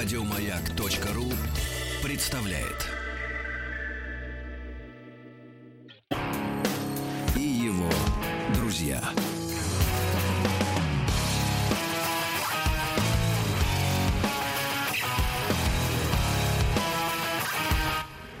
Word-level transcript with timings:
Радиомаяк.ру 0.00 1.24
представляет. 2.04 2.86
И 7.34 7.40
его 7.40 7.90
друзья. 8.54 9.02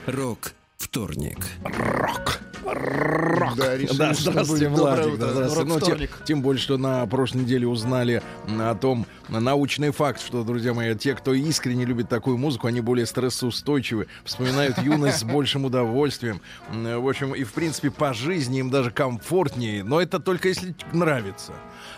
Рок 0.06 0.52
вторник. 0.76 1.44
Рок. 1.64 2.38
Рок. 3.48 3.56
Да, 3.56 3.76
решили, 3.76 3.96
да, 3.96 4.14
здравствуйте. 4.14 4.68
Владик. 4.68 5.18
Да, 5.18 5.32
здравствуйте. 5.32 5.68
Ну, 5.68 5.80
тем, 5.80 6.08
тем 6.24 6.42
более, 6.42 6.60
что 6.60 6.76
на 6.78 7.06
прошлой 7.06 7.42
неделе 7.42 7.66
узнали 7.66 8.22
о 8.46 8.74
том, 8.74 9.06
научный 9.28 9.90
факт, 9.90 10.20
что, 10.20 10.44
друзья 10.44 10.74
мои, 10.74 10.94
те, 10.94 11.14
кто 11.14 11.34
искренне 11.34 11.84
любит 11.84 12.08
такую 12.08 12.38
музыку, 12.38 12.66
они 12.66 12.80
более 12.80 13.06
стрессоустойчивы, 13.06 14.06
вспоминают 14.24 14.78
юность 14.78 15.18
с 15.18 15.24
большим 15.24 15.64
удовольствием. 15.64 16.40
В 16.70 17.08
общем, 17.08 17.34
и, 17.34 17.44
в 17.44 17.52
принципе, 17.52 17.90
по 17.90 18.12
жизни 18.14 18.60
им 18.60 18.70
даже 18.70 18.90
комфортнее. 18.90 19.84
Но 19.84 20.00
это 20.00 20.18
только 20.20 20.48
если 20.48 20.74
нравится. 20.92 21.52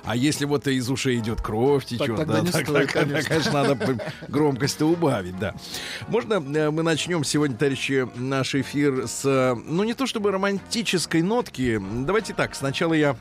А 0.04 0.16
если 0.16 0.44
вот 0.44 0.66
из 0.66 0.88
ушей 0.90 1.18
идет 1.18 1.42
кровь, 1.42 1.84
течет, 1.84 2.16
тогда 2.16 2.34
да, 2.34 2.40
не 2.40 2.50
так- 2.50 2.66
стоит, 2.66 2.92
так- 2.92 3.04
конечно. 3.04 3.28
конечно, 3.28 3.52
надо 3.52 4.00
громкость-то 4.28 4.86
убавить, 4.86 5.38
да. 5.38 5.54
Можно 6.08 6.34
э, 6.34 6.70
мы 6.70 6.82
начнем 6.82 7.24
сегодня, 7.24 7.56
товарищи, 7.56 8.08
наш 8.16 8.54
эфир 8.54 9.06
с, 9.06 9.22
э, 9.24 9.54
ну, 9.54 9.84
не 9.84 9.94
то 9.94 10.06
чтобы 10.06 10.30
романтической 10.30 11.22
нотки. 11.40 11.80
Давайте 12.04 12.34
так, 12.34 12.54
сначала 12.54 12.92
я 12.92 13.16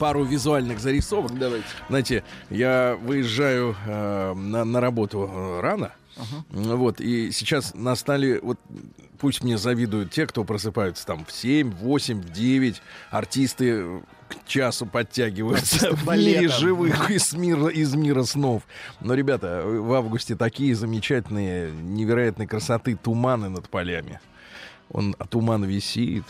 пару 0.00 0.24
визуальных 0.24 0.80
зарисовок. 0.80 1.38
Давайте. 1.38 1.66
Знаете, 1.88 2.24
я 2.50 2.98
выезжаю 3.00 3.76
э, 3.86 4.34
на, 4.34 4.64
на 4.64 4.80
работу 4.80 5.30
э, 5.32 5.60
рано. 5.60 5.92
Вот, 6.50 7.00
и 7.00 7.30
сейчас 7.30 7.74
настали, 7.74 8.40
вот 8.42 8.58
пусть 9.18 9.44
мне 9.44 9.58
завидуют 9.58 10.10
те, 10.10 10.26
кто 10.26 10.44
просыпаются 10.44 11.06
там 11.06 11.26
в 11.26 11.30
7, 11.30 11.70
в 11.70 11.76
8, 11.76 12.22
в 12.22 12.32
9. 12.32 12.82
Артисты 13.10 13.64
э, 13.68 14.00
к 14.28 14.48
часу 14.48 14.86
подтягиваются 14.86 15.94
в 15.94 16.04
живых 16.58 17.10
из 17.10 17.32
мира, 17.32 17.68
из 17.68 17.94
мира 17.94 18.24
снов. 18.24 18.62
Но, 19.00 19.14
ребята, 19.14 19.62
в 19.64 19.92
августе 19.92 20.34
такие 20.34 20.74
замечательные, 20.74 21.70
невероятной 21.70 22.48
красоты 22.48 22.96
туманы 22.96 23.50
над 23.50 23.68
полями. 23.68 24.18
Он, 24.90 25.14
а 25.18 25.26
туман 25.26 25.64
висит, 25.64 26.24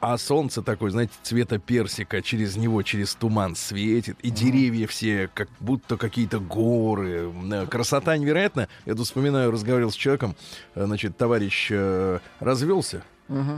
а 0.00 0.18
солнце 0.18 0.62
такое, 0.62 0.90
знаете, 0.90 1.12
цвета 1.22 1.58
персика, 1.58 2.22
через 2.22 2.56
него, 2.56 2.82
через 2.82 3.14
туман 3.14 3.56
светит, 3.56 4.16
и 4.22 4.30
деревья 4.30 4.86
все 4.86 5.28
как 5.32 5.48
будто 5.60 5.96
какие-то 5.96 6.38
горы. 6.40 7.32
Э, 7.52 7.66
Красота 7.66 8.16
невероятная. 8.16 8.68
Я 8.86 8.94
тут 8.94 9.06
вспоминаю, 9.06 9.50
разговаривал 9.50 9.90
с 9.92 9.96
человеком, 9.96 10.36
э, 10.74 10.84
значит, 10.86 11.16
товарищ 11.16 11.68
э, 11.70 12.18
развелся, 12.40 13.02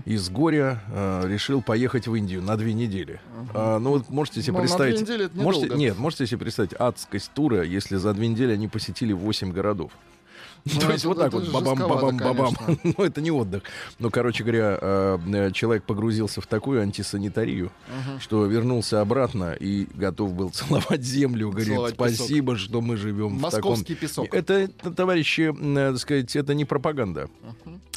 из 0.05 0.28
горя 0.28 0.83
э, 0.92 1.22
решил 1.27 1.61
поехать 1.61 2.06
в 2.06 2.14
Индию 2.14 2.42
на 2.42 2.56
две 2.56 2.75
недели. 2.75 3.20
А, 3.55 3.78
ну 3.81 3.91
вот 3.91 4.09
можете 4.09 4.41
себе 4.41 4.53
Ну, 4.53 4.59
на 4.59 4.64
две 4.66 4.69
представить... 4.69 5.00
недели 5.00 5.27
это 5.27 5.36
можете, 5.36 5.64
недолго. 5.64 5.81
нет, 5.81 5.98
можете 5.98 6.27
себе 6.28 6.38
представить 6.38 6.75
адскость 6.75 7.33
тура, 7.34 7.62
если 7.64 7.97
за 7.97 8.12
две 8.14 8.28
недели 8.28 8.53
они 8.53 8.69
посетили 8.69 9.12
8 9.12 9.50
городов. 9.53 9.91
Ну, 10.65 10.81
То 10.81 10.93
есть 10.93 11.05
вот 11.05 11.19
так 11.19 11.33
вот, 11.33 11.48
бабам-бабам-бабам. 11.48 12.55
Ну, 12.97 13.05
это 13.05 13.20
не 13.20 13.31
отдых. 13.31 13.65
Но, 13.98 14.11
короче 14.11 14.45
говоря, 14.45 14.79
э, 14.81 15.19
э, 15.27 15.51
человек 15.53 15.84
погрузился 15.84 16.41
в 16.41 16.47
такую 16.47 16.81
антисанитарию, 16.81 17.71
что 18.19 18.47
вернулся 18.47 19.01
обратно 19.01 19.53
и 19.53 19.87
готов 19.95 20.33
был 20.34 20.51
целовать 20.51 21.03
землю. 21.03 21.51
Говорит, 21.51 21.95
спасибо, 21.95 22.56
что 22.56 22.81
мы 22.81 22.97
живем 22.97 23.39
в 23.39 23.51
таком... 23.51 23.71
Московский 23.73 23.95
песок. 23.95 24.33
Это, 24.33 24.69
товарищи, 24.69 25.55
э, 25.55 25.91
так 25.93 25.98
сказать, 25.98 26.34
это 26.34 26.55
не 26.55 26.65
пропаганда. 26.65 27.28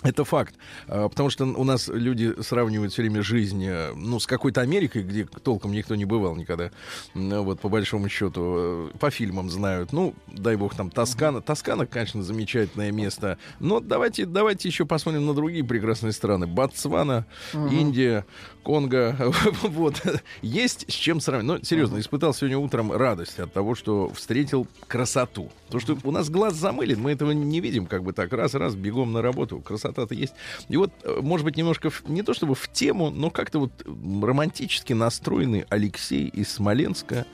Это 0.08 0.24
факт. 0.24 0.56
А, 0.88 1.10
Потому 1.10 1.30
что 1.30 1.46
у 1.46 1.64
нас 1.64 1.88
люди 1.88 2.34
сравнивают 2.42 2.94
все 2.94 3.02
время 3.02 3.22
жизнь 3.22 3.64
э, 3.66 3.94
ну, 3.96 4.20
с 4.20 4.26
какой-то 4.28 4.62
Америкой, 4.62 5.04
где 5.04 5.26
толком 5.26 5.72
никто 5.74 5.96
не 5.96 6.06
бывал 6.06 6.36
никогда. 6.36 6.72
М, 7.16 7.44
Вот, 7.44 7.60
по 7.60 7.70
большому 7.70 8.10
счету, 8.10 8.42
э, 8.58 8.90
по 9.00 9.10
фильмам 9.12 9.50
знают. 9.50 9.94
Ну, 9.94 10.14
дай 10.28 10.56
бог, 10.56 10.76
там 10.76 10.90
Тоскана. 10.90 11.42
Тоскана, 11.42 11.86
конечно, 11.86 12.24
замечательное 12.24 12.92
место. 12.92 13.38
Но 13.60 13.80
давайте, 13.80 14.26
давайте 14.26 14.68
еще 14.70 14.86
посмотрим 14.86 15.26
на 15.26 15.34
другие 15.34 15.64
прекрасные 15.64 16.14
страны. 16.14 16.48
Ботсвана, 16.48 17.26
Индия, 17.54 18.26
Конго. 18.68 19.16
Вот. 19.64 20.02
Есть 20.42 20.92
с 20.92 20.94
чем 20.94 21.22
сравнивать. 21.22 21.62
Но, 21.62 21.66
серьезно, 21.66 22.00
испытал 22.02 22.34
сегодня 22.34 22.58
утром 22.58 22.92
радость 22.92 23.40
от 23.40 23.54
того, 23.54 23.76
что 23.76 24.10
встретил 24.14 24.68
красоту. 24.88 25.50
То, 25.70 25.80
что 25.80 25.98
у 26.04 26.12
нас 26.12 26.30
глаз 26.30 26.56
замылен, 26.56 27.00
мы 27.00 27.12
этого 27.12 27.32
не 27.32 27.62
видим, 27.62 27.86
как 27.86 28.04
бы 28.04 28.12
так, 28.12 28.34
раз-раз, 28.34 28.76
бегом 28.76 29.14
на 29.14 29.22
работу. 29.22 29.60
Красота-то 29.62 30.14
есть. 30.14 30.34
И 30.68 30.76
вот, 30.76 30.92
э, 31.04 31.20
может 31.22 31.46
быть, 31.46 31.56
немножко, 31.56 31.90
в- 31.90 32.04
не 32.10 32.24
то 32.24 32.34
чтобы 32.34 32.56
в 32.56 32.70
тему, 32.70 33.10
но 33.10 33.30
как-то 33.30 33.60
вот 33.60 33.72
романтически 33.86 34.92
настроенный 34.92 35.66
Алексей 35.70 36.28
из 36.28 36.52
Смоленска. 36.52 37.26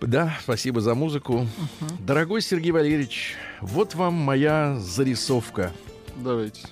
Да, 0.00 0.38
спасибо 0.44 0.80
за 0.80 0.94
музыку. 0.94 1.48
Дорогой 1.98 2.40
Сергей 2.40 2.70
Валерьевич, 2.70 3.34
вот 3.60 3.96
вам 3.96 4.14
моя 4.14 4.76
зарисовка. 4.78 5.72
Давайте. 6.16 6.62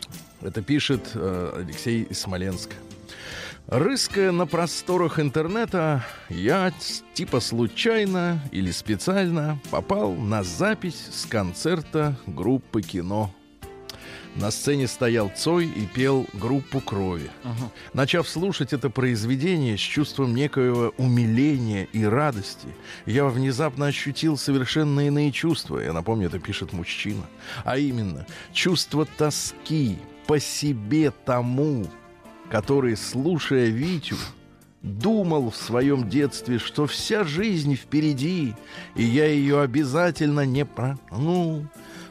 Это 0.42 0.62
пишет 0.62 1.10
э, 1.14 1.52
Алексей 1.56 2.02
из 2.04 2.20
Смоленска. 2.20 2.76
Рыская 3.66 4.30
на 4.30 4.46
просторах 4.46 5.18
интернета, 5.18 6.04
я 6.28 6.70
типа 7.14 7.40
случайно 7.40 8.38
или 8.52 8.70
специально 8.70 9.58
попал 9.70 10.14
на 10.14 10.42
запись 10.42 11.08
с 11.10 11.24
концерта 11.24 12.14
группы 12.26 12.82
кино. 12.82 13.34
На 14.36 14.50
сцене 14.50 14.86
стоял 14.86 15.30
Цой 15.34 15.66
и 15.66 15.86
пел 15.86 16.26
группу 16.34 16.80
крови. 16.80 17.30
Начав 17.94 18.28
слушать 18.28 18.74
это 18.74 18.90
произведение 18.90 19.78
с 19.78 19.80
чувством 19.80 20.34
некоего 20.34 20.92
умиления 20.98 21.84
и 21.92 22.04
радости, 22.04 22.68
я 23.06 23.24
внезапно 23.26 23.86
ощутил 23.86 24.36
совершенно 24.36 25.06
иные 25.06 25.32
чувства. 25.32 25.78
Я 25.78 25.94
напомню, 25.94 26.26
это 26.26 26.38
пишет 26.38 26.74
мужчина. 26.74 27.24
А 27.64 27.78
именно, 27.78 28.26
чувство 28.52 29.06
тоски 29.06 29.98
по 30.26 30.38
себе 30.38 31.12
тому, 31.12 31.86
который, 32.50 32.96
слушая 32.96 33.66
Витю, 33.66 34.16
думал 34.82 35.50
в 35.50 35.56
своем 35.56 36.08
детстве, 36.08 36.58
что 36.58 36.86
вся 36.86 37.24
жизнь 37.24 37.74
впереди, 37.74 38.54
и 38.94 39.02
я 39.02 39.26
ее 39.26 39.60
обязательно 39.62 40.44
не 40.44 40.66
ну, 41.10 41.66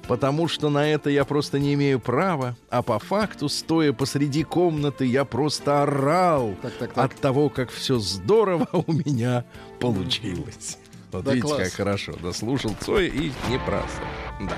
потому 0.08 0.48
что 0.48 0.70
на 0.70 0.88
это 0.88 1.10
я 1.10 1.24
просто 1.24 1.60
не 1.60 1.76
имею 1.76 2.00
права, 2.00 2.56
а 2.70 2.82
по 2.82 2.98
факту, 2.98 3.48
стоя 3.48 3.94
посреди 3.94 4.44
комнаты, 4.44 5.06
я 5.06 5.24
просто 5.24 5.84
орал 5.84 6.56
Так, 6.62 6.74
так, 6.74 6.94
так. 6.94 7.06
от 7.12 7.20
того, 7.20 7.50
как 7.50 7.70
все 7.70 8.00
здорово 8.00 8.68
у 8.88 8.92
меня 8.92 9.46
получилось. 9.80 10.80
Вот 11.12 11.26
Да, 11.26 11.34
видите, 11.34 11.48
класс. 11.48 11.70
как 11.70 11.74
хорошо. 11.74 12.14
Дослушал 12.22 12.76
Цой 12.82 13.08
и 13.08 13.32
не 13.50 13.60
просто. 13.60 14.02
Да. 14.42 14.58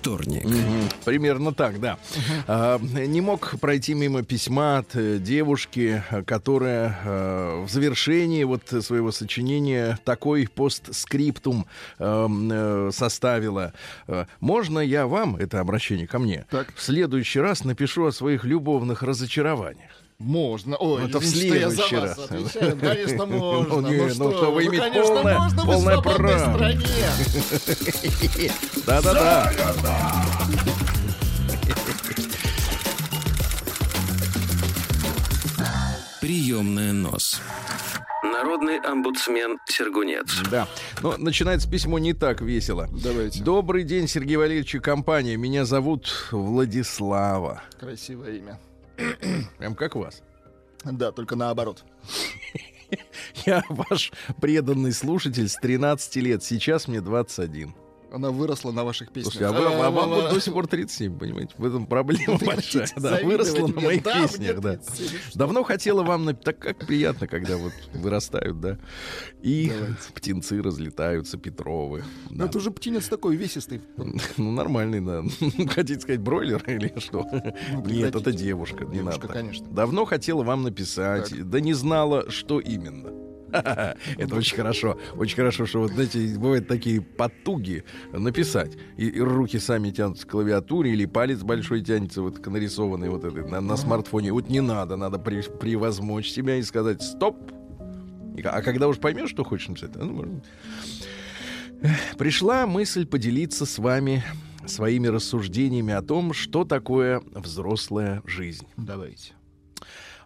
вторник. 0.00 0.46
Примерно 1.04 1.52
так, 1.52 1.78
да. 1.78 1.98
А, 2.46 2.78
не 2.78 3.20
мог 3.20 3.54
пройти 3.60 3.92
мимо 3.92 4.22
письма 4.22 4.78
от 4.78 4.96
э, 4.96 5.18
девушки, 5.18 6.02
которая 6.26 6.98
э, 7.04 7.64
в 7.66 7.70
завершении 7.70 8.44
вот 8.44 8.62
своего 8.80 9.12
сочинения 9.12 9.98
такой 10.04 10.48
постскриптум 10.48 11.66
э, 11.98 12.28
э, 12.50 12.90
составила. 12.94 13.72
Можно 14.40 14.78
я 14.78 15.06
вам, 15.06 15.36
это 15.36 15.60
обращение 15.60 16.06
ко 16.06 16.18
мне, 16.18 16.46
Так. 16.50 16.68
в 16.74 16.82
следующий 16.82 17.40
раз 17.40 17.64
напишу 17.64 18.06
о 18.06 18.12
своих 18.12 18.44
любовных 18.44 19.02
разочарованиях? 19.02 19.90
Можно. 20.20 20.76
Ой, 20.76 21.00
Ну, 21.00 21.08
это 21.08 21.18
в 21.18 21.24
что 21.24 21.38
я 21.38 21.70
за 21.70 21.76
следующий 21.76 21.96
вас 21.96 22.18
раз. 22.18 22.30
отвечаю. 22.30 22.78
Конечно, 22.78 23.26
можно. 23.38 23.80
Ну, 23.80 23.88
не, 23.88 23.96
ну, 23.96 24.08
что, 24.10 24.32
что 24.36 24.50
вы 24.52 24.64
ну, 24.64 24.70
имеете 24.70 24.90
конечно, 24.90 25.14
полное- 25.14 25.38
можно, 25.38 25.64
мы 25.64 25.72
в 25.72 25.74
полное 25.74 25.94
свободной 25.94 26.34
право. 26.34 26.54
стране. 26.54 26.86
Да-да-да. 28.86 29.52
Приемная 36.20 36.92
нос. 36.92 37.40
Народный 38.22 38.78
омбудсмен 38.78 39.58
Сергунец. 39.66 40.26
Да. 40.50 40.68
Но 41.02 41.16
начинается 41.16 41.68
письмо 41.70 41.98
не 41.98 42.12
так 42.12 42.42
весело. 42.42 42.88
Давайте. 43.02 43.42
Добрый 43.42 43.84
день, 43.84 44.06
Сергей 44.06 44.36
Валерьевич 44.36 44.74
и 44.74 44.78
компания. 44.78 45.36
Меня 45.36 45.64
зовут 45.64 46.28
Владислава. 46.30 47.62
Красивое 47.78 48.36
имя. 48.36 48.58
Прям 49.58 49.74
как 49.74 49.96
вас. 49.96 50.22
Да, 50.84 51.12
только 51.12 51.36
наоборот. 51.36 51.84
Я 53.46 53.62
ваш 53.68 54.12
преданный 54.40 54.92
слушатель 54.92 55.48
с 55.48 55.54
13 55.56 56.16
лет. 56.16 56.42
Сейчас 56.42 56.88
мне 56.88 57.00
21. 57.00 57.74
Она 58.12 58.30
выросла 58.30 58.72
на 58.72 58.84
ваших 58.84 59.12
песнях. 59.12 59.34
Слушайте, 59.34 59.56
а, 59.56 59.86
а 59.86 59.90
вам 59.90 60.10
вот 60.10 60.34
до 60.34 60.40
сих 60.40 60.52
пор 60.52 60.66
37, 60.66 61.16
понимаете? 61.18 61.54
В 61.58 61.64
этом 61.64 61.86
проблема 61.86 62.38
большая. 62.44 62.88
Да, 62.96 63.20
выросла 63.22 63.68
на 63.68 63.80
моих 63.80 64.02
песнях, 64.02 64.60
да. 64.60 64.78
Давно 65.34 65.62
хотела 65.62 66.02
вам... 66.02 66.34
Так 66.36 66.58
как 66.58 66.78
приятно, 66.86 67.26
когда 67.28 67.56
вот 67.56 67.72
вырастают, 67.94 68.60
да. 68.60 68.78
И 69.42 69.68
Давайте. 69.70 69.94
птенцы 70.14 70.60
разлетаются, 70.62 71.38
Петровы. 71.38 72.04
Ну, 72.30 72.38
Да. 72.38 72.44
это 72.46 72.58
уже 72.58 72.70
птенец 72.70 73.08
такой 73.08 73.36
весистый. 73.36 73.80
Ну, 74.36 74.50
нормальный, 74.52 75.00
да. 75.00 75.22
Хотите 75.74 76.00
сказать, 76.00 76.20
бройлер 76.20 76.62
или 76.66 76.92
что? 76.98 77.22
Нет, 77.84 78.08
это 78.08 78.18
прекратите. 78.18 78.44
девушка, 78.44 78.84
не 78.84 78.94
Девушка, 78.98 79.20
надо. 79.20 79.26
так. 79.28 79.32
конечно. 79.36 79.66
Давно 79.68 80.04
хотела 80.04 80.42
вам 80.42 80.62
написать, 80.64 81.32
да 81.48 81.60
не 81.60 81.74
знала, 81.74 82.28
что 82.30 82.58
именно. 82.60 83.10
Это 84.18 84.34
очень 84.34 84.56
хорошо. 84.56 84.98
Очень 85.16 85.36
хорошо, 85.36 85.66
что 85.66 85.80
вот, 85.80 85.92
знаете, 85.92 86.36
бывают 86.38 86.68
такие 86.68 87.00
потуги 87.00 87.84
написать. 88.12 88.76
И, 88.96 89.08
и 89.08 89.20
руки 89.20 89.58
сами 89.58 89.90
тянутся 89.90 90.26
к 90.26 90.30
клавиатуре, 90.30 90.92
или 90.92 91.06
палец 91.06 91.42
большой 91.42 91.82
тянется 91.82 92.22
вот 92.22 92.38
к 92.38 92.46
нарисованной 92.48 93.08
вот 93.08 93.24
этой 93.24 93.48
на, 93.48 93.60
на 93.60 93.76
смартфоне. 93.76 94.32
Вот 94.32 94.48
не 94.48 94.60
надо, 94.60 94.96
надо 94.96 95.18
при- 95.18 95.42
превозмочь 95.42 96.30
себя 96.30 96.56
и 96.56 96.62
сказать 96.62 97.02
«стоп». 97.02 97.36
И 98.36 98.42
а 98.42 98.62
когда 98.62 98.88
уж 98.88 98.98
поймешь, 98.98 99.30
что 99.30 99.44
хочешь 99.44 99.68
написать, 99.68 99.96
ну, 99.96 100.12
можно. 100.12 100.42
Пришла 102.18 102.66
мысль 102.66 103.06
поделиться 103.06 103.66
с 103.66 103.78
вами 103.78 104.22
своими 104.66 105.08
рассуждениями 105.08 105.92
о 105.94 106.02
том, 106.02 106.32
что 106.32 106.64
такое 106.64 107.22
взрослая 107.34 108.22
жизнь. 108.26 108.66
Давайте. 108.76 109.32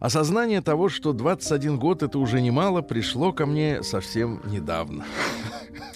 Осознание 0.04 0.60
того, 0.60 0.90
что 0.90 1.14
21 1.14 1.78
год 1.78 2.02
это 2.02 2.18
уже 2.18 2.42
немало, 2.42 2.82
пришло 2.82 3.32
ко 3.32 3.46
мне 3.46 3.82
совсем 3.82 4.42
недавно. 4.44 5.06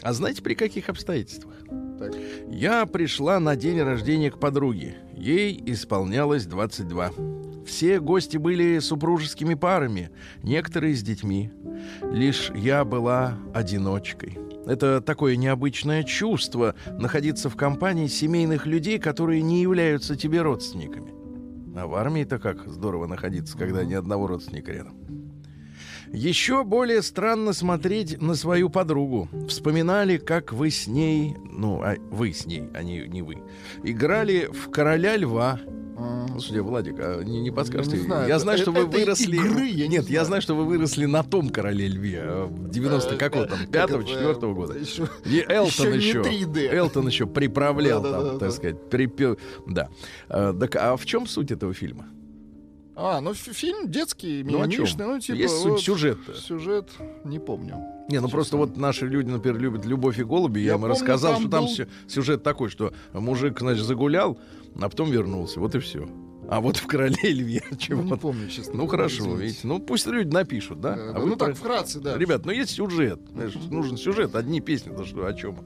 А 0.00 0.14
знаете, 0.14 0.40
при 0.40 0.54
каких 0.54 0.88
обстоятельствах? 0.88 1.54
Так. 1.98 2.14
Я 2.48 2.86
пришла 2.86 3.38
на 3.38 3.54
день 3.54 3.82
рождения 3.82 4.30
к 4.30 4.40
подруге. 4.40 4.96
Ей 5.14 5.62
исполнялось 5.66 6.46
22. 6.46 7.10
Все 7.66 8.00
гости 8.00 8.38
были 8.38 8.78
супружескими 8.78 9.52
парами, 9.52 10.10
некоторые 10.42 10.94
с 10.94 11.02
детьми. 11.02 11.50
Лишь 12.10 12.50
я 12.54 12.86
была 12.86 13.34
одиночкой. 13.52 14.38
Это 14.64 15.02
такое 15.02 15.36
необычное 15.36 16.02
чувство 16.02 16.74
находиться 16.98 17.50
в 17.50 17.56
компании 17.56 18.06
семейных 18.06 18.64
людей, 18.64 18.98
которые 18.98 19.42
не 19.42 19.60
являются 19.60 20.16
тебе 20.16 20.40
родственниками. 20.40 21.17
А 21.76 21.86
в 21.86 21.94
армии-то 21.94 22.38
как 22.38 22.66
здорово 22.68 23.06
находиться, 23.06 23.56
когда 23.56 23.84
ни 23.84 23.94
одного 23.94 24.26
родственника 24.26 24.72
рядом. 24.72 24.96
Еще 26.12 26.64
более 26.64 27.02
странно 27.02 27.52
смотреть 27.52 28.20
на 28.20 28.34
свою 28.34 28.70
подругу. 28.70 29.28
Вспоминали, 29.46 30.16
как 30.16 30.52
вы 30.52 30.70
с 30.70 30.86
ней, 30.86 31.36
ну, 31.44 31.82
а 31.82 31.96
вы 32.10 32.32
с 32.32 32.46
ней, 32.46 32.64
а 32.74 32.82
не, 32.82 33.06
не 33.06 33.20
вы, 33.20 33.42
играли 33.82 34.48
в 34.50 34.70
короля 34.70 35.16
льва. 35.16 35.60
Слушайте, 36.30 36.60
Владик, 36.62 36.96
а 36.98 37.22
не, 37.22 37.40
не 37.40 37.50
подскажете? 37.50 37.96
Не 37.96 38.02
знаю, 38.04 38.28
я 38.28 38.38
знаю, 38.38 38.58
что 38.58 38.70
вы 38.70 38.86
выросли. 38.86 39.36
игры, 39.36 39.66
я 39.66 39.88
не 39.88 39.96
Нет, 39.96 40.04
я 40.04 40.20
знаю. 40.20 40.26
знаю, 40.26 40.42
что 40.42 40.54
вы 40.54 40.64
выросли 40.64 41.06
на 41.06 41.22
том 41.24 41.48
короле 41.50 41.88
льве 41.88 42.20
а, 42.22 42.46
в 42.46 42.70
90 42.70 43.14
э, 43.14 43.16
какого 43.18 43.46
там, 43.46 43.58
как 43.58 43.70
пятого, 43.70 44.00
это, 44.02 44.08
четвертого 44.10 44.54
года. 44.54 44.78
еще- 44.78 45.08
И 45.24 45.44
Элтон 45.48 45.92
еще, 45.94 46.20
3D. 46.22 46.68
Элтон 46.72 47.06
еще 47.08 47.26
приправлял 47.26 48.02
там, 48.02 48.12
Да-да-да-да. 48.12 48.38
так 48.38 48.52
сказать, 48.52 48.88
припел, 48.90 49.38
да. 49.66 49.88
А, 50.28 50.52
так, 50.52 50.76
а 50.76 50.96
в 50.96 51.04
чем 51.04 51.26
суть 51.26 51.50
этого 51.50 51.74
фильма? 51.74 52.06
А, 53.00 53.20
ну 53.20 53.32
фи- 53.32 53.52
фильм 53.52 53.88
детский, 53.90 54.42
Ну, 54.42 54.58
о 54.60 54.68
чем? 54.68 54.80
мимишный, 54.80 55.06
ну 55.06 55.20
типа... 55.20 55.36
Есть 55.36 55.56
суть 55.58 55.70
вот 55.72 55.80
сюжета. 55.80 56.34
Сюжет, 56.34 56.88
не 57.24 57.38
помню. 57.38 57.76
Не, 58.08 58.16
ну 58.16 58.22
Честно. 58.26 58.28
просто 58.28 58.56
вот 58.56 58.76
наши 58.76 59.06
люди, 59.06 59.28
например, 59.30 59.60
любят 59.60 59.84
«Любовь 59.86 60.18
и 60.18 60.24
голуби». 60.24 60.60
Я, 60.60 60.66
Я 60.66 60.72
им 60.74 60.80
помню, 60.80 60.94
рассказал, 60.94 61.34
там 61.34 61.42
что 61.42 61.50
там 61.50 61.64
был- 61.66 61.70
сю- 61.70 61.86
сюжет 62.08 62.42
такой, 62.42 62.70
что 62.70 62.92
мужик, 63.12 63.60
значит, 63.60 63.84
загулял, 63.84 64.36
а 64.78 64.88
потом 64.88 65.10
вернулся. 65.10 65.60
Вот 65.60 65.74
и 65.74 65.78
все. 65.80 66.08
А 66.50 66.60
вот 66.62 66.78
в 66.78 66.86
«Короле 66.86 67.14
льве» 67.24 67.62
Ну, 67.70 67.76
чего? 67.76 68.02
не 68.02 68.16
помню, 68.16 68.48
честно. 68.48 68.74
Ну 68.74 68.86
хорошо, 68.86 69.22
Извините. 69.24 69.42
видите. 69.42 69.60
Ну 69.66 69.78
пусть 69.80 70.06
люди 70.06 70.32
напишут, 70.32 70.80
да? 70.80 70.94
Да, 70.96 71.10
А 71.10 71.12
да, 71.12 71.18
вы 71.20 71.26
ну 71.26 71.36
про- 71.36 71.46
так, 71.48 71.56
вкратце, 71.56 72.00
да. 72.00 72.16
Ребят, 72.16 72.46
ну 72.46 72.52
есть 72.52 72.70
сюжет. 72.70 73.20
Знаешь, 73.32 73.54
нужен 73.70 73.96
сюжет, 73.98 74.34
одни 74.34 74.60
песни, 74.60 74.90
то 74.96 75.04
что, 75.04 75.26
о 75.26 75.34
чем? 75.34 75.58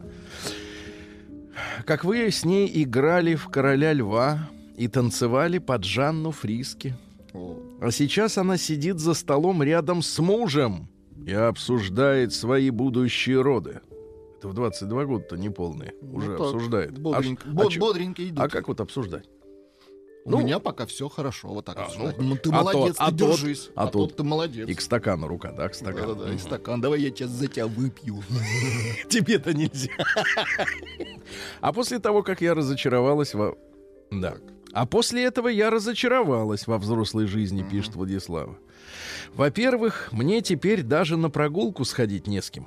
Как 1.85 2.05
вы 2.05 2.31
с 2.31 2.45
ней 2.45 2.71
играли 2.83 3.35
в 3.35 3.49
«Короля 3.49 3.93
льва» 3.93 4.49
и 4.77 4.89
танцевали 4.89 5.59
под 5.59 5.85
Жанну 5.85 6.31
Фриски. 6.31 6.97
О, 7.35 7.57
А 7.81 7.91
сейчас 7.91 8.39
она 8.39 8.57
сидит 8.57 8.99
за 8.99 9.15
столом 9.15 9.63
рядом 9.63 10.03
с 10.03 10.19
мужем 10.19 10.89
и 11.27 11.33
обсуждает 11.33 12.33
свои 12.33 12.71
будущие 12.71 13.41
роды. 13.41 13.81
Это 14.43 14.49
в 14.49 14.55
22 14.55 15.05
года-то 15.05 15.37
неполные. 15.37 15.95
Уже 16.01 16.31
ну 16.31 16.37
так, 16.37 16.47
обсуждает. 16.47 16.99
Бодренько, 16.99 17.45
а, 17.49 17.53
бо- 17.53 17.63
а 17.73 17.79
бодренько 17.79 18.29
идут. 18.29 18.41
а 18.41 18.49
как 18.49 18.67
вот 18.67 18.81
обсуждать? 18.81 19.25
У 20.25 20.31
ну, 20.33 20.41
меня 20.41 20.59
пока 20.59 20.85
все 20.85 21.09
хорошо, 21.09 21.47
вот 21.51 21.65
так 21.65 21.79
А, 21.79 21.85
обсуждать. 21.85 22.19
ну, 22.19 22.25
Ну, 22.31 22.37
ты 22.37 22.51
а 22.51 22.53
молодец, 22.53 22.97
тот- 22.97 23.07
а 23.07 23.11
ты 23.13 23.19
тот- 23.19 23.31
держись. 23.31 23.71
а 23.77 23.85
А, 23.85 23.87
тот- 23.87 24.09
тот 24.09 24.17
ты 24.17 24.25
молодец. 24.25 24.69
И 24.69 24.75
к 24.75 24.81
стакану 24.81 25.29
рука, 25.29 25.53
да, 25.53 25.69
к 25.69 25.77
стакану. 25.77 26.17
Да-да-да, 26.17 26.35
и 26.35 26.39
стакан. 26.39 26.81
Давай 26.81 27.03
я 27.03 27.11
сейчас 27.11 27.31
за 27.31 27.47
тебя 27.47 27.69
выпью. 27.69 28.21
Тебе-то 29.09 29.55
нельзя. 29.55 29.93
А 31.61 31.73
после 31.73 32.01
того, 32.01 32.25
как 32.25 32.41
я 32.41 32.55
разочаровалась 32.55 33.35
во... 33.35 33.57
Да. 34.11 34.39
А 34.73 34.87
после 34.87 35.23
этого 35.23 35.47
я 35.47 35.71
разочаровалась 35.71 36.67
во 36.67 36.79
взрослой 36.79 37.27
жизни, 37.27 37.63
пишет 37.63 37.95
Владислава. 37.95 38.59
Во-первых, 39.35 40.09
мне 40.11 40.41
теперь 40.41 40.83
даже 40.83 41.17
на 41.17 41.31
прогулку 41.31 41.85
сходить 41.85 42.27
не 42.27 42.43
с 42.43 42.51
кем. 42.51 42.67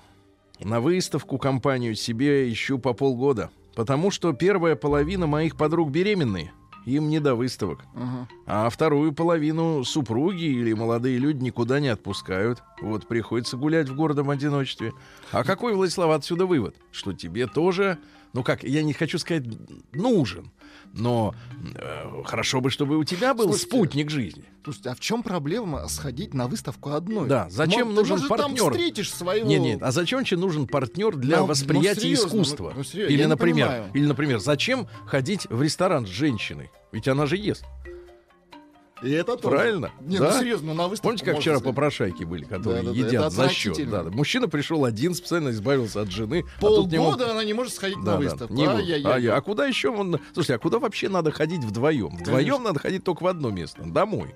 На 0.59 0.79
выставку 0.79 1.37
компанию 1.37 1.95
себе 1.95 2.51
ищу 2.51 2.79
по 2.79 2.93
полгода. 2.93 3.49
Потому 3.75 4.09
что 4.09 4.31
первая 4.33 4.75
половина 4.75 5.27
моих 5.27 5.57
подруг 5.57 5.91
беременные. 5.91 6.51
Им 6.85 7.09
не 7.09 7.19
до 7.19 7.33
выставок. 7.35 7.83
Ага. 7.95 8.27
А 8.45 8.69
вторую 8.69 9.11
половину 9.11 9.83
супруги 9.83 10.43
или 10.43 10.71
молодые 10.73 11.17
люди 11.17 11.43
никуда 11.43 11.79
не 11.79 11.87
отпускают. 11.87 12.61
Вот 12.79 13.07
приходится 13.07 13.57
гулять 13.57 13.89
в 13.89 13.95
гордом 13.95 14.29
одиночестве. 14.29 14.93
А 15.31 15.43
какой, 15.43 15.73
Владислав, 15.73 16.11
отсюда 16.11 16.45
вывод? 16.45 16.75
Что 16.91 17.11
тебе 17.11 17.47
тоже, 17.47 17.97
ну 18.33 18.43
как, 18.43 18.63
я 18.63 18.83
не 18.83 18.93
хочу 18.93 19.17
сказать, 19.17 19.45
нужен. 19.93 20.51
Но 20.97 21.35
э, 21.75 22.23
хорошо 22.23 22.61
бы, 22.61 22.69
чтобы 22.69 22.97
у 22.97 23.03
тебя 23.03 23.33
был 23.33 23.45
Слушайте, 23.49 23.67
спутник 23.67 24.09
жизни. 24.09 24.45
Слушайте, 24.63 24.89
а 24.91 24.95
в 24.95 24.99
чем 25.01 25.23
проблема 25.23 25.87
сходить 25.89 26.33
на 26.33 26.47
выставку 26.47 26.91
одной? 26.91 27.27
Да, 27.27 27.47
зачем 27.49 27.89
Мо- 27.89 27.95
нужен 27.95 28.17
ты, 28.17 28.23
может, 28.23 28.29
партнер? 28.29 28.57
там 28.63 28.71
встретишь 28.71 29.13
своего... 29.13 29.45
Нет, 29.47 29.61
нет, 29.61 29.83
а 29.83 29.91
зачем 29.91 30.23
тебе 30.23 30.39
нужен 30.39 30.67
партнер 30.67 31.15
для 31.17 31.37
Ну, 31.37 31.41
ну, 31.43 31.47
восприятия 31.49 31.99
серьезно, 32.01 32.27
искусства? 32.27 32.69
ну, 32.71 32.77
ну, 32.77 32.83
серьезно, 32.83 33.13
или, 33.13 33.25
например, 33.25 33.91
или, 33.93 34.05
например, 34.05 34.39
зачем 34.39 34.87
ходить 35.05 35.45
в 35.49 35.61
ресторан 35.61 36.05
с 36.05 36.09
женщиной? 36.09 36.71
Ведь 36.93 37.07
она 37.09 37.25
же 37.25 37.35
ест. 37.37 37.65
И 39.03 39.11
это 39.11 39.35
тоже. 39.35 39.55
Правильно? 39.55 39.91
Нет, 40.01 40.21
Да? 40.21 40.31
ну 40.33 40.39
серьезно, 40.39 40.73
на 40.73 40.87
выставку 40.87 41.09
Помните, 41.09 41.25
как 41.25 41.39
вчера 41.39 41.59
попрошайки 41.59 42.23
были, 42.23 42.43
которые 42.45 42.81
Да-да-да, 42.81 42.97
едят 42.97 43.13
это 43.25 43.29
за 43.29 43.49
счет? 43.49 43.89
Да, 43.89 44.03
да. 44.03 44.09
Мужчина 44.09 44.47
пришел 44.47 44.85
один, 44.85 45.13
специально 45.13 45.49
избавился 45.49 46.01
от 46.01 46.11
жены. 46.11 46.45
а 46.57 46.61
тут 46.61 46.91
не 46.91 46.97
мог- 46.97 47.11
Полгода 47.11 47.31
она 47.31 47.43
не 47.43 47.53
может 47.53 47.73
сходить 47.73 47.97
Да, 48.03 48.13
на 48.13 48.17
да, 48.17 48.17
выставку. 48.17 48.53
не 48.53 48.65
мог. 48.65 48.75
Ай-яй-яй. 48.77 49.13
А, 49.13 49.17
я- 49.19 49.35
а 49.35 49.41
куда 49.41 49.65
еще? 49.65 49.89
он- 49.89 50.19
Слушайте, 50.33 50.55
а 50.55 50.59
куда 50.59 50.79
вообще 50.79 51.09
надо 51.09 51.31
ходить 51.31 51.63
вдвоем? 51.63 52.15
Вдвоем 52.17 52.63
надо 52.63 52.79
ходить 52.79 53.03
только 53.03 53.23
в 53.23 53.27
одно 53.27 53.49
место, 53.49 53.83
домой. 53.83 54.33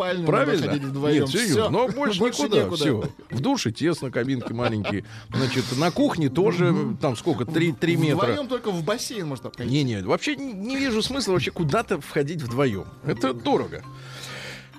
Спальню 0.00 0.26
Правильно? 0.26 0.72
вдвоем. 0.72 1.20
Нет, 1.24 1.28
Всё. 1.28 1.68
но 1.68 1.88
больше, 1.88 2.22
никуда. 2.22 2.56
некуда. 2.56 2.76
Все. 2.76 3.04
В 3.30 3.40
душе 3.40 3.70
тесно, 3.70 4.10
кабинки 4.10 4.52
маленькие. 4.52 5.04
Значит, 5.32 5.64
на 5.76 5.90
кухне 5.90 6.30
тоже, 6.30 6.96
там 7.00 7.16
сколько, 7.16 7.44
3, 7.44 7.72
три 7.72 7.96
метра. 7.96 8.26
Вдвоем 8.28 8.48
только 8.48 8.70
в 8.70 8.82
бассейн 8.82 9.26
может 9.26 9.44
обходить. 9.46 9.70
Не-не, 9.72 10.02
вообще 10.02 10.36
не, 10.36 10.76
вижу 10.76 11.02
смысла 11.02 11.32
вообще 11.32 11.50
куда-то 11.50 12.00
входить 12.00 12.40
вдвоем. 12.42 12.86
Это 13.04 13.34
дорого. 13.34 13.82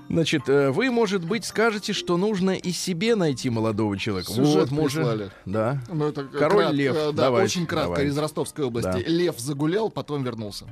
Значит, 0.10 0.50
э, 0.50 0.72
вы, 0.72 0.92
может 0.92 1.24
быть, 1.24 1.46
скажете, 1.46 1.94
что 1.94 2.18
нужно 2.18 2.52
и 2.52 2.72
себе 2.74 3.16
найти 3.16 3.50
молодого 3.50 3.98
человека. 3.98 4.30
Сюжет 4.34 4.70
вот, 4.70 4.72
может, 4.72 4.98
прислали. 5.04 5.32
да. 5.46 5.82
Ну, 5.90 6.10
это 6.10 6.26
Король 6.26 6.66
крат- 6.66 6.74
лев, 6.74 6.96
э, 6.98 7.06
Да, 7.14 7.24
давайте, 7.26 7.46
очень 7.46 7.66
кратко 7.66 7.92
давайте. 7.94 8.10
из 8.10 8.18
Ростовской 8.18 8.66
области. 8.66 8.90
Да. 8.92 8.98
Лев 9.06 9.40
загулял, 9.40 9.90
потом 9.90 10.24
вернулся. 10.24 10.66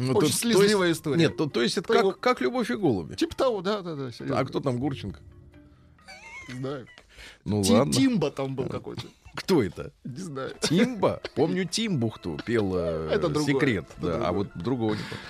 Ну, 0.00 0.12
Очень 0.14 0.30
то- 0.30 0.36
слезливая 0.36 0.76
то 0.76 0.84
есть- 0.86 1.00
история. 1.00 1.16
Нет, 1.18 1.36
то, 1.36 1.46
то 1.46 1.62
есть 1.62 1.76
это 1.78 1.86
То 1.88 1.92
как, 1.94 2.02
его- 2.02 2.12
как 2.12 2.40
любовь 2.40 2.70
и 2.70 2.74
голуби. 2.74 3.14
Типа 3.14 3.36
того, 3.36 3.60
да, 3.60 3.82
да, 3.82 3.94
да. 3.94 4.10
серьезно. 4.10 4.38
А 4.38 4.44
кто 4.44 4.60
там 4.60 4.78
Гурченко? 4.78 5.20
Не 6.48 6.54
знаю. 6.54 6.86
Ну 7.44 7.62
Ти- 7.62 7.72
ладно. 7.72 7.92
Тимба 7.92 8.30
там 8.30 8.54
был 8.56 8.66
какой-то. 8.66 9.02
Кто 9.34 9.62
это? 9.62 9.92
Не 10.04 10.16
знаю. 10.22 10.52
Тимба? 10.60 11.20
Помню 11.36 11.64
Тимбухту 11.64 12.38
пел 12.44 12.72
э, 12.74 13.10
Это 13.12 13.28
другое, 13.28 13.54
секрет. 13.54 13.84
это 13.98 14.06
да, 14.06 14.14
а 14.14 14.18
другое. 14.18 14.32
вот 14.32 14.48
другого 14.56 14.90
не 14.94 15.02
помню. 15.02 15.24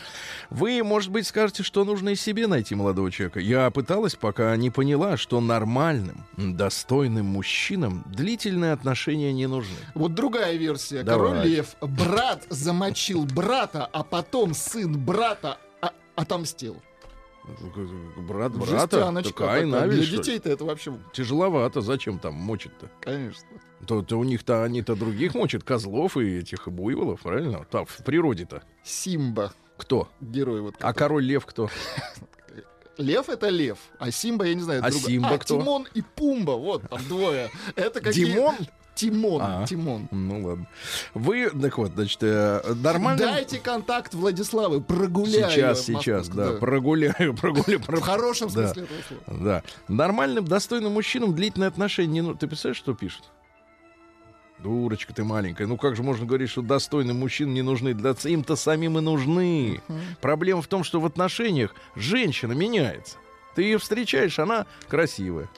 Вы, 0.50 0.82
может 0.82 1.10
быть, 1.10 1.26
скажете, 1.26 1.62
что 1.62 1.84
нужно 1.84 2.10
и 2.10 2.14
себе 2.16 2.46
найти 2.46 2.74
молодого 2.74 3.10
человека. 3.10 3.38
Я 3.40 3.70
пыталась, 3.70 4.16
пока 4.16 4.56
не 4.56 4.70
поняла, 4.70 5.16
что 5.16 5.40
нормальным, 5.40 6.24
достойным 6.36 7.26
мужчинам 7.26 8.02
длительные 8.06 8.72
отношения 8.72 9.32
не 9.32 9.46
нужны. 9.46 9.76
Вот 9.94 10.14
другая 10.14 10.56
версия. 10.56 11.02
Давай. 11.02 11.30
Король 11.30 11.46
Лев. 11.46 11.76
Брат 11.80 12.44
замочил 12.50 13.24
брата, 13.24 13.86
а 13.86 14.02
потом 14.02 14.54
сын 14.54 14.98
брата 14.98 15.58
а- 15.80 15.92
отомстил. 16.16 16.76
Брат 18.18 18.52
брата? 18.52 18.80
Жестяночка 18.80 19.32
Такая. 19.32 19.66
Навель, 19.66 20.04
Для 20.04 20.18
детей-то 20.18 20.50
это 20.50 20.64
вообще, 20.64 20.92
Тяжеловато. 21.12 21.80
Зачем 21.80 22.18
там 22.18 22.34
мочить-то? 22.34 22.90
конечно. 23.00 23.46
То, 23.86 24.02
то 24.02 24.18
у 24.18 24.24
них-то 24.24 24.62
они-то 24.62 24.94
других 24.94 25.34
мочат, 25.34 25.64
козлов 25.64 26.18
и 26.18 26.36
этих 26.38 26.68
буйволов, 26.68 27.22
правильно? 27.22 27.64
Там 27.70 27.86
в 27.86 28.04
природе-то. 28.04 28.62
Симба, 28.84 29.54
Кто? 29.80 30.08
герой 30.20 30.60
вот. 30.60 30.74
А 30.76 30.78
который. 30.78 30.94
король 30.98 31.24
лев 31.24 31.46
кто? 31.46 31.68
Лев 32.98 33.28
это 33.30 33.48
лев, 33.48 33.78
а 33.98 34.10
Симба, 34.10 34.44
я 34.46 34.54
не 34.54 34.60
знаю, 34.62 34.82
А 34.84 34.90
друга- 34.90 35.06
Симба 35.06 35.28
а, 35.30 35.38
кто? 35.38 35.58
Тимон 35.58 35.86
и 35.94 36.02
Пумба, 36.02 36.52
вот 36.52 36.82
там 36.88 37.02
двое. 37.08 37.50
Это 37.74 38.00
какие... 38.00 38.26
Димон? 38.26 38.56
Тимон, 38.94 39.40
А. 39.42 39.66
Тимон. 39.66 40.08
Ну 40.10 40.46
ладно. 40.46 40.66
Вы, 41.14 41.48
так 41.48 41.78
вот, 41.78 41.92
значит, 41.94 42.18
э, 42.22 42.60
нормально... 42.74 43.18
Дайте 43.18 43.58
контакт 43.58 44.12
Владиславы, 44.12 44.82
прогуляю. 44.82 45.50
Сейчас, 45.50 45.86
сейчас, 45.86 46.28
да, 46.28 46.52
прогуляю, 46.52 47.34
прогуляю. 47.40 47.80
В 47.80 48.00
хорошем 48.02 48.48
Да. 48.48 48.66
смысле 48.74 48.82
этого 48.82 48.98
слова. 49.08 49.40
Да. 49.44 49.62
Нормальным, 49.88 50.44
достойным 50.44 50.92
мужчинам 50.92 51.34
длительные 51.34 51.68
отношения 51.68 52.12
не 52.12 52.20
ну 52.20 52.34
Ты 52.34 52.46
представляешь, 52.46 52.76
что 52.76 52.92
пишут? 52.92 53.24
Дурочка 54.62 55.14
ты 55.14 55.24
маленькая. 55.24 55.66
Ну 55.66 55.76
как 55.76 55.96
же 55.96 56.02
можно 56.02 56.26
говорить, 56.26 56.50
что 56.50 56.62
достойным 56.62 57.18
мужчин 57.20 57.54
не 57.54 57.62
нужны? 57.62 57.94
Да 57.94 58.14
им-то 58.24 58.56
самим 58.56 58.98
и 58.98 59.00
нужны. 59.00 59.80
Проблема 60.20 60.60
в 60.62 60.66
том, 60.66 60.84
что 60.84 61.00
в 61.00 61.06
отношениях 61.06 61.74
женщина 61.96 62.52
меняется. 62.52 63.16
Ты 63.54 63.62
ее 63.62 63.78
встречаешь, 63.78 64.38
она 64.38 64.66
красивая, 64.88 65.48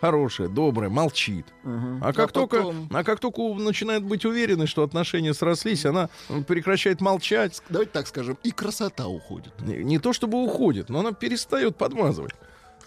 хорошая, 0.00 0.48
добрая, 0.48 0.90
молчит. 0.90 1.46
Мгм. 1.62 2.00
А 2.02 2.12
как, 2.12 2.32
только, 2.32 2.56
потом- 2.58 2.88
а 2.92 3.04
как 3.04 3.20
только 3.20 3.40
начинает 3.54 4.02
быть 4.02 4.24
уверенной, 4.24 4.66
что 4.66 4.82
отношения 4.82 5.32
срослись, 5.32 5.84
она 5.86 6.08
прекращает 6.48 7.00
молчать. 7.00 7.62
Давайте 7.68 7.92
так 7.92 8.06
скажем, 8.08 8.36
и 8.42 8.50
красота 8.50 9.06
уходит. 9.06 9.52
Не, 9.60 9.84
не 9.84 9.98
то 9.98 10.12
чтобы 10.12 10.42
уходит, 10.42 10.88
но 10.88 11.00
она 11.00 11.12
перестает 11.12 11.76
подмазывать. 11.76 12.32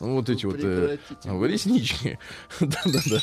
Ну, 0.01 0.15
Вот 0.15 0.29
эти 0.29 0.45
вот 0.45 0.55
э, 0.61 0.97
реснички. 1.25 2.19
Да-да-да. 2.61 3.19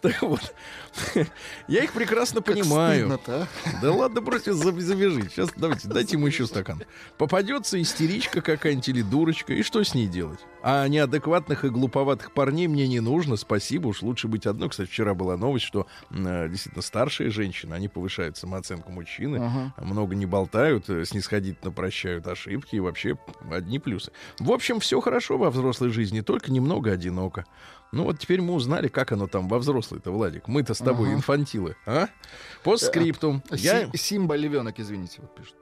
Так 0.00 0.20
вот. 0.22 0.54
Я 1.68 1.84
их 1.84 1.92
прекрасно 1.92 2.42
Как 2.42 2.54
понимаю. 2.54 3.00
стыдно-то, 3.08 3.42
а? 3.64 3.80
Да 3.80 3.92
ладно, 3.92 4.20
бросьте 4.20 4.52
за- 4.52 4.78
завяжи. 4.78 5.22
Сейчас 5.30 5.50
давайте, 5.56 5.88
дайте 5.88 6.16
ему 6.16 6.26
еще 6.26 6.46
стакан. 6.46 6.82
Попадется 7.18 7.80
истеричка 7.80 8.40
какая-нибудь 8.40 8.88
или 8.88 9.02
дурочка, 9.02 9.52
и 9.54 9.62
что 9.62 9.82
с 9.82 9.94
ней 9.94 10.06
делать? 10.06 10.40
А 10.62 10.86
неадекватных 10.86 11.64
и 11.64 11.70
глуповатых 11.70 12.32
парней 12.32 12.66
мне 12.68 12.86
не 12.86 13.00
нужно, 13.00 13.36
спасибо, 13.36 13.88
уж 13.88 14.02
лучше 14.02 14.28
быть 14.28 14.46
одной. 14.46 14.68
Кстати, 14.70 14.88
вчера 14.88 15.14
была 15.14 15.36
новость, 15.36 15.64
что 15.64 15.86
э, 16.10 16.48
действительно 16.48 16.82
старшие 16.82 17.30
женщины, 17.30 17.74
они 17.74 17.88
повышают 17.88 18.36
самооценку 18.36 18.92
мужчины, 18.92 19.36
Ага. 19.38 19.74
много 19.84 20.14
не 20.14 20.26
болтают, 20.26 20.88
э, 20.88 21.04
снисходительно 21.04 21.72
прощают 21.72 22.26
ошибки 22.26 22.76
и 22.76 22.80
вообще 22.80 23.16
одни 23.50 23.78
плюсы. 23.78 24.12
В 24.38 24.52
общем, 24.52 24.78
все 24.78 25.00
хорошо 25.00 25.36
во 25.38 25.50
взрослой 25.50 25.90
жизни, 25.90 26.20
только 26.20 26.52
немного 26.52 26.92
одиноко. 26.92 27.44
Ну 27.92 28.04
вот 28.04 28.18
теперь 28.18 28.40
мы 28.40 28.54
узнали, 28.54 28.88
как 28.88 29.12
оно 29.12 29.26
там 29.26 29.48
во 29.48 29.58
взрослой-то, 29.58 30.10
Владик. 30.10 30.48
Мы-то 30.48 30.72
с 30.72 30.78
тобой 30.78 31.08
Ага. 31.08 31.16
инфантилы, 31.18 31.76
а? 31.86 32.08
По 32.64 32.78
скриптум. 32.78 33.42
Си- 33.50 33.56
Я... 33.64 33.90
Симба 33.94 34.34
львенок, 34.34 34.80
извините, 34.80 35.18
вот 35.20 35.34
пишет. 35.34 35.54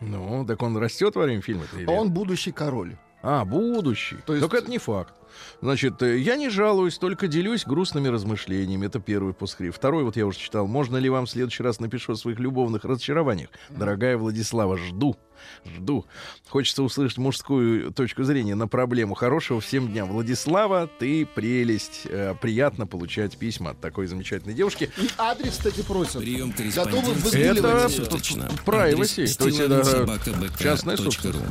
Ну, 0.00 0.44
так 0.46 0.62
он 0.62 0.76
растет 0.78 1.14
во 1.16 1.24
время 1.24 1.42
фильма 1.42 1.64
А 1.86 1.90
он 1.92 2.10
будущий 2.10 2.52
король. 2.52 2.96
А, 3.22 3.44
будущий. 3.44 4.16
То 4.24 4.34
есть- 4.34 4.42
Только 4.42 4.58
это 4.58 4.70
не 4.70 4.78
факт. 4.78 5.14
Значит, 5.60 6.02
э, 6.02 6.18
я 6.18 6.36
не 6.36 6.48
жалуюсь, 6.48 6.98
только 6.98 7.28
делюсь 7.28 7.64
грустными 7.64 8.08
размышлениями. 8.08 8.86
Это 8.86 9.00
первый 9.00 9.34
постскрипт. 9.34 9.76
Второй, 9.76 10.04
вот 10.04 10.16
я 10.16 10.26
уже 10.26 10.38
читал. 10.38 10.66
Можно 10.66 10.96
ли 10.96 11.08
вам 11.08 11.26
в 11.26 11.30
следующий 11.30 11.62
раз 11.62 11.80
напишу 11.80 12.12
о 12.12 12.16
своих 12.16 12.38
любовных 12.38 12.84
разочарованиях? 12.84 13.50
Дорогая 13.70 14.16
Владислава, 14.16 14.76
жду. 14.76 15.16
Жду. 15.64 16.06
Хочется 16.48 16.82
услышать 16.82 17.18
мужскую 17.18 17.92
точку 17.92 18.24
зрения 18.24 18.54
на 18.54 18.68
проблему. 18.68 19.14
Хорошего 19.14 19.60
всем 19.60 19.88
дня. 19.88 20.04
Владислава, 20.04 20.88
ты 20.98 21.26
прелесть. 21.26 22.02
Э, 22.04 22.34
приятно 22.40 22.86
получать 22.86 23.36
письма 23.36 23.70
от 23.70 23.80
такой 23.80 24.06
замечательной 24.06 24.54
девушки. 24.54 24.90
И 24.96 25.08
адрес, 25.18 25.52
кстати, 25.52 25.82
просят. 25.82 26.20
Прием 26.20 26.52
выгуливать 26.52 27.58
Это 27.58 28.10
точно. 28.10 28.50
privacy, 28.64 29.36
то 29.36 29.46
есть 29.46 29.60
это, 29.60 30.18
частная 30.58 30.96
собственность. 30.96 31.44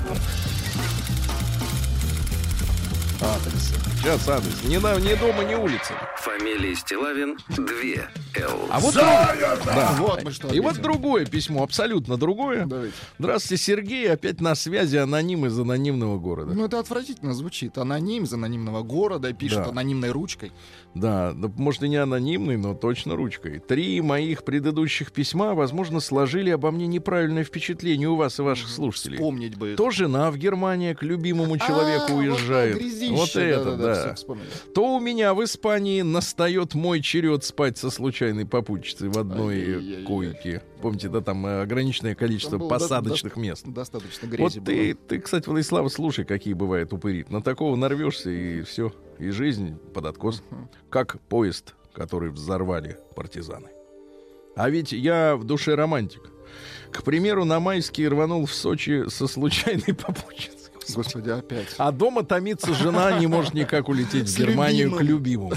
Адрес. 3.22 3.74
Сейчас 4.02 4.28
адрес. 4.28 4.64
Не, 4.66 4.78
на- 4.80 5.00
не 5.00 5.16
дома, 5.16 5.44
не 5.44 5.56
улица. 5.56 5.94
Фамилия 6.18 6.76
Стилавин 6.76 7.38
2 7.50 7.66
Л. 8.36 8.60
А 8.70 8.80
вот, 8.80 8.94
да. 8.94 9.96
Вот 9.98 10.24
мы 10.24 10.32
что 10.32 10.50
И 10.50 10.60
вот 10.60 10.76
другое 10.82 11.26
письмо, 11.26 11.64
абсолютно 11.64 12.18
другое. 12.18 12.66
Давайте. 12.66 12.94
Здравствуйте, 13.18 13.64
Сергей. 13.64 14.12
Опять 14.12 14.42
на 14.42 14.54
связи 14.56 14.98
аноним 14.98 15.46
из 15.46 15.58
анонимного 15.58 16.20
города. 16.20 16.54
Ну, 16.54 16.66
это 16.66 16.78
отвратительно 16.80 17.34
звучит. 17.34 17.78
Аноним 17.78 18.26
из 18.26 18.34
анонимного 18.34 18.84
города 18.84 19.32
пишет 19.34 19.64
Да. 19.64 19.70
анонимной 19.70 20.12
ручкой. 20.12 20.52
Да, 20.96 21.34
да, 21.34 21.52
может 21.58 21.84
и 21.84 21.90
не 21.90 21.98
анонимный, 21.98 22.56
но 22.58 22.74
точно 22.74 23.16
ручкой. 23.18 23.60
Три 23.60 24.00
моих 24.00 24.44
предыдущих 24.46 25.12
письма, 25.12 25.54
возможно, 25.54 26.00
сложили 26.00 26.50
обо 26.50 26.72
мне 26.72 26.88
неправильное 26.88 27.44
впечатление 27.44 28.08
у 28.08 28.16
вас 28.16 28.40
и 28.40 28.42
ваших 28.42 28.70
слушателей. 28.70 29.18
Помнить 29.18 29.58
бы. 29.58 29.76
То 29.76 29.90
жена 29.92 30.32
в 30.32 30.38
Германии 30.38 30.94
к 30.94 31.04
любимому 31.04 31.58
человеку 31.58 32.14
А, 32.14 32.16
уезжает. 32.16 32.82
Вот, 33.12 33.18
Вот 33.20 33.36
это, 33.36 33.76
да. 33.78 34.14
вспомнили. 34.16 34.48
То 34.74 34.96
у 34.96 35.00
меня 35.02 35.34
в 35.34 35.44
Испании 35.44 36.02
настает 36.02 36.74
мой 36.76 37.02
черед 37.02 37.44
спать 37.44 37.78
со 37.78 37.90
случайной 37.90 38.46
попутчицей 38.46 39.10
в 39.10 39.18
одной 39.18 40.04
койке. 40.08 40.64
Помните, 40.82 41.10
да, 41.10 41.20
там 41.22 41.46
э, 41.48 41.62
ограниченное 41.64 42.16
количество 42.16 42.60
Там 42.60 42.68
было 42.68 42.70
до- 42.70 42.76
посадочных 42.86 43.34
до- 43.34 43.40
мест. 43.40 43.66
Достаточно 43.68 44.28
Вот 44.30 44.38
грязи 44.38 44.60
ты, 44.62 44.94
было. 44.94 44.96
ты, 45.10 45.20
кстати, 45.20 45.50
Владислава, 45.50 45.90
слушай, 45.90 46.26
какие 46.26 46.54
бывают 46.54 46.94
упыри. 46.94 47.26
На 47.30 47.42
такого 47.42 47.76
нарвешься, 47.76 48.30
и 48.30 48.62
все. 48.62 48.94
И 49.20 49.30
жизнь 49.30 49.78
под 49.94 50.06
откос. 50.06 50.44
Как 50.90 51.20
поезд, 51.22 51.76
который 51.94 52.30
взорвали 52.30 52.98
партизаны. 53.16 53.70
А 54.56 54.70
ведь 54.70 54.92
я 54.92 55.36
в 55.36 55.44
душе 55.44 55.76
романтик. 55.76 56.32
К 56.92 57.04
примеру, 57.04 57.46
на 57.46 57.60
майские 57.60 58.08
рванул 58.10 58.46
в 58.46 58.54
Сочи 58.54 59.10
со 59.10 59.28
случайной 59.28 59.94
попутчицей. 59.94 60.55
Господи, 60.94 61.30
опять. 61.30 61.76
А 61.78 61.92
дома 61.92 62.24
томится 62.24 62.74
жена, 62.74 63.20
не 63.20 63.28
может 63.28 63.54
никак 63.54 63.90
улететь 63.90 64.30
в 64.30 64.38
Германию 64.38 64.92
к 64.92 65.02
любимому. 65.02 65.54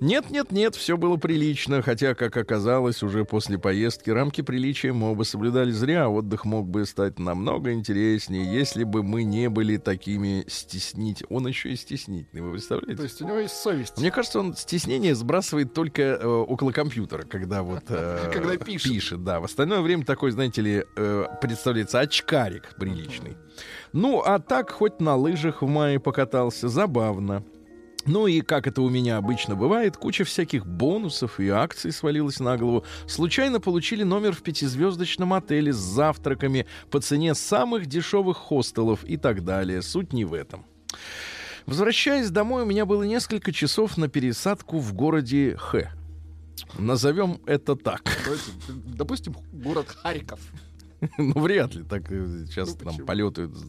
Нет, 0.00 0.30
нет, 0.30 0.50
нет, 0.50 0.74
все 0.74 0.96
было 0.96 1.16
прилично, 1.16 1.82
хотя, 1.82 2.14
как 2.14 2.36
оказалось, 2.36 3.02
уже 3.02 3.24
после 3.24 3.58
поездки 3.58 4.10
рамки 4.10 4.40
приличия 4.40 4.92
мы 4.92 5.12
оба 5.12 5.24
соблюдали 5.24 5.70
зря, 5.70 6.08
отдых 6.08 6.44
мог 6.44 6.68
бы 6.68 6.86
стать 6.86 7.18
намного 7.18 7.72
интереснее, 7.72 8.44
если 8.44 8.84
бы 8.84 9.02
мы 9.02 9.24
не 9.24 9.48
были 9.48 9.76
такими 9.76 10.44
стеснить. 10.48 11.22
Он 11.28 11.46
еще 11.46 11.70
и 11.70 11.76
стеснительный, 11.76 12.42
вы 12.42 12.52
представляете? 12.52 12.96
То 12.96 13.02
есть 13.02 13.22
у 13.22 13.26
него 13.26 13.38
есть 13.38 13.56
совесть. 13.56 13.98
Мне 13.98 14.10
кажется, 14.10 14.40
он 14.40 14.54
стеснение 14.56 15.14
сбрасывает 15.14 15.74
только 15.74 16.02
э, 16.02 16.26
около 16.26 16.72
компьютера, 16.72 17.22
когда 17.22 17.62
вот 17.62 17.84
э, 17.88 18.30
Когда 18.32 18.56
пишет. 18.56 18.90
пишет. 18.90 19.24
Да, 19.24 19.40
в 19.40 19.44
остальное 19.44 19.80
время 19.80 20.04
такой, 20.04 20.30
знаете 20.30 20.62
ли, 20.62 20.84
э, 20.96 21.24
представляется 21.40 22.00
очкарик 22.00 22.74
приличный. 22.76 23.36
Ну, 23.92 24.20
а 24.20 24.38
так 24.38 24.70
хоть 24.70 25.00
на 25.00 25.16
лыжах 25.16 25.62
в 25.62 25.66
мае 25.66 25.98
покатался, 25.98 26.68
забавно. 26.68 27.44
Ну 28.06 28.26
и, 28.26 28.40
как 28.40 28.66
это 28.66 28.80
у 28.82 28.88
меня 28.88 29.18
обычно 29.18 29.56
бывает, 29.56 29.96
куча 29.96 30.24
всяких 30.24 30.66
бонусов 30.66 31.38
и 31.38 31.48
акций 31.48 31.92
свалилась 31.92 32.40
на 32.40 32.56
голову. 32.56 32.84
Случайно 33.06 33.60
получили 33.60 34.04
номер 34.04 34.32
в 34.32 34.42
пятизвездочном 34.42 35.34
отеле 35.34 35.72
с 35.72 35.76
завтраками 35.76 36.66
по 36.90 37.00
цене 37.00 37.34
самых 37.34 37.86
дешевых 37.86 38.38
хостелов 38.38 39.04
и 39.04 39.16
так 39.16 39.44
далее. 39.44 39.82
Суть 39.82 40.12
не 40.12 40.24
в 40.24 40.32
этом. 40.32 40.64
Возвращаясь 41.66 42.30
домой, 42.30 42.62
у 42.62 42.66
меня 42.66 42.86
было 42.86 43.02
несколько 43.02 43.52
часов 43.52 43.98
на 43.98 44.08
пересадку 44.08 44.78
в 44.78 44.94
городе 44.94 45.56
Х. 45.58 45.92
Назовем 46.78 47.40
это 47.46 47.76
так. 47.76 48.02
Допустим, 48.68 49.36
город 49.52 49.88
Харьков. 49.88 50.40
ну, 51.18 51.32
вряд 51.40 51.74
ли. 51.74 51.82
Так 51.84 52.10
э, 52.10 52.44
сейчас 52.46 52.70
Ну, 52.70 52.76
там 52.76 52.88
почему? 52.88 53.06
полеты 53.06 53.48
С 53.48 53.64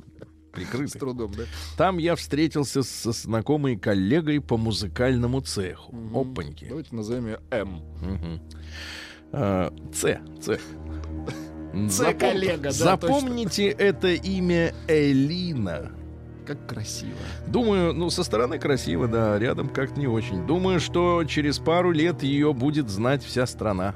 прикрыты. 0.52 1.00
трудом, 1.00 1.32
да? 1.34 1.44
Там 1.78 1.98
я 1.98 2.16
встретился 2.16 2.84
со 2.84 3.12
знакомой 3.12 3.78
коллегой 3.78 4.42
по 4.42 4.58
музыкальному 4.58 5.42
цеху. 5.42 5.96
Мгм. 5.96 6.18
Опаньки. 6.18 6.66
Давайте 6.68 6.96
назовем 6.96 7.28
ее 7.28 7.40
М. 7.52 7.82
Мгм. 8.02 8.42
А, 9.32 9.74
Ц. 9.94 10.20
Цех. 10.42 10.60
Ц 11.90 12.14
коллега, 12.16 12.64
да, 12.64 12.72
Запомните 12.72 13.68
это 13.70 14.10
имя 14.10 14.74
Элина. 14.90 15.92
Как 16.46 16.68
красиво. 16.68 17.14
Думаю, 17.48 17.94
ну, 17.94 18.10
со 18.10 18.24
стороны 18.24 18.60
красиво, 18.60 19.08
да, 19.08 19.40
рядом 19.40 19.70
как-то 19.70 19.98
не 19.98 20.08
очень. 20.08 20.46
Думаю, 20.46 20.82
что 20.82 21.24
через 21.24 21.60
пару 21.60 21.92
лет 21.92 22.24
ее 22.24 22.54
будет 22.54 22.90
знать 22.90 23.24
вся 23.24 23.46
страна. 23.46 23.96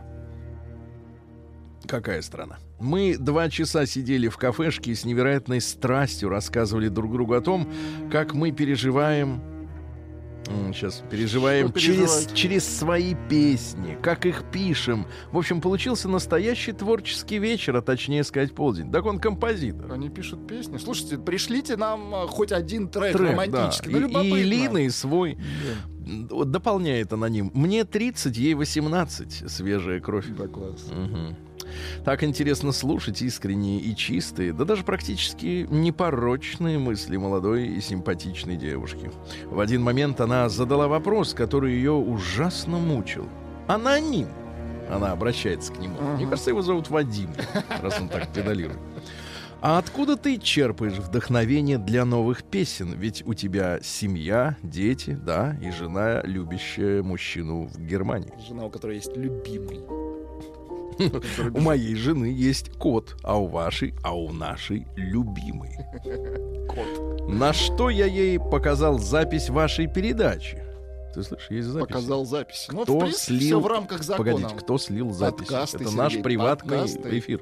Какая 1.88 2.22
страна? 2.22 2.58
Мы 2.80 3.18
два 3.18 3.50
часа 3.50 3.86
сидели 3.86 4.28
в 4.28 4.38
кафешке 4.38 4.92
и 4.92 4.96
с 4.96 5.06
невероятной 5.06 5.62
страстью 5.62 6.30
рассказывали 6.30 6.88
друг 6.90 7.12
другу 7.14 7.34
о 7.34 7.42
том, 7.42 7.72
как 8.12 8.34
мы 8.34 8.52
переживаем 8.52 9.42
Сейчас 10.74 11.04
переживаем 11.10 11.74
через, 11.74 12.30
через 12.34 12.66
свои 12.66 13.16
песни, 13.30 13.98
как 14.02 14.26
их 14.26 14.44
пишем. 14.52 15.08
В 15.32 15.38
общем, 15.38 15.60
получился 15.62 16.08
настоящий 16.08 16.72
творческий 16.72 17.40
вечер, 17.40 17.76
а 17.76 17.82
точнее 17.82 18.24
сказать 18.24 18.54
полдень. 18.54 18.92
Так 18.92 19.06
он 19.06 19.20
композитор. 19.20 19.92
Они 19.92 20.10
пишут 20.10 20.48
песни. 20.48 20.78
Слушайте, 20.78 21.18
пришлите 21.18 21.78
нам 21.78 22.14
а, 22.14 22.28
хоть 22.28 22.52
один 22.52 22.90
трек, 22.90 23.18
Трек, 23.18 23.32
романтический. 23.32 23.92
да. 23.92 24.00
Ну, 24.00 24.22
И- 24.22 24.28
и 24.28 24.42
Илина, 24.44 24.78
и 24.80 24.90
свой. 24.90 25.38
Да. 26.06 26.46
Дополняет 26.46 27.12
аноним. 27.12 27.50
Мне 27.56 27.84
30, 27.84 28.38
ей 28.38 28.54
18. 28.54 29.50
Свежая 29.50 30.00
кровь. 30.00 30.28
Да, 30.38 30.48
класс. 30.48 30.86
Мгм. 30.92 31.36
Так 32.04 32.24
интересно 32.24 32.72
слушать 32.72 33.22
искренние 33.22 33.80
и 33.80 33.96
чистые, 33.96 34.54
да 34.54 34.66
даже 34.66 34.84
практически 34.84 35.68
непорочные 35.70 36.78
мысли 36.78 37.18
молодой 37.18 37.68
и 37.68 37.82
симпатичной 37.82 38.56
девушки. 38.56 39.12
В 39.46 39.60
один 39.60 39.82
момент 39.82 40.22
она 40.22 40.50
задала 40.50 40.88
вопрос, 40.88 41.34
который 41.34 41.74
ее 41.74 41.94
ужасно 41.94 42.78
мучил. 42.78 43.28
Аноним. 43.68 44.28
Она 44.90 45.12
обращается 45.12 45.74
к 45.74 45.80
нему. 45.80 46.00
Мне 46.16 46.28
кажется, 46.28 46.52
его 46.52 46.62
зовут 46.62 46.90
Вадим, 46.90 47.30
раз 47.82 48.00
он 48.00 48.08
так 48.08 48.32
педалирует. 48.32 48.78
А 49.62 49.80
откуда 49.80 50.16
ты 50.16 50.38
черпаешь 50.38 51.00
вдохновение 51.00 51.80
для 51.80 52.06
новых 52.06 52.44
песен? 52.44 52.94
Ведь 52.94 53.26
у 53.26 53.34
тебя 53.34 53.80
семья, 53.82 54.58
дети, 54.62 55.18
да, 55.20 55.58
и 55.60 55.72
жена, 55.72 56.22
любящая 56.24 57.02
мужчину 57.02 57.66
в 57.66 57.80
Германии. 57.80 58.32
Жена, 58.48 58.66
у 58.66 58.70
которой 58.70 58.98
есть 58.98 59.18
любимый. 59.18 60.05
У 61.54 61.60
моей 61.60 61.96
жены 61.96 62.26
есть 62.26 62.70
кот, 62.78 63.16
а 63.24 63.38
у 63.40 63.48
вашей, 63.48 63.94
а 64.04 64.16
у 64.16 64.32
нашей 64.32 64.88
любимый. 64.96 65.72
Кот. 66.68 67.28
На 67.30 67.54
что 67.54 67.90
я 67.90 68.06
ей 68.06 68.40
показал 68.40 69.00
запись 69.00 69.50
вашей 69.50 69.88
передачи? 69.88 70.62
Ты 71.14 71.24
слышишь, 71.24 71.50
есть 71.50 71.68
запись. 71.70 71.88
Показал 71.88 72.26
запись. 72.26 72.68
Ну, 72.72 72.84
Кто 72.84 72.98
в 72.98 73.00
принципе, 73.04 73.26
слил- 73.38 73.40
все 73.40 73.60
в 73.62 73.68
рамках 73.68 74.04
закона. 74.04 74.32
Погодите, 74.34 74.56
кто 74.60 74.78
слил 74.78 75.12
запись? 75.12 75.48
Подкасты, 75.48 75.78
Это 75.84 75.96
наш 75.96 76.12
Сергей, 76.12 76.24
приватный 76.24 76.78
подкасты. 76.80 77.20
эфир. 77.20 77.42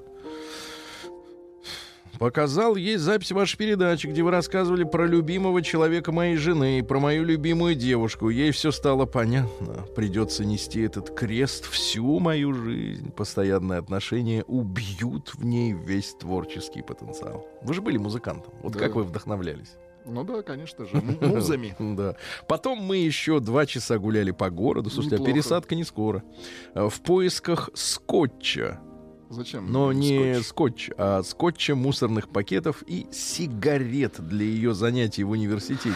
Показал 2.20 2.75
ей 2.75 2.98
запись 2.98 3.32
вашей 3.32 3.58
передачи, 3.58 4.08
где 4.08 4.22
вы 4.24 4.32
рассказывали 4.32 4.84
про 4.84 5.05
любимого 5.08 5.62
человека 5.62 6.12
моей 6.12 6.36
жены, 6.38 6.84
про 6.84 7.00
мою 7.00 7.24
любимую 7.25 7.75
девушку. 7.75 8.29
Ей 8.29 8.51
все 8.51 8.72
стало 8.72 9.05
понятно. 9.05 9.86
Придется 9.96 10.46
нести 10.46 10.82
этот 10.82 11.10
крест 11.10 11.65
всю 11.65 12.20
мою 12.20 12.53
жизнь. 12.53 13.12
Постоянные 13.12 13.79
отношения 13.79 14.43
убьют 14.43 15.34
в 15.36 15.43
ней 15.43 15.74
весь 15.74 16.13
творческий 16.15 16.82
потенциал. 16.82 17.48
Вы 17.62 17.74
же 17.74 17.82
были 17.82 17.98
музыкантом. 17.98 18.53
Вот 18.62 18.74
Да. 18.74 18.79
как 18.79 18.96
вы 18.96 19.03
вдохновлялись? 19.03 19.74
Ну 20.05 20.24
да, 20.24 20.41
конечно 20.43 20.86
же. 20.86 20.91
Музами. 21.22 21.75
Да. 21.79 22.15
Потом 22.48 22.79
мы 22.79 22.98
еще 22.98 23.39
два 23.39 23.65
часа 23.65 23.98
гуляли 23.98 24.32
по 24.32 24.50
городу. 24.50 24.89
Слушайте, 24.89 25.15
а 25.15 25.20
Неплохо. 25.20 25.34
пересадка 25.34 25.75
не 25.75 25.84
скоро. 25.84 26.24
Э, 26.75 26.89
В 26.89 27.01
поисках 27.01 27.70
скотча. 27.74 28.79
Зачем? 29.33 29.71
Но 29.71 29.91
не 29.91 30.35
скотч? 30.43 30.45
скотч, 30.45 30.89
а 30.97 31.23
скотча 31.23 31.75
мусорных 31.75 32.29
пакетов 32.29 32.83
и 32.85 33.07
сигарет 33.11 34.25
для 34.27 34.45
ее 34.45 34.73
занятий 34.73 35.23
в 35.23 35.31
университете. 35.31 35.95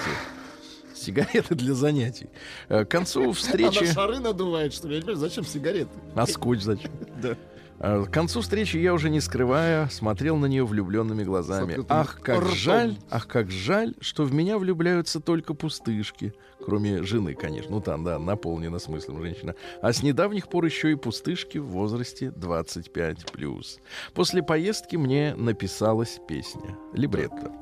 Сигареты 0.95 1.53
для 1.55 1.75
занятий. 1.75 2.29
Э, 2.69 2.83
К 2.83 2.89
концу 2.89 3.31
встречи... 3.31 3.83
Она 3.83 3.93
шары 3.93 4.19
надувает, 4.19 4.73
что 4.73 4.87
ли? 4.87 4.95
Я 4.95 4.99
не 5.01 5.05
понимаю, 5.05 5.29
зачем 5.29 5.45
сигареты? 5.45 5.91
А 6.15 6.25
скотч 6.25 6.61
зачем? 6.61 6.91
Да. 7.21 7.37
А, 7.79 8.03
К 8.05 8.11
концу 8.11 8.41
встречи 8.41 8.77
я 8.77 8.93
уже 8.95 9.11
не 9.11 9.21
скрывая 9.21 9.87
смотрел 9.89 10.37
на 10.37 10.47
нее 10.47 10.65
влюбленными 10.65 11.23
глазами. 11.23 11.85
Ах, 11.89 12.19
как 12.23 12.39
ртом. 12.39 12.55
жаль, 12.55 12.97
ах, 13.11 13.27
как 13.27 13.51
жаль, 13.51 13.93
что 14.01 14.23
в 14.23 14.33
меня 14.33 14.57
влюбляются 14.57 15.19
только 15.19 15.53
пустышки. 15.53 16.33
Кроме 16.67 17.01
жены, 17.03 17.33
конечно. 17.33 17.71
Ну 17.71 17.79
там, 17.79 18.03
да, 18.03 18.19
наполнена 18.19 18.77
смыслом 18.79 19.21
женщина. 19.21 19.55
А 19.81 19.93
с 19.93 20.03
недавних 20.03 20.49
пор 20.49 20.65
еще 20.65 20.91
и 20.91 20.95
пустышки 20.95 21.59
в 21.59 21.67
возрасте 21.67 22.25
25+. 22.25 23.79
После 24.13 24.43
поездки 24.43 24.97
мне 24.97 25.33
написалась 25.33 26.19
песня. 26.27 26.77
Либретто. 26.91 27.53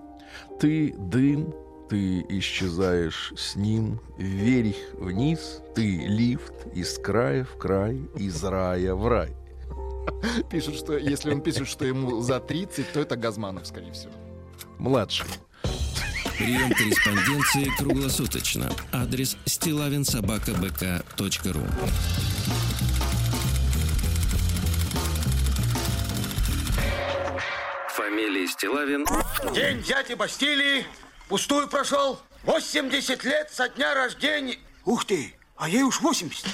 Ты 0.60 0.96
дым, 0.98 1.54
ты 1.88 2.26
исчезаешь 2.30 3.32
с 3.38 3.56
ним, 3.56 4.02
вверх 4.18 4.76
вниз, 4.94 5.62
ты 5.76 5.98
лифт 6.08 6.66
из 6.74 6.98
края 6.98 7.44
в 7.44 7.60
край, 7.60 8.02
из 8.16 8.44
рая 8.44 8.96
в 8.96 9.08
рай. 9.08 9.36
Пишут, 10.50 10.78
что 10.78 10.98
если 10.98 11.32
он 11.32 11.42
пишет, 11.42 11.68
что 11.68 11.86
ему 11.86 12.22
за 12.22 12.40
30, 12.40 12.92
то 12.92 13.02
это 13.02 13.16
Газманов, 13.16 13.68
скорее 13.68 13.92
всего. 13.92 14.14
Младший. 14.80 15.28
Прием 16.38 16.70
корреспонденции 16.72 17.72
круглосуточно. 17.78 18.70
Адрес 18.92 19.38
стилавинсобакабк.ру 19.46 21.64
Фамилия 27.90 28.48
Стилавин 28.48 29.06
День 29.54 29.82
дяди 29.84 30.16
Бастилии 30.16 30.86
пустую 31.30 31.70
прошел. 31.70 32.20
80 32.44 33.24
лет 33.24 33.50
со 33.52 33.70
дня 33.70 33.94
рождения. 33.94 34.58
Ух 34.84 35.06
ты, 35.06 35.34
а 35.56 35.70
ей 35.70 35.84
уж 35.84 36.02
80. 36.02 36.46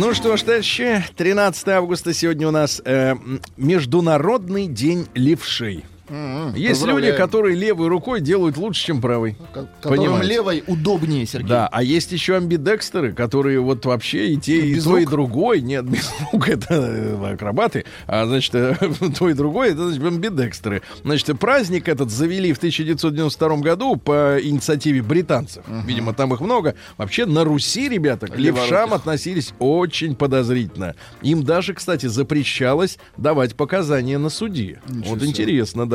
Ну 0.00 0.14
что 0.14 0.36
ж, 0.36 0.42
товарищи, 0.44 1.04
13 1.16 1.68
августа 1.70 2.14
сегодня 2.14 2.46
у 2.46 2.52
нас 2.52 2.80
э, 2.84 3.16
Международный 3.56 4.68
день 4.68 5.08
левшей. 5.14 5.84
Есть 6.54 6.84
люди, 6.86 7.12
которые 7.12 7.56
левой 7.56 7.88
рукой 7.88 8.20
делают 8.20 8.56
лучше, 8.56 8.84
чем 8.86 9.00
правой. 9.00 9.36
Ко- 9.52 9.68
Которым 9.82 10.22
левой 10.22 10.64
удобнее, 10.66 11.26
Сергей. 11.26 11.48
Да, 11.48 11.68
а 11.70 11.82
есть 11.82 12.12
еще 12.12 12.36
амбидекстеры, 12.36 13.12
которые 13.12 13.60
вот 13.60 13.84
вообще 13.86 14.28
и 14.30 14.36
те, 14.36 14.58
и 14.60 14.74
Без 14.74 14.84
то, 14.84 14.96
и 14.98 15.02
рук? 15.04 15.10
другой. 15.10 15.60
Нет, 15.60 15.84
без 15.84 16.10
рук 16.32 16.48
это 16.48 16.66
э, 16.74 17.32
акробаты, 17.34 17.84
а 18.06 18.26
значит, 18.26 18.54
э, 18.54 18.76
то 19.18 19.28
и 19.28 19.34
другое, 19.34 19.72
это 19.72 19.88
значит 19.90 20.04
амбидекстеры. 20.04 20.82
Значит, 21.04 21.38
праздник 21.38 21.88
этот 21.88 22.10
завели 22.10 22.52
в 22.52 22.58
1992 22.58 23.56
году 23.58 23.96
по 23.96 24.38
инициативе 24.42 25.02
британцев. 25.02 25.64
Видимо, 25.86 26.14
там 26.14 26.32
их 26.34 26.40
много. 26.40 26.74
Вообще 26.96 27.26
на 27.26 27.44
Руси, 27.44 27.88
ребята, 27.88 28.26
к 28.26 28.36
левшам 28.36 28.94
относились 28.94 29.52
очень 29.58 30.14
подозрительно. 30.14 30.94
Им 31.22 31.42
даже, 31.44 31.74
кстати, 31.74 32.06
запрещалось 32.06 32.98
давать 33.16 33.54
показания 33.54 34.18
на 34.18 34.28
суде. 34.28 34.80
Ничего 34.88 35.14
вот 35.14 35.22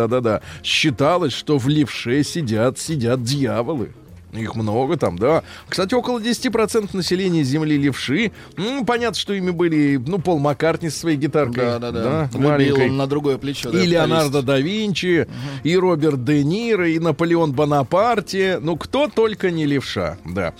себе. 0.03 0.07
интересно, 0.07 0.07
да-да-да. 0.07 0.41
Считалось, 0.63 1.33
что 1.33 1.57
в 1.57 1.67
левше 1.67 2.23
сидят, 2.23 2.79
сидят 2.79 3.23
дьяволы. 3.23 3.91
Их 4.33 4.55
много 4.55 4.97
там, 4.97 5.17
да. 5.17 5.43
Кстати, 5.69 5.93
около 5.93 6.19
10% 6.19 6.89
населения 6.95 7.43
Земли 7.43 7.77
левши. 7.77 8.31
Ну, 8.57 8.83
понятно, 8.85 9.17
что 9.19 9.33
ими 9.33 9.51
были, 9.51 10.01
ну, 10.05 10.17
Пол 10.19 10.39
Маккартни 10.39 10.89
со 10.89 10.99
своей 10.99 11.17
гитаркой. 11.17 11.63
Да, 11.65 11.79
да, 11.79 11.91
да. 11.91 12.29
Любил 12.33 12.49
маленькой. 12.49 12.89
на 12.89 13.07
другое 13.07 13.37
плечо. 13.37 13.71
да, 13.71 13.79
И 13.81 13.85
Леонардо 13.85 14.41
да 14.41 14.59
Винчи, 14.59 15.27
и 15.63 15.77
Роберт 15.77 16.23
Де 16.25 16.43
Ниро, 16.43 16.89
и 16.89 16.99
Наполеон 16.99 17.53
Бонапарте. 17.53 18.59
Ну, 18.61 18.75
кто 18.77 19.07
только 19.07 19.51
не 19.51 19.65
левша, 19.65 20.17
да. 20.25 20.53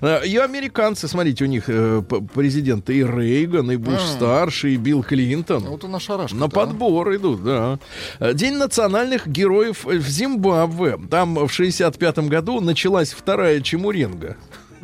Э, 0.00 0.24
И 0.26 0.36
американцы, 0.36 1.06
смотрите, 1.08 1.44
у 1.44 1.48
них 1.48 1.64
э, 1.68 2.02
п- 2.08 2.20
президенты 2.34 2.96
и 2.96 3.04
Рейган, 3.04 3.70
и 3.70 3.76
Буш-старший, 3.76 4.74
и 4.74 4.76
Билл 4.76 5.02
Клинтон. 5.02 5.64
Ну, 5.64 5.70
Вот 5.72 5.84
он 5.84 5.90
на 5.92 6.00
шарашку. 6.00 6.36
На 6.36 6.48
подбор 6.48 7.14
идут, 7.14 7.44
да. 7.44 7.78
Э, 8.20 8.32
День 8.34 8.54
национальных 8.56 9.26
героев 9.28 9.84
в 9.84 10.08
Зимбабве. 10.08 10.98
Там 11.10 11.34
в 11.46 11.52
65 11.52 12.18
году 12.28 12.60
началась 12.60 13.12
вторая 13.18 13.60
чемуренга. 13.60 14.36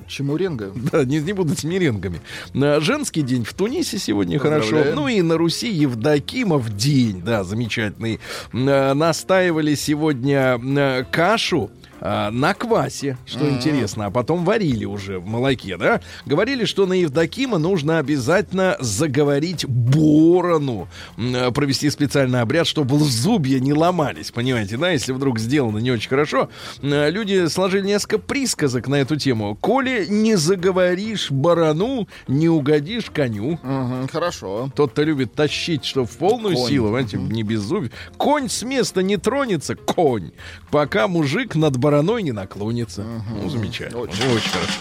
Чемуренга. 0.06 0.72
Да, 0.92 1.04
не, 1.04 1.20
не 1.20 1.32
буду 1.32 1.54
с 1.56 1.64
меренгами. 1.64 2.20
На 2.52 2.80
женский 2.80 3.22
день 3.22 3.44
в 3.44 3.54
Тунисе 3.54 3.98
сегодня 3.98 4.38
хорошо. 4.38 4.84
Ну 4.94 5.08
и 5.08 5.22
на 5.22 5.36
Руси 5.38 5.70
Евдокимов 5.70 6.76
день, 6.76 7.22
да, 7.22 7.44
замечательный. 7.44 8.20
Э, 8.52 8.92
Настаивали 8.94 9.74
сегодня 9.74 10.60
э, 10.62 11.04
кашу 11.10 11.70
э, 12.04 12.30
на 12.30 12.54
квасе, 12.54 13.16
что 13.26 13.48
интересно, 13.50 14.06
а 14.06 14.10
потом 14.10 14.44
варили 14.44 14.84
уже 14.84 15.18
в 15.18 15.26
молоке, 15.26 15.76
да? 15.76 16.00
Говорили, 16.26 16.64
что 16.64 16.86
на 16.86 16.92
Евдокима 16.92 17.58
нужно 17.58 17.98
обязательно 17.98 18.76
заговорить 18.78 19.64
борону, 19.66 20.88
э, 21.16 21.50
провести 21.50 21.90
специальный 21.90 22.40
обряд, 22.40 22.66
чтобы 22.66 22.98
зубья 23.00 23.58
не 23.58 23.72
ломались, 23.72 24.30
понимаете, 24.30 24.76
да? 24.76 24.90
Если 24.90 25.12
вдруг 25.12 25.38
сделано 25.38 25.78
не 25.78 25.90
очень 25.90 26.08
хорошо. 26.08 26.48
Э, 26.82 27.10
Люди 27.10 27.46
сложили 27.48 27.86
несколько 27.86 28.18
присказок 28.18 28.86
на 28.88 28.96
эту 28.96 29.16
тему. 29.16 29.56
«Коли 29.60 30.06
не 30.08 30.36
заговоришь 30.36 31.30
барану, 31.30 32.06
не 32.28 32.48
угодишь 32.48 33.10
коню». 33.10 33.58
Мгм, 33.62 34.08
Хорошо. 34.08 34.70
Тот-то 34.74 35.02
любит 35.02 35.32
тащить, 35.34 35.84
что 35.84 36.04
в 36.04 36.10
полную 36.16 36.54
Конь. 36.56 36.68
силу, 36.68 36.86
понимаете, 36.88 37.16
не 37.16 37.42
без 37.42 37.60
зубьев. 37.60 37.92
Конь 38.16 38.48
с 38.48 38.62
места 38.62 39.02
не 39.02 39.16
тронется, 39.16 39.74
конь, 39.74 40.32
пока 40.70 41.08
мужик 41.08 41.54
над 41.54 41.76
бараной 41.94 42.22
не 42.24 42.32
наклонится. 42.32 43.04
Ну, 43.30 43.48
замечательно. 43.48 44.00
Очень. 44.00 44.34
Очень, 44.34 44.50
хорошо. 44.50 44.80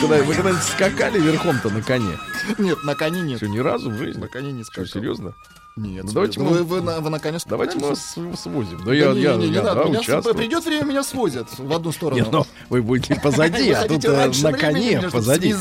Когда, 0.00 0.16
вы 0.24 0.34
когда-нибудь 0.34 0.62
скакали 0.64 1.20
верхом-то 1.20 1.70
на 1.70 1.80
коне? 1.80 2.18
Нет, 2.58 2.82
на 2.82 2.96
коне 2.96 3.20
нет. 3.20 3.36
Что, 3.36 3.46
ни 3.46 3.58
разу 3.60 3.90
в 3.90 3.98
жизни? 3.98 4.20
На 4.20 4.26
коне 4.26 4.50
не 4.50 4.64
Что, 4.64 4.72
скакал. 4.72 4.86
серьезно? 4.88 5.34
Нет, 5.74 6.04
Ну, 6.04 6.12
давайте 6.12 6.38
вы, 6.38 6.50
мы- 6.50 6.62
вы, 6.64 6.80
на- 6.82 7.00
вы 7.00 7.08
наконец 7.08 7.44
Давайте 7.46 7.78
мы 7.78 7.96
свозим. 8.36 8.78
Да, 8.80 8.84
Да 8.86 8.94
я, 8.94 9.12
не, 9.12 9.20
я, 9.20 9.36
не, 9.36 9.48
не 9.48 9.54
я, 9.54 9.62
надо, 9.62 9.84
да, 9.84 9.88
меня 9.88 10.00
участвую. 10.00 10.34
придет 10.34 10.64
время, 10.66 10.84
меня 10.84 11.02
свозят 11.02 11.48
в 11.58 11.72
одну 11.72 11.92
сторону. 11.92 12.20
Нет, 12.20 12.30
ну, 12.30 12.44
вы 12.68 12.82
будете 12.82 13.14
позади, 13.14 13.70
Вы 13.70 13.78
а 13.78 13.88
тут 13.88 14.04
э, 14.04 14.30
на 14.42 14.52
коне 14.52 15.00
позади. 15.10 15.54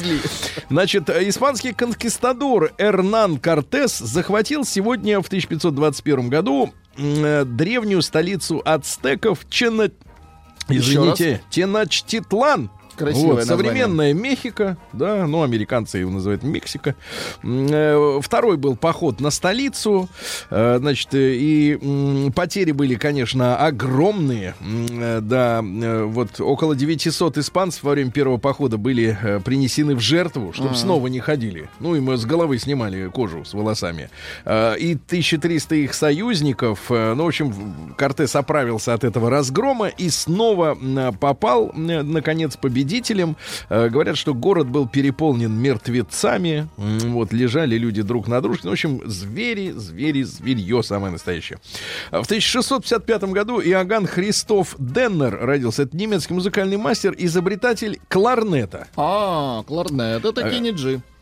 Значит, 0.70 1.10
э, 1.10 1.30
испанский 1.30 1.72
конкистадор 1.72 2.72
Эрнан 2.78 3.38
Кортес 3.38 4.00
захватил 4.00 4.66
сегодня 4.66 5.22
в 5.22 5.28
1521 5.28 6.28
году 6.30 6.74
э, 6.98 7.46
древнюю 7.46 8.02
столицу 8.02 8.62
ацтеков 8.66 9.48
Чена... 9.50 9.92
Извините, 10.68 11.42
Теночтитлан. 11.50 12.70
Красивое 12.96 13.36
Вот, 13.36 13.44
современная 13.46 14.14
Мехико, 14.14 14.78
да, 14.94 15.28
ну, 15.28 15.44
американцы 15.44 16.00
его 16.00 16.12
называют 16.12 16.44
Мексика. 16.44 16.96
Э, 17.44 18.20
Второй 18.22 18.58
был 18.58 18.76
поход 18.76 19.20
на 19.20 19.32
столицу, 19.32 20.10
э, 20.50 20.78
значит, 20.80 21.10
и 21.14 22.32
потери 22.36 22.72
были, 22.72 22.96
конечно, 22.96 23.58
огромные, 23.58 24.56
э, 24.62 25.20
да, 25.22 25.62
вот 25.62 26.40
около 26.40 26.76
900 26.76 27.38
испанцев 27.38 27.84
во 27.84 27.92
время 27.92 28.12
первого 28.12 28.38
похода 28.38 28.78
были 28.78 29.18
принесены 29.44 29.96
в 29.96 30.00
жертву, 30.00 30.54
чтобы 30.54 30.76
снова 30.76 31.08
не 31.08 31.20
ходили. 31.20 31.70
Ну, 31.80 31.96
и 31.96 32.00
мы 32.00 32.18
с 32.18 32.26
головы 32.26 32.58
снимали 32.58 33.08
кожу 33.08 33.46
с 33.46 33.54
волосами. 33.54 34.10
И 34.46 34.98
1300 35.08 35.76
их 35.76 35.94
союзников, 35.94 36.90
ну, 36.90 37.24
в 37.24 37.28
общем, 37.28 37.94
Кортес 37.98 38.36
оправился 38.36 38.94
от 38.94 39.04
этого 39.04 39.30
разгрома 39.30 39.88
и 39.88 40.10
снова 40.10 40.78
попал, 41.20 41.72
наконец, 41.74 42.56
победителем. 42.82 43.36
Э, 43.70 43.90
Говорят, 43.90 44.18
что 44.18 44.34
город 44.34 44.68
был 44.68 44.88
переполнен 44.88 45.52
мертвецами, 45.52 46.68
вот, 46.78 47.34
лежали 47.34 47.78
люди 47.78 48.02
друг 48.02 48.28
на 48.28 48.42
дружке. 48.42 48.62
Ну, 48.66 48.70
в 48.72 48.74
общем, 48.74 49.02
звери, 49.06 49.72
звери, 49.72 50.24
зверье 50.24 50.82
самое 50.84 51.12
настоящее. 51.12 51.60
А 52.12 52.22
В 52.22 52.26
1655 52.26 53.24
году 53.26 53.60
Иоганн 53.62 54.08
Христоф 54.08 54.76
Деннер 54.80 55.38
родился. 55.42 55.84
Это 55.84 55.96
немецкий 55.96 56.34
музыкальный 56.34 56.78
мастер, 56.78 57.14
изобретатель 57.18 58.00
кларнета. 58.08 58.88
А, 58.96 59.64
кларнет, 59.64 60.26
это. 60.26 60.42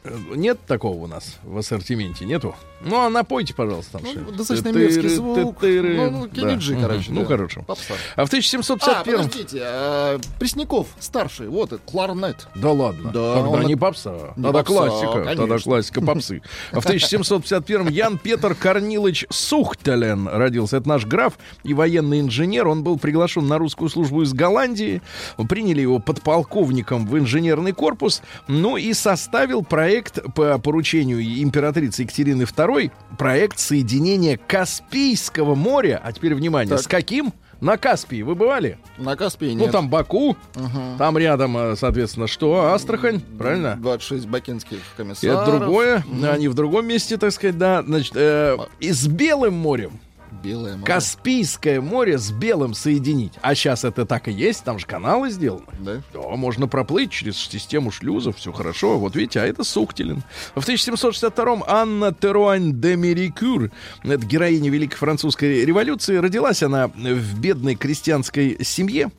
Э, 0.04 0.18
Нет 0.36 0.60
такого 0.66 1.04
у 1.04 1.08
нас 1.08 1.38
в 1.44 1.58
ассортименте, 1.58 2.26
нету? 2.26 2.56
Ну, 2.82 2.96
а 2.98 3.10
напойте, 3.10 3.54
пожалуйста, 3.54 4.00
там 4.00 4.02
Ну, 4.16 4.32
достаточно 4.32 4.70
мерзкий 4.70 5.10
звук. 5.10 5.38
Ну, 5.38 6.12
ну, 6.12 6.28
Кенни 6.30 6.76
Да. 6.76 6.82
Короче. 6.88 7.12
Ну, 7.12 7.22
да. 7.22 7.28
хорошо. 7.28 7.62
Попса. 7.64 7.94
А 8.16 8.22
в 8.26 8.30
А, 8.30 8.30
1751... 8.30 9.18
подождите, 9.18 9.60
а, 9.64 10.20
Пресняков 10.40 10.88
старший, 11.00 11.48
вот 11.50 11.80
кларнет. 11.86 12.48
Да 12.56 12.72
ладно. 12.72 13.12
Да, 13.12 13.34
Тогда 13.36 13.50
он- 13.50 13.66
не 13.66 13.76
попса. 13.76 14.34
Не 14.36 14.44
Тогда 14.44 14.60
попса, 14.64 14.74
классика. 14.74 15.12
конечно. 15.12 15.36
Тогда 15.36 15.58
классика 15.60 16.02
попсы. 16.02 16.42
А 16.72 16.80
в 16.80 16.86
1751 16.86 17.88
Ян 17.90 18.18
Петр 18.18 18.56
Корнилович 18.56 19.26
Сухтелен 19.30 20.28
родился. 20.28 20.78
Это 20.78 20.88
наш 20.88 21.06
граф 21.06 21.38
и 21.64 21.74
военный 21.74 22.22
инженер. 22.22 22.68
Он 22.68 22.84
был 22.84 22.98
приглашен 22.98 23.48
на 23.48 23.58
русскую 23.58 23.90
службу 23.90 24.22
из 24.24 24.34
Голландии. 24.34 25.02
Приняли 25.50 25.82
его 25.82 26.00
подполковником 26.00 27.08
в 27.08 27.18
инженерный 27.18 27.74
корпус. 27.74 28.22
Ну 28.48 28.78
и 28.78 28.94
составил 28.94 29.64
проект 29.64 30.20
по 30.34 30.58
поручению 30.60 31.22
императрицы 31.44 32.04
Екатерины 32.04 32.44
II. 32.44 32.69
Проект 33.18 33.60
соединения 33.60 34.38
Каспийского 34.38 35.56
моря. 35.56 36.00
А 36.04 36.12
теперь 36.12 36.36
внимание. 36.36 36.70
Так. 36.76 36.82
С 36.84 36.88
каким? 36.88 37.34
На 37.62 37.76
Каспии. 37.76 38.22
Вы 38.22 38.36
бывали? 38.36 38.78
На 38.98 39.18
Каспии 39.18 39.48
Ну, 39.54 39.64
нет. 39.64 39.72
там 39.72 39.90
Баку, 39.90 40.38
Мгм. 40.56 40.98
там 40.98 41.18
рядом, 41.18 41.58
э, 41.58 41.76
соответственно, 41.76 42.28
что? 42.28 42.72
Астрахань, 42.74 43.20
правильно? 43.38 43.76
26 43.76 44.28
бакинских 44.28 44.78
И 44.78 44.82
комиссаров. 44.98 45.42
это 45.48 45.60
другое, 45.60 46.04
Мгм. 46.08 46.30
они 46.30 46.48
в 46.48 46.54
другом 46.54 46.88
месте, 46.88 47.18
так 47.18 47.32
сказать, 47.34 47.58
да. 47.58 47.84
Значит, 47.84 48.14
э, 48.16 48.58
и 48.80 48.94
с 48.94 49.08
Белым 49.08 49.56
морем, 49.56 50.00
Белое 50.42 50.74
море. 50.74 50.86
Каспийское 50.86 51.82
море 51.82 52.18
с 52.18 52.32
Белым 52.32 52.74
соединить. 52.74 53.34
А 53.42 53.56
сейчас 53.56 53.84
это 53.84 54.06
так 54.06 54.28
и 54.28 54.32
есть, 54.32 54.64
там 54.64 54.80
же 54.80 54.86
каналы 54.86 55.30
сделаны. 55.30 55.66
Да? 55.80 56.02
Да, 56.14 56.22
можно 56.36 56.68
проплыть 56.68 57.12
через 57.12 57.38
систему 57.38 57.92
шлюзов, 57.92 58.38
все 58.38 58.52
хорошо. 58.52 58.98
Вот 58.98 59.16
видите, 59.16 59.42
а 59.42 59.46
это 59.46 59.64
Суктилин. 59.64 60.24
В 60.56 60.68
1762-м 60.68 61.64
Анна 61.68 62.14
Теруань 62.14 62.80
де 62.80 62.96
Мерикюр, 62.96 63.72
это 64.04 64.26
героиня 64.26 64.70
Великой 64.70 64.98
Французской 64.98 65.66
революции, 65.66 66.18
родилась 66.18 66.64
она 66.64 66.88
в 66.88 67.40
бедной 67.40 67.76
крестьянской 67.76 68.58
семье. 68.64 69.12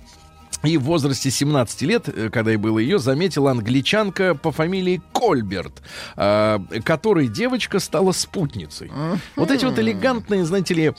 И 0.63 0.77
в 0.77 0.83
возрасте 0.83 1.31
17 1.31 1.83
лет, 1.83 2.09
э, 2.09 2.31
когда 2.31 2.51
ей 2.51 2.57
было 2.57 2.79
ее, 2.79 2.99
заметила 2.99 3.51
англичанка 3.51 4.35
по 4.35 4.53
фамилии 4.53 5.01
Кольберт, 5.13 5.83
а, 6.17 6.63
которой 6.85 7.29
девочка 7.29 7.79
стала 7.79 8.13
спутницей. 8.13 8.91
Вот 9.37 9.51
эти 9.51 9.65
вот 9.65 9.79
элегантные, 9.79 10.45
знаете 10.45 10.75
ли, 10.75 10.93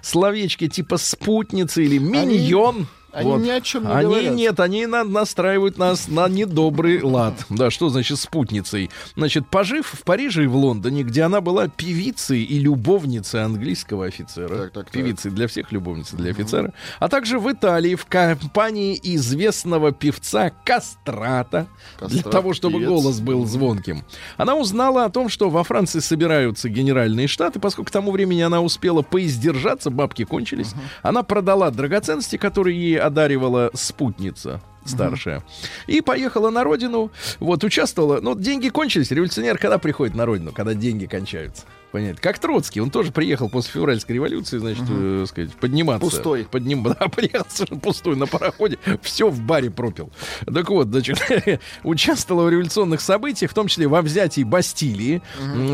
словечки 0.00 0.68
типа 0.68 0.96
спутница 0.96 1.82
или 1.82 1.98
миньон. 1.98 2.76
они 2.76 2.86
вот. 3.12 3.38
ни 3.42 3.50
о 3.50 3.60
чем 3.60 3.84
не 3.84 3.90
Они 3.92 4.04
говорят. 4.04 4.34
нет, 4.34 4.60
они 4.60 4.86
на- 4.86 5.04
настраивают 5.04 5.78
нас 5.78 6.08
на 6.08 6.28
недобрый 6.28 7.02
лад. 7.02 7.34
Да, 7.50 7.70
что 7.70 7.88
значит 7.88 8.18
спутницей? 8.18 8.90
Значит, 9.16 9.46
пожив 9.48 9.86
в 9.86 10.02
Париже 10.04 10.44
и 10.44 10.46
в 10.46 10.56
Лондоне, 10.56 11.02
где 11.02 11.22
она 11.22 11.40
была 11.40 11.68
певицей 11.68 12.42
и 12.42 12.58
любовницей 12.58 13.44
английского 13.44 14.06
офицера. 14.06 14.48
Так, 14.48 14.72
так, 14.72 14.84
так. 14.86 14.90
Певицей 14.90 15.30
для 15.30 15.46
всех, 15.48 15.72
любовницей 15.72 16.18
для 16.18 16.30
офицера. 16.30 16.72
А 17.00 17.08
также 17.08 17.38
в 17.38 17.50
Италии 17.52 17.94
в 17.94 18.06
компании 18.06 18.98
известного 19.02 19.92
певца 19.92 20.50
Кастрата. 20.64 21.66
Для 21.98 22.08
Кастрат, 22.08 22.32
того, 22.32 22.54
чтобы 22.54 22.78
певец. 22.78 22.88
голос 22.88 23.20
был 23.20 23.44
звонким. 23.46 24.04
Она 24.36 24.54
узнала 24.54 25.04
о 25.04 25.10
том, 25.10 25.28
что 25.28 25.50
во 25.50 25.64
Франции 25.64 26.00
собираются 26.00 26.68
генеральные 26.68 27.26
штаты, 27.28 27.60
поскольку 27.60 27.88
к 27.88 27.92
тому 27.92 28.10
времени 28.12 28.40
она 28.40 28.60
успела 28.60 29.02
поиздержаться, 29.02 29.90
бабки 29.90 30.24
кончились. 30.24 30.72
Она 31.02 31.22
продала 31.22 31.70
драгоценности, 31.70 32.36
которые 32.36 32.78
ей 32.80 32.98
одаривала 33.02 33.70
спутница 33.74 34.60
старшая. 34.84 35.42
И 35.86 36.00
поехала 36.00 36.50
на 36.50 36.64
родину, 36.64 37.10
вот, 37.40 37.64
участвовала. 37.64 38.20
Ну, 38.20 38.34
деньги 38.34 38.68
кончились. 38.68 39.10
Революционер 39.10 39.58
когда 39.58 39.78
приходит 39.78 40.14
на 40.14 40.26
родину? 40.26 40.52
Когда 40.52 40.74
деньги 40.74 41.06
кончаются. 41.06 41.64
Понятно. 41.92 42.18
Как 42.22 42.38
Троцкий, 42.38 42.80
он 42.80 42.90
тоже 42.90 43.12
приехал 43.12 43.50
после 43.50 43.72
февральской 43.72 44.14
революции, 44.14 44.56
значит, 44.56 44.84
э, 44.88 45.26
сказать, 45.28 45.52
подниматься. 45.52 46.08
Пустой. 46.08 46.46
Подним... 46.50 46.82
Да, 46.92 47.08
приехал 47.08 47.46
совершенно 47.48 47.80
пустой 47.80 48.16
на 48.16 48.26
пароходе, 48.26 48.78
все 49.02 49.28
в 49.28 49.40
баре 49.40 49.70
пропил. 49.70 50.10
Так 50.52 50.70
вот, 50.70 50.88
значит, 50.88 51.18
участвовала 51.84 52.46
в 52.46 52.50
революционных 52.50 53.00
событиях, 53.00 53.50
в 53.50 53.54
том 53.54 53.68
числе 53.68 53.88
во 53.88 54.00
взятии 54.02 54.42
Бастилии. 54.42 55.22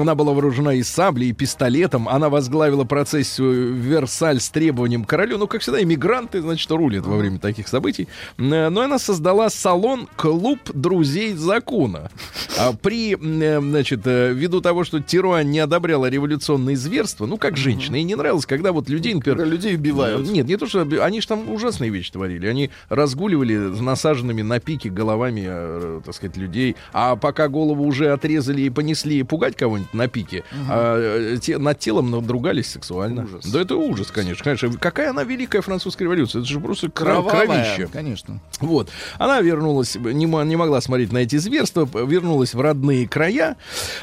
Она 0.01 0.15
была 0.15 0.33
вооружена 0.33 0.75
и 0.75 0.83
саблей, 0.83 1.31
и 1.31 1.33
пистолетом. 1.33 2.09
Она 2.09 2.29
возглавила 2.29 2.85
процессию 2.85 3.75
в 3.75 3.77
Версаль 3.77 4.41
с 4.41 4.51
требованием 4.51 5.05
королю. 5.05 5.39
Ну, 5.39 5.47
как 5.47 5.63
всегда, 5.63 5.83
иммигранты, 5.83 6.41
значит, 6.41 6.71
рулят 6.71 7.07
во 7.07 7.17
время 7.17 7.39
таких 7.39 7.69
событий. 7.69 8.09
Э, 8.39 8.69
Но 8.69 8.81
она 8.81 8.99
создала 8.99 9.51
салон 9.51 10.09
«Клуб 10.17 10.59
друзей 10.73 11.35
закона». 11.35 12.11
А 12.59 12.73
при, 12.73 13.15
э, 13.15 13.61
значит, 13.61 14.01
э, 14.05 14.33
ввиду 14.33 14.61
того, 14.61 14.85
что 14.85 15.01
Тируан 15.01 15.51
не 15.51 15.61
одобряла 15.61 16.08
революционные 16.09 16.77
зверства, 16.77 17.27
ну, 17.27 17.37
как 17.39 17.57
женщина, 17.57 17.97
ей 17.97 18.05
не 18.05 18.15
нравилось, 18.15 18.47
когда 18.47 18.73
вот 18.73 18.89
людей, 18.89 19.15
например, 19.15 19.39
Когда 19.39 19.51
людей 19.53 19.75
убивают. 19.77 20.29
Нет, 20.31 20.47
не 20.47 20.57
то, 20.57 20.67
что 20.67 20.83
они 21.03 21.21
же 21.21 21.27
там 21.29 21.51
ужасные 21.51 21.91
вещи 21.91 22.13
творили. 22.13 22.47
Они 22.47 22.71
разгуливали 22.89 23.57
насаженными 23.57 24.43
на 24.43 24.61
пике 24.61 24.91
головами, 24.91 25.45
э, 25.47 26.01
так 26.05 26.15
сказать, 26.15 26.37
людей. 26.37 26.77
А 26.93 27.17
пока 27.17 27.49
голову 27.49 27.85
уже 27.85 28.11
отрезали 28.13 28.63
и 28.63 28.71
понесли 28.71 29.23
пугать 29.23 29.57
кого-нибудь 29.57 29.95
на 29.95 30.09
пике, 30.09 30.45
а, 30.69 31.35
э, 31.35 31.39
те- 31.39 31.59
над 31.59 31.79
телом 31.79 32.11
надругались 32.11 32.69
сексуально. 32.71 33.25
Ужас. 33.25 33.47
Да 33.47 33.61
это 33.61 33.77
ужас, 33.77 34.11
конечно. 34.11 34.45
Конечно, 34.45 34.71
какая 34.79 35.11
она 35.11 35.25
великая 35.25 35.61
французская 35.63 36.05
революция? 36.05 36.41
Это 36.41 36.49
же 36.49 36.61
просто 36.61 36.87
кро- 36.89 36.91
Кровавая, 37.23 37.47
кровище. 37.47 37.89
конечно. 37.93 38.41
Вот. 38.61 38.89
Она 39.19 39.41
вернулась, 39.41 39.97
не, 39.97 40.25
не 40.27 40.57
могла 40.57 40.81
смотреть 40.81 41.13
на 41.13 41.19
эти 41.19 41.37
зверства, 41.37 41.89
вернулась 42.07 42.55
в 42.55 42.61
родные 42.61 43.07
края. 43.09 43.57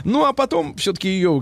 Ну, 0.03 0.25
а 0.25 0.33
потом 0.33 0.75
все-таки 0.75 1.07
ее 1.09 1.41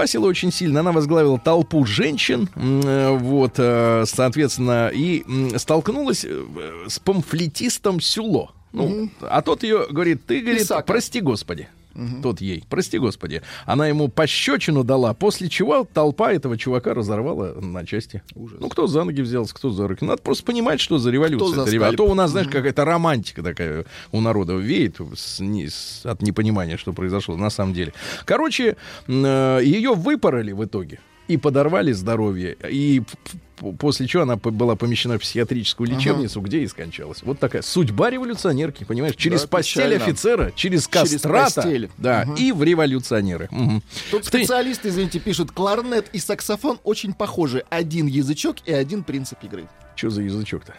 колбасило 0.00 0.26
очень 0.26 0.50
сильно. 0.50 0.80
Она 0.80 0.92
возглавила 0.92 1.38
толпу 1.38 1.84
женщин, 1.84 2.48
э, 2.54 3.16
вот, 3.18 3.54
э, 3.58 4.04
соответственно, 4.06 4.90
и 4.92 5.24
столкнулась 5.58 6.24
э, 6.24 6.44
с 6.88 6.98
памфлетистом 6.98 8.00
Сюло. 8.00 8.52
Ну, 8.72 9.10
а 9.20 9.42
тот 9.42 9.62
ее 9.62 9.86
говорит, 9.90 10.24
ты, 10.26 10.40
говорит, 10.40 10.62
Писака. 10.62 10.86
прости, 10.86 11.20
Господи. 11.20 11.68
Тот 12.22 12.40
ей, 12.40 12.64
прости 12.68 12.98
господи. 12.98 13.42
Она 13.66 13.88
ему 13.88 14.08
пощечину 14.08 14.84
дала, 14.84 15.12
после 15.14 15.48
чего 15.48 15.84
толпа 15.84 16.32
этого 16.32 16.56
чувака 16.56 16.94
разорвала 16.94 17.54
на 17.60 17.84
части. 17.84 18.22
Ужас. 18.34 18.58
Ну, 18.60 18.68
кто 18.68 18.86
за 18.86 19.04
ноги 19.04 19.20
взялся, 19.20 19.54
кто 19.54 19.70
за 19.70 19.88
руки. 19.88 20.04
Надо 20.04 20.22
просто 20.22 20.44
понимать, 20.44 20.80
что 20.80 20.98
за 20.98 21.10
революция. 21.10 21.48
За. 21.64 21.70
А 21.94 21.96
то 21.96 22.04
у 22.10 22.14
нас, 22.14 22.30
знаешь, 22.30 22.48
какая-то 22.48 22.84
романтика 22.84 23.42
такая 23.42 23.84
у 24.12 24.20
народа 24.20 24.54
веет 24.54 24.96
с- 25.16 25.40
не- 25.40 25.68
с- 25.68 26.02
от 26.04 26.22
непонимания, 26.22 26.76
что 26.76 26.92
произошло 26.92 27.36
на 27.36 27.50
самом 27.50 27.74
деле. 27.74 27.92
Короче, 28.24 28.76
э, 29.08 29.60
ее 29.64 29.94
выпороли 29.94 30.52
в 30.52 30.64
итоге. 30.64 31.00
И 31.30 31.36
подорвали 31.36 31.92
здоровье. 31.92 32.56
И 32.68 33.02
после 33.78 34.06
чего 34.06 34.22
она 34.24 34.36
была 34.36 34.74
помещена 34.74 35.16
в 35.18 35.20
психиатрическую 35.20 35.88
лечебницу, 35.88 36.40
где 36.40 36.62
и 36.62 36.66
скончалась. 36.66 37.22
Вот 37.22 37.38
такая 37.38 37.62
судьба 37.62 38.10
революционерки, 38.10 38.84
понимаешь? 38.84 39.14
Через 39.16 39.42
Да, 39.42 39.48
постель 39.48 39.84
печально. 39.84 40.04
офицера, 40.04 40.52
через 40.56 40.88
Через 40.88 40.88
кастрата, 40.88 41.54
постель. 41.62 41.90
да, 41.98 42.24
Мгм. 42.26 42.34
и 42.36 42.52
в 42.52 42.62
революционеры. 42.62 43.48
Мгм. 43.50 43.82
Тут 44.10 44.24
специалисты, 44.24 44.88
извините, 44.88 45.20
пишут, 45.20 45.52
кларнет 45.52 46.08
и 46.12 46.18
саксофон 46.18 46.80
очень 46.84 47.12
похожи. 47.12 47.64
Один 47.70 48.06
язычок 48.06 48.56
и 48.66 48.72
один 48.72 49.04
принцип 49.04 49.38
игры. 49.44 49.68
Что 49.94 50.10
за 50.10 50.22
язычок-то? 50.22 50.74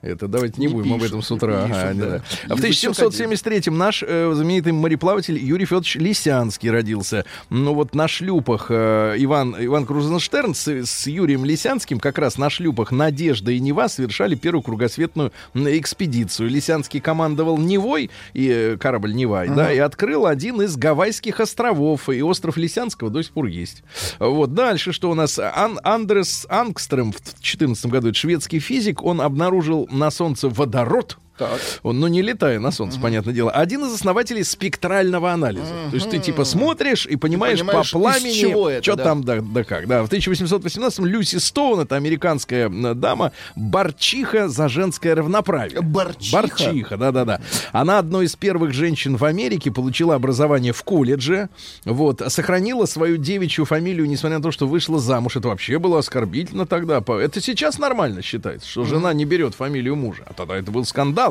Это 0.00 0.28
давайте 0.28 0.60
не, 0.60 0.66
Не 0.68 0.72
будем 0.74 0.92
об 0.92 0.98
пишут, 1.00 1.08
этом 1.10 1.22
с 1.22 1.30
не 1.30 1.36
утра. 1.36 1.62
пишут, 1.66 1.76
Ага, 1.82 1.92
не 1.94 2.00
да. 2.00 2.06
знаю. 2.06 2.22
А 2.48 2.54
в 2.56 2.64
Язычок 2.64 2.94
1773-м 2.94 3.76
наш 3.78 4.04
э, 4.06 4.32
знаменитый 4.32 4.72
мореплаватель 4.72 5.36
Юрий 5.38 5.64
Федорович 5.64 5.96
Лисянский 5.96 6.70
родился. 6.70 7.24
Ну 7.50 7.74
вот 7.74 7.94
на 7.96 8.06
шлюпах 8.06 8.66
э, 8.70 9.16
Иван, 9.18 9.56
Иван 9.58 9.86
Крузенштерн 9.86 10.54
с, 10.54 10.68
с 10.68 11.06
Юрием 11.08 11.44
Лисянским 11.44 11.98
как 11.98 12.18
раз 12.18 12.38
на 12.38 12.48
шлюпах 12.48 12.92
«Надежда» 12.92 13.50
и 13.50 13.58
«Нева» 13.58 13.88
совершали 13.88 14.36
первую 14.36 14.62
кругосветную 14.62 15.32
экспедицию. 15.54 16.48
Лисянский 16.48 17.00
командовал 17.00 17.58
«Невой», 17.58 18.10
и 18.34 18.48
э, 18.48 18.76
корабль 18.76 19.14
«Невай», 19.14 19.48
да, 19.48 19.72
и 19.72 19.78
открыл 19.78 20.26
один 20.26 20.62
из 20.62 20.76
Гавайских 20.76 21.40
островов. 21.40 22.08
И 22.08 22.22
остров 22.22 22.56
Лисянского 22.56 23.10
до 23.10 23.22
сих 23.22 23.32
пор 23.32 23.46
есть. 23.46 23.82
Вот 24.18 24.54
дальше, 24.54 24.92
что 24.92 25.10
у 25.10 25.14
нас? 25.14 25.38
Ан- 25.38 25.80
Андрес 25.82 26.46
Ангстрем 26.48 27.12
в 27.12 27.16
2014 27.22 27.86
году, 27.86 28.08
это 28.10 28.16
шведский 28.18 28.60
физик, 28.60 29.02
он 29.02 29.20
обнаружил 29.20 29.87
на 29.90 30.10
Солнце 30.10 30.48
водород. 30.48 31.18
Так. 31.38 31.60
Он, 31.82 32.00
ну, 32.00 32.08
не 32.08 32.22
летая 32.22 32.58
на 32.58 32.70
Солнце, 32.70 32.98
понятное 33.00 33.32
дело. 33.32 33.50
Один 33.50 33.84
из 33.84 33.94
основателей 33.94 34.44
спектрального 34.44 35.32
анализа. 35.32 35.72
То 35.90 35.94
есть 35.94 36.10
ты 36.10 36.18
типа 36.18 36.44
смотришь 36.44 37.06
и 37.06 37.16
понимаешь, 37.16 37.60
понимаешь, 37.60 37.92
по 37.92 37.98
пламени, 37.98 38.32
чего 38.32 38.70
это, 38.70 38.82
что 38.82 38.96
да. 38.96 39.04
там, 39.04 39.24
да, 39.24 39.40
да 39.40 39.64
как. 39.64 39.86
Да, 39.86 40.02
в 40.04 40.10
1818-м 40.10 41.06
Люси 41.06 41.36
Стоун, 41.36 41.80
это 41.80 41.96
американская 41.96 42.68
дама, 42.68 43.32
борчиха 43.54 44.48
за 44.48 44.68
женское 44.68 45.14
равноправие. 45.14 45.80
Борчиха? 45.80 46.42
Борчиха, 46.42 46.96
да-да-да. 46.96 47.40
Она 47.72 47.98
одной 47.98 48.26
из 48.26 48.36
первых 48.36 48.72
женщин 48.72 49.16
в 49.16 49.24
Америке, 49.24 49.70
получила 49.70 50.14
образование 50.14 50.72
в 50.72 50.82
колледже, 50.82 51.48
вот, 51.84 52.22
сохранила 52.28 52.86
свою 52.86 53.16
девичью 53.16 53.64
фамилию, 53.64 54.08
несмотря 54.08 54.38
на 54.38 54.42
то, 54.42 54.50
что 54.50 54.66
вышла 54.66 54.98
замуж. 54.98 55.36
Это 55.36 55.48
вообще 55.48 55.78
было 55.78 55.98
оскорбительно 55.98 56.66
тогда. 56.66 57.02
Это 57.06 57.40
сейчас 57.40 57.78
нормально 57.78 58.22
считается, 58.22 58.68
что 58.68 58.84
жена 58.84 59.12
не 59.12 59.24
берет 59.24 59.54
фамилию 59.54 59.96
мужа. 59.96 60.24
А 60.26 60.32
тогда 60.32 60.56
это 60.56 60.70
был 60.70 60.84
скандал. 60.84 61.27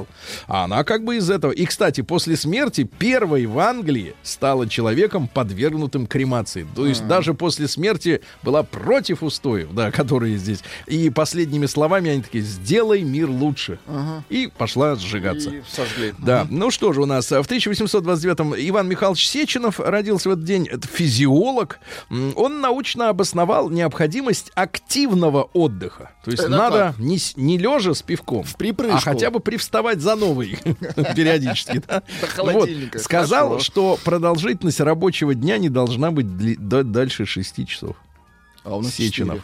А 0.47 0.65
она 0.65 0.83
как 0.83 1.03
бы 1.03 1.17
из 1.17 1.29
этого. 1.29 1.51
И, 1.51 1.65
кстати, 1.65 2.01
после 2.01 2.35
смерти 2.35 2.83
первой 2.83 3.45
в 3.45 3.57
Англии 3.59 4.13
стала 4.23 4.67
человеком, 4.67 5.27
подвергнутым 5.27 6.05
кремации. 6.05 6.67
То 6.75 6.85
есть 6.85 7.07
даже 7.07 7.33
после 7.33 7.67
смерти 7.67 8.21
была 8.43 8.63
против 8.63 9.23
устоев, 9.23 9.69
да, 9.73 9.91
которые 9.97 10.37
здесь. 10.37 10.59
И 10.85 11.09
последними 11.09 11.65
словами 11.65 12.11
они 12.11 12.21
такие, 12.21 12.43
сделай 12.43 13.01
мир 13.03 13.29
лучше. 13.29 13.79
И 14.29 14.49
пошла 14.57 14.95
сжигаться. 14.95 15.49
И 15.49 15.61
сожгли. 15.69 16.13
Да, 16.17 16.45
ну 16.49 16.71
что 16.71 16.93
же 16.93 17.01
у 17.01 17.05
нас, 17.05 17.31
а, 17.31 17.41
в 17.41 17.49
1829-м 17.49 18.53
Иван 18.57 18.87
Михайлович 18.89 19.27
Сеченов 19.27 19.79
родился 19.79 20.29
в 20.29 20.33
этот 20.33 20.43
день, 20.43 20.67
это 20.67 20.87
физиолог, 20.87 21.79
он 22.09 22.61
научно 22.61 23.09
обосновал 23.09 23.69
необходимость 23.69 24.51
активного 24.55 25.43
отдыха, 25.53 26.11
то 26.23 26.31
есть 26.31 26.43
Это 26.43 26.51
надо 26.51 26.95
не, 26.97 27.17
не 27.35 27.57
лежа 27.57 27.93
с 27.93 28.01
пивком, 28.01 28.45
припрыжку. 28.57 28.97
а 28.97 28.99
хотя 28.99 29.29
бы 29.31 29.39
привставать 29.39 29.86
за 29.95 30.15
новый 30.15 30.57
периодически. 31.15 31.81
да. 31.87 32.03
До 32.21 32.27
холодильника. 32.27 32.99
Сказал, 32.99 33.59
что 33.59 33.97
продолжительность 34.03 34.79
рабочего 34.79 35.33
дня 35.33 35.57
не 35.57 35.69
должна 35.69 36.11
быть 36.11 36.27
дальше 36.59 37.25
6 37.25 37.67
часов. 37.67 37.95
А 38.63 38.75
у 38.75 38.81
нас 38.81 38.93
Сеченов. 38.93 39.41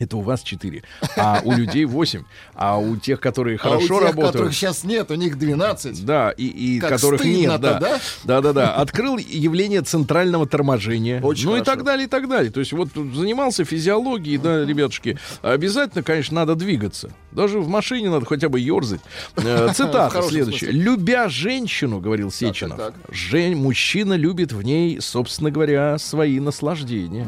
Это 0.00 0.16
у 0.16 0.22
вас 0.22 0.42
4, 0.42 0.82
а 1.16 1.40
у 1.44 1.52
людей 1.52 1.84
8, 1.84 2.24
а 2.54 2.78
у 2.78 2.96
тех, 2.96 3.20
которые 3.20 3.56
А 3.62 3.68
у 3.68 3.70
хорошо 3.70 4.00
тех, 4.00 4.08
работают... 4.08 4.32
которых 4.32 4.52
сейчас 4.54 4.82
нет, 4.82 5.08
у 5.12 5.14
них 5.14 5.38
12. 5.38 6.04
Да, 6.04 6.32
и, 6.32 6.46
и 6.46 6.80
Как 6.80 6.90
которых 6.90 7.24
нет, 7.24 7.60
да. 7.60 7.78
да? 7.78 8.00
Да, 8.24 8.40
да, 8.40 8.52
да. 8.52 8.74
Открыл 8.74 9.18
явление 9.18 9.82
центрального 9.82 10.48
торможения. 10.48 11.22
Очень 11.22 11.46
ну 11.46 11.56
и 11.56 11.58
хорошо. 11.60 11.76
так 11.76 11.84
далее, 11.84 12.06
и 12.06 12.08
так 12.08 12.28
далее. 12.28 12.50
То 12.50 12.58
есть 12.58 12.72
вот 12.72 12.88
занимался 12.92 13.64
физиологией, 13.64 14.36
да, 14.38 14.64
ребятушки. 14.64 15.16
Обязательно, 15.42 16.02
конечно, 16.02 16.34
надо 16.34 16.56
двигаться. 16.56 17.12
Даже 17.34 17.58
в 17.58 17.68
машине 17.68 18.10
надо 18.10 18.26
хотя 18.26 18.48
бы 18.48 18.60
ерзать. 18.60 19.00
Э, 19.36 19.68
Цитата 19.74 20.22
следующая. 20.22 20.70
Любя 20.70 21.28
женщину, 21.28 22.00
говорил 22.00 22.30
Сеченов, 22.30 22.92
Жень, 23.10 23.56
мужчина 23.56 24.14
любит 24.14 24.52
в 24.52 24.62
ней, 24.62 25.00
собственно 25.00 25.50
говоря, 25.50 25.98
свои 25.98 26.40
наслаждения. 26.40 27.26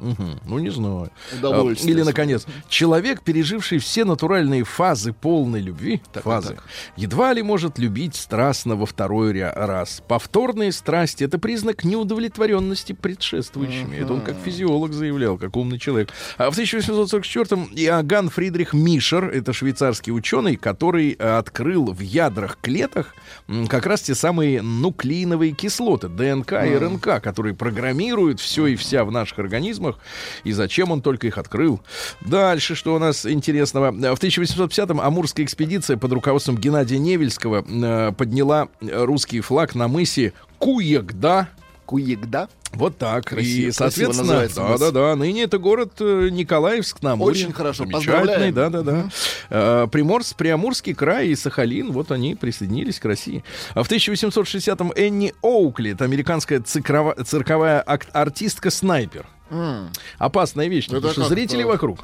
Мгм. 0.00 0.40
Ну, 0.46 0.58
не 0.58 0.70
знаю. 0.70 1.10
А, 1.42 1.72
Или, 1.82 2.02
наконец, 2.02 2.46
человек, 2.68 3.22
переживший 3.22 3.78
все 3.78 4.04
натуральные 4.04 4.64
фазы 4.64 5.12
полной 5.12 5.60
любви, 5.60 6.00
Так, 6.12 6.22
фазы, 6.22 6.54
так. 6.54 6.64
едва 6.96 7.32
ли 7.32 7.42
может 7.42 7.78
любить 7.78 8.14
страстно 8.14 8.76
во 8.76 8.86
второй 8.86 9.28
раз. 9.42 10.02
Повторные 10.06 10.72
страсти— 10.72 11.24
это 11.24 11.38
признак 11.38 11.84
неудовлетворенности 11.84 12.92
предшествующими. 12.92 13.96
Это 13.96 14.12
он 14.14 14.20
как 14.20 14.36
физиолог 14.44 14.92
заявлял, 14.92 15.36
как 15.36 15.56
умный 15.56 15.78
человек. 15.78 16.10
А 16.36 16.50
в 16.50 16.58
1844-м 16.58 17.68
Иоганн 17.74 18.28
Фридрих 18.30 18.72
Мишер, 18.72 19.24
это 19.26 19.47
швейцарский 19.52 20.12
ученый, 20.12 20.56
который 20.56 21.16
э, 21.18 21.38
открыл 21.38 21.92
в 21.92 22.00
ядрах 22.00 22.58
клеток 22.60 23.14
как 23.68 23.86
раз 23.86 24.02
те 24.02 24.14
самые 24.14 24.62
нуклеиновые 24.62 25.52
кислоты, 25.52 26.08
ДНК 26.08 26.52
и 26.52 26.76
РНК, 26.76 27.22
которые 27.22 27.54
программируют 27.54 28.40
все 28.40 28.66
и 28.66 28.76
вся 28.76 29.04
в 29.04 29.10
наших 29.10 29.38
организмах. 29.38 29.98
И 30.44 30.52
зачем 30.52 30.90
он 30.90 31.02
только 31.02 31.26
их 31.26 31.38
открыл? 31.38 31.80
Дальше, 32.20 32.74
что 32.74 32.94
у 32.94 32.98
нас 32.98 33.26
интересного. 33.26 33.90
В 33.90 34.22
1850-м 34.22 35.00
Амурская 35.00 35.44
экспедиция 35.44 35.96
под 35.96 36.12
руководством 36.12 36.56
Геннадия 36.56 36.98
Невельского 36.98 37.64
э, 37.66 38.12
подняла 38.12 38.68
русский 38.80 39.40
флаг 39.40 39.74
на 39.74 39.88
мысе 39.88 40.32
Куегда. 40.58 41.48
Куегда. 41.88 42.50
Вот 42.72 42.98
так. 42.98 43.24
Красиво- 43.24 43.68
и, 43.68 43.72
соответственно, 43.72 44.22
называется 44.24 44.56
да, 44.60 44.68
мыс. 44.68 44.80
да, 44.80 44.90
да. 44.90 45.16
Ныне 45.16 45.44
это 45.44 45.56
город 45.56 45.94
э, 46.00 46.28
Николаевск 46.30 47.00
на 47.02 47.12
Амуре. 47.12 47.30
Очень 47.40 47.54
хорошо, 47.54 47.86
поздравляем. 47.86 48.52
да, 48.52 48.68
да, 48.68 48.82
да. 48.82 49.08
Э, 49.48 49.86
Приморск, 49.90 50.36
Приамурский 50.36 50.92
край 50.92 51.28
и 51.28 51.34
Сахалин, 51.34 51.92
вот 51.92 52.12
они 52.12 52.34
присоединились 52.34 53.00
к 53.00 53.06
России. 53.06 53.42
А 53.72 53.82
в 53.82 53.90
1860-м 53.90 54.92
Энни 54.96 55.32
Оукли, 55.40 55.92
это 55.92 56.04
американская 56.04 56.60
циркова- 56.60 57.24
цирковая 57.24 57.80
артистка-снайпер. 57.80 59.26
М, 59.50 59.88
Опасная 60.18 60.68
вещь, 60.68 60.88
потому 60.88 61.10
что 61.12 61.24
зрители 61.24 61.62
вокруг. 61.62 62.00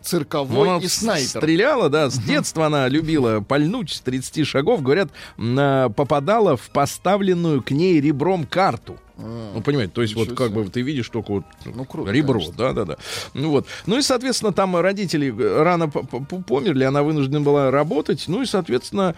Цирковой 0.00 0.68
Она 0.70 0.78
и 0.82 0.88
снайпер. 0.88 1.42
стреляла, 1.42 1.90
да, 1.90 2.08
с 2.08 2.16
детства 2.18 2.66
она 2.66 2.88
любила 2.88 3.40
пальнуть 3.40 3.90
с 3.92 4.00
30 4.00 4.44
шагов. 4.44 4.80
Говорят, 4.80 5.10
а, 5.38 5.90
попадала 5.90 6.56
в 6.56 6.70
поставленную 6.70 7.62
к 7.62 7.72
ней 7.72 8.00
ребром 8.00 8.44
карту. 8.44 8.96
Ну, 9.18 9.60
понимаете, 9.62 9.92
то 9.92 10.02
есть 10.02 10.14
вот 10.14 10.22
Ничего 10.28 10.36
как 10.36 10.48
себе. 10.50 10.62
бы 10.62 10.70
ты 10.70 10.80
видишь 10.80 11.08
только 11.08 11.32
вот 11.32 11.44
Ну, 11.64 11.84
круто, 11.84 12.10
ребро, 12.12 12.34
конечно. 12.40 12.54
да, 12.56 12.72
да, 12.72 12.84
да. 12.84 12.96
Ну 13.34 13.50
вот. 13.50 13.66
Ну 13.86 13.98
и, 13.98 14.02
соответственно, 14.02 14.52
там 14.52 14.76
родители 14.76 15.34
э, 15.36 15.62
рано 15.62 15.88
померли, 15.88 16.84
она 16.84 17.02
вынуждена 17.02 17.40
была 17.40 17.70
работать. 17.70 18.24
Ну 18.28 18.42
и, 18.42 18.46
соответственно, 18.46 19.14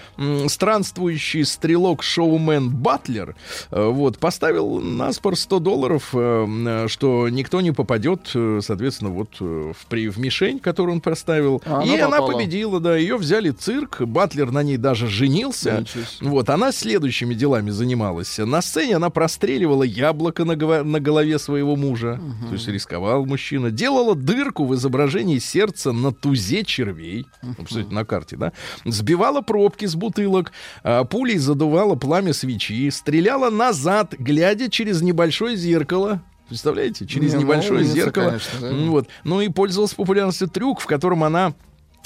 странствующий 0.49 1.45
стрелок-шоумен 1.45 2.71
Батлер 2.71 3.37
э, 3.71 3.87
вот, 3.89 4.19
поставил 4.19 4.81
на 4.81 5.13
спор 5.13 5.37
100 5.37 5.59
долларов, 5.59 6.11
э, 6.15 6.87
что 6.89 7.29
никто 7.29 7.61
не 7.61 7.73
попадет, 7.73 8.29
соответственно, 8.33 9.11
вот 9.11 9.39
в, 9.39 9.75
при, 9.89 10.09
в 10.09 10.19
мишень, 10.19 10.59
которую 10.61 10.95
он 10.97 11.01
поставил. 11.01 11.63
А 11.67 11.85
и 11.85 11.97
она 11.97 12.17
она 12.17 12.27
победила, 12.27 12.81
да. 12.81 12.97
Ее 12.97 13.17
взяли 13.17 13.51
цирк, 13.51 14.01
Батлер 14.01 14.51
на 14.51 14.63
ней 14.63 14.77
даже 14.77 15.09
женился. 15.09 15.85
Вот, 16.21 16.49
она 16.51 16.73
следующими 16.73 17.35
делами 17.35 17.71
занималась. 17.71 18.39
На 18.39 18.63
сцене 18.63 18.97
она 18.97 19.11
простреливала 19.11 19.83
яблоко 19.91 20.45
на, 20.45 20.53
гова- 20.57 20.83
на 20.83 21.01
голове 21.01 21.39
своего 21.39 21.77
мужа. 21.77 22.21
То 22.49 22.55
есть 22.55 22.69
рисковал 22.69 23.27
мужчина. 23.27 23.71
Делала 23.71 24.15
дырку 24.15 24.65
в 24.67 24.75
изображении 24.75 25.39
сердца 25.39 25.93
на 25.93 26.13
тузе 26.13 26.65
червей. 26.65 27.27
Ну, 27.43 27.55
Посмотрите, 27.55 27.95
на 27.95 28.05
карте, 28.05 28.37
да? 28.37 28.53
Сбивала 28.85 29.41
пробки 29.41 29.87
с 29.87 29.95
бутылок. 29.95 30.53
а, 30.83 31.05
пулей 31.05 31.39
задувала 31.39 31.95
пламя 31.97 32.33
свечи. 32.33 32.91
Стреляла 32.91 33.51
назад, 33.51 34.15
глядя 34.19 34.69
через 34.71 35.03
небольшое 35.03 35.57
зеркало. 35.57 36.23
Представляете? 36.49 37.07
Через 37.07 37.31
Не, 37.33 37.37
ну, 37.39 37.43
небольшое 37.45 37.81
умница, 37.81 37.95
зеркало. 37.95 38.25
конечно, 38.27 38.61
да. 38.61 38.73
Вот. 38.91 39.09
Ну 39.25 39.41
и 39.41 39.49
пользовался 39.49 39.95
популярностью 39.97 40.49
трюк, 40.49 40.81
в 40.81 40.87
котором 40.87 41.23
она 41.23 41.55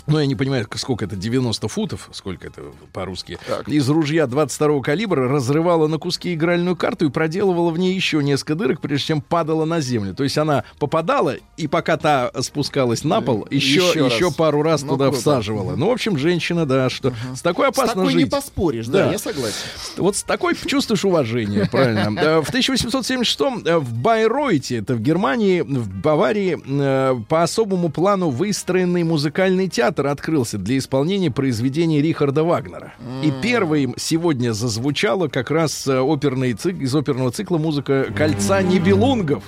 ну, 0.07 0.19
я 0.19 0.27
не 0.27 0.35
понимаю, 0.35 0.67
сколько 0.75 1.05
это, 1.07 1.17
90 1.17 1.69
футов, 1.69 2.09
сколько 2.13 2.47
это 2.47 2.63
по-русски, 2.93 3.39
Так. 3.47 3.69
из 3.69 3.89
ружья 3.89 4.27
22 4.27 4.81
калибра 4.83 5.29
разрывала 5.29 5.87
на 5.87 5.99
куски 5.99 6.35
игральную 6.35 6.77
карту 6.77 7.07
и 7.07 7.11
проделывала 7.11 7.71
в 7.71 7.79
ней 7.79 7.95
еще 7.95 8.23
несколько 8.23 8.55
дырок, 8.55 8.81
прежде 8.81 9.07
чем 9.07 9.21
падала 9.23 9.65
на 9.65 9.81
землю. 9.81 10.15
То 10.15 10.25
есть 10.25 10.37
она 10.37 10.65
попадала, 10.79 11.37
и 11.57 11.67
пока 11.67 11.97
та 11.97 12.31
спускалась 12.43 13.05
на 13.05 13.21
пол, 13.23 13.47
еще, 13.51 13.87
Еще 13.89 14.05
еще, 14.07 14.27
раз. 14.27 14.35
пару 14.35 14.63
раз 14.63 14.83
Ну, 14.83 14.91
туда 14.91 15.07
круто. 15.07 15.21
всаживала. 15.21 15.77
Ну, 15.77 15.89
в 15.89 15.93
общем, 15.93 16.19
женщина, 16.19 16.67
да, 16.67 16.91
что 16.91 17.15
с 17.35 17.41
такой 17.41 17.67
С 17.67 17.69
опасно 17.71 17.95
такой 17.95 18.15
не 18.15 18.21
жить. 18.23 18.31
поспоришь, 18.31 18.87
да, 18.89 19.07
Да. 19.07 19.13
я 19.13 19.19
согласен. 19.19 19.55
Вот 19.97 20.17
с 20.17 20.23
такой 20.23 20.55
чувствуешь 20.55 21.05
уважение, 21.05 21.67
правильно. 21.71 22.21
Э, 22.21 22.41
В 22.43 22.49
1876 22.49 23.41
э, 23.67 23.79
в 23.79 23.93
Байройте, 23.95 24.77
это 24.79 24.95
в 24.95 25.01
Германии, 25.01 25.61
в 25.63 25.89
Баварии, 25.89 26.59
э, 26.67 27.15
по 27.29 27.43
особому 27.43 27.89
плану 27.89 28.31
выстроенный 28.31 29.03
музыкальный 29.05 29.69
театр 29.69 29.94
открылся 30.01 30.59
для 30.59 30.79
исполнения 30.79 31.31
произведений 31.31 32.01
Рихарда 32.03 32.45
Вагнера. 32.45 32.95
И 33.23 33.33
первым 33.43 33.95
сегодня 33.97 34.53
зазвучала 34.53 35.29
как 35.29 35.51
раз 35.51 35.87
э, 35.87 35.99
оперный 36.01 36.53
цик- 36.53 36.81
из 36.81 36.95
оперного 36.95 37.31
цикла 37.31 37.59
музыка 37.59 38.07
«Кольца 38.17 38.63
Нибелунгов». 38.63 39.45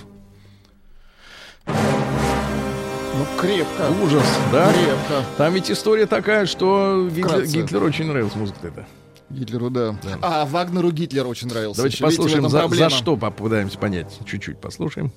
Ну, 1.66 3.24
крепко. 3.38 3.90
Ужас, 4.02 4.24
да? 4.52 4.72
Крепко. 4.72 5.24
Там 5.38 5.54
ведь 5.54 5.70
история 5.70 6.06
такая, 6.06 6.46
что 6.46 7.08
Гитлер. 7.10 7.44
Гитлеру 7.46 7.86
очень 7.86 8.06
нравилась 8.06 8.34
музыка 8.34 8.68
эта. 8.68 8.86
Гитлеру, 9.30 9.70
да. 9.70 9.96
А 10.22 10.44
Вагнеру 10.44 10.90
Гитлер 10.92 11.26
очень 11.26 11.48
нравился. 11.48 11.78
Давайте 11.78 11.96
Еще, 11.96 12.04
послушаем, 12.04 12.48
за, 12.48 12.68
за 12.68 12.90
что 12.90 13.16
попытаемся 13.16 13.78
понять. 13.78 14.16
Чуть-чуть 14.24 14.60
послушаем. 14.60 15.12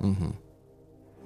Мгм. 0.00 0.36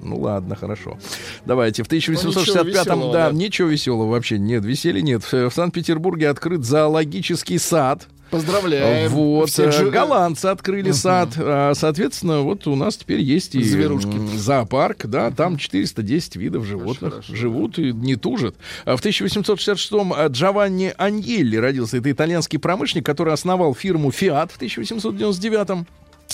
Ну 0.03 0.19
ладно, 0.21 0.57
хорошо. 0.57 0.99
Давайте. 1.45 1.83
В 1.83 1.89
1865-м, 1.89 2.37
ничего 2.37 2.63
веселого, 2.63 3.13
да, 3.13 3.31
да. 3.31 3.37
ничего 3.37 3.69
веселого 3.69 4.11
вообще 4.11 4.39
нет, 4.39 4.65
веселья 4.65 5.03
нет. 5.03 5.31
В, 5.31 5.51
Санкт-Петербурге 5.51 6.29
открыт 6.29 6.65
зоологический 6.65 7.59
сад. 7.59 8.07
Поздравляем. 8.31 9.11
Вот, 9.11 9.51
Всех 9.51 9.69
э, 9.69 9.73
же- 9.73 9.91
голландцы 9.91 10.47
открыли 10.47 10.93
сад. 10.93 11.31
А, 11.37 11.73
соответственно, 11.75 12.43
вот 12.43 12.67
у 12.69 12.77
нас 12.77 12.97
теперь 12.97 13.21
есть 13.21 13.57
и 13.57 13.63
Зверушки. 13.63 14.37
зоопарк, 14.37 15.07
да, 15.07 15.33
там 15.33 15.57
410 15.57 16.37
видов 16.37 16.65
животных 16.65 17.13
хорошо, 17.15 17.35
живут 17.35 17.79
и 17.81 17.93
не 17.93 18.15
тужат. 18.15 18.55
А 18.85 18.97
в 18.97 19.05
1866-м 19.05 20.13
э, 20.13 20.29
Джованни 20.29 20.95
Аньелли 20.97 21.57
родился. 21.57 21.97
Это 21.97 22.11
итальянский 22.13 22.61
промышленник, 22.61 23.05
который 23.05 23.33
основал 23.35 23.75
фирму 23.75 24.11
Fiat 24.11 24.53
в 24.53 24.63
1899-м. 24.63 25.87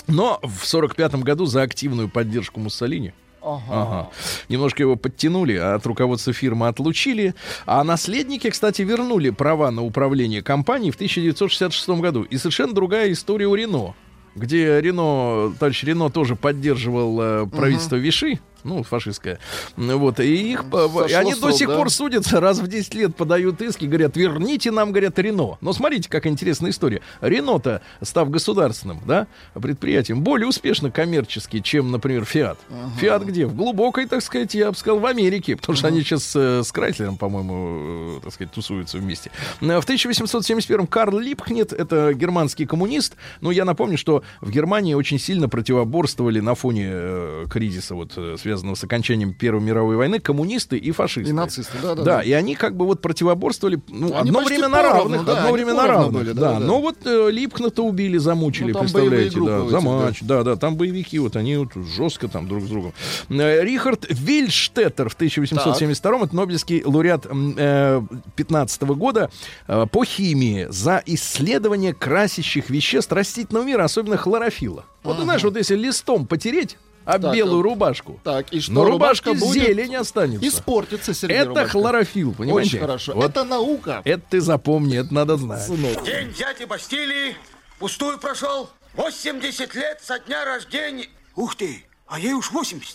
Но 0.07 0.39
в 0.43 0.67
45 0.67 1.15
году 1.17 1.47
за 1.47 1.63
активную 1.63 2.11
поддержку 2.11 2.61
Муссолини 2.61 3.15
Ага. 3.47 4.11
Немножко 4.49 4.83
его 4.83 4.97
подтянули, 4.97 5.57
а 5.57 5.75
от 5.77 5.87
руководства 5.87 6.33
фирмы 6.33 6.69
отлучили. 6.69 7.35
А 7.65 7.85
наследники, 7.85 8.51
кстати, 8.51 8.83
вернули 8.83 9.31
права 9.31 9.71
на 9.71 9.83
управление 9.83 10.43
компанией 10.43 10.91
в 10.91 10.97
1966 10.97 11.89
году. 12.01 12.23
И 12.25 12.37
совершенно 12.39 12.75
другая 12.75 13.13
история 13.13 13.47
у 13.47 13.55
Рено, 13.55 13.95
где 14.35 14.81
Рено, 14.81 15.55
товарищ 15.59 15.85
Рено 15.85 16.11
тоже 16.11 16.37
поддерживал 16.37 17.21
э, 17.21 17.47
правительство 17.47 17.97
Виши. 17.97 18.41
Ну, 18.67 18.83
фашистское. 18.83 19.39
Ну, 19.77 19.99
Вот, 19.99 20.19
и 20.19 20.53
их, 20.53 20.65
Сошло 20.71 21.07
и 21.07 21.13
они 21.13 21.35
с 21.35 21.39
до 21.39 21.53
сих 21.53 21.69
да? 21.69 21.77
пор 21.77 21.89
судятся, 21.91 22.41
раз 22.41 22.59
в 22.59 22.67
10 22.67 22.95
лет 22.95 23.17
подают 23.17 23.61
иски, 23.63 23.85
говорят, 23.85 24.17
верните 24.17 24.71
нам, 24.73 24.91
говорят, 24.91 25.19
Рено. 25.19 25.57
Но 25.61 25.73
смотрите, 25.73 26.09
какая 26.09 26.33
интересная 26.33 26.71
история. 26.73 27.01
Рено-то, 27.21 27.81
став 28.03 28.29
государственным, 28.29 29.01
да, 29.07 29.29
предприятием, 29.55 30.23
более 30.23 30.49
успешно 30.49 30.91
коммерчески, 30.91 31.61
чем, 31.61 31.93
например, 31.93 32.25
Фиат. 32.25 32.59
Фиат 32.99 33.23
где? 33.23 33.47
В 33.47 33.55
глубокой, 33.55 34.07
так 34.07 34.21
сказать, 34.23 34.55
я 34.55 34.71
бы 34.73 34.77
сказал, 34.77 34.99
в 34.99 35.07
Америке, 35.07 35.57
потому 35.57 35.77
что 35.77 35.87
они 35.87 36.01
сейчас 36.01 36.35
э, 36.35 36.63
с 36.65 36.73
Крайслером, 36.73 37.17
по-моему, 37.17 38.17
э, 38.19 38.21
так 38.25 38.33
сказать, 38.33 38.53
тусуются 38.53 38.99
вместе. 38.99 39.31
Э, 39.61 39.81
В 39.81 39.85
1871 39.85 40.87
Карл 40.89 41.19
Липкнет, 41.19 41.73
это 41.73 42.13
германский 42.15 42.67
коммунист, 42.67 43.15
но 43.41 43.51
я 43.53 43.65
напомню, 43.65 43.97
что 43.97 44.25
в 44.41 44.51
Германии 44.51 44.95
очень 44.95 45.19
сильно 45.21 45.49
противоборствовали 45.49 46.41
на 46.41 46.55
фоне 46.55 46.89
э, 46.91 47.47
кризиса, 47.49 47.95
вот, 47.95 48.13
э, 48.17 48.37
связанного 48.57 48.75
с 48.75 48.85
окончанием 48.85 49.35
Первой 49.35 49.63
мировой 49.63 49.97
войны, 49.97 50.19
коммунисты 50.19 50.79
и 50.79 50.91
фашисты. 50.91 51.31
И 51.31 51.33
нацисты, 51.33 51.77
да, 51.83 51.95
да. 51.95 52.03
Да, 52.03 52.23
и 52.23 52.33
они 52.33 52.55
как 52.55 52.77
бы 52.77 52.87
вот 52.87 53.03
противоборствовали, 53.03 53.81
ну, 53.89 54.17
Они 54.17 54.31
одно 54.31 54.41
время 54.41 54.69
на 54.69 54.83
равных, 54.83 55.25
да, 55.25 55.39
одно 55.39 55.53
время 55.53 55.75
на 55.75 55.87
равных, 55.87 56.13
были, 56.13 56.33
да, 56.33 56.53
да, 56.55 56.59
да. 56.59 56.67
Но 56.67 56.81
вот 56.81 56.97
э, 57.05 57.31
Липкната 57.31 57.83
убили, 57.83 58.17
замучили, 58.17 58.73
Ну, 58.73 58.81
представляете, 58.81 59.39
да, 59.41 59.63
у 59.63 59.69
за 59.69 59.77
этих, 60.09 60.27
да. 60.27 60.37
да, 60.39 60.43
да, 60.45 60.57
там 60.57 60.77
боевики, 60.77 61.19
вот 61.19 61.37
они 61.37 61.57
вот 61.57 61.75
жестко 61.75 62.29
там 62.29 62.49
друг 62.49 62.65
с 62.65 62.69
другом. 62.69 62.93
Э, 63.29 63.63
Рихард 63.63 64.07
Вильштеттер 64.09 65.09
в 65.09 65.15
1872 65.15 66.25
это 66.25 66.35
Нобелевский 66.35 66.83
лауреат 66.85 67.27
э, 67.31 68.03
15 68.37 68.83
года 68.83 69.31
э, 69.69 69.87
по 69.91 70.05
химии 70.05 70.67
за 70.71 71.03
исследование 71.05 71.93
красящих 71.93 72.71
веществ 72.71 73.13
растительного 73.13 73.65
мира, 73.65 73.85
особенно 73.85 74.17
хлорофила. 74.17 74.85
Вот 75.03 75.19
ты 75.19 75.23
знаешь, 75.23 75.45
вот 75.45 75.57
если 75.57 75.77
листом 75.77 76.27
потереть 76.27 76.79
об 77.07 77.23
Так, 77.23 77.35
белую 77.35 77.61
а- 77.61 77.63
рубашку, 77.63 78.21
Так, 78.23 78.53
и 78.53 78.61
что, 78.61 78.73
но 78.73 78.85
рубашка 78.85 79.33
будет 79.33 79.53
зелень 79.65 79.97
останется. 79.97 80.47
испортится, 80.47 81.15
Сергей 81.15 81.39
Это 81.39 81.49
Рубашка. 81.51 81.71
хлорофилл, 81.71 82.35
понимаете? 82.35 82.69
Очень 82.77 82.81
хорошо. 82.81 83.13
Вот 83.15 83.31
Это 83.31 83.45
наука, 83.45 84.03
это 84.05 84.23
ты 84.29 84.41
запомни, 84.41 84.99
это 84.99 85.15
надо 85.15 85.37
знать. 85.37 85.63
сынок. 85.65 86.05
День 86.05 86.33
дяди 86.33 86.65
Бастилии 86.65 87.37
пустую 87.79 88.19
прошел. 88.19 88.69
80 88.95 89.75
лет 89.75 90.01
со 90.03 90.19
дня 90.19 90.45
рождения. 90.45 91.07
Ух 91.37 91.55
ты, 91.57 91.85
а 92.07 92.19
ей 92.19 92.33
уж 92.33 92.51
80. 92.51 92.95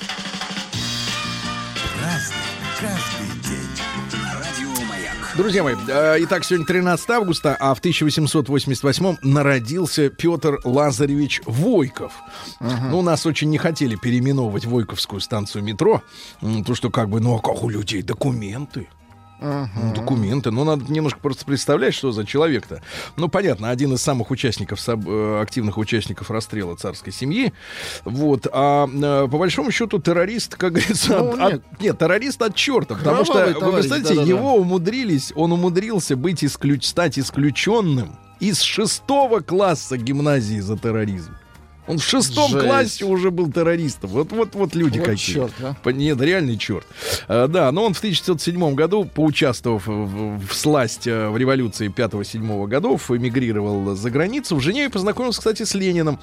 Друзья 5.37 5.63
мои, 5.63 5.75
э, 5.87 6.17
итак, 6.23 6.43
сегодня 6.43 6.65
13 6.65 7.09
августа, 7.11 7.55
а 7.57 7.73
в 7.73 7.79
1888 7.79 9.17
народился 9.21 10.09
Петр 10.09 10.59
Лазаревич 10.65 11.41
Войков. 11.45 12.13
Ну, 12.59 13.01
нас 13.01 13.25
очень 13.25 13.49
не 13.49 13.57
хотели 13.57 13.95
переименовывать 13.95 14.65
Войковскую 14.65 15.21
станцию 15.21 15.63
метро, 15.63 16.01
потому 16.41 16.75
что 16.75 16.89
как 16.89 17.09
бы, 17.09 17.21
ну, 17.21 17.37
а 17.37 17.39
как 17.39 17.63
у 17.63 17.69
людей 17.69 18.01
документы? 18.01 18.89
Ну, 19.41 19.93
Документы. 19.95 20.51
Ну, 20.51 20.63
надо 20.63 20.85
немножко 20.91 21.19
просто 21.19 21.45
представлять, 21.45 21.93
что 21.95 22.11
за 22.11 22.25
человек-то. 22.25 22.81
Ну, 23.17 23.27
понятно, 23.27 23.71
один 23.71 23.93
из 23.93 24.01
самых 24.01 24.29
участников, 24.31 24.79
э, 24.87 25.39
активных 25.41 25.77
участников 25.77 26.29
расстрела 26.29 26.75
царской 26.75 27.11
семьи. 27.11 27.51
Вот. 28.05 28.47
А 28.53 28.87
э, 28.87 29.27
по 29.29 29.37
большому 29.39 29.71
счету 29.71 29.99
террорист, 29.99 30.55
как 30.55 30.73
говорится, 30.73 31.17
Ну, 31.17 31.31
от- 31.31 31.39
нет. 31.39 31.63
от- 31.73 31.81
нет, 31.81 31.97
террорист 31.97 32.41
от 32.41 32.55
черта. 32.55 32.95
Потому 32.95 33.23
что, 33.25 33.33
Кровавый 33.33 33.53
вы 33.55 33.59
товарищ, 33.59 33.75
представляете, 33.89 34.15
да-да-да. 34.21 34.29
его 34.37 34.55
умудрились, 34.55 35.33
он 35.35 35.51
умудрился 35.53 36.15
быть 36.15 36.43
исключ, 36.43 36.85
стать 36.85 37.17
исключенным 37.17 38.15
из 38.39 38.61
шестого 38.61 39.39
класса 39.39 39.97
гимназии 39.97 40.59
за 40.59 40.77
терроризм. 40.77 41.33
Он 41.91 41.97
в 41.97 42.03
шестом 42.03 42.49
Жесть. 42.51 42.65
классе 42.65 43.05
уже 43.05 43.31
был 43.31 43.51
террористом. 43.51 44.11
Вот, 44.11 44.31
вот, 44.31 44.55
вот 44.55 44.75
люди 44.75 44.99
Вот 44.99 45.07
какие. 45.07 45.35
чёрт, 45.35 45.53
а. 45.61 45.91
Нет, 45.91 46.21
реальный 46.21 46.57
черт. 46.57 46.87
А, 47.27 47.47
да, 47.47 47.69
но 47.73 47.83
он 47.83 47.93
в 47.93 47.97
1907 47.97 48.75
году, 48.75 49.03
поучаствовав 49.03 49.87
в, 49.87 50.39
в 50.39 50.53
сласть 50.53 51.05
э, 51.05 51.27
в 51.27 51.35
революции 51.35 51.89
5-7 51.93 52.67
годов, 52.67 53.11
эмигрировал 53.11 53.93
за 53.93 54.09
границу. 54.09 54.55
В 54.55 54.61
Женеве 54.61 54.89
познакомился, 54.89 55.39
кстати, 55.39 55.63
с 55.63 55.73
Лениным. 55.75 56.17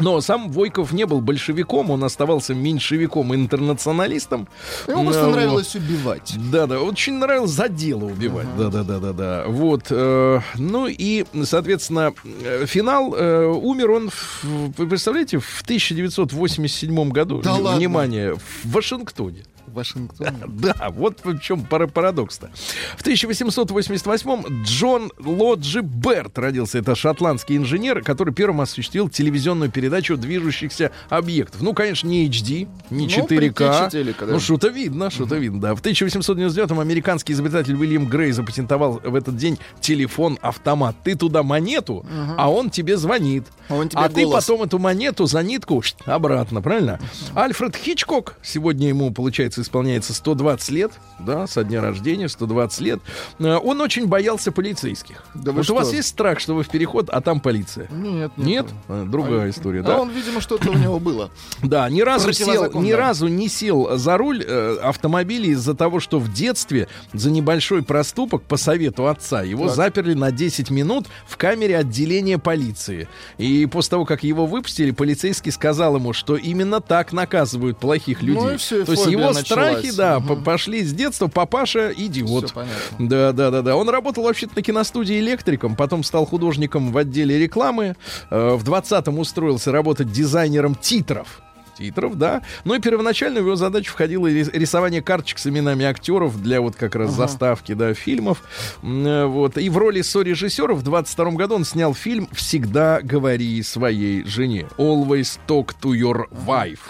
Но 0.00 0.20
сам 0.20 0.50
Войков 0.50 0.92
не 0.92 1.06
был 1.06 1.20
большевиком, 1.20 1.90
он 1.90 2.02
оставался 2.04 2.54
меньшевиком 2.54 3.32
и 3.32 3.36
интернационалистом. 3.36 4.48
Ему 4.88 5.04
просто 5.04 5.26
Ну, 5.26 5.30
нравилось 5.32 5.74
убивать. 5.76 6.34
Да, 6.50 6.66
да, 6.66 6.80
очень 6.80 7.14
нравилось 7.14 7.50
за 7.50 7.68
дело 7.68 8.04
убивать. 8.04 8.46
Да, 8.58 8.68
да, 8.68 8.82
да, 8.82 8.98
да, 8.98 9.12
да. 9.12 9.44
Вот. 9.46 9.86
э, 9.90 10.40
ну 10.56 10.86
и, 10.88 11.24
соответственно, 11.44 12.12
э, 12.44 12.64
финал 12.66 13.14
э, 13.14 13.46
умер 13.46 13.90
он, 13.90 14.10
в- 14.10 14.72
вы 14.78 14.86
представляете, 14.88 15.38
в 15.38 15.62
1987 15.62 17.10
году. 17.10 17.40
Да 17.42 17.52
В- 17.54 17.60
ладно? 17.62 17.78
Внимание, 17.78 18.34
в 18.34 18.70
Вашингтоне. 18.72 19.44
В 19.66 19.74
Вашингтоне. 19.74 20.30
Да, 20.48 20.90
вот 20.90 21.20
в 21.24 21.38
чем 21.40 21.64
пара- 21.64 21.86
парадокс-то. 21.86 22.50
В 22.96 23.00
1888 23.00 24.64
Джон 24.64 25.10
Лоджи 25.18 25.80
Берт 25.80 26.38
родился. 26.38 26.78
Это 26.78 26.94
шотландский 26.94 27.56
инженер, 27.56 28.02
который 28.02 28.34
первым 28.34 28.60
осуществил 28.60 29.08
телевизионную 29.08 29.70
передачу 29.70 30.16
движущихся 30.16 30.90
объектов. 31.08 31.62
Ну, 31.62 31.72
конечно, 31.72 32.08
не 32.08 32.28
HD, 32.28 32.68
не 32.90 33.06
Ну, 33.06 33.12
4К. 33.12 33.26
предтеча 33.26 33.88
телека, 33.90 34.26
да. 34.26 34.32
Ну, 34.34 34.40
что-то 34.40 34.68
видно, 34.68 35.10
что-то 35.10 35.36
видно, 35.36 35.60
да. 35.60 35.74
В 35.74 35.82
1899-м 35.82 36.78
американский 36.80 37.32
изобретатель 37.32 37.74
Уильям 37.74 38.06
Грей 38.06 38.32
запатентовал 38.32 39.00
в 39.02 39.14
этот 39.14 39.36
день 39.36 39.58
телефон-автомат. 39.80 40.96
Ты 41.04 41.14
туда 41.14 41.42
монету, 41.42 42.04
а 42.36 42.50
он 42.50 42.70
тебе 42.70 42.96
звонит. 42.96 43.44
А 43.68 43.74
он 43.74 43.88
тебе 43.88 44.02
а 44.02 44.08
ты 44.08 44.26
потом 44.26 44.62
эту 44.62 44.78
монету 44.78 45.26
за 45.26 45.42
нитку 45.42 45.82
обратно, 46.04 46.60
правильно? 46.60 46.98
Альфред 47.34 47.76
Хичкок, 47.76 48.36
сегодня 48.42 48.88
ему 48.88 49.10
получается 49.12 49.49
получается, 49.50 49.62
исполняется 49.62 50.14
120 50.14 50.70
лет, 50.70 50.92
да, 51.18 51.46
со 51.46 51.64
дня 51.64 51.80
рождения, 51.80 52.28
120 52.28 52.80
лет. 52.80 53.00
Э, 53.38 53.56
Он 53.56 53.80
очень 53.80 54.06
боялся 54.06 54.52
полицейских. 54.52 55.24
Да 55.34 55.52
вот 55.52 55.68
у 55.68 55.74
вас 55.74 55.88
что? 55.88 55.96
есть 55.96 56.08
страх, 56.08 56.40
что 56.40 56.54
вы 56.54 56.62
в 56.62 56.68
переход, 56.68 57.08
а 57.10 57.20
там 57.20 57.40
полиция? 57.40 57.88
Нет, 57.90 58.32
Нет? 58.36 58.66
А, 58.88 59.04
Другая 59.04 59.50
история, 59.50 59.80
А 59.80 59.84
да? 59.84 60.00
он, 60.00 60.10
видимо, 60.10 60.40
что-то 60.40 60.70
у 60.70 60.74
него 60.74 60.98
было. 61.00 61.30
Да, 61.62 61.88
ни 61.88 62.00
разу 62.00 62.32
сел, 62.32 62.72
ни 62.80 62.90
разу 62.92 63.28
не 63.28 63.48
сел 63.48 63.96
за 63.96 64.16
руль 64.16 64.42
э, 64.46 64.76
автомобиля 64.82 65.46
из-за 65.50 65.74
того, 65.74 66.00
что 66.00 66.18
в 66.18 66.32
детстве 66.32 66.88
за 67.12 67.30
небольшой 67.30 67.82
проступок 67.82 68.42
по 68.42 68.56
совету 68.56 69.06
отца 69.06 69.42
его 69.42 69.66
Так. 69.66 69.76
заперли 69.76 70.14
на 70.14 70.32
10 70.32 70.70
минут 70.70 71.06
в 71.28 71.36
камере 71.36 71.76
отделения 71.78 72.38
полиции. 72.38 73.08
И 73.38 73.66
после 73.66 73.90
того, 73.90 74.04
как 74.04 74.22
его 74.24 74.46
выпустили, 74.46 74.90
полицейский 74.90 75.52
сказал 75.52 75.96
ему, 75.96 76.12
что 76.12 76.36
именно 76.36 76.80
так 76.80 77.12
наказывают 77.12 77.78
плохих 77.78 78.22
людей. 78.22 78.42
Ну 78.42 78.50
и 78.52 78.56
всё, 78.56 78.80
и 78.82 78.84
То 78.84 78.92
есть 78.92 79.06
его 79.06 79.32
началась. 79.40 79.78
страхи, 79.78 79.96
да, 79.96 80.20
по- 80.20 80.36
пошли 80.36 80.82
с 80.84 80.92
детства. 80.92 81.28
Папаша 81.28 81.92
идиот. 81.96 82.54
Да, 82.98 83.32
да, 83.32 83.50
да, 83.50 83.62
да. 83.62 83.76
Он 83.76 83.88
работал 83.88 84.24
вообще-то 84.24 84.52
на 84.56 84.62
киностудии 84.62 85.18
электриком, 85.20 85.76
потом 85.76 86.02
стал 86.04 86.26
художником 86.26 86.92
в 86.92 86.98
отделе 86.98 87.38
рекламы. 87.38 87.96
Э, 88.30 88.54
В 88.56 88.64
20-м 88.64 89.18
устроился 89.18 89.72
работать 89.72 90.10
дизайнером 90.12 90.74
титров. 90.74 91.40
Титров, 91.78 92.16
да. 92.18 92.42
Ну 92.64 92.74
и 92.74 92.78
первоначально 92.80 93.40
в 93.40 93.44
его 93.46 93.56
задачу 93.56 93.92
входило 93.92 94.26
рисование 94.26 95.00
карточек 95.00 95.38
с 95.38 95.46
именами 95.46 95.86
актеров 95.86 96.42
для 96.42 96.60
вот 96.60 96.76
как 96.76 96.94
раз 96.94 97.10
заставки, 97.10 97.72
да, 97.72 97.94
фильмов. 97.94 98.42
Э, 98.82 99.24
Вот. 99.24 99.56
И 99.56 99.70
в 99.70 99.78
роли 99.78 100.02
сорежиссера 100.02 100.74
в 100.74 100.82
22 100.82 101.30
году 101.32 101.54
он 101.54 101.64
снял 101.64 101.94
фильм 101.94 102.28
«Всегда 102.32 103.00
говори 103.02 103.62
своей 103.62 104.24
жене». 104.24 104.66
Always 104.76 105.38
talk 105.48 105.70
to 105.82 105.92
your 105.98 106.24
wife. 106.46 106.80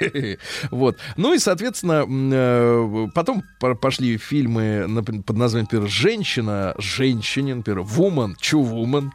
Вот. 0.70 0.96
Ну 1.16 1.34
и, 1.34 1.38
соответственно, 1.38 2.04
э, 2.08 3.08
потом 3.14 3.42
по- 3.58 3.74
пошли 3.74 4.16
фильмы 4.18 4.86
под 5.26 5.36
названием, 5.36 5.66
например, 5.70 5.88
«Женщина», 5.88 6.74
«Женщине», 6.78 7.54
например, 7.54 7.80
«Woman», 7.80 8.34
«Чу 8.40 8.60
Woman». 8.62 9.10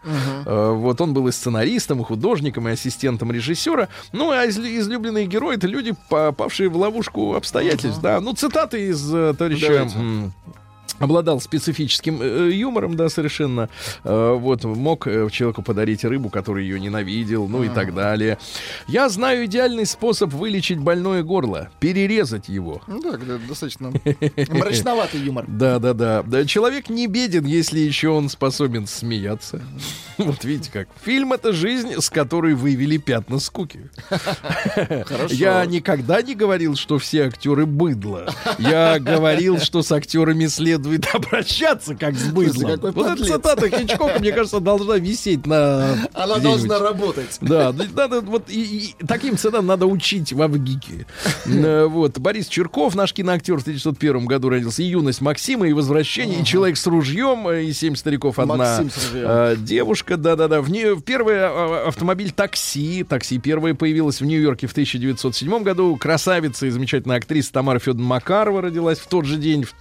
Э, 0.46 0.72
Вот 0.76 1.02
он 1.02 1.14
был 1.14 1.28
и 1.28 1.32
сценаристом, 1.32 2.02
и 2.02 2.04
художником, 2.04 2.68
и 2.68 2.72
ассистентом 2.72 3.32
режиссера. 3.32 3.88
Ну, 4.14 4.32
а 4.32 4.46
из- 4.46 4.60
излюбленные 4.60 5.26
герои— 5.26 5.56
это 5.58 5.68
люди, 5.68 5.94
попавшие 6.10 6.70
в 6.70 6.78
ловушку 6.78 7.36
обстоятельств, 7.36 8.02
да. 8.02 8.20
Ну, 8.22 8.34
цитаты 8.34 8.88
из 8.90 9.14
э, 9.14 9.34
товарища... 9.38 9.68
Обладал 11.00 11.42
специфическим 11.42 12.22
э, 12.22 12.52
юмором, 12.54 12.96
да, 12.96 13.10
совершенно. 13.10 13.70
Э, 14.06 14.34
вот, 14.34 14.64
мог 14.64 15.08
э, 15.08 15.28
человеку 15.30 15.62
подарить 15.62 16.06
рыбу, 16.06 16.30
который 16.30 16.64
ее 16.64 16.80
ненавидел, 16.80 17.48
ну 17.48 17.64
и 17.64 17.70
так 17.70 17.94
далее. 17.94 18.38
Я 18.88 19.10
знаю 19.10 19.46
идеальный 19.46 19.86
способ 19.86 20.32
вылечить 20.32 20.80
больное 20.80 21.22
горло. 21.22 21.70
Перерезать 21.80 22.48
его. 22.48 22.82
Ну 22.88 23.02
да, 23.02 23.18
достаточно 23.48 23.92
мрачноватый 24.50 25.20
юмор. 25.20 25.46
Да, 25.48 25.80
да, 25.80 25.94
да. 25.94 26.24
Да, 26.24 26.46
человек 26.46 26.90
не 26.90 27.08
беден, 27.08 27.46
если 27.46 27.80
еще 27.80 28.10
он 28.10 28.30
способен 28.30 28.88
смеяться. 28.88 29.62
Вот 30.18 30.46
видите 30.46 30.72
как. 30.72 30.88
Фильм 31.04 31.34
это 31.34 31.52
жизнь, 31.52 32.00
с 32.00 32.10
которой 32.10 32.54
вывели 32.54 32.96
пятна 32.96 33.40
скуки. 33.40 33.90
Я 35.30 35.66
никогда 35.66 36.22
не 36.22 36.36
говорил, 36.36 36.78
что 36.78 37.00
все 37.00 37.26
актеры 37.26 37.66
быдло. 37.66 38.34
Я 38.60 38.98
говорил, 39.00 39.60
что 39.60 39.84
с 39.84 39.92
актерами 39.92 40.46
следует 40.46 40.85
обращаться 41.14 41.96
как 41.96 42.16
с 42.16 42.30
быдлом. 42.32 42.80
Вот 42.80 43.08
эта 43.08 43.24
цитата 43.24 43.70
Хичкока, 43.70 44.20
мне 44.20 44.32
кажется, 44.32 44.60
должна 44.60 44.98
висеть 44.98 45.46
на... 45.46 45.98
Она 46.14 46.38
должна 46.38 46.80
работать. 46.80 47.38
Да, 47.42 47.74
надо 47.96 48.22
вот 48.22 48.50
и, 48.50 48.96
и 49.00 49.06
таким 49.06 49.38
ценам 49.38 49.66
надо 49.66 49.86
учить 49.86 50.34
в 50.34 50.42
Авгике. 50.42 51.06
Э, 51.46 51.86
Вот 51.86 52.18
Борис 52.20 52.48
Черков, 52.48 52.96
наш 52.96 53.14
киноактер 53.14 53.58
в 53.58 53.62
1901 53.62 54.26
году 54.26 54.50
родился. 54.50 54.84
И 54.84 54.86
юность 54.86 55.22
Максима, 55.22 55.68
и 55.68 55.74
возвращение, 55.74 56.42
и 56.42 56.46
человек 56.46 56.78
с 56.78 56.88
ружьем, 56.88 57.50
и 57.50 57.72
семь 57.74 57.96
стариков 57.96 58.40
одна 58.40 58.84
э, 59.14 59.56
девушка, 59.58 60.18
да-да-да. 60.18 60.62
В 60.62 60.70
нее 60.70 61.00
первый 61.02 61.36
э, 61.36 61.88
автомобиль 61.88 62.32
такси, 62.32 63.04
такси 63.04 63.40
первое 63.40 63.74
появилось 63.74 64.22
в 64.22 64.26
Нью-Йорке 64.26 64.68
в 64.68 64.72
1907 64.72 65.64
году. 65.64 65.96
Красавица 65.98 66.66
и 66.66 66.70
замечательная 66.70 67.18
актриса 67.18 67.54
Тамара 67.54 67.80
Федоровна 67.80 68.06
Макарова 68.06 68.62
родилась 68.62 69.00
в 69.00 69.08
тот 69.08 69.26
же 69.26 69.38
день 69.38 69.64
в 69.64 69.74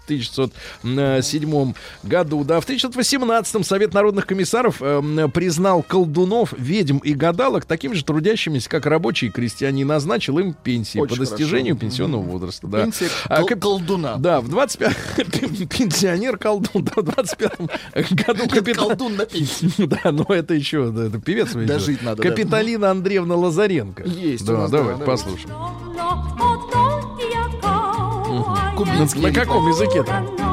1907 0.98 1.74
году. 2.02 2.44
Да, 2.44 2.60
в 2.60 2.64
1918 2.64 3.66
Совет 3.66 3.94
народных 3.94 4.26
комиссаров 4.26 4.76
э, 4.80 5.28
признал 5.32 5.82
колдунов, 5.82 6.52
ведьм 6.56 6.98
и 6.98 7.14
гадалок 7.14 7.64
такими 7.64 7.94
же 7.94 8.04
трудящимися, 8.04 8.68
как 8.68 8.86
рабочие 8.86 9.28
и 9.30 9.32
крестьяне, 9.32 9.82
и 9.82 9.84
назначил 9.84 10.38
им 10.38 10.54
пенсии 10.54 10.98
Очень 10.98 11.14
по 11.14 11.20
достижению 11.20 11.74
хорошо. 11.74 11.80
пенсионного 11.80 12.22
возраста. 12.22 12.66
Да. 12.66 12.84
Пенсия 12.84 13.08
А 13.26 13.40
кол- 13.42 13.48
колдуна. 13.60 14.16
Да, 14.16 14.40
в 14.40 14.48
25 14.48 14.96
пенсионер 15.68 16.36
колдун, 16.38 16.84
да, 16.84 16.92
в 16.96 17.02
25 17.04 17.58
году 18.26 18.48
капитан. 18.48 18.88
Колдун 18.88 19.16
на 19.16 19.26
пенсии. 19.26 19.70
Да, 19.86 20.12
но 20.12 20.26
это 20.28 20.54
еще, 20.54 20.90
да, 20.90 21.04
это 21.06 21.18
певец. 21.20 21.52
Дожить 21.52 22.02
надо, 22.02 22.22
да. 22.22 22.28
Капиталина 22.28 22.90
Андреевна 22.90 23.36
Лазаренко. 23.36 24.02
Есть 24.04 24.44
Да, 24.46 24.62
да, 24.62 24.68
давай, 24.68 24.92
давай. 24.92 25.06
послушаем. 25.06 25.50
Кубинский. 28.76 29.20
На 29.22 29.32
каком 29.32 29.68
языке-то? 29.68 30.43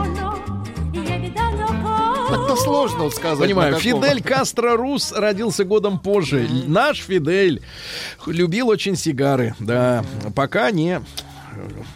Так-то 2.32 2.56
сложно 2.56 3.10
сказать. 3.10 3.40
Понимаю. 3.40 3.76
Фидель 3.76 4.24
Кастро 4.24 4.78
Рус 4.78 5.12
родился 5.12 5.66
годом 5.66 6.00
позже. 6.00 6.48
Наш 6.68 7.00
Фидель 7.00 7.62
любил 8.26 8.70
очень 8.70 8.96
сигары. 8.96 9.56
Да, 9.60 10.04
пока 10.36 10.72
не... 10.72 11.02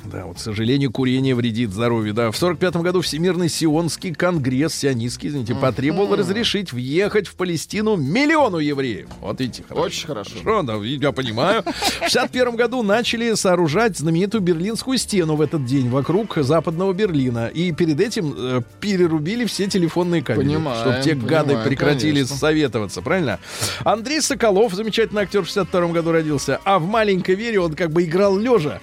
Да, 0.05 0.26
вот, 0.26 0.38
к 0.38 0.39
сожалению, 0.39 0.91
курение 0.91 1.36
вредит 1.36 1.72
здоровью. 1.72 2.13
Да, 2.13 2.32
в 2.32 2.38
45 2.38 2.76
году 2.78 3.01
Всемирный 3.01 3.49
Сионский 3.49 4.13
конгресс, 4.13 4.74
сионистский, 4.76 5.30
извините, 5.30 5.55
потребовал 5.55 6.16
разрешить 6.16 6.72
въехать 6.74 7.28
в 7.28 7.36
Палестину 7.36 7.95
миллиону 7.95 8.57
евреев. 8.57 9.07
Вот 9.22 9.39
видите, 9.39 9.63
хорошо. 9.68 9.86
Очень 9.86 10.07
хорошо. 10.07 10.32
Хорошо, 10.43 10.61
да, 10.63 10.76
я 10.76 11.11
понимаю. 11.11 11.63
В 11.63 12.09
61 12.09 12.55
году 12.55 12.84
начали 12.84 13.34
сооружать 13.34 13.97
знаменитую 13.97 14.41
Берлинскую 14.41 14.97
стену 14.97 15.36
в 15.36 15.41
этот 15.41 15.66
день 15.66 15.89
вокруг 15.89 16.38
западного 16.38 16.93
Берлина. 16.93 17.47
И 17.47 17.72
перед 17.72 17.99
этим 17.99 18.34
э, 18.38 18.61
перерубили 18.80 19.45
все 19.45 19.68
телефонные 19.68 20.22
кабели. 20.24 20.47
Понимаем, 20.47 20.82
Чтобы 20.82 21.01
те 21.03 21.16
гады 21.16 21.47
понимаем, 21.47 21.68
прекратили 21.68 22.13
конечно. 22.16 22.36
советоваться, 22.36 23.01
правильно? 23.01 23.39
Андрей 23.84 24.22
Соколов, 24.22 24.74
замечательный 24.74 25.24
актер, 25.24 25.41
в 25.43 25.47
62 25.47 25.88
году 25.88 26.11
родился. 26.11 26.59
А 26.63 26.80
в 26.80 26.86
«Маленькой 26.88 27.36
вере» 27.36 27.59
он 27.59 27.74
как 27.74 27.91
бы 27.91 28.03
играл 28.03 28.38
лежа. 28.38 28.80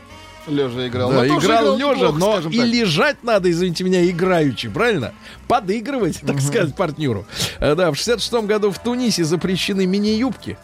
Лежа 0.46 0.88
играл. 0.88 1.10
Да, 1.10 1.22
Но 1.24 1.38
играл 1.38 1.76
лежа, 1.76 2.12
но 2.12 2.38
и 2.50 2.58
так. 2.58 2.66
лежать 2.66 3.16
надо, 3.22 3.50
извините 3.50 3.84
меня, 3.84 4.04
играючи, 4.08 4.68
правильно? 4.68 5.12
Подыгрывать, 5.48 6.20
так 6.26 6.40
сказать, 6.40 6.74
партнеру. 6.74 7.24
Э, 7.60 7.74
Да, 7.74 7.90
в 7.92 7.96
66 7.96 8.32
году 8.46 8.70
в 8.70 8.78
Тунисе 8.78 9.24
запрещены 9.24 9.86
мини-юбки 9.86 10.56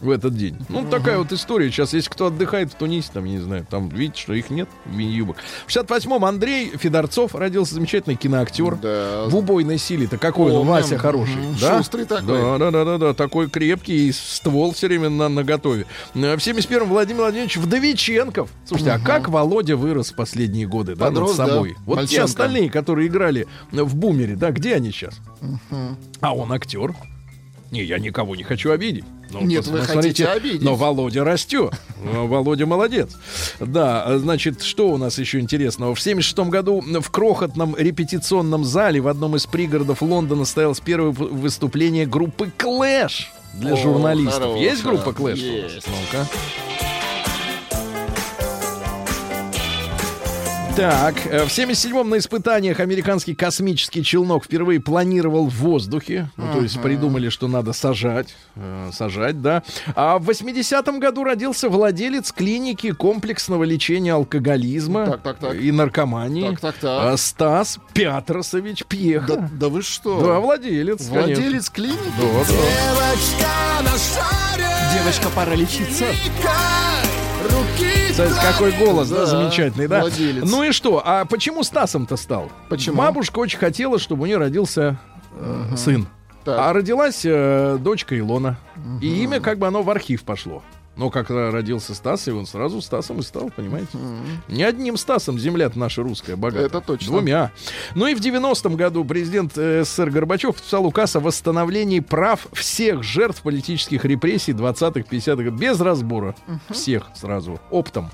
в 0.00 0.10
этот 0.10 0.36
день. 0.36 0.56
Ну, 0.68 0.84
такая 0.88 1.18
вот 1.18 1.32
история. 1.32 1.70
Сейчас, 1.70 1.92
если 1.94 2.10
кто 2.10 2.26
отдыхает 2.26 2.70
в 2.72 2.74
Тунисе, 2.74 3.10
там, 3.12 3.24
я 3.24 3.32
не 3.32 3.38
знаю, 3.38 3.66
там 3.68 3.88
видите, 3.88 4.20
что 4.20 4.34
их 4.34 4.50
нет, 4.50 4.68
мини-юбок. 4.86 5.36
В 5.66 5.70
68-м 5.74 6.24
Андрей 6.24 6.72
Федорцов 6.76 7.34
родился 7.34 7.74
замечательный 7.74 8.16
киноактер. 8.16 8.76
Да. 8.76 9.24
В 9.26 9.36
убойной 9.36 9.78
силе-то 9.78 10.18
какой 10.18 10.52
он. 10.52 10.66
Вася 10.66 10.98
хороший. 10.98 11.36
Да? 11.60 11.78
Шустрый 11.78 12.04
такой. 12.04 12.26
Да, 12.40 12.58
да, 12.58 12.70
да, 12.70 12.84
да, 12.84 12.98
да, 12.98 13.14
такой 13.14 13.48
крепкий, 13.48 14.08
и 14.08 14.12
ствол 14.12 14.72
все 14.72 14.88
время 14.88 15.08
на, 15.08 15.28
наготове. 15.28 15.86
Э, 16.14 16.36
В 16.36 16.40
71-м 16.40 16.88
Владимир 16.88 17.22
Владимирович 17.22 17.56
Вдовиченков. 17.56 18.50
Слушайте, 18.66 18.92
а 18.92 18.98
как 18.98 19.28
Володя 19.28 19.76
вырос 19.76 20.10
в 20.12 20.16
последние 20.16 20.66
годы, 20.66 20.94
да, 20.96 21.06
Подрос, 21.06 21.38
над 21.38 21.48
собой? 21.48 21.70
да, 21.70 21.82
Вот 21.86 21.94
те 21.94 22.00
мальчонка. 22.00 22.24
остальные, 22.24 22.70
которые 22.70 23.08
играли 23.08 23.46
в 23.70 23.94
бумере, 23.96 24.36
да, 24.36 24.50
где 24.50 24.74
они 24.74 24.90
сейчас? 24.90 25.14
А 26.20 26.34
он 26.34 26.52
актер. 26.52 26.94
Не, 27.74 27.82
я 27.82 27.98
никого 27.98 28.36
не 28.36 28.44
хочу 28.44 28.70
обидеть. 28.70 29.04
Ну, 29.32 29.40
Нет, 29.40 29.66
вы 29.66 29.80
посмотрите, 29.80 30.26
хотите 30.26 30.28
обидеть. 30.28 30.62
Но 30.62 30.76
Володя 30.76 31.24
растет. 31.24 31.74
Ну, 32.04 32.28
Володя 32.28 32.66
молодец. 32.66 33.16
Да, 33.58 34.16
значит, 34.18 34.62
что 34.62 34.90
у 34.90 34.96
нас 34.96 35.18
еще 35.18 35.40
интересного? 35.40 35.96
В 35.96 36.00
76 36.00 36.38
году 36.50 36.80
в 36.80 37.10
крохотном 37.10 37.74
репетиционном 37.76 38.64
зале 38.64 39.00
в 39.00 39.08
одном 39.08 39.34
из 39.34 39.46
пригородов 39.46 40.02
Лондона 40.02 40.44
состоялось 40.44 40.78
первое 40.78 41.10
выступление 41.10 42.06
группы 42.06 42.52
Clash 42.56 43.24
для 43.54 43.72
О, 43.72 43.76
журналистов. 43.76 44.34
хорошо. 44.34 44.56
Есть 44.56 44.84
группа 44.84 45.08
Clash? 45.08 45.30
вас? 45.30 45.38
Есть. 45.40 45.86
Ну-ка. 45.88 46.26
Так, 50.76 51.14
э, 51.26 51.44
в 51.44 51.48
77-м 51.56 52.08
на 52.10 52.18
испытаниях 52.18 52.80
американский 52.80 53.36
космический 53.36 54.02
челнок 54.02 54.44
впервые 54.44 54.80
планировал 54.80 55.46
в 55.46 55.54
воздухе. 55.54 56.30
Ну, 56.36 56.52
то 56.52 56.62
есть 56.62 56.82
придумали, 56.82 57.28
что 57.28 57.46
надо 57.46 57.72
сажать. 57.72 58.34
э, 58.56 58.90
сажать, 58.92 59.40
да. 59.40 59.62
А 59.94 60.18
в 60.18 60.28
80-м 60.28 60.98
году 60.98 61.22
родился 61.22 61.68
владелец 61.68 62.32
клиники 62.32 62.90
комплексного 62.90 63.62
лечения 63.62 64.14
алкоголизма 64.14 65.06
Так, 65.06 65.22
так, 65.22 65.38
так. 65.38 65.54
и 65.54 65.70
наркомании. 65.70 66.50
Так, 66.50 66.60
так, 66.60 66.74
так. 66.74 67.12
А, 67.12 67.16
Стас 67.16 67.78
Пятросович 67.92 68.84
Пьеха. 68.86 69.36
Да, 69.36 69.48
да 69.52 69.68
вы 69.68 69.80
что? 69.82 70.20
Да, 70.26 70.40
владелец. 70.40 71.06
конечно. 71.06 71.20
Владелец 71.34 71.70
клиники? 71.70 72.00
Да, 72.20 72.26
да. 72.48 72.54
Девочка, 74.98 75.28
пора 75.34 75.54
лечиться. 75.54 76.04
Руки 76.06 76.32
Кстати, 78.10 78.34
какой 78.42 78.72
голос, 78.72 79.08
да, 79.08 79.20
Да, 79.20 79.26
замечательный, 79.26 79.88
да? 79.88 80.00
владелец. 80.00 80.48
Ну 80.48 80.62
и 80.62 80.70
что? 80.72 81.02
А 81.04 81.24
почему 81.24 81.62
Стасом-то 81.64 82.16
стал? 82.16 82.50
Почему? 82.68 82.96
Бабушка 82.96 83.38
очень 83.40 83.58
хотела, 83.58 83.98
чтобы 83.98 84.22
у 84.22 84.26
нее 84.26 84.36
родился 84.38 84.98
э, 85.36 85.76
сын. 85.76 86.06
Так. 86.44 86.58
А 86.58 86.72
родилась 86.72 87.22
э, 87.24 87.78
дочка 87.80 88.18
Илона. 88.18 88.56
И 89.00 89.22
имя 89.24 89.40
как 89.40 89.58
бы 89.58 89.66
оно 89.66 89.82
в 89.82 89.90
архив 89.90 90.22
пошло. 90.22 90.62
Но 90.96 91.10
как 91.10 91.30
родился 91.30 91.94
Стас, 91.94 92.28
и 92.28 92.30
он 92.30 92.46
сразу 92.46 92.80
Стасом 92.80 93.18
и 93.18 93.22
стал, 93.22 93.50
понимаете? 93.54 93.88
Не 94.48 94.62
одним 94.62 94.96
Стасом 94.96 95.38
земля 95.38 95.70
наша 95.74 96.02
русская 96.02 96.36
богата. 96.36 96.64
Это 96.66 96.80
точно. 96.80 97.08
Двумя. 97.08 97.50
Ну 97.94 98.06
и 98.06 98.14
в 98.14 98.20
90-м 98.20 98.76
году 98.76 99.04
президент 99.04 99.56
э, 99.56 99.82
СССР 99.84 100.10
Горбачев 100.10 100.54
подписал 100.54 100.86
указ 100.86 101.16
о 101.16 101.20
восстановлении 101.20 101.98
прав 101.98 102.46
всех 102.52 103.02
жертв 103.02 103.42
политических 103.42 104.04
репрессий 104.04 104.52
20-х, 104.52 105.00
50-х 105.00 105.42
годов. 105.42 105.58
Без 105.58 105.80
разбора. 105.80 106.36
Всех 106.70 107.08
сразу. 107.14 107.60
Оптом. 107.70 108.10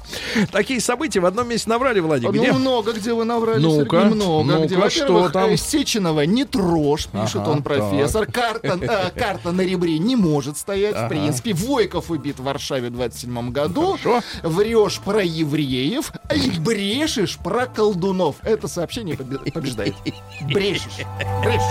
Такие 0.51 0.81
события 0.81 1.21
в 1.21 1.27
одном 1.27 1.49
месте 1.49 1.69
набрали, 1.69 2.01
Владик. 2.01 2.33
Ну, 2.33 2.43
Где? 2.43 2.53
много 2.53 2.93
где 2.93 3.13
вы 3.13 3.25
наврали, 3.25 3.61
Ну-ка, 3.61 4.01
Сергей, 4.01 4.15
много 4.15 4.53
ну-ка, 4.53 4.67
где. 4.67 4.77
Во-первых, 4.77 4.93
что 4.93 5.29
там? 5.29 5.51
э, 5.51 5.57
Сеченова 5.57 6.23
не 6.23 6.45
трожь, 6.45 7.09
пишет 7.09 7.43
Ага, 7.43 7.51
он 7.51 7.63
профессор. 7.63 8.27
Карта, 8.27 8.79
э, 8.81 9.11
карта 9.19 9.53
на 9.53 9.61
ребре 9.61 9.99
не 9.99 10.17
может 10.17 10.57
стоять, 10.57 10.97
в 10.97 11.09
принципе. 11.09 11.53
Войков 11.53 12.11
убит 12.11 12.39
в 12.39 12.45
Варшаве 12.45 12.70
в 12.79 12.91
27 12.91 13.51
году. 13.51 13.97
Хорошо. 13.99 14.21
Врешь 14.43 15.01
про 15.01 15.23
евреев, 15.23 16.13
а 16.29 16.35
и 16.35 16.51
брешешь 16.59 17.39
про 17.39 17.67
колдунов. 17.67 18.37
Это 18.43 18.69
сообщение 18.69 19.17
побе- 19.17 19.51
побеждает. 19.53 19.95
Брешешь. 20.43 21.05
Брешешь. 21.43 21.71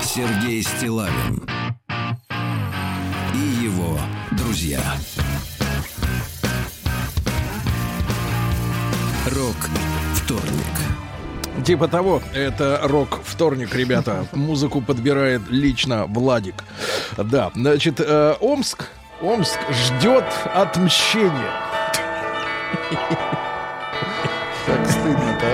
Сергей 0.00 0.62
Стилавин 0.62 1.42
и 3.34 3.64
его 3.64 3.98
друзья. 4.32 4.82
Рок 9.42 9.56
вторник. 10.14 11.64
Типа 11.64 11.88
того, 11.88 12.22
это 12.32 12.78
рок-вторник, 12.84 13.74
ребята. 13.74 14.24
Музыку 14.32 14.80
подбирает 14.80 15.42
лично 15.50 16.04
Владик. 16.06 16.62
Да, 17.16 17.50
значит, 17.56 17.98
э, 17.98 18.36
Омск, 18.38 18.84
Омск 19.20 19.58
ждет 19.68 20.24
отмщения. 20.54 21.50
Как 24.64 24.88
стыдно-то, 24.88 25.46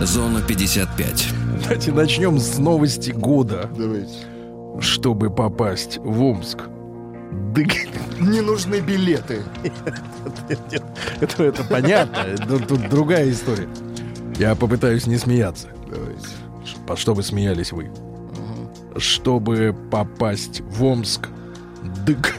а? 0.00 0.06
Зона 0.06 0.40
55. 0.40 1.41
Давайте 1.72 1.92
начнем 1.92 2.38
с 2.38 2.58
новости 2.58 3.12
года. 3.12 3.70
Давайте. 3.74 4.12
Чтобы 4.78 5.30
попасть 5.30 5.96
в 5.96 6.22
Омск. 6.22 6.58
Дык. 7.54 7.72
Не 8.20 8.42
нужны 8.42 8.80
билеты. 8.80 9.40
Это, 11.18 11.44
это 11.44 11.64
понятно. 11.64 12.36
Тут, 12.68 12.90
другая 12.90 13.30
история. 13.30 13.68
Я 14.38 14.54
попытаюсь 14.54 15.06
не 15.06 15.16
смеяться. 15.16 15.68
Давайте. 15.90 16.26
Чтобы 16.94 17.22
смеялись 17.22 17.72
вы. 17.72 17.90
Чтобы 18.98 19.74
попасть 19.90 20.60
в 20.60 20.84
Омск, 20.84 21.30
Дык 22.04 22.34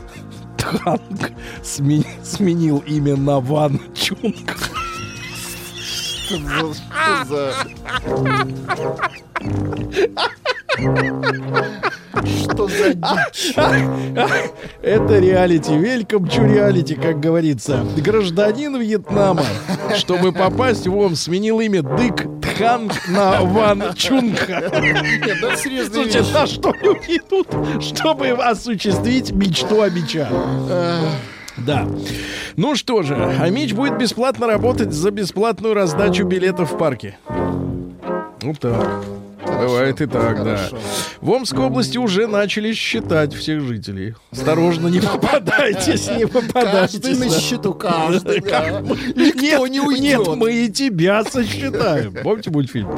Танк 0.57 1.31
смени- 1.63 2.05
сменил 2.23 2.83
имя 2.85 3.15
на 3.15 3.39
Ван 3.39 3.81
Чунг. 3.95 4.55
Что 6.23 6.37
за... 7.25 7.53
Что 12.25 12.67
за... 12.67 12.93
Дичь? 12.93 13.53
Это 14.81 15.19
реалити. 15.19 15.77
Вельком 15.77 16.27
чу 16.29 16.45
реалити, 16.45 16.95
как 16.95 17.19
говорится. 17.19 17.85
Гражданин 17.97 18.79
Вьетнама, 18.79 19.45
чтобы 19.95 20.31
попасть 20.31 20.87
в 20.87 20.97
Омск, 20.97 21.23
сменил 21.23 21.59
имя 21.59 21.81
Дык 21.81 22.27
Тханг 22.41 22.93
на 23.09 23.41
Ван 23.41 23.93
Чунга. 23.95 24.71
Нет, 24.81 25.37
да 25.41 25.55
серьезно. 25.57 25.93
Слушайте, 25.95 26.23
на 26.33 26.47
что 26.47 26.73
люди 26.81 27.17
идут, 27.17 27.47
чтобы 27.83 28.29
осуществить 28.29 29.31
мечту 29.31 29.81
о 29.81 29.89
меча? 29.89 30.29
Да. 31.57 31.87
Ну 32.55 32.75
что 32.75 33.03
же, 33.03 33.15
а 33.15 33.49
Мич 33.49 33.73
будет 33.73 33.97
бесплатно 33.97 34.47
работать 34.47 34.91
за 34.91 35.11
бесплатную 35.11 35.73
раздачу 35.73 36.25
билетов 36.25 36.73
в 36.73 36.77
парке. 36.77 37.17
Ну 38.41 38.53
так. 38.59 39.03
Бывает 39.45 40.01
и 40.01 40.05
так, 40.05 40.43
да. 40.43 40.57
хорошо. 40.57 40.77
В 41.21 41.31
Омской 41.31 41.65
области 41.65 41.97
уже 41.97 42.27
начали 42.27 42.73
считать 42.73 43.33
всех 43.33 43.61
жителей. 43.61 44.15
Осторожно, 44.31 44.87
не 44.87 44.99
попадайтесь, 44.99 46.09
не 46.09 46.27
попадайтесь. 46.27 46.99
Каждый 46.99 47.15
на 47.17 47.29
да. 47.29 47.39
счету, 47.39 47.73
каждый. 47.73 48.41
да. 48.41 48.81
Нет, 49.15 49.35
Никто 49.35 49.67
не 49.67 49.79
уйдет. 49.79 50.19
Нет, 50.19 50.27
мы 50.35 50.53
и 50.53 50.69
тебя 50.69 51.23
сосчитаем. 51.23 52.13
Помните 52.23 52.49
мультфильм? 52.51 52.89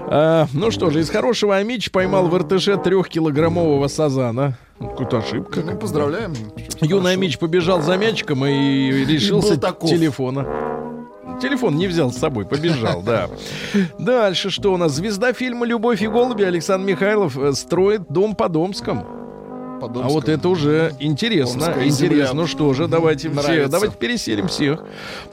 А, 0.00 0.46
ну 0.52 0.70
что 0.70 0.90
же, 0.90 1.00
из 1.00 1.10
хорошего 1.10 1.56
Амич 1.56 1.90
поймал 1.90 2.28
в 2.28 2.36
РТШ 2.36 2.82
трехкилограммового 2.84 3.88
сазана. 3.88 4.58
Ну, 4.78 4.90
Какая-то 4.90 5.18
ошибка. 5.18 5.60
Ну, 5.60 5.76
поздравляем. 5.78 6.34
Юный 6.82 7.12
Амич 7.14 7.38
побежал 7.38 7.80
за 7.80 7.96
мячиком 7.96 8.44
и 8.44 9.04
решился 9.06 9.56
телефона. 9.56 10.46
Телефон 11.40 11.76
не 11.76 11.86
взял 11.86 12.10
с 12.10 12.16
собой, 12.16 12.46
побежал, 12.46 13.02
да. 13.02 13.28
Дальше 13.98 14.50
что 14.50 14.72
у 14.72 14.76
нас? 14.76 14.92
Звезда 14.92 15.32
фильма 15.32 15.66
«Любовь 15.66 16.02
и 16.02 16.08
голуби» 16.08 16.42
Александр 16.44 16.86
Михайлов 16.86 17.36
э, 17.36 17.52
строит 17.52 18.08
дом 18.08 18.34
под 18.34 18.56
Омском. 19.82 20.04
А 20.04 20.08
вот 20.08 20.28
это 20.28 20.48
уже 20.48 20.94
интересно. 21.00 21.66
Омская 21.66 21.86
интересно. 21.88 22.34
Ну 22.34 22.46
что 22.46 22.72
же, 22.74 22.88
давайте 22.88 23.30
все, 23.30 23.40
Нравится. 23.42 23.68
давайте 23.70 23.96
переселим 23.96 24.48
всех 24.48 24.82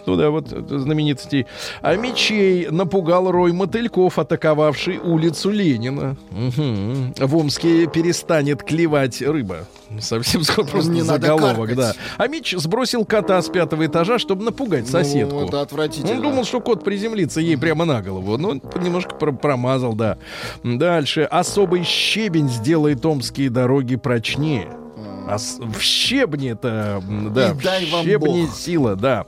туда 0.05 0.29
вот 0.29 0.51
это 0.51 0.79
знаменитостей. 0.79 1.47
А 1.81 1.95
мечей 1.95 2.67
напугал 2.69 3.31
рой 3.31 3.51
мотыльков, 3.53 4.19
атаковавший 4.19 4.97
улицу 4.97 5.49
Ленина. 5.51 6.15
Мгм. 6.31 7.13
В 7.17 7.35
Омске 7.37 7.87
перестанет 7.87 8.63
клевать 8.63 9.21
рыба. 9.21 9.65
Совсем 9.99 10.43
скоро 10.43 10.65
просто 10.65 10.91
Не 10.91 11.01
заголовок, 11.01 11.75
да. 11.75 11.93
А 12.17 12.27
Мич 12.27 12.55
сбросил 12.57 13.05
кота 13.05 13.41
с 13.41 13.47
пятого 13.49 13.85
этажа, 13.85 14.17
чтобы 14.17 14.43
напугать 14.43 14.87
соседку. 14.87 15.35
Ну, 15.41 15.47
это 15.47 15.61
отвратительно. 15.61 16.13
Он 16.15 16.21
думал, 16.21 16.45
что 16.45 16.59
кот 16.61 16.83
приземлится 16.83 17.39
ей 17.41 17.57
прямо 17.57 17.85
на 17.85 18.01
голову. 18.01 18.37
Ну, 18.37 18.59
немножко 18.81 19.13
про- 19.15 19.31
промазал, 19.31 19.93
да. 19.93 20.17
Дальше. 20.63 21.21
Особый 21.29 21.83
щебень 21.83 22.49
сделает 22.49 23.05
омские 23.05 23.49
дороги 23.49 23.95
прочнее. 24.33 24.67
А 25.25 25.37
в 25.37 25.79
щебне 25.81 26.49
это, 26.49 27.01
да, 27.33 27.51
И 27.51 27.53
в 27.53 27.63
дай 27.63 27.85
вам 27.89 28.03
щебне 28.03 28.43
Бог. 28.43 28.55
сила, 28.55 28.95
да. 28.97 29.25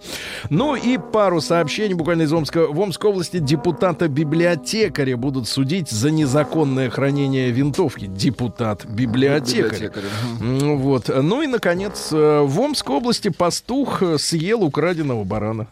Ну 0.49 0.75
и 0.75 0.97
пару 0.97 1.39
сообщений 1.39 1.93
буквально 1.93 2.23
из 2.23 2.33
Омска. 2.33 2.67
В 2.67 2.77
Омской 2.81 3.09
области 3.09 3.39
депутата-библиотекаря 3.39 5.15
будут 5.15 5.47
судить 5.47 5.89
за 5.89 6.11
незаконное 6.11 6.89
хранение 6.89 7.49
винтовки. 7.51 8.07
Депутат-библиотекарь. 8.07 9.71
Библиотекарь. 9.71 10.03
Ну 10.41 10.77
Вот. 10.77 11.07
Ну 11.07 11.41
и, 11.41 11.47
наконец, 11.47 12.09
э, 12.11 12.41
в 12.41 12.59
Омской 12.59 12.97
области 12.97 13.29
пастух 13.29 14.03
э, 14.03 14.17
съел 14.17 14.63
украденного 14.63 15.23
барана. 15.23 15.67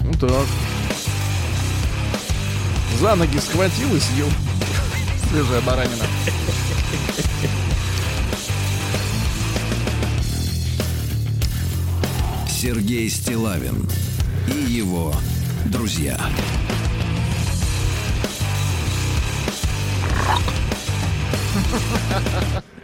Ну 0.00 0.12
так. 0.18 0.46
За 2.98 3.14
ноги 3.14 3.36
схватил 3.38 3.94
и 3.94 4.00
съел. 4.00 4.28
Свежая 5.30 5.60
баранина. 5.60 6.04
Сергей 12.62 13.10
Стилавин 13.10 13.88
и 14.46 14.72
его 14.72 15.12
друзья. 15.66 16.16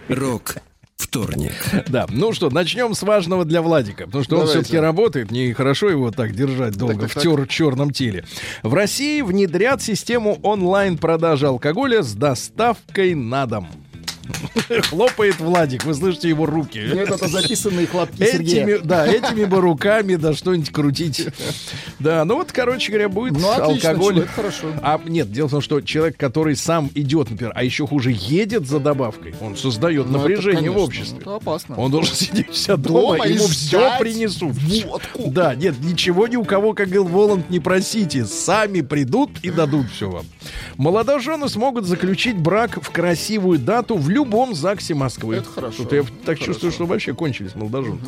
Рок 0.09 0.57
вторник. 0.97 1.53
Да, 1.87 2.07
ну 2.11 2.33
что, 2.33 2.51
начнем 2.51 2.93
с 2.93 3.05
важного 3.05 3.45
для 3.45 3.63
Владика, 3.63 4.07
потому 4.07 4.25
что 4.25 4.35
он 4.35 4.47
Давайте. 4.47 4.63
все-таки 4.65 4.81
работает, 4.81 5.31
нехорошо 5.31 5.89
его 5.89 6.11
так 6.11 6.35
держать 6.35 6.77
долго 6.77 7.03
так, 7.03 7.11
в 7.13 7.15
так. 7.15 7.23
тер- 7.23 7.47
черном 7.47 7.93
теле. 7.93 8.25
В 8.65 8.75
России 8.75 9.23
внедрят 9.23 9.81
систему 9.81 10.41
онлайн-продажи 10.43 11.47
алкоголя 11.47 12.03
с 12.03 12.15
доставкой 12.15 13.15
на 13.15 13.47
дом. 13.47 13.69
Хлопает 14.91 15.39
Владик, 15.41 15.85
вы 15.85 15.95
слышите 15.95 16.29
его 16.29 16.47
руки. 16.47 16.79
Нет, 16.79 17.11
это 17.11 17.29
записанные 17.29 17.87
хлопки. 17.87 18.23
Этими, 18.23 18.77
да, 18.83 19.07
этими 19.07 19.45
бы 19.45 19.61
руками, 19.61 20.17
да, 20.17 20.35
что-нибудь 20.35 20.71
крутить. 20.71 21.27
Да, 21.99 22.25
ну 22.25 22.37
вот, 22.37 22.53
короче 22.53 22.91
говоря, 22.93 23.09
будет 23.09 23.35
Ну, 23.39 23.51
отлично, 23.51 23.91
алкоголь. 23.91 24.19
это 24.21 24.29
хорошо. 24.29 24.69
А 24.83 25.01
нет, 25.07 25.31
дело 25.33 25.49
в 25.49 25.51
том, 25.53 25.61
что 25.61 25.81
человек, 25.81 26.17
который 26.17 26.57
сам 26.57 26.91
идет, 26.95 27.31
например, 27.31 27.53
а 27.55 27.65
еще 27.65 27.87
хуже 27.87 28.13
едет 28.15 28.67
за 28.67 28.79
добавкой, 28.79 29.35
он 29.41 29.57
создает 29.57 30.07
Ну, 30.07 30.13
это, 30.13 30.19
напряжение 30.19 30.71
в 30.71 30.75
конечно, 30.75 30.83
обществе. 30.85 31.19
Это 31.21 31.35
опасно. 31.37 31.77
Он 31.77 31.91
должен 31.91 32.15
сидеть 32.15 32.55
себя 32.55 32.77
дома, 32.77 33.17
Дома 33.19 33.27
ему 33.27 33.47
все 33.47 33.99
принесут. 33.99 34.55
водку. 34.85 35.31
Да, 35.31 35.55
нет, 35.55 35.75
ничего 35.83 36.27
ни 36.27 36.37
у 36.37 36.45
кого, 36.45 36.75
как 36.75 36.89
говорил 36.89 37.05
Воланд, 37.05 37.51
не 37.51 37.61
просите. 37.61 38.25
Сами 38.27 38.83
придут 38.83 39.31
и 39.43 39.51
дадут 39.51 39.87
все 39.91 40.11
вам. 40.11 40.27
Молодожены 40.77 41.49
смогут 41.49 41.87
заключить 41.87 42.37
брак 42.37 42.79
в 42.83 42.91
красивую 42.91 43.59
дату 43.59 43.97
в 43.97 44.09
любом 44.09 44.18
ЗАГСе 44.55 44.95
Москвы. 44.95 45.37
Это 45.37 45.49
хорошо. 45.49 45.83
Тут 45.85 45.93
я 45.93 46.03
так 46.03 46.11
Хорошо. 46.39 46.45
чувствую, 46.45 46.73
что 46.73 46.87
вообще 46.87 47.15
кончились 47.15 47.55
молодожены. 47.55 47.99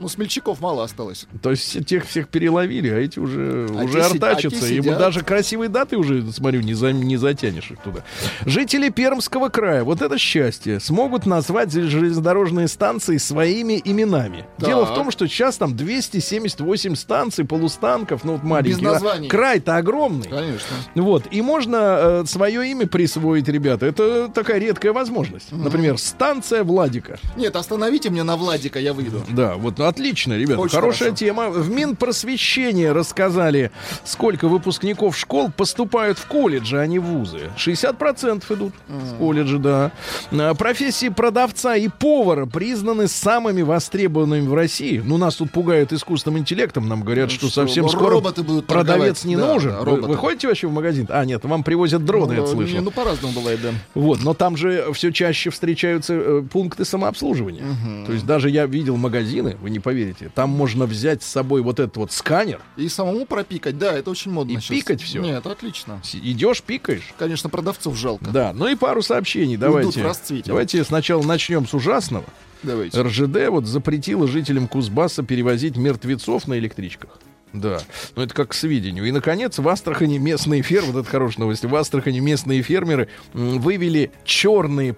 Ну, 0.00 0.08
смельчаков 0.08 0.60
мало 0.60 0.82
осталось. 0.82 1.26
То 1.42 1.50
есть 1.50 1.84
тех 1.86 2.06
всех 2.06 2.28
переловили, 2.28 2.88
а 2.88 2.96
эти 2.98 3.18
уже, 3.18 3.68
А 3.70 3.82
уже 3.84 4.02
артачатся. 4.02 4.64
а 4.64 4.68
сидят. 4.68 4.98
даже 4.98 5.22
красивые 5.22 5.68
даты 5.68 5.98
уже, 5.98 6.32
смотрю, 6.32 6.62
не, 6.62 6.72
за- 6.72 6.92
не 6.92 7.18
затянешь 7.18 7.70
их 7.70 7.78
туда. 7.80 8.00
Жители 8.46 8.88
Пермского 8.88 9.50
края, 9.50 9.84
вот 9.84 10.00
это 10.00 10.16
счастье, 10.16 10.80
смогут 10.80 11.26
назвать 11.26 11.70
железнодорожные 11.72 12.66
станции 12.68 13.18
своими 13.18 13.80
именами. 13.84 14.46
Так. 14.58 14.68
Дело 14.70 14.86
в 14.86 14.94
том, 14.94 15.10
что 15.10 15.26
сейчас 15.26 15.58
там 15.58 15.76
278 15.76 16.94
станций, 16.96 17.44
полустанков, 17.44 18.24
ну 18.24 18.32
вот 18.32 18.42
маленькие. 18.42 18.88
а 18.88 18.92
названий. 18.92 19.28
Край-то 19.28 19.76
огромный. 19.76 20.28
Конечно. 20.28 20.76
Вот, 20.94 21.24
и 21.30 21.42
можно 21.42 22.24
свое 22.26 22.70
имя 22.70 22.86
присвоить, 22.86 23.48
ребята. 23.48 23.84
Это 23.84 24.28
такая 24.28 24.58
редкая 24.58 24.94
возможность. 24.94 25.52
Например, 25.52 25.98
станция 25.98 26.64
Владика. 26.64 27.18
Нет, 27.36 27.54
остановите 27.54 28.08
мне 28.08 28.22
на 28.22 28.36
Владика, 28.36 28.78
я 28.80 28.94
выйду. 28.94 29.22
Да, 29.28 29.56
вот 29.56 29.78
ну, 29.78 29.89
отлично, 29.90 30.38
ребята. 30.38 30.60
Очень 30.60 30.74
хорошая 30.76 31.08
хорошо. 31.10 31.16
тема. 31.16 31.50
В 31.50 31.70
Минпросвещение 31.70 32.92
рассказали, 32.92 33.70
сколько 34.04 34.48
выпускников 34.48 35.16
школ 35.16 35.50
поступают 35.50 36.18
в 36.18 36.26
колледжи, 36.26 36.78
а 36.78 36.86
не 36.86 36.98
в 36.98 37.04
вузы. 37.04 37.50
60% 37.56 38.42
идут 38.54 38.72
в 38.88 39.18
колледжи, 39.18 39.58
да. 39.58 39.92
А, 40.32 40.54
Профессии 40.54 41.08
продавца 41.08 41.76
и 41.76 41.88
повара 41.88 42.46
признаны 42.46 43.08
самыми 43.08 43.62
востребованными 43.62 44.46
в 44.46 44.54
России. 44.54 45.02
Ну, 45.04 45.16
нас 45.18 45.36
тут 45.36 45.50
пугают 45.50 45.92
искусственным 45.92 46.38
интеллектом. 46.38 46.88
Нам 46.88 47.02
говорят, 47.02 47.26
Ну 47.26 47.30
что, 47.30 47.46
что, 47.48 47.62
совсем 47.62 47.86
ро- 47.86 47.90
скоро 47.90 48.10
роботы 48.10 48.42
будут 48.42 48.66
продавец 48.66 49.24
не 49.24 49.36
Да, 49.36 49.52
нужен. 49.54 49.72
да, 49.72 49.80
Вы-. 49.82 50.00
Вы 50.00 50.16
ходите 50.16 50.48
вообще 50.48 50.66
в 50.68 50.72
магазин? 50.72 51.06
А, 51.10 51.24
нет, 51.24 51.44
вам 51.44 51.62
привозят 51.64 52.04
дроны, 52.04 52.32
я 52.34 52.40
Ну, 52.40 52.46
слышал. 52.46 52.74
не, 52.74 52.80
ну, 52.80 52.90
по-разному 52.90 53.34
бывает, 53.34 53.60
да. 53.62 53.70
Вот, 53.94 54.22
но 54.22 54.34
там 54.34 54.56
же 54.56 54.86
все 54.92 55.12
чаще 55.12 55.50
встречаются 55.50 56.14
э, 56.14 56.42
пункты 56.50 56.84
самообслуживания. 56.84 57.64
То 58.06 58.12
есть 58.12 58.24
даже 58.26 58.48
я 58.50 58.66
видел 58.66 58.96
магазины, 58.96 59.56
вы 59.60 59.70
не 59.70 59.79
поверите, 59.80 60.30
там 60.34 60.50
можно 60.50 60.86
взять 60.86 61.22
с 61.22 61.26
собой 61.26 61.62
вот 61.62 61.80
этот 61.80 61.96
вот 61.96 62.12
сканер, 62.12 62.60
И 62.76 62.88
самому 62.88 63.26
пропикать, 63.26 63.78
да, 63.78 63.92
это 63.92 64.10
очень 64.10 64.30
модно 64.30 64.52
И 64.52 64.60
сейчас. 64.60 64.68
пикать 64.68 65.02
всё. 65.02 65.20
Нет, 65.22 65.46
отлично. 65.46 66.00
идешь, 66.12 66.62
пикаешь. 66.62 67.12
Конечно, 67.18 67.48
продавцов 67.50 67.96
жалко. 67.96 68.30
Да, 68.30 68.52
ну 68.52 68.68
и 68.68 68.74
пару 68.74 69.02
сообщений. 69.02 69.56
Давайте, 69.56 70.04
давайте 70.46 70.84
сначала 70.84 71.22
начнем 71.22 71.66
с 71.66 71.74
ужасного. 71.74 72.24
Давайте. 72.62 73.00
РЖД 73.00 73.48
вот 73.48 73.66
запретила 73.66 74.28
жителям 74.28 74.68
Кузбасса 74.68 75.22
перевозить 75.22 75.76
мертвецов 75.76 76.46
на 76.46 76.58
электричках. 76.58 77.18
Да, 77.52 77.80
ну 78.14 78.22
это 78.22 78.32
как 78.32 78.50
к 78.50 78.54
сведению. 78.54 79.06
И, 79.06 79.10
наконец, 79.10 79.58
в 79.58 79.68
Астрахани 79.68 80.18
местные 80.18 80.62
фермеры, 80.62 80.92
вот 80.92 81.00
это 81.00 81.10
хорошая 81.10 81.40
новость, 81.40 81.64
в 81.64 81.74
Астрахани 81.74 82.20
местные 82.20 82.62
фермеры 82.62 83.08
вывели 83.32 84.12
черные 84.24 84.92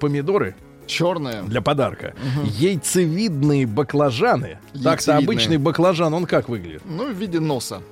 Черная. 0.87 1.43
для 1.43 1.61
подарка. 1.61 2.15
Яйцевидные 2.59 3.67
баклажаны. 3.67 4.59
Так-то 4.83 5.17
обычный 5.17 5.59
баклажан, 5.59 6.13
он 6.15 6.27
как 6.27 6.49
выглядит? 6.49 6.83
Ну, 6.85 7.13
в 7.13 7.17
виде 7.17 7.41
носа. 7.41 7.83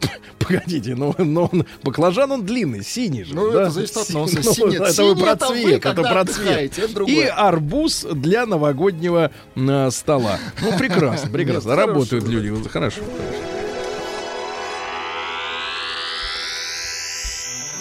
Погодите, 0.38 0.94
но, 0.94 1.14
но 1.18 1.50
он, 1.52 1.66
баклажан 1.82 2.30
он 2.32 2.44
длинный, 2.44 2.82
синий 2.82 3.24
же. 3.24 3.34
Ну, 3.34 3.50
да? 3.52 3.62
это 3.62 3.70
зависит 3.70 3.96
от 3.96 4.10
носа. 4.10 4.40
Ну, 4.42 4.52
Синий- 4.52 4.76
это 4.76 5.04
вы 5.04 5.16
про 5.16 5.30
это 5.32 5.48
вы, 5.48 5.62
цвет, 5.62 5.86
это 5.86 6.02
про 6.02 6.24
цвет. 6.24 6.78
это 6.78 7.02
И 7.04 7.22
арбуз 7.22 8.06
для 8.10 8.46
новогоднего 8.46 9.30
э, 9.54 9.90
стола. 9.90 10.38
Ну, 10.62 10.76
прекрасно, 10.78 11.30
прекрасно. 11.32 11.70
Нет, 11.70 11.78
Работают 11.78 12.24
хорошо, 12.24 12.42
люди. 12.42 12.68
Хорошо. 12.68 13.02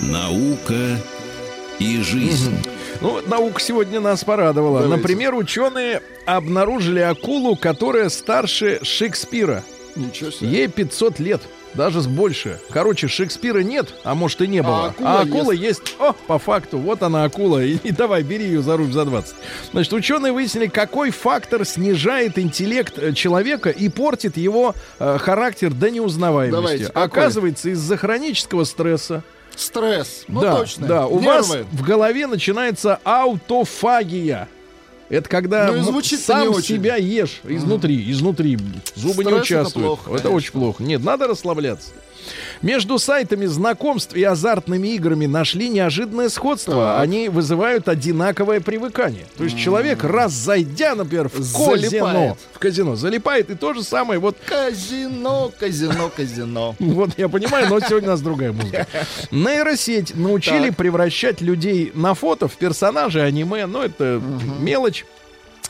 Наука 0.02 0.98
и 1.80 2.02
жизнь. 2.02 2.56
Ну, 3.02 3.12
вот 3.12 3.28
наука 3.30 3.62
сегодня 3.62 4.02
нас 4.02 4.26
порадовала. 4.26 4.82
Давайте. 4.82 4.98
Например, 5.02 5.34
ученые 5.34 6.02
обнаружили 6.26 7.00
акулу, 7.00 7.56
которая 7.56 8.10
старше 8.10 8.80
Шекспира. 8.84 9.64
Ничего 9.96 10.32
себе. 10.32 10.50
Ей 10.50 10.68
500 10.68 11.20
лет. 11.20 11.42
Даже 11.76 12.02
с 12.02 12.08
больше. 12.08 12.60
Короче, 12.72 13.08
Шекспира 13.08 13.60
нет, 13.60 13.94
а 14.04 14.16
может 14.16 14.42
и 14.42 14.48
не 14.48 14.62
было. 14.62 14.88
акула 14.88 15.10
А 15.12 15.22
акула 15.22 15.52
есть. 15.52 15.96
О, 16.00 16.14
по 16.14 16.40
факту, 16.40 16.78
вот 16.80 17.04
она 17.04 17.24
акула. 17.24 17.64
И, 17.64 17.76
и 17.76 17.92
давай, 17.98 18.24
бери 18.24 18.46
ее 18.46 18.62
за 18.62 18.76
руль 18.76 18.92
за 18.92 19.06
20. 19.06 19.36
Значит, 19.72 19.94
ученые 19.94 20.34
выяснили, 20.34 20.68
какой 20.68 21.12
фактор 21.12 21.64
снижает 21.66 22.40
интеллект 22.40 22.98
э, 22.98 23.14
человека 23.14 23.70
и 23.70 23.88
портит 23.88 24.36
его 24.36 24.74
э, 24.98 25.18
характер 25.20 25.72
до 25.72 25.92
неузнаваемости. 25.92 26.56
Давайте, 26.56 26.86
какой? 26.88 27.04
Оказывается, 27.04 27.70
из-за 27.70 27.98
хронического 27.98 28.64
стресса. 28.64 29.24
Стресс. 29.60 30.24
Ну, 30.28 30.42
да, 30.42 30.56
точно. 30.56 30.88
да, 30.88 31.08
у 31.08 31.20
Нервы. 31.20 31.26
вас 31.36 31.58
в 31.72 31.82
голове 31.84 32.28
начинается 32.28 33.00
аутофагия. 33.04 34.48
Это 35.10 35.28
когда 35.28 35.72
Ну 35.72 36.02
сам 36.04 36.52
не 36.52 36.62
себя 36.62 36.96
ешь 36.96 37.42
изнутри, 37.44 38.10
изнутри. 38.12 38.58
Зубы 38.96 39.24
не 39.24 39.32
Стресс 39.32 39.38
это 39.38 39.42
участвуют. 39.42 39.88
плохо, 39.88 40.02
это 40.12 40.12
конечно. 40.24 40.32
очень 40.32 40.52
плохо. 40.52 40.84
Нет, 40.84 41.04
надо 41.04 41.28
расслабляться. 41.28 41.90
Между 42.62 43.00
сайтами 43.00 43.46
знакомств 43.46 44.16
и 44.16 44.24
азартными 44.24 44.90
играми 44.90 45.26
нашли 45.26 45.70
неожиданное 45.70 46.30
сходство. 46.30 46.74
Так. 46.74 47.02
Они 47.02 47.30
вызывают 47.30 47.88
одинаковое 47.88 48.60
привыкание. 48.60 49.26
То 49.38 49.44
есть 49.46 49.58
человек, 49.58 50.04
раз 50.04 50.34
зайдя, 50.34 50.96
например, 50.96 51.30
в 51.30 51.70
казино, 51.70 52.38
в 52.54 52.60
казино, 52.60 52.96
залипает, 52.96 53.50
и 53.50 53.56
то 53.56 53.74
же 53.74 53.84
самое 53.84 54.20
вот 54.20 54.38
Казино, 54.46 55.52
казино, 55.58 56.12
казино. 56.16 56.76
вот 56.80 57.12
я 57.18 57.30
понимаю, 57.30 57.68
но 57.70 57.80
сегодня 57.80 58.10
у 58.10 58.12
нас 58.12 58.22
другая 58.22 58.52
музыка. 58.52 58.88
Нейросеть 59.32 60.16
научили 60.16 60.70
превращать 60.70 61.42
людей 61.42 61.92
на 61.94 62.14
фото 62.14 62.48
в 62.48 62.56
персонажей 62.58 63.26
аниме. 63.26 63.66
Ну, 63.66 63.82
это 63.82 64.22
мелочь. 64.60 65.06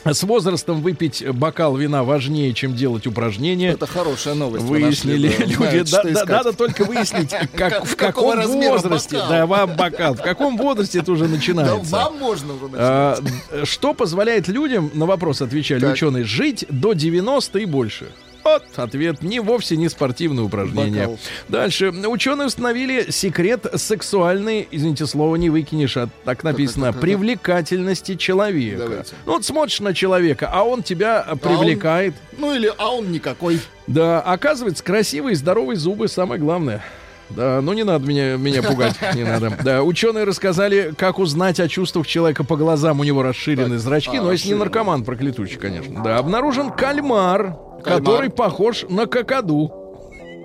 С 0.04 0.22
возрастом 0.22 0.80
выпить 0.80 1.22
бокал 1.30 1.76
вина 1.76 2.04
важнее, 2.04 2.54
чем 2.54 2.74
делать 2.74 3.06
упражнения. 3.06 3.70
Это 3.72 3.86
хорошая 3.86 4.34
новость. 4.34 4.64
вы 4.64 4.80
Выяснили 4.80 5.28
нашли, 5.28 5.44
да. 5.56 5.66
люди. 5.72 5.88
Знают, 5.88 6.12
Да- 6.14 6.24
да- 6.24 6.32
надо 6.38 6.52
только 6.54 6.84
выяснить, 6.84 7.30
как, 7.54 7.84
в 7.84 7.96
каком 7.96 8.40
возрасте. 8.42 9.16
бокал? 9.16 9.28
Да, 9.30 9.46
вам 9.46 9.76
бокал. 9.76 10.14
В 10.14 10.22
каком 10.22 10.56
возрасте 10.56 11.00
это 11.00 11.12
уже 11.12 11.24
Да 11.24 11.30
начинается. 11.34 11.92
вам 11.92 12.18
можно 12.18 12.54
уже. 12.54 12.76
А, 12.76 13.18
что 13.64 13.92
позволяет 13.92 14.48
людям, 14.48 14.90
на 14.94 15.04
вопрос 15.06 15.42
отвечали 15.42 15.80
Так. 15.80 15.92
ученые, 15.92 16.24
жить 16.24 16.64
до 16.70 16.94
90 16.94 17.58
и 17.58 17.64
больше? 17.66 18.06
Вот 18.44 18.64
ответ. 18.76 19.22
Не 19.22 19.40
вовсе 19.40 19.76
не 19.76 19.88
спортивное 19.88 20.44
упражнение. 20.44 21.02
Бокал. 21.02 21.18
Дальше. 21.48 21.90
Ученые 21.90 22.46
установили 22.46 23.10
секрет 23.10 23.66
сексуальной, 23.74 24.66
извините, 24.70 25.06
слово 25.06 25.36
не 25.36 25.50
выкинешь, 25.50 25.96
а 25.96 26.08
так 26.24 26.44
написано, 26.44 26.92
привлекательности 26.92 28.16
человека. 28.16 28.78
Давайте. 28.78 29.14
Ну, 29.26 29.32
вот 29.32 29.44
смотришь 29.44 29.80
на 29.80 29.94
человека, 29.94 30.48
а 30.52 30.62
он 30.62 30.82
тебя 30.82 31.20
а, 31.20 31.36
привлекает. 31.36 32.14
Ну 32.36 32.54
или, 32.54 32.72
а 32.76 32.94
он 32.94 33.12
никакой. 33.12 33.60
Да, 33.86 34.20
оказывается, 34.20 34.82
красивые 34.84 35.36
здоровые 35.36 35.76
зубы 35.76 36.08
самое 36.08 36.40
главное. 36.40 36.82
Да, 37.30 37.60
ну 37.60 37.72
не 37.72 37.84
надо 37.84 38.06
меня, 38.06 38.36
меня 38.36 38.62
пугать, 38.62 38.96
не 39.14 39.24
надо. 39.24 39.56
Да, 39.62 39.82
ученые 39.82 40.24
рассказали, 40.24 40.92
как 40.96 41.18
узнать 41.18 41.60
о 41.60 41.68
чувствах 41.68 42.06
человека 42.06 42.44
по 42.44 42.56
глазам. 42.56 43.00
У 43.00 43.04
него 43.04 43.22
расширены 43.22 43.76
Так, 43.76 43.78
зрачки, 43.78 44.16
а, 44.16 44.22
но 44.22 44.32
если 44.32 44.48
не 44.48 44.54
наркоман 44.54 45.04
проклятущий, 45.04 45.56
конечно. 45.56 46.02
Да, 46.02 46.18
обнаружен 46.18 46.70
кальмар, 46.70 47.56
Кальмар. 47.80 48.00
который 48.02 48.30
похож 48.30 48.84
на 48.88 49.06
какаду. 49.06 49.80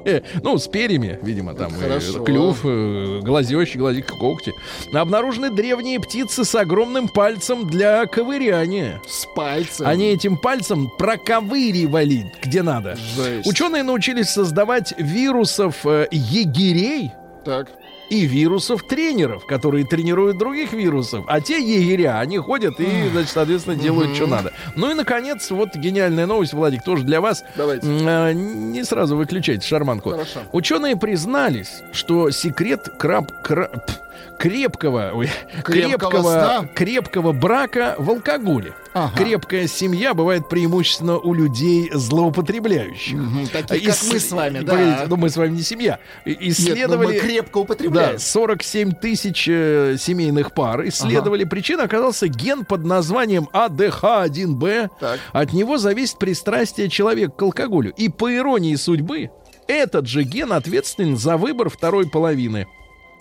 Э, 0.06 0.22
ну, 0.44 0.58
с 0.60 0.68
перьями, 0.68 1.20
видимо, 1.24 1.56
там 1.56 1.74
э, 1.74 1.82
Хорошо. 1.82 2.24
клюв, 2.24 2.60
э, 2.64 3.22
глазещи, 3.24 3.78
глазик, 3.78 4.06
когти. 4.08 4.54
Обнаружены 4.94 5.50
древние 5.50 6.00
птицы 6.00 6.46
с 6.46 6.54
огромным 6.54 7.08
пальцем 7.08 7.68
для 7.68 8.06
ковыряния. 8.06 9.02
С 9.08 9.26
пальцем. 9.36 9.88
Они 9.88 10.06
этим 10.06 10.38
пальцем 10.38 10.92
проковыривали 11.00 12.32
где 12.44 12.62
надо. 12.62 12.96
Жесть. 13.16 13.48
Ученые 13.48 13.82
научились 13.82 14.30
создавать 14.30 14.94
вирусов 15.00 15.84
егерей 16.12 17.12
Так. 17.44 17.70
И 18.10 18.26
вирусов 18.26 18.84
тренеров, 18.84 19.46
которые 19.46 19.86
тренируют 19.86 20.38
других 20.38 20.74
вирусов. 20.74 21.26
А 21.28 21.42
те 21.42 21.58
егеря, 21.60 22.20
они 22.20 22.38
ходят 22.38 22.80
и, 22.80 23.10
значит, 23.12 23.32
соответственно, 23.32 23.76
делают, 23.76 24.16
что 24.16 24.28
надо. 24.28 24.54
Ну 24.76 24.92
и, 24.92 24.94
наконец, 24.94 25.50
вот 25.52 25.76
гениальная 25.76 26.26
новость, 26.26 26.54
Владик, 26.54 26.84
тоже 26.84 27.04
для 27.04 27.22
вас. 27.22 27.44
Давайте. 27.56 27.88
Э, 27.88 28.34
Не 28.34 28.84
сразу 28.84 29.16
выключайте 29.18 29.68
шарманку. 29.68 30.12
Хорошо. 30.12 30.40
Ученые 30.52 30.96
признались, 30.98 31.82
что 31.92 32.30
секрет 32.32 32.90
краб... 32.98 33.32
кра- 33.42 33.70
пф, 33.70 34.00
крепкого, 34.40 35.12
ой, 35.14 35.30
Крепкого 35.64 36.12
крепкого, 36.12 36.32
сна? 36.32 36.70
крепкого 36.74 37.32
брака 37.32 37.96
в 37.98 38.10
алкоголе. 38.10 38.74
Ага. 38.94 39.12
Крепкая 39.18 39.68
семья 39.68 40.14
бывает 40.14 40.48
преимущественно 40.48 41.18
у 41.18 41.34
людей 41.34 41.90
злоупотребляющих. 41.94 43.18
Мгм, 43.18 43.48
таких, 43.48 43.68
как 43.68 43.78
Ис- 43.82 44.10
мы 44.14 44.20
с 44.20 44.32
вами, 44.32 44.60
да. 44.60 44.72
Погодите, 44.72 45.06
Ну, 45.08 45.16
мы 45.18 45.30
с 45.30 45.38
вами 45.38 45.56
не 45.56 45.62
семья. 45.64 46.00
Нет, 46.26 46.38
но 46.40 46.48
Исследовали... 46.50 47.08
мы 47.08 47.20
крепко 47.20 47.54
Да, 47.56 47.60
употребляем. 47.62 48.20
47 48.20 48.92
тысяч 48.94 49.48
э, 49.50 49.98
семейных 50.00 50.54
пар 50.54 50.88
исследовали. 50.88 51.44
Причиной 51.44 51.86
оказался 51.86 52.28
ген 52.28 52.64
под 52.66 52.86
названием 52.86 53.50
АДХ1Б. 53.54 54.90
Так. 55.00 55.20
От 55.34 55.54
него 55.54 55.78
зависит 55.78 56.18
пристрастие 56.18 56.90
человека 56.90 57.34
к 57.36 57.42
алкоголю. 57.42 57.92
И 57.98 58.10
по 58.10 58.34
иронии 58.34 58.76
судьбы, 58.76 59.30
этот 59.68 60.08
же 60.08 60.24
ген 60.24 60.54
ответственен 60.54 61.18
за 61.18 61.38
выбор 61.38 61.70
второй 61.70 62.08
половины. 62.10 62.68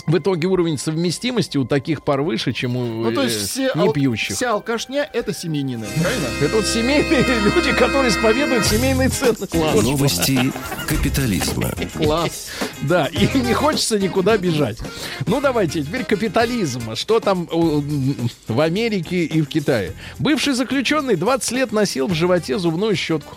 В 0.07 0.19
итоге 0.19 0.49
уровень 0.49 0.77
совместимости 0.77 1.57
у 1.57 1.65
таких 1.65 2.03
пар 2.05 2.21
выше, 2.21 2.53
чем 2.53 2.77
у 2.77 3.05
Ну, 3.05 3.13
то 3.13 3.23
есть 3.23 3.41
э, 3.43 3.47
все 3.47 3.73
не 3.75 3.81
ал- 3.87 3.93
пьющих. 3.93 4.37
вся 4.37 4.53
алкашня— 4.53 5.09
это 5.15 5.33
семьянины, 5.33 5.87
правильно? 5.99 6.27
Это 6.43 6.57
вот 6.57 6.67
семейные 6.67 7.25
люди, 7.45 7.73
которые 7.73 8.11
исповедуют 8.11 8.67
семейные 8.67 9.09
ценности. 9.09 9.57
Что. 9.57 9.81
Новости 9.83 10.53
капитализма. 10.87 11.71
Класс. 11.95 12.49
Да, 12.83 13.07
и 13.07 13.27
не 13.39 13.55
хочется 13.55 13.99
никуда 13.99 14.37
бежать. 14.37 14.77
Ну, 15.27 15.41
давайте, 15.41 15.83
теперь 15.83 16.05
капитализм. 16.05 16.95
Что 16.97 17.21
там 17.21 17.49
в 17.51 18.61
Америке 18.61 19.25
и 19.25 19.41
в 19.41 19.47
Китае? 19.47 19.93
Бывший 20.19 20.53
заключенный 20.53 21.17
20 21.17 21.51
лет 21.53 21.73
носил 21.73 22.09
в 22.09 22.15
животе 22.15 22.59
зубную 22.59 22.95
щетку. 22.95 23.37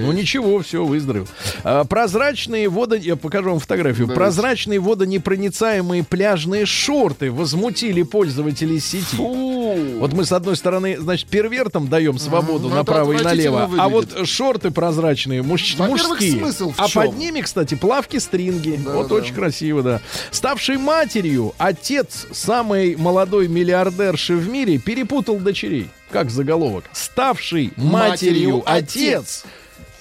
Ну 0.00 0.12
ничего, 0.12 0.60
все, 0.60 0.84
выздоровел. 0.84 1.26
А, 1.64 1.84
прозрачные 1.84 2.68
водо... 2.68 2.96
Я 2.96 3.16
покажу 3.16 3.50
вам 3.50 3.58
фотографию. 3.60 4.06
Давайте. 4.06 4.20
Прозрачные 4.20 4.80
водонепроницаемые 4.80 6.04
пляжные 6.04 6.66
шорты 6.66 7.30
возмутили 7.30 8.02
пользователей 8.02 8.80
сети. 8.80 9.16
Вот 9.16 10.12
мы, 10.12 10.24
с 10.24 10.32
одной 10.32 10.56
стороны, 10.56 10.98
значит, 10.98 11.28
первертам 11.28 11.88
даем 11.88 12.18
свободу 12.18 12.68
это 12.68 12.76
направо 12.76 13.12
и 13.12 13.22
налево, 13.22 13.70
а 13.78 13.88
вот 13.88 14.26
шорты 14.26 14.70
прозрачные, 14.70 15.42
муж- 15.42 15.76
мужские. 15.78 16.32
смысл 16.32 16.72
в 16.72 16.80
а 16.80 16.88
чем? 16.88 17.02
под 17.02 17.16
ними, 17.16 17.40
кстати, 17.40 17.74
плавки-стринги. 17.74 18.80
Да, 18.84 18.94
вот 18.94 19.08
да. 19.08 19.14
очень 19.16 19.34
красиво, 19.34 19.82
да. 19.82 20.00
Ставший 20.30 20.78
матерью, 20.78 21.54
отец 21.58 22.26
самой 22.32 22.96
молодой 22.96 23.48
миллиардерши 23.48 24.34
в 24.34 24.48
мире 24.48 24.78
перепутал 24.78 25.36
дочерей. 25.38 25.88
Как 26.10 26.30
заголовок? 26.30 26.84
Ставший 26.92 27.72
матерью, 27.76 28.58
Матерью 28.58 28.62
отец. 28.64 29.44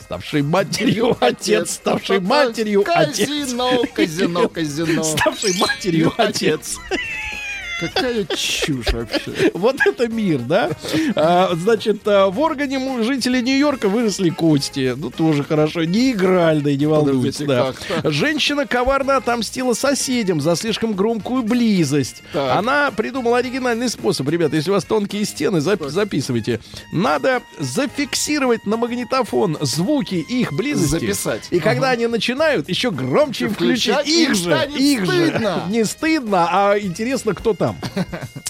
Ставший 0.07 0.41
матерью 0.41 1.17
отец, 1.19 1.71
ставший 1.71 2.21
матерью 2.21 2.85
отец. 2.87 3.27
Казино, 3.27 3.83
казино, 3.93 4.47
казино. 4.47 5.03
Ставший 5.03 5.59
матерью 5.59 6.13
отец. 6.17 6.77
Какая 7.79 8.25
чушь 8.25 8.91
вообще. 8.91 9.51
Вот 9.53 9.75
это 9.85 10.07
мир, 10.07 10.39
да? 10.39 10.71
А, 11.15 11.51
значит, 11.55 12.01
а, 12.05 12.27
в 12.27 12.39
органе 12.39 13.03
жителей 13.03 13.41
Нью-Йорка 13.41 13.89
выросли 13.89 14.29
кости. 14.29 14.93
Ну, 14.97 15.09
тоже 15.11 15.43
хорошо. 15.43 15.83
Не 15.83 16.11
игральные, 16.11 16.77
не 16.77 16.85
волнуйтесь. 16.85 17.45
Да. 17.45 17.73
Женщина 18.03 18.65
коварно 18.65 19.17
отомстила 19.17 19.73
соседям 19.73 20.41
за 20.41 20.55
слишком 20.55 20.93
громкую 20.93 21.43
близость. 21.43 22.23
Так. 22.33 22.57
Она 22.57 22.91
придумала 22.91 23.37
оригинальный 23.37 23.89
способ. 23.89 24.27
Ребята, 24.29 24.55
если 24.55 24.71
у 24.71 24.73
вас 24.73 24.83
тонкие 24.85 25.25
стены, 25.25 25.57
зап- 25.57 25.87
записывайте. 25.89 26.59
Надо 26.91 27.41
зафиксировать 27.59 28.65
на 28.65 28.77
магнитофон 28.77 29.57
звуки 29.61 30.15
их 30.15 30.53
близости. 30.53 30.99
Записать. 30.99 31.47
И 31.51 31.59
когда 31.59 31.91
они 31.91 32.07
начинают, 32.07 32.69
еще 32.69 32.91
громче 32.91 33.49
Включать, 33.49 34.07
их 34.07 34.35
же. 34.35 34.57
Их 34.77 35.05
же. 35.05 35.33
Не 35.69 35.83
стыдно, 35.85 36.47
а 36.51 36.77
интересно, 36.79 37.33
кто 37.33 37.53
там. 37.53 37.66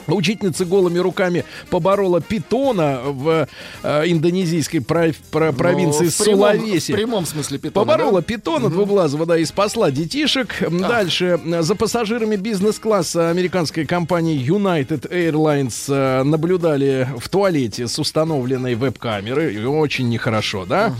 Учительница 0.07 0.65
голыми 0.65 0.99
руками 0.99 1.43
поборола 1.69 2.21
питона 2.21 3.01
в 3.05 3.47
э, 3.83 4.03
индонезийской 4.09 4.81
про- 4.81 5.11
про- 5.31 5.51
провинции 5.51 6.05
Ну, 6.05 6.11
в 6.11 6.17
прямом- 6.17 6.35
Сулавеси. 6.35 6.91
В 6.91 6.95
прямом 6.95 7.25
смысле 7.25 7.57
питона, 7.57 7.85
Поборола 7.85 8.21
да? 8.21 8.25
питона 8.25 8.69
двуглазого, 8.69 9.25
да, 9.25 9.37
и 9.37 9.45
спасла 9.45 9.91
детишек. 9.91 10.61
М, 10.61 10.79
Дальше. 10.79 11.39
За 11.61 11.75
пассажирами 11.75 12.35
бизнес-класса 12.37 13.29
американской 13.29 13.85
компании 13.85 14.39
United 14.39 15.09
Airlines 15.11 15.85
э, 15.89 16.23
наблюдали 16.23 17.07
в 17.17 17.27
туалете 17.29 17.87
с 17.87 17.99
установленной 17.99 18.75
веб-камерой. 18.75 19.55
И 19.55 19.63
Очень 19.65 20.09
нехорошо, 20.09 20.65
да? 20.65 20.93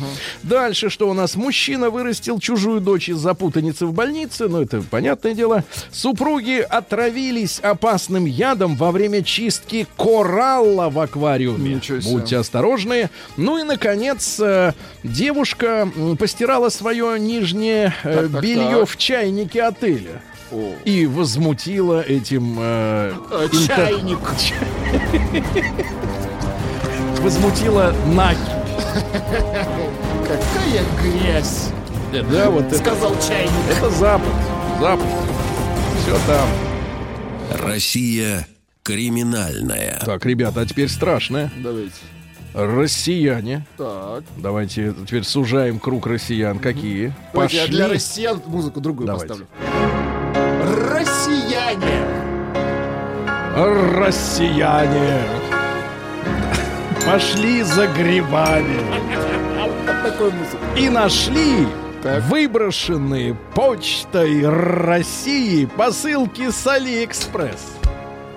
Дальше, 0.43 0.89
что 0.89 1.09
у 1.09 1.13
нас? 1.13 1.36
Мужчина 1.36 1.89
вырастил 1.89 2.39
чужую 2.39 2.82
дочь 2.82 3.09
из-за 3.09 3.34
путаницы 3.34 3.86
в 3.86 3.93
больнице. 3.93 4.47
Ну, 4.47 4.61
это 4.61 4.82
понятное 4.82 5.34
дело. 5.34 5.63
Супруги 5.91 6.59
отравились 6.59 7.59
опасным 8.08 8.26
ядом 8.26 8.76
во 8.76 8.91
время 8.91 9.22
чистки 9.22 9.86
коралла 9.97 10.89
в 10.89 10.97
аквариуме. 10.99 11.82
Будьте 12.05 12.38
осторожны. 12.38 13.10
Ну 13.36 13.58
и, 13.60 13.64
наконец, 13.64 14.39
э, 14.39 14.74
девушка 15.03 15.89
постирала 16.18 16.70
свое 16.70 17.20
нижнее 17.20 17.93
э, 18.03 18.14
Так, 18.24 18.32
так, 18.32 18.41
белье 18.41 18.80
так. 18.82 18.89
в 18.89 18.97
чайнике 18.97 19.64
отеля. 19.64 20.22
О. 20.51 20.74
И 20.86 21.05
возмутила 21.05 22.01
этим... 22.01 22.58
э, 22.60 23.14
Э, 23.32 23.47
интер- 23.51 23.68
Чайник. 23.68 24.20
Возмутила 27.22 27.93
Наки. 28.14 28.39
Какая 30.24 30.84
грязь. 31.03 31.70
Да, 32.32 32.49
вот 32.49 32.66
это, 32.68 32.78
Сказал 32.78 33.14
чайник. 33.28 33.51
это 33.70 33.89
Запад. 33.89 34.34
Запад. 34.80 35.05
Все 36.03 36.16
там. 36.26 36.47
Россия 37.52 38.48
криминальная. 38.84 40.00
Так, 40.06 40.26
ребята, 40.26 40.62
а 40.62 40.66
теперь 40.66 40.89
страшное. 40.89 41.52
Давайте. 41.58 41.93
Россияне. 42.54 43.66
Так. 43.78 44.24
Давайте 44.38 44.93
теперь 45.06 45.24
сужаем 45.24 45.80
круг 45.80 46.08
россиян. 46.08 46.58
Какие? 46.60 47.14
Давайте 47.34 47.58
я 47.58 47.62
Пошли. 47.64 47.76
для 47.76 47.88
россиян 47.88 48.41
музыку 48.48 48.80
другую 48.82 49.08
Давайте. 49.08 49.28
поставлю. 49.28 49.48
Россияне. 50.91 52.06
Россияне. 53.95 55.22
Пошли 57.06 57.62
за 57.64 57.88
грибами. 57.88 58.80
Вот 59.88 60.04
такой 60.04 60.32
музыку. 60.32 60.58
И 60.78 60.89
нашли 60.89 61.68
Так. 62.08 62.24
выброшенные 62.24 63.36
почтой 63.53 64.47
России 64.47 65.66
посылки 65.66 66.49
с 66.51 66.66
Алиэкспресс. 66.66 67.74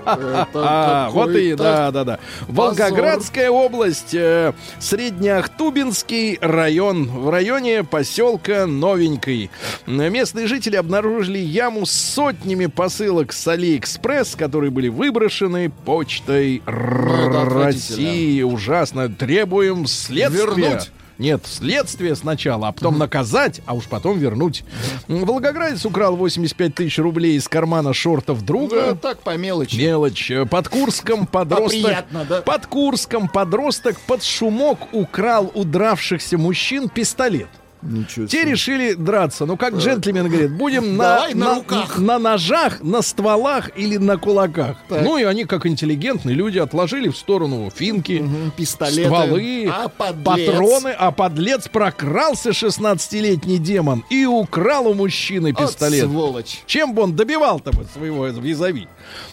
А, 0.55 1.11
вот 1.11 1.31
и, 1.37 1.55
да, 1.55 1.93
да, 1.93 2.05
да. 2.05 2.19
Волгоградская 2.49 3.51
область, 3.51 4.15
э, 4.15 4.55
Среднеахтубинский 4.81 6.39
район, 6.41 7.07
в 7.07 7.29
районе 7.29 7.85
поселка 7.85 8.67
Новенький. 8.67 9.51
Местные 9.87 10.49
жители 10.49 10.75
обнаружили 10.75 11.39
яму 11.39 11.87
с 11.87 11.93
сотнями 11.93 12.67
посылок 12.67 13.33
с 13.33 13.47
Алиэкспресс, 13.47 14.35
которые 14.35 14.71
были 14.71 14.89
выброшены 14.89 15.71
почтой 15.85 16.63
это 16.67 17.45
России. 17.45 18.43
Ужасно. 18.43 19.11
Требуем 19.11 19.87
следствия. 19.87 20.47
Вернуть? 20.47 20.91
Нет, 21.21 21.43
следствие 21.45 22.17
сначала, 22.17 22.69
а 22.69 22.73
потом 22.73 22.97
наказать, 22.97 23.61
а 23.67 23.75
уж 23.75 23.85
потом 23.85 24.19
вернуть. 24.19 24.65
Волгоградец 25.07 25.85
украл 25.85 26.17
85 26.17 26.75
тысяч 26.75 26.99
рублей 26.99 27.37
из 27.37 27.47
кармана 27.47 27.93
шортов 27.93 28.41
друга. 28.41 28.87
Да, 28.93 28.95
так 28.95 29.21
по 29.21 29.37
мелочи. 29.37 29.77
Мелочь. 29.77 30.31
Э, 30.31 30.47
Под 30.47 30.71
Курском 30.71 31.27
подросток... 31.31 31.83
приятно, 31.83 32.25
да? 32.27 32.41
Под 32.41 32.67
Курском 32.67 33.29
подросток 33.29 34.01
под 34.01 34.23
шумок 34.23 34.79
украл 34.93 35.53
у 35.53 35.65
дравшихся 35.65 36.39
мужчин 36.39 36.89
пистолет. 36.89 37.49
Ничего 37.83 38.27
Те 38.27 38.45
решили 38.45 38.93
драться. 38.93 39.47
Ну, 39.47 39.57
как 39.57 39.75
джентльмены 39.75 40.29
говорят, 40.29 40.51
будем 40.53 40.97
на, 40.97 41.29
на 41.35 41.55
руках. 41.57 41.99
на 41.99 42.19
ножах, 42.19 42.83
на 42.83 43.01
стволах 43.03 43.71
или 43.77 43.97
на 43.97 44.17
кулаках. 44.19 44.77
Так. 44.89 45.03
Ну, 45.03 45.17
и 45.17 45.23
они, 45.25 45.45
как 45.45 45.65
интеллигентные 45.67 46.35
люди, 46.37 46.59
отложили 46.59 47.09
в 47.09 47.17
сторону 47.17 47.71
финки, 47.75 48.21
Мгм, 48.21 48.51
пистолеты. 48.57 49.05
стволы, 49.05 49.67
А 49.73 49.89
подлец? 49.89 50.25
патроны. 50.51 50.89
А 50.99 51.11
подлец 51.11 51.69
прокрался 51.69 52.51
16-летний 52.51 53.59
демон 53.59 54.05
и 54.11 54.27
украл 54.27 54.89
у 54.89 54.95
мужчины 54.95 55.55
Вот 55.57 55.69
пистолет. 55.69 56.05
сволочь. 56.05 56.63
Чем 56.67 56.93
бы 56.95 57.03
он 57.03 57.17
добивал-то 57.17 57.73
своего 57.95 58.27
визави? 58.27 58.89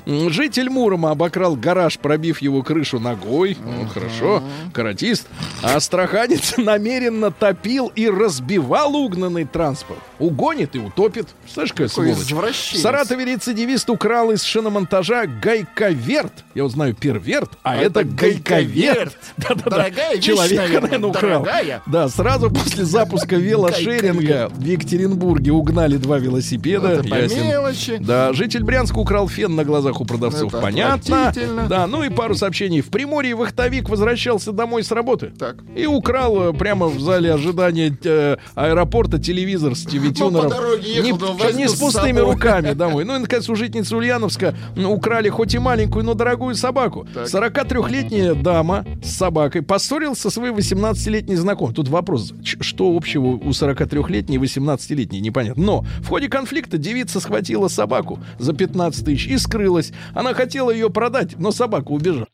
Житель 0.06 0.70
Мурома 0.70 1.12
обокрал 1.12 1.56
гараж, 1.56 1.98
пробив 2.00 2.42
его 2.42 2.64
крышу 2.64 3.00
ногой. 3.00 3.58
Вот 3.62 3.90
хорошо. 3.92 4.42
Каратист. 4.74 5.28
А 5.62 5.76
астраханец 5.76 6.56
намеренно 6.58 7.32
топил 7.32 7.92
и 7.96 8.08
сбивал 8.38 8.96
угнанный 8.96 9.46
транспорт. 9.46 10.00
Угонит 10.20 10.76
и 10.76 10.80
утопит. 10.80 11.28
Слышь, 11.52 11.72
какая 11.72 11.88
сволочь. 11.88 12.32
В. 12.32 12.78
Саратове 12.78 13.26
рецидивист 13.26 13.90
украл 13.90 14.32
из 14.32 14.44
шиномонтажа 14.44 15.26
гайковерт. 15.28 16.32
Я 16.56 16.64
вот 16.64 16.72
знаю 16.72 16.96
перверт, 16.96 17.52
а, 17.64 17.76
это, 17.76 18.02
это 18.02 18.04
гайковерт. 18.06 19.18
гайковерт. 19.38 19.64
Дорогая 19.66 20.16
вещь, 20.16 20.24
Человек, 20.26 20.58
наверное, 20.58 20.82
наверное, 20.82 21.10
украл. 21.10 21.44
дорогая. 21.44 21.82
Да, 21.86 22.08
сразу 22.10 22.50
после 22.50 22.86
запуска 22.86 23.36
велошеринга 23.82 24.50
в 24.54 24.64
Екатеринбурге 24.64 25.52
угнали 25.52 25.98
два 25.98 26.18
велосипеда. 26.20 26.88
Это 26.90 27.08
Ясен. 27.08 27.44
мелочи. 27.44 27.98
Да, 28.00 28.34
житель 28.34 28.64
Брянска 28.64 28.98
украл 29.00 29.28
фен 29.28 29.56
на 29.56 29.64
глазах 29.66 30.00
у 30.02 30.06
продавцов. 30.06 30.54
Это 30.54 30.62
Понятно. 30.62 31.34
Да, 31.70 31.88
ну 31.88 32.04
и 32.04 32.10
пару 32.10 32.36
сообщений. 32.36 32.82
В 32.82 32.90
Приморье 32.90 33.36
вахтовик 33.36 33.90
возвращался 33.90 34.52
домой 34.52 34.84
с 34.84 34.92
работы. 34.92 35.32
Так. 35.38 35.58
И 35.76 35.86
украл 35.86 36.50
э, 36.50 36.54
прямо 36.54 36.88
в 36.88 37.00
зале 37.00 37.34
ожидания 37.34 37.88
э, 38.34 38.38
аэропорта 38.56 39.20
телевизор 39.20 39.76
с. 39.76 39.86
Ну, 40.38 40.76
ехал, 40.78 41.36
не, 41.52 41.58
не 41.58 41.68
с 41.68 41.74
с 41.76 41.80
пустыми 41.80 42.18
собой. 42.20 42.34
руками 42.34 42.74
домой. 42.74 43.04
Ну 43.06 43.16
и, 43.16 43.20
наконец, 43.20 43.50
у 43.50 43.56
жительницы 43.56 43.96
Ульяновска 43.96 44.54
м, 44.76 44.86
украли 44.92 45.30
хоть 45.30 45.54
и 45.54 45.60
маленькую, 45.60 46.06
но 46.06 46.14
дорогую 46.14 46.56
собаку. 46.56 47.08
Так. 47.14 47.28
43-летняя 47.28 48.34
дама 48.36 48.86
с 49.04 49.12
собакой 49.16 49.62
поссорилась 49.62 50.20
со 50.20 50.30
своей 50.30 50.54
18-летней 50.54 51.36
знакомой. 51.36 51.74
Тут 51.74 51.88
вопрос, 51.88 52.34
что 52.44 52.96
общего 52.96 53.26
у 53.28 53.50
43-летней 53.50 54.36
и 54.36 54.40
18-летней, 54.40 55.20
непонятно. 55.22 55.64
Но 55.64 55.86
в 56.02 56.08
ходе 56.10 56.28
конфликта 56.30 56.78
девица 56.78 57.20
схватила 57.20 57.68
собаку 57.68 58.20
за 58.40 58.54
15 58.54 59.06
тысяч 59.06 59.28
и 59.28 59.38
скрылась. 59.38 59.92
Она 60.14 60.34
хотела 60.34 60.72
ее 60.72 60.90
продать, 60.90 61.38
но 61.40 61.52
собака 61.52 61.90
убежала. 61.92 62.28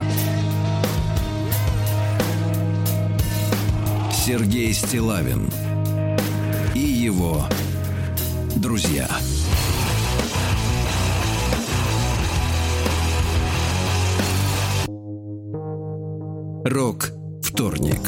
Сергей 4.12 4.72
Стилавин 4.74 5.50
его 7.14 7.44
друзья. 8.56 9.08
Рок 16.66 17.12
вторник. 17.44 18.02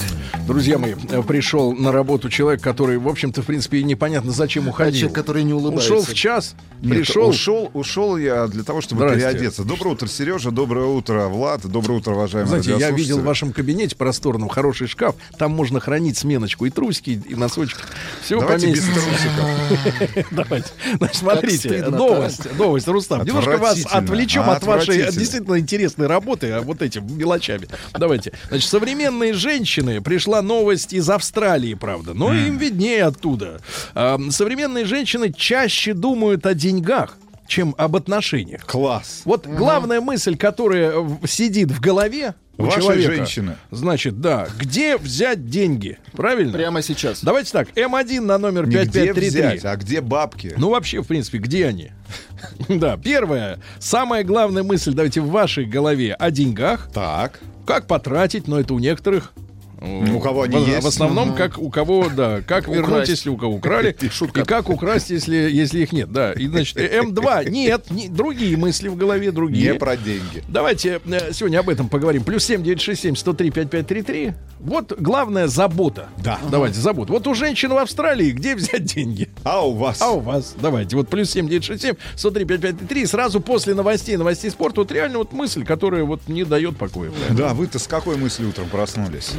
Друзья 0.48 0.78
мои, 0.78 0.94
э, 1.10 1.22
пришел 1.24 1.74
на 1.74 1.92
работу 1.92 2.30
человек, 2.30 2.62
который, 2.62 2.98
в 2.98 3.08
общем-то, 3.08 3.42
в 3.42 3.46
принципе, 3.46 3.80
и 3.80 3.84
непонятно 3.84 4.32
зачем 4.32 4.68
уходил. 4.68 4.94
Человек, 4.94 5.16
который 5.16 5.44
не 5.44 5.54
улыбается. 5.54 5.94
Ушел 5.94 6.06
в 6.06 6.14
час, 6.14 6.56
Нет, 6.82 6.98
пришел. 6.98 7.30
ушел, 7.30 7.72
ушел 7.74 8.18
я 8.18 8.48
для 8.48 8.64
того, 8.64 8.82
чтобы 8.82 9.02
Здрасте. 9.02 9.28
переодеться. 9.28 9.64
Доброе 9.64 9.92
утро, 9.92 10.08
Сережа. 10.08 10.52
Доброе 10.52 10.86
утро, 10.86 11.28
Влад. 11.28 11.66
Доброе 11.66 12.00
утро, 12.00 12.14
уважаемые 12.14 12.62
Знаете, 12.62 12.80
я 12.80 12.92
видел 12.92 13.20
в 13.20 13.24
вашем 13.24 13.54
кабинете 13.54 13.96
просторном 13.96 14.50
хороший 14.50 14.88
шкаф. 14.88 15.16
Там 15.38 15.52
можно 15.52 15.80
хранить 15.80 16.18
сменочку 16.18 16.66
и 16.66 16.70
трусики, 16.70 17.22
и 17.28 17.36
носочки. 17.36 17.80
Все 18.22 18.40
Давайте 18.40 18.72
без 18.72 18.84
трусиков. 18.84 20.28
Давайте. 20.32 20.68
Значит, 20.98 21.16
смотрите, 21.16 21.86
новость, 21.88 22.58
новость, 22.58 22.88
Рустам. 22.88 23.24
Немножко 23.26 23.58
вас 23.58 23.86
отвлечем 23.86 24.50
от 24.50 24.64
вашей 24.64 25.12
действительно 25.12 25.60
интересной 25.60 26.08
работы, 26.08 26.52
а 26.52 26.62
вот 26.62 26.82
этим 26.82 27.06
мелочами. 27.18 27.68
Давайте. 27.94 28.34
Значит, 28.50 28.70
современные 28.70 29.34
женщины, 29.34 30.02
пришла 30.16 30.42
новость 30.42 30.94
из 30.94 31.10
Австралии, 31.10 31.74
правда, 31.74 32.14
но 32.14 32.34
им 32.34 32.58
виднее 32.58 33.04
оттуда. 33.04 33.60
А, 33.94 34.18
Современные 34.30 34.86
женщины 34.86 35.34
чаще 35.34 35.94
думают 35.94 36.46
о 36.46 36.54
деньгах, 36.54 37.18
чем 37.50 37.76
об 37.78 37.98
отношениях. 37.98 38.66
Класс. 38.66 39.24
Вот 39.26 39.46
главная 39.46 40.00
мысль, 40.00 40.38
которая 40.38 41.06
сидит 41.28 41.70
в 41.70 41.82
голове 41.82 42.34
у 42.58 42.64
Вашей 42.64 42.82
человека, 42.82 43.14
женщины. 43.14 43.58
значит, 43.72 44.22
да, 44.22 44.48
где 44.58 44.96
взять 44.96 45.50
деньги, 45.50 45.98
правильно? 46.14 46.54
Прямо 46.54 46.82
сейчас. 46.82 47.22
Давайте 47.22 47.52
так, 47.52 47.72
М1 47.76 48.22
на 48.22 48.38
номер 48.38 48.68
Не 48.68 48.86
где 48.86 49.08
5533. 49.08 49.30
взять, 49.42 49.66
а 49.66 49.76
где 49.76 50.00
бабки? 50.00 50.54
Ну, 50.56 50.70
вообще, 50.70 51.02
в 51.02 51.08
принципе, 51.08 51.40
где 51.40 51.66
они? 51.68 51.92
Да, 52.70 52.96
первое, 52.96 53.60
самая 53.80 54.24
главная 54.24 54.64
мысль, 54.64 54.94
давайте, 54.94 55.20
в 55.20 55.28
вашей 55.28 55.66
голове 55.66 56.14
о 56.14 56.32
деньгах. 56.32 56.90
Так. 56.94 57.42
Как 57.68 57.88
потратить, 57.88 58.48
но 58.48 58.62
это 58.62 58.74
у 58.74 58.80
некоторых. 58.80 59.34
У 59.82 60.20
кого 60.20 60.44
они 60.44 60.58
в, 60.58 60.68
есть. 60.68 60.84
В 60.84 60.88
основном, 60.88 61.36
как 61.36 61.58
у 61.58 61.70
кого, 61.70 62.10
да, 62.10 62.42
как 62.42 62.68
вернуть, 62.68 62.88
Украсть. 62.88 63.10
если 63.10 63.30
у 63.30 63.38
кого 63.38 63.56
украли, 63.56 63.96
и 64.02 64.42
как 64.44 64.70
украсть, 64.70 65.10
если, 65.10 65.36
если 65.36 65.82
их 65.82 65.92
нет, 65.92 66.12
да. 66.12 66.34
И, 66.34 66.48
значит, 66.48 66.78
М2, 66.78 67.50
нет, 67.50 67.92
не- 67.92 68.08
другие 68.08 68.56
мысли 68.58 68.88
в 68.88 68.96
голове, 68.96 69.32
другие. 69.32 69.74
Не 69.74 69.78
про 69.78 69.98
деньги. 69.98 70.44
Давайте 70.48 71.02
э, 71.06 71.34
сегодня 71.34 71.60
об 71.60 71.70
этом 71.70 71.90
поговорим. 71.90 72.24
Плюс 72.24 72.46
семь 72.46 72.64
девять 72.64 72.82
шесть 72.82 73.02
семь 73.02 73.16
сто 73.16 73.34
три 73.34 73.52
пять 73.52 73.70
пять 73.70 73.88
три 73.88 74.02
три. 74.02 74.34
Вот 74.60 74.94
главная 75.00 75.48
забота. 75.48 76.08
Да. 76.18 76.40
Давайте 76.50 76.80
забота. 76.80 77.12
Вот 77.12 77.28
у 77.28 77.34
женщин 77.36 77.72
в 77.72 77.78
Австралии 77.78 78.32
где 78.32 78.56
взять 78.56 78.84
деньги? 78.86 79.30
А 79.44 79.66
у 79.66 79.74
вас? 79.74 80.02
А 80.02 80.12
у 80.12 80.20
вас? 80.20 80.56
Давайте. 80.60 80.96
Вот 80.96 81.10
плюс 81.10 81.30
семь 81.30 81.48
девять 81.48 81.66
шесть 81.66 81.84
семь 81.84 81.96
сто 82.16 82.32
три 82.32 82.46
пять 82.46 82.62
пять 82.62 82.78
три 82.78 82.88
три. 82.88 83.06
Сразу 83.06 83.42
после 83.42 83.74
новостей, 83.76 84.16
новостей 84.18 84.50
спорта. 84.50 84.82
Вот 84.82 84.92
реально 84.92 85.20
вот 85.20 85.34
мысль, 85.34 85.66
которая 85.66 86.04
вот 86.04 86.22
не 86.28 86.46
дает 86.46 86.78
покоя. 86.78 87.12
Да, 87.32 87.54
вы-то 87.54 87.78
с 87.78 87.88
какой 87.88 88.18
мыслью 88.18 88.50
утром 88.50 88.70
проснулись? 88.70 89.34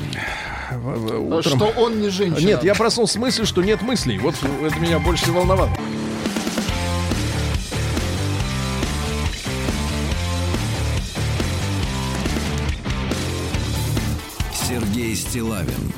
Ну, 0.72 1.43
Что 1.43 1.66
он 1.76 2.01
не 2.01 2.09
женщина. 2.09 2.47
Нет, 2.47 2.64
я 2.64 2.74
проснулся 2.74 3.14
с 3.14 3.16
мыслью, 3.16 3.47
что 3.47 3.62
нет 3.62 3.82
мыслей. 3.82 4.18
Вот 4.18 4.34
это 4.62 4.78
меня 4.80 4.99
больше 4.99 5.24
всего 5.24 5.41
волновало. 5.41 5.70
Сергей 14.68 15.14
Стилавин 15.14 15.93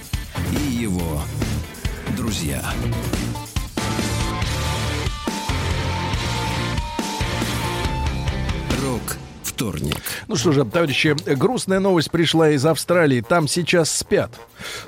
и 0.53 0.72
его 0.74 1.22
друзья. 2.16 2.62
Вторник. 9.59 9.97
Ну 10.29 10.37
что 10.37 10.53
же, 10.53 10.65
товарищи, 10.65 11.17
грустная 11.35 11.81
новость 11.81 12.13
пришла 12.13 12.51
из 12.51 12.65
Австралии. 12.65 13.25
Там 13.29 13.49
сейчас 13.49 13.91
спят. 13.91 14.31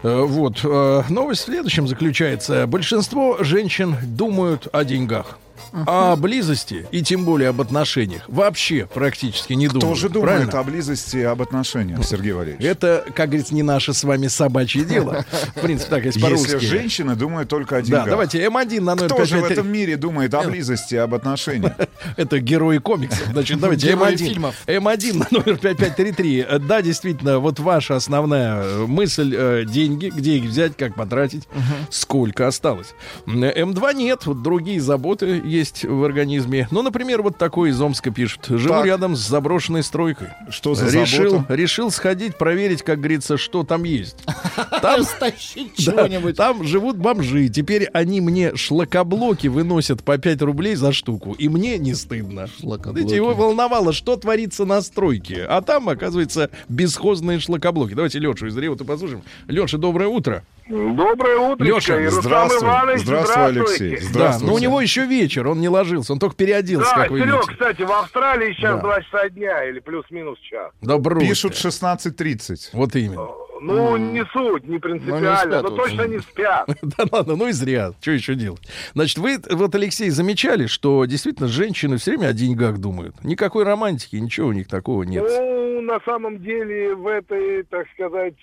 Э, 0.05 0.23
Вот. 0.25 0.61
э, 0.63 1.03
Новость 1.09 1.43
в 1.43 1.45
следующем 1.47 1.89
заключается. 1.89 2.69
Большинство 2.69 3.39
женщин 3.43 3.97
думают 4.05 4.69
о 4.73 4.85
деньгах. 4.85 5.39
О 5.87 6.17
близости 6.17 6.87
и 6.91 7.03
тем 7.03 7.25
более 7.25 7.51
об 7.51 7.61
отношениях 7.61 8.23
вообще 8.29 8.87
практически 8.93 9.53
не 9.53 9.69
думают. 9.69 9.83
Тоже 9.89 10.09
думает 10.09 10.31
правильно? 10.51 10.59
о 10.61 10.65
близости 10.65 11.17
и 11.19 11.23
об 11.23 11.43
отношениях, 11.43 12.05
Сергей 12.05 12.33
Валерьевич. 12.33 12.65
Это, 12.65 13.05
как 13.15 13.29
говорится, 13.31 13.55
не 13.55 13.63
наше 13.63 13.95
с 13.95 14.03
вами 14.05 14.27
собачье 14.29 14.85
дело. 14.85 15.25
В 15.57 15.61
принципе, 15.61 15.91
так, 15.91 16.05
если 16.05 16.21
по-русски. 16.21 16.53
Если 16.55 16.67
женщина 16.67 17.15
думает 17.17 17.49
только 17.49 17.77
о 17.77 17.81
Да, 17.81 17.87
деньгах. 17.87 18.09
давайте 18.09 18.45
М1 18.45 18.81
на 18.81 18.95
номер 18.95 19.07
Кто 19.15 19.25
же 19.25 19.37
в 19.39 19.41
553. 19.43 19.53
этом 19.53 19.69
мире 19.73 19.97
думает 19.97 20.35
о 20.35 20.43
близости 20.43 20.95
и 20.95 20.99
об 20.99 21.15
отношениях? 21.15 21.73
Это 22.17 22.39
герои 22.41 22.79
комиксов. 22.79 23.27
Значит, 23.33 23.61
давайте 23.61 23.89
Герои 23.89 24.13
М1. 24.15 24.17
фильмов. 24.17 24.55
М1 24.67 25.17
на 25.19 25.27
номер 25.31 25.57
5533. 25.59 26.39
Э, 26.49 26.59
Да, 26.59 26.83
действительно, 26.83 27.39
вот 27.39 27.59
ваша 27.61 27.97
основная 27.97 28.87
мысль 28.87 29.35
э, 29.37 29.65
деньги, 29.67 30.11
где 30.15 30.37
их 30.37 30.45
взять, 30.45 30.77
как 30.77 30.95
потратить, 30.95 31.47
сколько 31.91 32.47
осталось. 32.47 32.95
М, 33.27 33.43
М2 33.45 33.95
нет, 33.95 34.27
вот 34.27 34.43
другие 34.43 34.81
заботы 34.81 35.39
есть 35.51 35.85
в 35.85 36.05
организме. 36.05 36.69
Ну, 36.71 36.83
например, 36.83 37.23
вот 37.23 37.37
такой 37.37 37.71
из 37.71 37.81
Омска 37.81 38.11
пишет. 38.11 38.47
Живу 38.49 38.75
Так. 38.75 38.87
рядом 38.87 39.17
с 39.17 39.21
заброшенной 39.21 39.83
стройкой. 39.83 40.29
Что 40.49 40.75
за 40.75 40.87
решил, 40.87 41.31
забота? 41.31 41.55
решил 41.55 41.91
сходить, 41.91 42.37
проверить, 42.37 42.83
как 42.83 42.99
говорится, 42.99 43.37
что 43.37 43.65
там 43.65 43.85
есть. 43.85 44.17
Там 44.83 45.03
да, 45.21 45.31
чего-нибудь. 45.31 46.37
Там 46.37 46.65
живут 46.65 46.97
бомжи. 46.97 47.49
Теперь 47.49 47.87
они 47.93 48.21
мне 48.21 48.55
шлакоблоки 48.57 49.49
выносят 49.49 50.03
по 50.03 50.17
5 50.19 50.43
рублей 50.43 50.75
за 50.75 50.93
штуку. 50.93 51.33
И 51.33 51.49
мне 51.49 51.79
не 51.79 51.95
стыдно. 51.95 52.49
Видите, 52.63 53.17
его 53.17 53.35
волновало, 53.35 53.93
что 53.93 54.17
творится 54.17 54.65
на 54.65 54.81
стройке. 54.81 55.45
А 55.45 55.61
там, 55.63 55.89
оказывается, 55.89 56.51
бесхозные 56.69 57.41
шлакоблоки. 57.41 57.95
Давайте 57.95 58.19
Лешу 58.19 58.47
из 58.47 58.57
Реута 58.57 58.85
послушаем. 58.85 59.23
Леша, 59.49 59.79
доброе 59.79 60.09
утро. 60.09 60.45
Доброе 60.71 61.37
утро, 61.37 61.65
Лёша, 61.65 61.99
Рустам 61.99 62.23
Здравствуй. 62.23 62.69
Иванович, 62.69 63.03
Здравствуй, 63.03 63.45
Алексей. 63.47 63.97
здравствуйте. 64.01 64.19
Да, 64.19 64.39
но 64.47 64.55
у 64.55 64.59
него 64.59 64.81
еще 64.81 65.05
вечер, 65.05 65.49
он 65.49 65.61
не 65.61 65.69
ложился, 65.69 66.13
он 66.13 66.21
только 66.21 66.37
переоделся, 66.37 66.91
Да, 66.95 67.03
как 67.03 67.11
вы 67.11 67.19
Серег, 67.21 67.35
видите. 67.35 67.53
кстати, 67.53 67.83
в 67.83 67.91
Австралии 67.93 68.53
сейчас 68.53 68.77
Да. 68.77 68.83
2 68.83 69.03
часа 69.03 69.29
дня 69.31 69.65
или 69.69 69.81
плюс-минус 69.81 70.39
час. 70.39 70.71
Да 70.81 70.99
брось 70.99 71.27
Пишут 71.27 71.55
ты. 71.55 71.69
16.30. 71.69 72.71
Вот 72.73 72.95
именно. 72.95 73.27
Ну, 73.63 73.97
не 73.99 74.25
суть, 74.33 74.67
не 74.69 74.79
принципиально, 74.79 75.37
спят 75.37 75.63
но 75.65 75.69
вот. 75.69 75.77
точно 75.77 76.03
не 76.07 76.19
спят. 76.21 76.67
Да 76.83 77.05
ладно, 77.13 77.37
ну 77.37 77.49
и 77.49 77.53
зря. 77.53 77.93
Что 78.01 78.13
еще 78.13 78.35
делать? 78.35 78.63
Значит, 78.95 79.19
вы, 79.19 79.39
вот, 79.51 79.75
Алексей, 79.75 80.09
замечали, 80.09 80.67
что 80.67 81.05
действительно 81.05 81.47
женщины 81.47 81.99
все 81.99 82.13
время 82.13 82.29
о 82.29 82.33
деньгах 82.33 82.79
думают. 82.79 83.23
Никакой 83.23 83.65
романтики, 83.65 84.17
ничего 84.17 84.49
у 84.49 84.53
них 84.53 84.67
такого 84.67 85.03
нет. 85.03 85.25
Ну, 85.29 85.70
на 85.81 86.01
самом 86.01 86.39
деле, 86.39 86.95
в 86.95 87.07
этой, 87.07 87.63
так 87.65 87.87
сказать, 87.95 88.35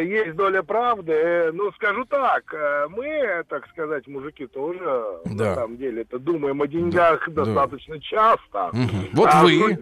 есть 0.00 0.34
доля 0.36 0.62
правды. 0.62 1.50
Ну, 1.52 1.70
скажу 1.72 2.04
так, 2.04 2.42
э, 2.52 2.86
мы, 2.90 3.44
так 3.48 3.66
сказать, 3.68 4.06
мужики 4.06 4.46
тоже, 4.46 4.80
Да. 5.26 5.44
на 5.50 5.54
самом 5.54 5.76
деле, 5.76 6.02
это 6.02 6.18
думаем 6.18 6.60
о 6.62 6.66
деньгах 6.66 7.28
Да. 7.28 7.44
достаточно 7.44 8.00
часто. 8.00 8.70
Мгм. 8.72 9.08
Вот 9.12 9.28
А, 9.32 9.42
вы. 9.42 9.58
ну, 9.58 9.78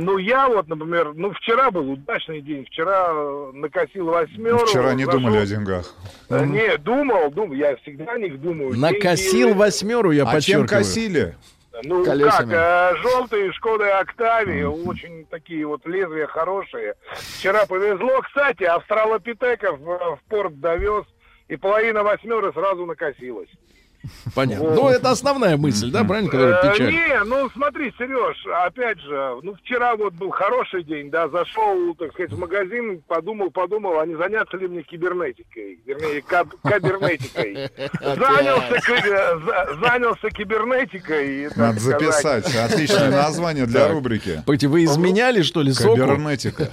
Ну, 0.00 0.16
я 0.18 0.48
вот, 0.48 0.66
например, 0.66 1.12
ну, 1.14 1.30
вчера 1.34 1.70
был 1.70 1.88
удачный 1.92 2.40
день. 2.40 2.64
Вчера 2.64 3.06
э, 3.10 3.50
накосил 3.52 4.06
восьмеру. 4.06 4.58
Вчера 4.66 4.92
не 4.94 5.04
зашел- 5.04 5.20
думали 5.20 5.36
о 5.36 5.46
деньгах. 5.46 5.94
Э, 6.30 6.44
Не, 6.44 6.78
думал, 6.78 7.30
думал. 7.30 7.52
Я 7.52 7.76
всегда 7.76 8.12
о 8.14 8.18
них 8.18 8.40
думаю. 8.40 8.76
Накосил 8.76 9.48
Деньги- 9.48 9.58
восьмеру, 9.58 10.10
я 10.10 10.22
А 10.24 10.26
чем 10.26 10.34
подчеркиваю. 10.62 10.68
косили? 10.68 11.34
Ну, 11.82 12.04
Колесами. 12.04 12.52
как, 12.52 12.96
желтые 12.98 13.52
Шкоды 13.52 13.88
Октавии, 13.88 14.62
очень 14.62 15.26
такие 15.26 15.66
вот 15.66 15.84
лезвия 15.86 16.26
хорошие. 16.26 16.94
Вчера 17.12 17.66
повезло. 17.66 18.20
Кстати, 18.22 18.64
австралопитеков 18.64 19.80
в, 19.80 20.16
в 20.16 20.20
порт 20.28 20.60
довез, 20.60 21.04
и 21.48 21.56
половина 21.56 22.02
восьмеры 22.02 22.52
сразу 22.52 22.86
накосилась. 22.86 23.48
Понятно. 24.34 24.74
Ну, 24.74 24.88
это 24.88 25.10
основная 25.10 25.56
мысль, 25.56 25.90
да, 25.90 26.04
правильно, 26.04 26.30
которая 26.30 26.60
Э, 26.62 26.72
печаль. 26.72 26.92
Не, 26.92 27.24
ну 27.24 27.48
смотри, 27.50 27.92
Сереж, 27.98 28.46
опять 28.64 29.00
же, 29.00 29.36
ну 29.42 29.54
вчера 29.56 29.96
вот 29.96 30.14
был 30.14 30.30
хороший 30.30 30.82
день, 30.84 31.10
да, 31.10 31.28
зашел, 31.28 31.94
так 31.94 32.12
сказать, 32.12 32.32
в 32.32 32.38
магазин, 32.38 33.02
подумал, 33.06 33.50
подумал, 33.50 33.98
а 34.00 34.06
не 34.06 34.16
заняться 34.16 34.56
ли 34.56 34.68
мне 34.68 34.82
кибернетикой, 34.82 35.78
вернее, 35.86 36.22
каб- 36.22 36.54
кабернетикой. 36.62 37.70
Занялся, 38.00 38.92
э, 38.92 39.74
занялся 39.82 40.30
кибернетикой. 40.30 41.48
Надо 41.56 41.78
записать. 41.80 42.54
Отличное 42.54 43.10
название 43.10 43.66
для 43.66 43.88
рубрики. 43.88 44.42
Погодите, 44.46 44.68
вы 44.68 44.84
изменяли, 44.84 45.42
что 45.42 45.62
ли, 45.62 45.72
соку? 45.72 45.96
Кабернетика. 45.96 46.68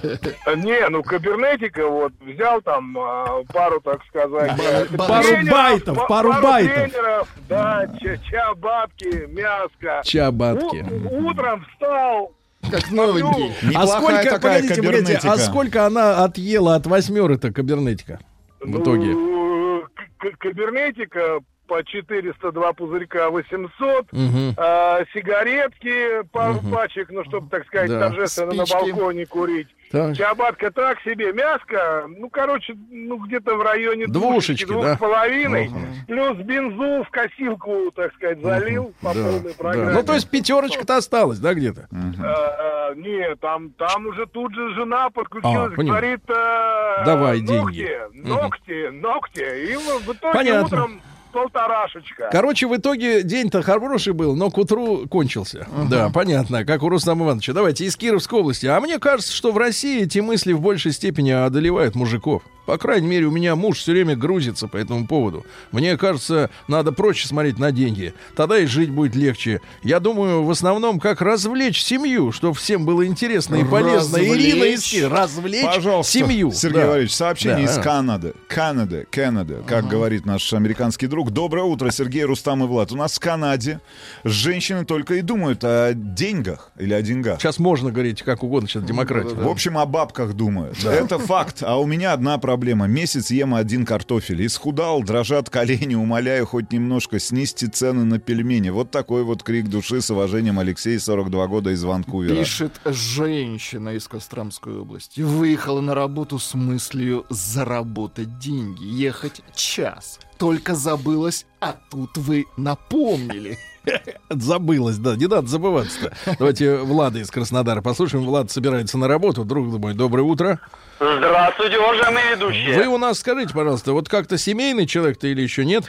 Не, 0.56 0.88
ну 0.88 1.02
кабернетика, 1.02 1.86
вот, 1.86 2.12
взял 2.20 2.60
там 2.62 2.96
а, 2.98 3.42
пару, 3.52 3.80
так 3.80 4.00
сказать, 4.08 4.52
э, 4.58 4.86
Пару 4.96 5.46
байтов, 5.50 5.96
па- 5.96 6.06
пару 6.06 6.32
байтов. 6.42 7.21
Да, 7.48 7.86
ча, 8.00 8.16
ча 8.18 8.54
бабки, 8.54 9.26
мяско. 9.28 10.02
Чабатки. 10.04 10.84
У- 11.10 11.26
утром 11.28 11.64
встал, 11.72 12.32
Как 12.70 12.90
новенький. 12.90 13.52
А 13.74 13.86
сколько, 13.86 14.22
такая 14.24 14.62
погодите, 14.62 14.82
погодите, 14.82 15.20
а 15.28 15.36
сколько 15.38 15.86
она 15.86 16.24
отъела 16.24 16.74
от 16.76 16.86
восьмеры-то 16.86 17.52
кабернетика 17.52 18.20
в 18.60 18.80
итоге? 18.80 19.12
Ну, 19.12 19.84
к- 20.18 20.36
кабернетика 20.38 21.40
по 21.66 21.82
402 21.84 22.72
пузырька 22.74 23.30
800, 23.30 24.12
Мгм. 24.12 24.54
а, 24.56 25.00
сигаретки 25.14 26.22
пару 26.32 26.60
пачек, 26.70 27.08
ну, 27.10 27.24
чтобы, 27.24 27.48
так 27.50 27.66
сказать, 27.66 27.90
Да. 27.90 28.08
торжественно 28.08 28.52
на 28.52 28.66
Спички. 28.66 28.90
балконе 28.92 29.26
курить. 29.26 29.68
Так. 29.90 30.16
Чабатка 30.16 30.70
так 30.70 30.98
себе, 31.02 31.32
мяско, 31.34 32.06
ну, 32.08 32.30
короче, 32.30 32.74
ну, 32.90 33.18
где-то 33.18 33.56
в 33.56 33.62
районе 33.62 34.06
Двушечки, 34.06 34.64
двух 34.64 34.84
да? 34.84 34.96
с 34.96 34.98
половиной, 34.98 35.66
Ага. 35.66 35.78
плюс 36.06 36.36
бензу 36.38 37.04
в 37.04 37.10
косилку, 37.10 37.90
так 37.94 38.14
сказать, 38.14 38.40
залил 38.40 38.94
по 39.02 39.12
Да, 39.12 39.22
полной 39.22 39.40
да. 39.40 39.50
программе. 39.58 39.92
Ну, 39.92 40.02
то 40.02 40.14
есть 40.14 40.30
пятерочка-то 40.30 40.96
осталась, 40.96 41.38
да, 41.40 41.52
где-то? 41.52 41.88
А, 41.92 42.88
а, 42.90 42.94
не, 42.94 43.34
там, 43.36 43.70
там 43.72 44.06
уже 44.06 44.24
тут 44.26 44.54
же 44.54 44.74
жена 44.74 45.10
подключилась, 45.10 45.72
А, 45.72 45.76
понял. 45.76 45.90
говорит, 45.90 46.20
э, 46.28 47.04
Давай 47.04 47.40
ногти, 47.42 47.76
деньги. 47.76 48.28
ногти, 48.28 48.88
ногти, 48.88 49.72
и 49.72 49.76
в 49.76 50.02
в 50.06 50.12
итоге 50.14 50.32
Понятно. 50.32 50.64
утром 50.66 51.00
полторашечка. 51.32 52.28
Короче, 52.30 52.66
в 52.66 52.76
итоге 52.76 53.22
день-то 53.22 53.62
хороший 53.62 54.12
был, 54.12 54.36
но 54.36 54.50
к 54.50 54.58
утру 54.58 55.06
кончился. 55.08 55.66
Да, 55.90 56.10
понятно, 56.10 56.64
как 56.64 56.82
у 56.82 56.88
Рустама 56.88 57.24
Ивановича. 57.26 57.52
Давайте 57.52 57.84
из 57.84 57.96
Кировской 57.96 58.40
области. 58.40 58.66
А 58.66 58.80
мне 58.80 58.98
кажется, 58.98 59.32
что 59.32 59.52
в 59.52 59.58
России 59.58 60.02
эти 60.02 60.18
мысли 60.20 60.52
в 60.52 60.60
большей 60.60 60.92
степени 60.92 61.30
одолевают 61.30 61.94
мужиков. 61.94 62.42
По 62.64 62.78
крайней 62.78 63.08
мере, 63.08 63.26
у 63.26 63.30
меня 63.32 63.56
муж 63.56 63.78
все 63.78 63.92
время 63.92 64.14
грузится 64.14 64.68
по 64.68 64.76
этому 64.76 65.06
поводу. 65.06 65.44
Мне 65.72 65.96
кажется, 65.96 66.48
надо 66.68 66.92
проще 66.92 67.26
смотреть 67.26 67.58
на 67.58 67.72
деньги. 67.72 68.14
Тогда 68.36 68.58
и 68.58 68.66
жить 68.66 68.90
будет 68.90 69.16
легче. 69.16 69.60
Я 69.82 69.98
думаю, 69.98 70.44
в 70.44 70.50
основном, 70.50 71.00
как 71.00 71.20
развлечь 71.20 71.82
семью, 71.82 72.30
чтобы 72.30 72.54
всем 72.54 72.84
было 72.84 73.04
интересно 73.04 73.56
и 73.56 73.64
полезно. 73.64 74.18
Развлечь? 74.18 74.54
Ирина 74.54 74.64
из. 74.64 75.04
Развлечь 75.10 75.64
Пожалуйста, 75.64 76.12
семью. 76.12 76.52
Сергей 76.52 76.82
Да. 76.82 76.86
Валерьевич, 76.86 77.14
сообщение 77.14 77.66
Да. 77.66 77.72
из 77.72 77.78
Канады. 77.78 78.34
Канады, 78.46 79.06
Канада, 79.10 79.62
как 79.66 79.88
говорит 79.88 80.24
наш 80.24 80.52
американский 80.52 81.08
друг. 81.08 81.32
Доброе 81.32 81.64
утро, 81.64 81.90
Сергей, 81.90 82.22
Рустам 82.24 82.62
и 82.62 82.68
Влад. 82.68 82.92
У 82.92 82.96
нас 82.96 83.14
в 83.14 83.20
Канаде 83.20 83.80
женщины 84.22 84.84
только 84.84 85.14
и 85.14 85.20
думают 85.22 85.64
о 85.64 85.94
деньгах 85.94 86.70
или 86.78 86.94
о 86.94 87.02
деньгах. 87.02 87.40
Сейчас 87.40 87.58
можно 87.58 87.90
говорить 87.90 88.22
как 88.22 88.44
угодно, 88.44 88.68
сейчас 88.68 88.84
демократия. 88.84 89.34
В 89.34 89.48
общем, 89.48 89.78
о 89.78 89.86
бабках 89.86 90.34
думают. 90.34 90.82
Это 90.84 91.18
факт. 91.18 91.62
А 91.62 91.80
у 91.80 91.86
меня 91.86 92.12
одна 92.12 92.38
проблема. 92.38 92.51
Месяц 92.86 93.30
ем 93.30 93.54
один 93.54 93.84
картофель. 93.84 94.46
Исхудал, 94.46 95.02
дрожат 95.02 95.50
колени, 95.50 95.94
умоляю 95.94 96.46
хоть 96.46 96.72
немножко 96.72 97.18
снизьте 97.18 97.66
цены 97.66 98.04
на 98.04 98.18
пельмени. 98.18 98.70
Вот 98.70 98.90
такой 98.90 99.24
вот 99.24 99.42
крик 99.42 99.68
души 99.68 100.00
с 100.00 100.10
уважением 100.10 100.58
Алексей, 100.58 100.98
42 100.98 101.46
года 101.46 101.70
из 101.70 101.82
Ванкувера. 101.84 102.34
Пишет 102.34 102.80
женщина 102.84 103.90
из 103.90 104.08
Костромской 104.08 104.78
области. 104.78 105.20
Выехала 105.20 105.80
на 105.80 105.94
работу 105.94 106.38
с 106.38 106.54
мыслью 106.54 107.26
заработать 107.30 108.38
деньги, 108.38 108.84
ехать 108.84 109.42
час. 109.54 110.18
Только 110.42 110.74
забылась, 110.74 111.46
а 111.60 111.76
тут 111.88 112.16
вы 112.16 112.46
напомнили. 112.56 113.58
Забылось, 114.28 114.96
да, 114.96 115.14
не 115.14 115.28
надо 115.28 115.46
забываться-то. 115.46 116.12
Давайте 116.36 116.78
Влада 116.78 117.20
из 117.20 117.30
Краснодара 117.30 117.80
послушаем. 117.80 118.24
Влад 118.24 118.50
собирается 118.50 118.98
на 118.98 119.06
работу. 119.06 119.44
Друг 119.44 119.66
мой, 119.78 119.94
доброе 119.94 120.22
утро. 120.22 120.58
Здравствуйте, 120.98 121.78
уважаемые 121.78 122.34
ведущие. 122.34 122.76
Вы 122.76 122.88
у 122.88 122.98
нас 122.98 123.20
скажите, 123.20 123.54
пожалуйста, 123.54 123.92
вот 123.92 124.08
как-то 124.08 124.36
семейный 124.36 124.88
человек-то 124.88 125.28
или 125.28 125.42
еще 125.42 125.64
нет? 125.64 125.84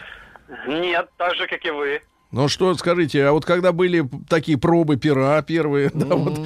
Нет, 0.67 1.09
так 1.17 1.33
же, 1.33 1.47
как 1.47 1.65
и 1.65 1.71
вы. 1.71 2.01
Ну 2.29 2.47
что, 2.47 2.75
скажите, 2.75 3.25
а 3.25 3.31
вот 3.31 3.45
когда 3.45 3.71
были 3.71 4.07
такие 4.29 4.59
пробы 4.59 4.97
пера 4.97 5.41
первые, 5.41 5.89
да, 5.95 6.15
вот, 6.15 6.39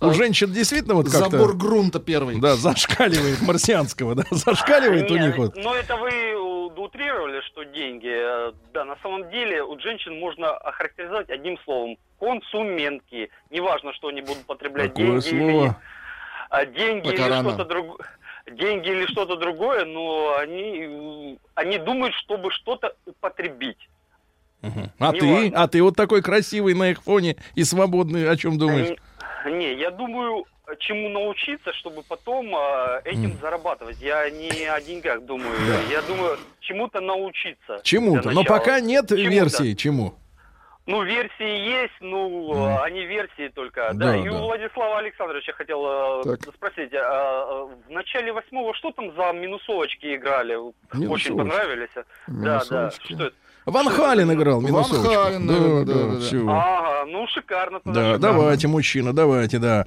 у 0.00 0.10
женщин 0.12 0.52
действительно 0.52 0.94
вот 0.94 1.08
как-то... 1.08 1.30
Забор 1.30 1.56
грунта 1.56 2.00
первый. 2.00 2.40
Да, 2.40 2.56
зашкаливает 2.56 3.40
марсианского, 3.42 4.16
да, 4.16 4.24
зашкаливает 4.32 5.08
у 5.12 5.16
них 5.16 5.36
вот. 5.36 5.54
Ну, 5.56 5.74
это 5.74 5.96
вы 5.96 6.10
у- 6.36 6.59
утрировали, 6.78 7.40
что 7.42 7.64
деньги. 7.64 8.10
Э, 8.10 8.52
Да, 8.72 8.84
на 8.84 8.96
самом 9.02 9.30
деле 9.30 9.62
у 9.62 9.78
женщин 9.78 10.18
можно 10.18 10.50
охарактеризовать 10.50 11.30
одним 11.30 11.58
словом. 11.64 11.96
Консументки. 12.18 13.30
Неважно, 13.50 13.92
что 13.94 14.08
они 14.08 14.20
будут 14.20 14.44
потреблять 14.46 14.90
Какое 14.90 15.20
деньги 15.20 15.28
или 15.28 15.50
слово? 15.50 15.80
А 16.50 16.66
деньги 16.66 17.10
Пока 17.10 17.26
или 17.26 17.40
что-то 17.40 17.64
другое. 17.64 17.98
Деньги 18.50 18.88
или 18.88 19.06
что-то 19.06 19.36
другое, 19.36 19.84
но 19.84 20.36
они, 20.38 21.38
они 21.54 21.78
думают, 21.78 22.14
чтобы 22.14 22.50
что-то 22.50 22.94
употребить. 23.06 23.88
А 24.62 25.12
не 25.12 25.20
ты? 25.20 25.32
важно. 25.32 25.62
А 25.62 25.68
ты 25.68 25.82
вот 25.82 25.96
такой 25.96 26.22
красивый 26.22 26.74
на 26.74 26.90
их 26.90 27.02
фоне 27.02 27.36
и 27.54 27.64
свободный, 27.64 28.28
о 28.28 28.36
чем 28.36 28.58
думаешь? 28.58 28.96
Не, 29.46 29.74
я 29.74 29.90
думаю, 29.90 30.44
чему 30.78 31.08
научиться, 31.08 31.72
чтобы 31.74 32.02
потом 32.02 32.54
а, 32.54 33.00
этим 33.04 33.36
зарабатывать. 33.40 34.00
Я 34.00 34.28
не 34.30 34.66
о 34.66 34.80
деньгах 34.80 35.22
думаю. 35.24 35.52
Я 35.90 36.02
думаю, 36.02 36.38
чему-то 36.60 37.00
научиться. 37.00 37.80
Чему-то. 37.82 38.30
Но 38.30 38.44
пока 38.44 38.80
нет 38.80 39.08
Чему-то. 39.08 39.28
версии, 39.30 39.74
чему. 39.74 40.14
Ну, 40.86 41.02
версии 41.04 41.58
есть, 41.82 41.92
ну, 42.00 42.52
а, 42.66 42.84
они 42.84 43.04
версии 43.04 43.48
только. 43.48 43.90
Да, 43.94 44.12
Да, 44.12 44.16
и 44.16 44.24
да. 44.24 44.32
у 44.32 44.38
Владислава 44.46 44.98
Александровича 44.98 45.52
хотел 45.52 45.84
э, 46.24 46.36
спросить, 46.54 46.90
а, 46.94 47.64
в 47.86 47.90
начале 47.90 48.32
восьмого 48.32 48.74
что 48.74 48.90
там 48.90 49.14
за 49.14 49.32
минусовочки 49.32 50.16
играли? 50.16 50.54
Очень 50.56 50.74
Минусовочки. 50.94 51.28
понравились. 51.36 51.90
Да, 51.94 52.02
да. 52.26 52.32
Минусовочки. 52.32 53.12
Что 53.14 53.24
это? 53.26 53.36
Ван 53.66 53.88
Хален 53.88 54.32
играл 54.32 54.60
минусовочку. 54.60 55.12
Хален, 55.12 55.46
наверное, 55.46 55.84
да, 55.84 55.94
да, 55.94 56.06
да. 56.14 56.20
всё. 56.20 56.48
Ага, 56.48 57.04
ну 57.06 57.26
шикарно. 57.28 57.80
Да, 57.84 58.18
давайте, 58.18 58.68
мужчина, 58.68 59.12
давайте, 59.12 59.58
да. 59.58 59.86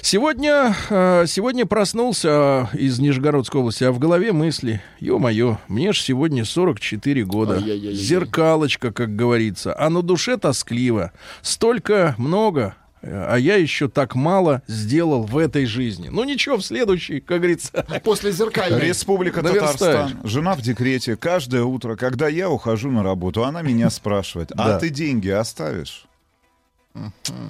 Сегодня, 0.00 0.74
э, 0.90 1.24
сегодня 1.26 1.64
проснулся 1.66 2.68
из 2.72 2.98
Нижегородской 2.98 3.60
области, 3.60 3.84
а 3.84 3.92
в 3.92 3.98
голове 3.98 4.32
мысли, 4.32 4.82
ё-моё, 4.98 5.58
мне 5.68 5.92
ж 5.92 6.00
сегодня 6.00 6.44
44 6.44 7.24
года. 7.24 7.58
Зеркалочка, 7.60 8.92
как 8.92 9.14
говорится, 9.14 9.74
а 9.78 9.88
на 9.88 10.02
душе 10.02 10.36
тоскливо. 10.36 11.12
Столько 11.42 12.14
много, 12.18 12.74
а 13.02 13.36
я 13.36 13.56
еще 13.56 13.88
так 13.88 14.14
мало 14.14 14.62
сделал 14.66 15.24
в 15.24 15.36
этой 15.36 15.66
жизни. 15.66 16.08
Ну 16.08 16.24
ничего, 16.24 16.56
в 16.56 16.62
следующей, 16.62 17.20
как 17.20 17.38
говорится. 17.38 17.84
После 18.04 18.32
зеркальной. 18.32 18.80
Республика. 18.80 19.42
Татарстан. 19.42 20.20
Жена 20.24 20.54
в 20.54 20.60
декрете. 20.60 21.16
Каждое 21.16 21.64
утро, 21.64 21.96
когда 21.96 22.28
я 22.28 22.48
ухожу 22.48 22.90
на 22.90 23.02
работу, 23.02 23.44
она 23.44 23.62
меня 23.62 23.90
спрашивает, 23.90 24.52
а 24.56 24.78
ты 24.78 24.90
деньги 24.90 25.28
оставишь? 25.28 26.06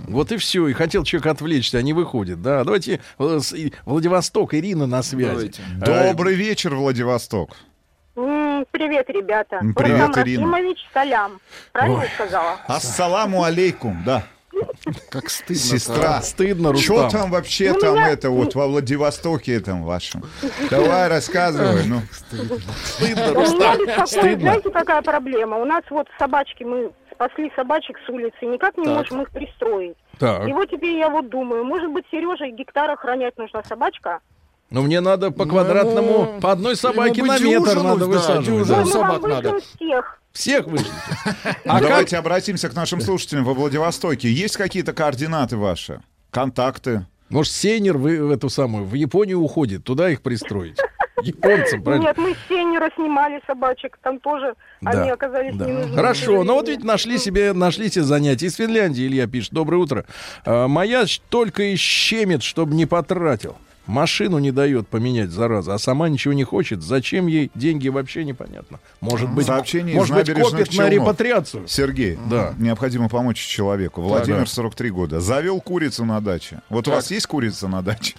Вот 0.06 0.30
и 0.32 0.36
все. 0.36 0.68
И 0.68 0.72
хотел 0.72 1.04
человек 1.04 1.26
отвлечься, 1.26 1.78
а 1.78 1.82
не 1.82 1.92
выходит. 1.92 2.40
Да, 2.40 2.62
давайте 2.64 3.00
э, 3.18 3.40
Владивосток, 3.84 4.54
Ирина 4.54 4.86
на 4.86 5.02
связи. 5.02 5.52
Давайте. 5.76 6.12
Добрый 6.12 6.34
вечер, 6.36 6.74
Владивосток. 6.74 7.56
Привет, 8.14 9.10
ребята. 9.10 9.60
Привет, 9.76 10.08
Рустам 10.08 10.24
Ирина. 10.24 10.42
Рахимович, 10.52 10.78
салям. 10.94 11.40
Правильно 11.72 12.00
Ой. 12.00 12.08
сказала? 12.14 12.58
Ассаламу 12.66 13.42
алейкум, 13.42 14.02
да. 14.04 14.24
Как 15.10 15.30
стыдно. 15.30 15.54
Сестра. 15.62 16.20
Стыдно, 16.22 16.74
Что 16.76 17.02
Рустам. 17.02 17.10
там 17.22 17.30
вообще 17.30 17.72
Ну, 17.72 17.80
там 17.80 17.94
меня- 17.94 18.10
это 18.10 18.30
вот 18.30 18.54
во 18.54 18.66
Владивостоке 18.66 19.54
этом 19.56 19.84
вашем? 19.84 20.22
Давай 20.70 21.08
рассказывай, 21.08 21.84
ну. 21.86 22.00
Стыдно, 22.10 22.56
У 22.98 23.04
меня 23.04 23.34
Рустам. 23.34 24.06
Стыдно. 24.06 24.40
знаете, 24.40 24.70
какая 24.70 25.02
проблема? 25.02 25.56
У 25.58 25.64
нас 25.64 25.82
вот 25.90 26.06
собачки, 26.18 26.64
мы 26.64 26.90
спасли 27.14 27.52
собачек 27.54 27.96
с 28.04 28.08
улицы, 28.08 28.36
никак 28.46 28.76
не 28.76 28.84
Так. 28.84 28.96
можем 28.96 29.22
их 29.22 29.30
пристроить. 29.30 29.96
Так. 30.18 30.48
И 30.48 30.52
вот 30.52 30.70
теперь 30.70 30.96
я 30.96 31.08
вот 31.08 31.28
думаю, 31.28 31.64
может 31.64 31.90
быть, 31.90 32.04
Сереже 32.10 32.50
гектар 32.50 32.90
охранять 32.90 33.36
нужна 33.38 33.62
собачка? 33.64 34.20
Но 34.72 34.82
мне 34.82 35.00
надо 35.00 35.30
по 35.30 35.44
Ну, 35.44 35.50
квадратному, 35.50 36.08
ему- 36.12 36.40
по 36.40 36.52
одной 36.52 36.76
собаке 36.76 37.22
на 37.22 37.38
метр 37.38 37.64
дюжину, 37.68 37.82
надо 37.82 38.00
да, 38.00 38.06
высаживать. 38.06 38.46
дюжину. 38.46 38.64
да. 38.66 38.80
Ну, 38.84 38.86
собак 38.90 39.22
надо. 39.22 39.60
всех. 39.60 40.18
Всех 40.32 40.66
вышлите. 40.66 40.90
Ну, 41.24 41.32
А 41.66 41.78
как? 41.78 41.82
давайте 41.88 42.16
обратимся 42.16 42.68
к 42.70 42.74
нашим 42.74 43.00
слушателям 43.00 43.44
во 43.44 43.52
Владивостоке. 43.54 44.32
Есть 44.32 44.56
какие-то 44.56 44.92
координаты 44.94 45.56
ваши? 45.58 46.00
Контакты? 46.30 47.06
Может, 47.28 47.52
Сейнер 47.52 47.96
в, 47.98 48.02
в 48.02 48.30
эту 48.30 48.48
самую, 48.48 48.84
в 48.84 48.94
Японию 48.94 49.40
уходит, 49.40 49.84
туда 49.84 50.10
их 50.10 50.22
пристроить. 50.22 50.78
Японцам, 51.22 51.82
правильно? 51.82 52.06
Нет, 52.08 52.18
мы 52.18 52.34
с 52.34 52.36
Сенера 52.48 52.90
снимали 52.96 53.40
собачек, 53.46 53.96
там 54.02 54.18
тоже 54.18 54.54
они 54.82 55.06
Да, 55.08 55.12
оказались 55.12 55.54
да. 55.54 55.66
не 55.66 55.72
нужны. 55.72 55.94
Хорошо, 55.94 56.42
но 56.42 56.54
вот 56.54 56.68
ведь 56.68 56.82
нашли 56.82 57.16
себе, 57.18 57.52
нашли 57.52 57.88
себе 57.90 58.02
занятия. 58.04 58.46
Из 58.46 58.56
Финляндии 58.56 59.06
Илья 59.06 59.26
пишет. 59.28 59.52
Доброе 59.52 59.76
утро. 59.76 60.04
А, 60.44 60.66
моя 60.66 61.04
только 61.28 61.62
и 61.62 61.76
щемит, 61.76 62.42
чтобы 62.42 62.74
не 62.74 62.86
потратил. 62.86 63.56
Машину 63.86 64.38
не 64.38 64.52
дает 64.52 64.86
поменять, 64.88 65.30
зараза, 65.30 65.74
а 65.74 65.78
сама 65.78 66.08
ничего 66.08 66.34
не 66.34 66.44
хочет. 66.44 66.82
Зачем 66.82 67.26
ей 67.26 67.50
деньги, 67.54 67.88
вообще 67.88 68.24
непонятно. 68.24 68.78
Может 69.00 69.28
быть, 69.30 69.46
Сообщение 69.46 69.94
может 69.96 70.14
быть 70.14 70.26
копит 70.32 70.52
на 70.58 70.64
Челнов. 70.66 70.90
репатриацию. 70.92 71.66
Сергей, 71.66 72.16
Да. 72.30 72.54
необходимо 72.58 73.08
помочь 73.08 73.38
человеку. 73.38 74.00
Владимир, 74.02 74.40
да. 74.40 74.46
43 74.46 74.90
года. 74.90 75.20
Завел 75.20 75.60
курицу 75.60 76.04
на 76.04 76.20
даче. 76.20 76.62
Вот 76.68 76.86
у 76.86 76.92
вас 76.92 77.10
есть 77.10 77.26
курица 77.26 77.66
на 77.66 77.82
даче? 77.82 78.14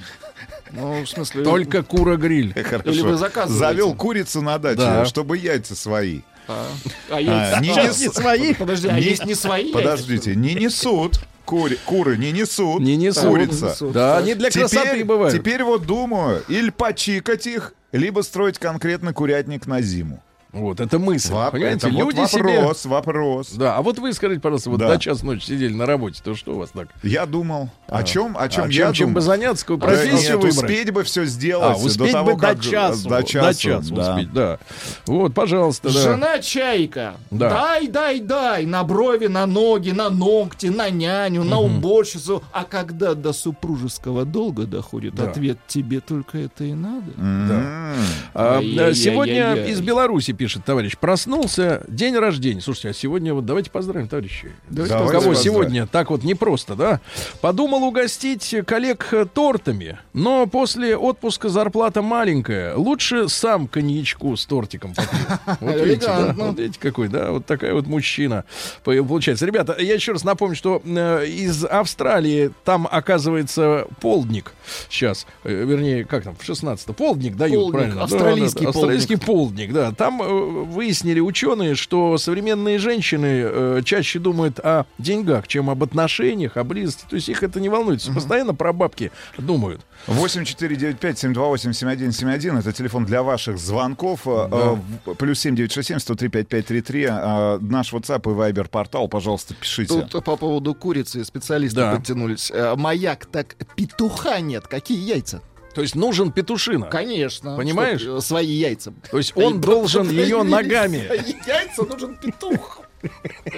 Ну, 0.72 1.04
в 1.04 1.08
смысле... 1.08 1.44
Только 1.44 1.84
кура-гриль. 1.84 2.54
Хорошо. 2.64 2.90
Или 2.90 3.02
вы 3.02 3.16
заказываете? 3.16 3.60
Завел 3.60 3.94
курицу 3.94 4.42
на 4.42 4.58
даче, 4.58 4.80
Да. 4.82 5.06
чтобы 5.06 5.38
яйца 5.38 5.76
свои. 5.76 6.22
А, 6.48 6.68
а 7.10 7.22
яйца- 7.22 7.54
А, 7.56 7.62
не 7.62 7.70
нес- 7.70 8.12
свои? 8.14 8.54
Подожди, 8.54 8.88
а 8.90 8.94
Не- 9.00 9.02
есть 9.02 9.26
не 9.26 9.34
свои 9.36 9.64
яйца, 9.66 9.78
Подождите, 9.78 10.36
не 10.36 10.56
несут. 10.56 11.22
Кури- 11.46 11.78
куры 11.86 12.18
не 12.18 12.32
несут. 12.32 12.82
Не 12.82 12.96
несут. 12.96 13.26
Курица. 13.30 13.66
несут. 13.66 13.92
Да, 13.92 14.18
они 14.18 14.34
для 14.34 14.50
красоты 14.50 14.78
Теперь, 14.88 15.04
бывают. 15.04 15.34
теперь 15.36 15.64
вот 15.64 15.86
думаю, 15.86 16.42
или 16.48 16.70
почикать 16.70 17.46
их, 17.48 17.74
либо 17.92 18.22
строить 18.22 18.60
конкретно 18.60 19.14
курятник 19.14 19.68
на 19.68 19.82
зиму. 19.82 20.24
Вот, 20.54 20.80
это 20.80 21.00
мысль. 21.00 21.34
Воп- 21.34 21.52
Понимаете, 21.52 21.88
это 21.88 21.90
вот 21.90 22.14
люди 22.16 22.28
себе... 22.28 22.60
вопрос, 22.60 22.86
вопрос. 22.86 23.52
Да, 23.54 23.76
а 23.76 23.82
вот 23.82 23.98
вы 23.98 24.14
скажите, 24.14 24.40
пожалуйста, 24.40 24.70
вот 24.70 24.80
Да. 24.80 24.88
до 24.94 25.00
час 25.00 25.24
ночи 25.24 25.46
сидели 25.46 25.74
на 25.74 25.88
работе, 25.88 26.22
то 26.24 26.36
что 26.36 26.54
у 26.54 26.60
вас 26.60 26.70
так? 26.70 26.90
Я 27.02 27.26
думал, 27.26 27.70
о 27.88 28.04
чем, 28.04 28.38
о 28.38 28.48
чем 28.50 28.66
А 28.66 28.68
я 28.68 28.72
чем, 28.72 28.94
чем 28.94 29.08
думал? 29.08 29.16
бы 29.16 29.22
заняться, 29.22 29.66
какую 29.66 29.80
Да 29.80 29.88
профессию 29.88 30.20
нет, 30.22 30.44
выбрать? 30.44 30.56
успеть 30.56 30.92
бы 30.92 31.04
все 31.04 31.22
А, 31.24 31.26
сделать 31.26 31.78
успеть 31.84 31.98
до 31.98 32.12
того, 32.12 32.34
бы 32.36 32.40
как... 32.40 32.58
до 32.58 32.64
часу. 32.64 33.10
До 33.10 33.24
часу, 33.24 33.48
до 33.48 33.54
часу 33.56 33.96
да. 33.96 34.12
успеть, 34.14 34.34
да. 34.34 34.60
Вот, 35.08 35.34
пожалуйста, 35.34 35.92
да. 35.92 36.00
Жена 36.00 36.40
чайка. 36.40 37.16
Да. 37.32 37.50
Дай, 37.50 37.88
дай, 37.88 38.20
дай. 38.20 38.66
На 38.68 38.84
брови, 38.84 39.26
на 39.26 39.48
ноги, 39.48 39.90
на 39.90 40.12
ногти, 40.12 40.68
на 40.68 40.92
няню, 40.92 41.44
на 41.44 41.60
уборщицу. 41.60 42.44
А 42.52 42.64
когда 42.64 43.16
до 43.16 43.34
супружеского 43.34 44.24
долга 44.24 44.68
доходит, 44.68 45.16
Да. 45.16 45.24
ответ 45.32 45.58
тебе 45.68 46.00
только 46.00 46.38
это 46.38 46.64
и 46.64 46.74
надо. 46.74 47.12
М. 47.18 47.96
А, 48.36 48.58
Ай-яй-яй-яй-яй. 48.58 48.94
сегодня 48.96 49.54
из 49.66 49.82
Беларуси 49.82 50.32
пишет 50.44 50.66
товарищ. 50.66 50.98
Проснулся, 50.98 51.86
день 51.88 52.18
рождения. 52.18 52.60
Слушайте, 52.60 52.90
а 52.90 52.94
сегодня 52.94 53.34
вот 53.34 53.46
давайте 53.46 53.72
поздравим, 53.72 54.10
товарищи. 54.10 54.52
Давайте 54.70 54.94
Кого 54.94 55.10
поздравим. 55.10 55.36
сегодня 55.38 55.88
так 55.88 56.10
вот 56.10 56.26
непросто, 56.26 56.76
да? 56.76 57.00
Подумал 57.40 57.82
угостить 57.84 58.54
коллег 58.68 59.08
э, 59.14 59.26
тортами, 59.34 60.00
но 60.12 60.46
после 60.46 60.98
отпуска 60.98 61.48
зарплата 61.48 62.02
маленькая. 62.02 62.76
Лучше 62.76 63.30
сам 63.30 63.70
коньячку 63.70 64.36
с 64.36 64.46
тортиком 64.46 64.94
попью. 64.94 65.18
Вот 65.62 65.76
видите, 65.86 66.08
да? 66.08 66.36
Вот 66.38 66.60
видите, 66.60 66.78
какой, 66.78 67.08
да? 67.08 67.32
Вот 67.32 67.46
такая 67.46 67.74
вот 67.74 67.88
мужчина 67.88 68.44
по- 68.84 68.92
получается. 68.92 69.46
Ребята, 69.46 69.78
я 69.80 69.94
еще 69.94 70.12
раз 70.12 70.26
напомню, 70.26 70.58
что 70.58 70.82
э, 70.84 71.26
из 71.26 71.64
Австралии 71.64 72.52
там, 72.66 72.86
оказывается, 72.92 73.88
полдник 74.02 74.52
сейчас, 74.90 75.26
э, 75.46 75.54
вернее, 75.64 76.04
как 76.04 76.26
там, 76.26 76.36
в 76.38 76.44
16 76.44 76.94
полдник 76.98 77.38
дают, 77.38 77.72
правильно? 77.72 78.04
Австралийский 78.04 78.66
полдник. 78.66 78.76
австралийский 78.76 79.16
полдник, 79.16 79.72
да. 79.72 79.94
Там 79.94 80.22
выяснили 80.34 81.20
ученые, 81.20 81.76
что 81.76 82.18
современные 82.18 82.80
женщины 82.80 83.44
э, 83.46 83.82
чаще 83.86 84.20
думают 84.20 84.60
о 84.60 84.86
деньгах, 84.98 85.48
чем 85.48 85.70
об 85.70 85.84
отношениях, 85.84 86.58
о 86.58 86.64
близости. 86.64 87.06
То 87.10 87.16
есть 87.16 87.30
их 87.30 87.44
это 87.44 87.60
не 87.60 87.70
волнует. 87.70 88.04
Постоянно 88.14 88.54
про 88.56 88.74
бабки 88.74 89.12
думают. 89.38 89.82
8495-728-7171 90.08 92.60
это 92.60 92.74
телефон 92.74 93.06
для 93.06 93.24
ваших 93.24 93.58
звонков. 93.58 94.22
Э, 94.28 94.48
э, 94.52 94.76
в- 95.06 95.14
Плюс 95.16 95.46
7967-103-5533. 95.46 97.08
Э, 97.10 97.58
Наш 97.62 97.94
WhatsApp 97.94 98.22
и 98.24 98.34
Viber 98.36 98.68
портал, 98.70 99.08
пожалуйста, 99.08 99.54
пишите. 99.54 100.06
Тут 100.10 100.24
по 100.26 100.36
поводу 100.38 100.74
курицы 100.74 101.24
специалисты 101.24 101.80
Да. 101.80 101.96
подтянулись. 101.96 102.52
Э, 102.54 102.76
Маяк, 102.76 103.26
так 103.28 103.56
петуха 103.76 104.40
нет. 104.40 104.68
Какие 104.68 105.00
яйца? 105.00 105.42
То 105.74 105.82
есть 105.82 105.96
нужен 105.96 106.32
петушина. 106.32 106.88
Конечно. 106.88 107.58
Понимаешь? 107.58 108.02
Чтоб, 108.02 108.18
э, 108.18 108.22
свои 108.22 108.48
яйца. 108.48 108.94
То 109.10 109.18
есть 109.18 109.34
он 109.36 109.60
должен 109.60 110.10
ее 110.10 110.44
ногами. 110.44 111.10
Яйца 111.48 111.84
нужен 111.84 112.16
петух. 112.16 112.82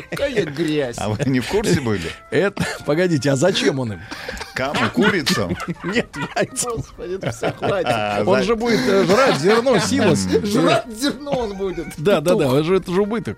Какая 0.09 0.45
грязь. 0.45 0.95
А 0.97 1.09
вы 1.09 1.29
не 1.29 1.39
в 1.39 1.47
курсе 1.47 1.79
были? 1.79 2.09
Это, 2.31 2.65
погодите, 2.85 3.29
а 3.29 3.35
зачем 3.35 3.79
он 3.79 3.93
им? 3.93 4.01
Кому? 4.55 4.79
Курицам? 4.93 5.55
Нет, 5.83 6.07
яйца. 6.35 6.69
Господи, 6.71 7.15
это 7.15 7.31
все 7.31 7.51
хватит. 7.51 7.87
А, 7.87 8.23
Он 8.25 8.41
же 8.41 8.55
будет 8.55 8.79
э, 8.87 9.05
жрать 9.05 9.37
зерно, 9.37 9.77
силос. 9.79 10.27
Жрать 10.43 10.87
зерно 10.89 11.31
он 11.31 11.57
будет. 11.57 11.87
Да, 11.97 12.21
да, 12.21 12.35
да, 12.35 12.45
это 12.45 12.63
же, 12.63 12.77
это 12.77 12.91
же 12.91 13.01
убыток. 13.01 13.37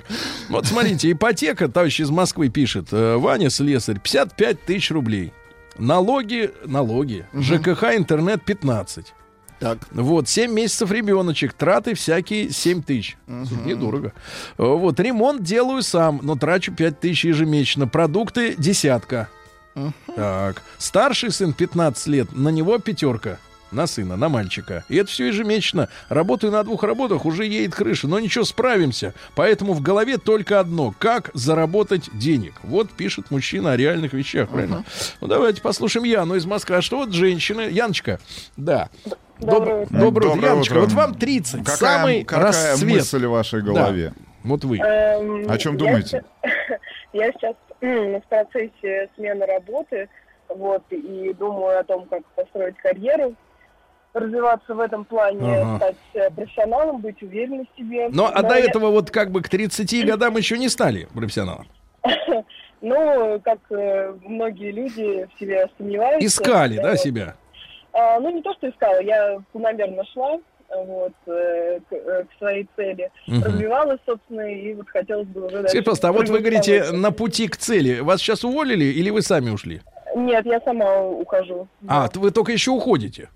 Вот 0.49 0.65
смотрите, 0.65 1.11
ипотека, 1.11 1.67
товарищ 1.67 1.99
из 1.99 2.09
Москвы 2.09 2.49
пишет, 2.49 2.87
э, 2.91 3.17
Ваня 3.17 3.49
Слесарь, 3.49 3.99
55 3.99 4.63
тысяч 4.63 4.91
рублей. 4.91 5.33
Налоги, 5.77 6.51
налоги, 6.65 7.25
ЖКХ, 7.33 7.95
интернет 7.95 8.43
15. 8.43 9.13
Так. 9.59 9.79
Вот, 9.91 10.27
7 10.29 10.51
месяцев 10.51 10.91
ребеночек, 10.91 11.53
траты 11.53 11.95
всякие 11.95 12.51
7 12.51 12.83
тысяч. 12.83 13.17
Слушай, 13.25 13.65
Недорого. 13.65 14.13
Э, 14.57 14.63
Вот, 14.63 14.99
ремонт 14.99 15.41
делаю 15.43 15.81
сам, 15.81 16.19
но 16.21 16.35
трачу 16.35 16.71
5 16.71 16.99
тысяч 16.99 17.25
ежемесячно. 17.25 17.87
Продукты 17.87 18.53
десятка. 18.57 19.29
Так. 20.15 20.61
Старший 20.77 21.31
сын 21.31 21.53
15 21.53 22.07
лет, 22.07 22.33
на 22.33 22.49
него 22.49 22.77
пятерка. 22.79 23.37
На 23.71 23.85
сына, 23.87 24.15
на 24.15 24.29
мальчика. 24.29 24.83
И 24.87 24.95
это 24.95 25.09
все 25.09 25.27
ежемесячно. 25.27 25.89
Работаю 26.09 26.51
на 26.53 26.63
двух 26.63 26.83
работах, 26.83 27.25
уже 27.25 27.45
едет 27.45 27.75
крыша. 27.75 28.07
Но 28.07 28.19
ничего, 28.19 28.45
справимся. 28.45 29.13
Поэтому 29.35 29.73
в 29.73 29.81
голове 29.81 30.17
только 30.17 30.59
одно. 30.59 30.93
Как 30.97 31.31
заработать 31.33 32.09
денег? 32.13 32.53
Вот 32.63 32.91
пишет 32.91 33.29
мужчина 33.29 33.73
о 33.73 33.77
реальных 33.77 34.13
вещах, 34.13 34.49
правильно? 34.49 34.85
Ну, 35.19 35.27
давайте 35.27 35.61
послушаем 35.61 36.05
Яну 36.05 36.35
из 36.35 36.45
Москвы. 36.45 36.77
А 36.77 36.81
что 36.81 36.97
вот 36.97 37.11
женщины... 37.11 37.61
Яночка, 37.61 38.19
да. 38.55 38.89
Доброе 39.39 39.85
Доброе, 39.85 39.85
доброе 39.85 40.29
утро, 40.35 40.49
Яночка. 40.49 40.73
утро. 40.73 40.81
Вот 40.81 40.91
вам 40.93 41.13
30. 41.15 41.59
Какая, 41.59 41.75
самый 41.75 42.23
какая 42.23 42.45
расцвет. 42.45 42.89
мысль 42.91 43.25
в 43.25 43.29
вашей 43.31 43.61
голове? 43.61 44.13
Вот 44.43 44.63
вы. 44.63 44.77
Эм, 44.77 45.49
О 45.49 45.57
чем 45.57 45.73
я 45.73 45.79
думаете? 45.79 46.23
Я 47.13 47.31
сейчас 47.33 47.55
в 47.81 48.21
процессе 48.29 49.09
смены 49.15 49.45
работы, 49.45 50.09
вот, 50.49 50.83
и 50.89 51.33
думаю 51.37 51.79
о 51.79 51.83
том, 51.83 52.05
как 52.09 52.23
построить 52.35 52.77
карьеру, 52.77 53.35
развиваться 54.19 54.73
в 54.73 54.79
этом 54.79 55.05
плане, 55.05 55.57
Ага. 55.59 55.77
стать 55.77 55.95
э, 56.13 56.29
профессионалом, 56.31 57.01
быть 57.01 57.21
уверенным 57.23 57.67
в 57.73 57.77
себе. 57.77 58.09
Но 58.11 58.27
а 58.33 58.41
Но 58.41 58.49
до 58.49 58.55
я- 58.59 58.65
этого 58.65 58.89
вот 58.91 59.11
как 59.11 59.31
бы 59.31 59.41
к 59.41 59.49
30 59.49 60.03
годам 60.05 60.35
еще 60.37 60.57
не 60.57 60.69
стали 60.69 61.07
профессионалом. 61.13 61.67
Ну, 62.81 63.41
как 63.43 63.57
э, 63.71 64.13
многие 64.23 64.71
люди 64.71 65.27
в 65.33 65.39
себе 65.39 65.67
сомневаются. 65.79 66.27
Искали, 66.27 66.77
да, 66.77 66.91
вот. 66.91 66.99
себя? 66.99 67.35
А, 67.91 68.19
ну, 68.19 68.29
не 68.29 68.43
то, 68.43 68.53
что 68.53 68.69
искала, 68.69 69.01
я 69.01 69.39
планомерно 69.51 70.03
шла 70.13 70.37
вот, 70.69 71.13
э, 71.25 71.79
к, 71.89 71.93
э, 71.93 72.23
к 72.25 72.37
своей 72.37 72.67
цели, 72.75 73.09
Мгм. 73.25 73.43
развивалась, 73.43 73.99
собственно, 74.05 74.41
и 74.41 74.75
вот 74.75 74.87
хотелось 74.89 75.27
бы 75.27 75.47
уже 75.47 75.55
дальше 75.63 75.69
Скажите, 75.69 75.81
пожалуйста, 75.85 76.07
а 76.09 76.11
вот 76.11 76.29
вы 76.29 76.39
говорите, 76.39 76.79
повыше. 76.81 76.97
на 76.97 77.11
пути 77.11 77.47
к 77.47 77.57
цели. 77.57 77.99
Вас 78.01 78.19
сейчас 78.21 78.43
уволили 78.43 78.85
или 78.85 79.09
вы 79.09 79.23
сами 79.23 79.49
ушли? 79.49 79.81
Нет, 80.15 80.45
я 80.45 80.59
сама 80.61 81.01
ухожу. 81.01 81.67
А, 81.87 82.07
т- 82.09 82.19
вы 82.19 82.29
только 82.29 82.51
еще 82.51 82.71
уходите. 82.71 83.29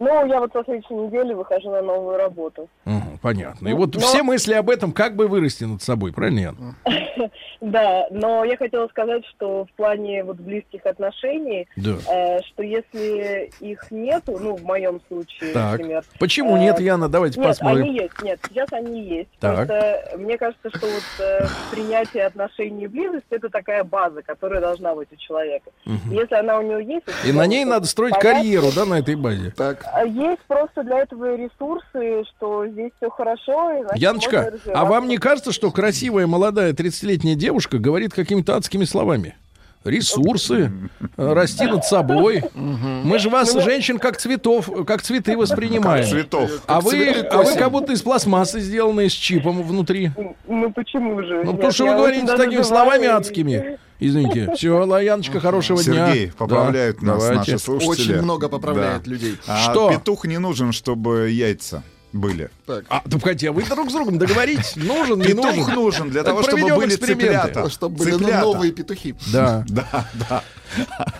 Ну, 0.00 0.26
я 0.26 0.40
вот 0.40 0.50
со 0.52 0.64
следующей 0.64 0.94
недели 0.94 1.34
выхожу 1.34 1.70
на 1.70 1.82
новую 1.82 2.16
работу. 2.16 2.68
Мгм, 2.86 3.18
понятно. 3.20 3.68
И 3.68 3.72
Ну, 3.72 3.76
вот 3.76 3.94
но- 3.94 4.00
все 4.00 4.22
мысли 4.22 4.54
об 4.54 4.70
этом, 4.70 4.92
как 4.92 5.14
бы 5.14 5.28
вырасти 5.28 5.64
над 5.64 5.82
собой, 5.82 6.12
правильно, 6.12 6.40
Ян? 6.40 6.74
Да, 7.60 8.06
но 8.10 8.42
я 8.44 8.56
хотела 8.56 8.88
сказать, 8.88 9.22
что 9.26 9.66
в 9.66 9.72
плане 9.76 10.24
вот 10.24 10.38
близких 10.38 10.86
отношений, 10.86 11.68
э, 11.76 12.40
что 12.40 12.62
если 12.62 13.50
их 13.60 13.90
нету, 13.90 14.38
ну, 14.40 14.56
в 14.56 14.62
моем 14.64 15.02
случае, 15.08 15.52
Так. 15.52 15.72
например, 15.72 16.02
Почему 16.18 16.56
э, 16.56 16.60
нет, 16.60 16.80
Яна? 16.80 17.10
Давайте 17.10 17.38
Нет, 17.38 17.50
посмотрим. 17.50 17.82
они 17.84 17.94
есть, 17.98 18.22
нет, 18.22 18.40
сейчас 18.48 18.72
они 18.72 19.02
есть. 19.02 19.28
Так. 19.40 19.56
Просто 19.56 20.12
мне 20.16 20.38
кажется, 20.38 20.70
что 20.74 20.86
вот 20.86 21.02
э, 21.26 21.46
принятие 21.70 22.24
отношений 22.24 22.84
и 22.84 22.88
близость 22.88 23.26
это 23.28 23.50
такая 23.50 23.84
база, 23.84 24.22
которая 24.22 24.62
должна 24.62 24.94
быть 24.94 25.08
у 25.12 25.16
человека. 25.16 25.70
Если 26.10 26.34
она 26.34 26.58
у 26.58 26.62
него 26.62 26.78
есть, 26.78 27.04
И 27.26 27.32
на 27.32 27.46
ней 27.46 27.66
надо 27.66 27.86
строить 27.86 28.14
карьеру, 28.18 28.68
да, 28.74 28.86
на 28.86 29.00
этой 29.00 29.16
базе. 29.16 29.50
Так. 29.54 29.84
А 29.92 30.04
Есть 30.04 30.42
просто 30.46 30.82
для 30.82 31.00
этого 31.00 31.36
ресурсы, 31.36 32.24
что 32.30 32.66
здесь 32.66 32.92
все 32.96 33.10
хорошо. 33.10 33.72
и, 33.72 33.82
значит, 33.82 34.02
Яночка, 34.02 34.52
а 34.72 34.84
вам 34.84 35.08
не 35.08 35.16
кажется, 35.16 35.52
что 35.52 35.70
красивая 35.70 36.26
молодая 36.26 36.72
30-летняя 36.72 37.34
девушка 37.34 37.78
говорит 37.78 38.12
какими-то 38.12 38.56
адскими 38.56 38.84
словами? 38.84 39.36
Ресурсы, 39.84 40.70
э, 41.16 41.32
расти 41.32 41.66
над 41.66 41.84
собой. 41.84 42.42
Мы 42.54 43.18
же 43.18 43.30
вас, 43.30 43.52
женщин, 43.52 43.98
как 43.98 44.16
цветов, 44.18 44.68
как 44.86 45.02
цветы 45.02 45.36
воспринимаем. 45.36 46.06
Цветов. 46.06 46.50
А 46.66 46.80
вы, 46.80 47.10
а 47.30 47.42
вы 47.42 47.54
как 47.56 47.70
будто 47.70 47.92
из 47.92 48.02
пластмассы 48.02 48.60
сделанные 48.60 49.08
с 49.08 49.12
чипом 49.12 49.62
внутри. 49.62 50.10
Ну 50.46 50.72
почему 50.72 51.20
же? 51.22 51.36
Ну, 51.44 51.52
Нет, 51.52 51.56
потому 51.56 51.72
что 51.72 51.86
вы 51.86 51.94
говорите 51.96 52.26
такими 52.26 52.62
словами 52.62 53.04
и- 53.04 53.08
адскими. 53.08 53.78
Извините. 54.02 54.54
Все, 54.56 54.82
Лаяночка, 54.82 55.40
хорошего 55.40 55.82
дня. 55.84 56.08
Сергей, 56.10 56.32
поправляют 56.32 56.98
Да, 57.02 57.06
нас 57.08 57.22
давайте. 57.22 57.52
наши 57.52 57.62
слушатели. 57.62 57.90
Очень 58.14 58.22
много 58.22 58.48
поправляет 58.48 59.02
Да. 59.04 59.10
людей. 59.10 59.36
А 59.46 59.58
Что? 59.70 59.90
петух 59.90 60.26
не 60.26 60.38
нужен, 60.38 60.72
чтобы 60.72 61.28
яйца 61.30 61.82
были. 62.12 62.50
Так, 62.66 62.84
А, 62.88 63.02
ну, 63.04 63.20
хотя 63.20 63.52
вы 63.52 63.62
друг 63.64 63.90
с 63.90 63.92
другом 63.92 64.18
договоритесь, 64.18 64.76
нужен, 64.76 65.18
не 65.20 65.26
Петух 65.28 65.44
нужен. 65.56 65.74
нужен 65.74 66.10
для 66.10 66.22
того, 66.22 66.42
чтобы 66.42 66.62
были 66.76 66.90
цыплята. 66.96 67.70
чтобы 67.70 67.96
были 67.96 68.12
Цыплята. 68.12 68.40
новые 68.40 68.72
петухи. 68.72 69.14
Да, 69.32 69.64
Да, 69.68 70.06
да. 70.28 70.42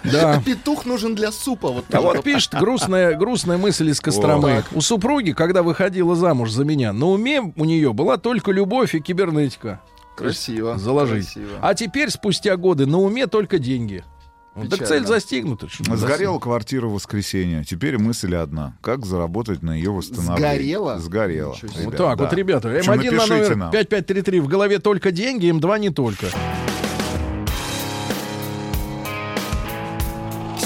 да. 0.05 0.43
Петух 0.45 0.85
нужен 0.87 1.15
для 1.15 1.33
супа. 1.33 1.71
Вот 1.71 1.85
А 1.93 2.01
вот 2.01 2.23
пишет 2.23 2.55
грустная, 2.55 3.15
грустная 3.17 3.57
мысль 3.59 3.91
из 3.91 4.01
Костромы. 4.01 4.65
У 4.73 4.81
супруги, 4.81 5.33
когда 5.33 5.63
выходила 5.63 6.15
замуж 6.17 6.51
за 6.51 6.65
меня, 6.65 6.93
на 6.93 7.07
уме 7.07 7.41
у 7.57 7.65
нее 7.65 7.93
была 7.93 8.17
только 8.17 8.51
любовь 8.53 8.95
и 8.95 9.01
кибернетика. 9.01 9.81
красиво. 10.17 10.77
Заложить. 10.79 11.27
красиво. 11.33 11.59
А 11.63 11.75
теперь, 11.75 12.11
спустя 12.11 12.57
годы, 12.57 12.87
на 12.87 12.99
уме 12.99 13.27
только 13.27 13.59
деньги. 13.59 14.05
Ну, 14.65 14.71
так 14.71 14.81
Печально. 14.81 14.87
цель 14.87 15.07
застигнута. 15.07 15.69
Сгорела 15.97 16.39
квартира 16.39 16.87
в 16.87 16.93
воскресенье. 16.93 17.65
Теперь 17.65 17.99
мысль 17.99 18.35
одна. 18.37 18.77
Как 18.83 19.07
заработать 19.07 19.63
на 19.63 19.75
ее 19.75 19.91
восстановление? 19.91 20.55
Сгорела? 20.55 20.99
Сгорела. 20.99 21.57
Вот 21.85 21.97
так 21.97 22.19
да. 22.19 22.25
вот, 22.25 22.33
ребята. 22.33 22.69
В 22.69 22.77
общем, 22.77 22.93
М1 22.93 23.11
на 23.13 23.27
номер 23.27 23.57
нам. 23.57 23.71
5533. 23.71 24.41
В 24.41 24.49
голове 24.49 24.79
только 24.79 25.11
деньги, 25.13 25.51
М2 25.51 25.79
не 25.79 25.91
только. 25.91 26.27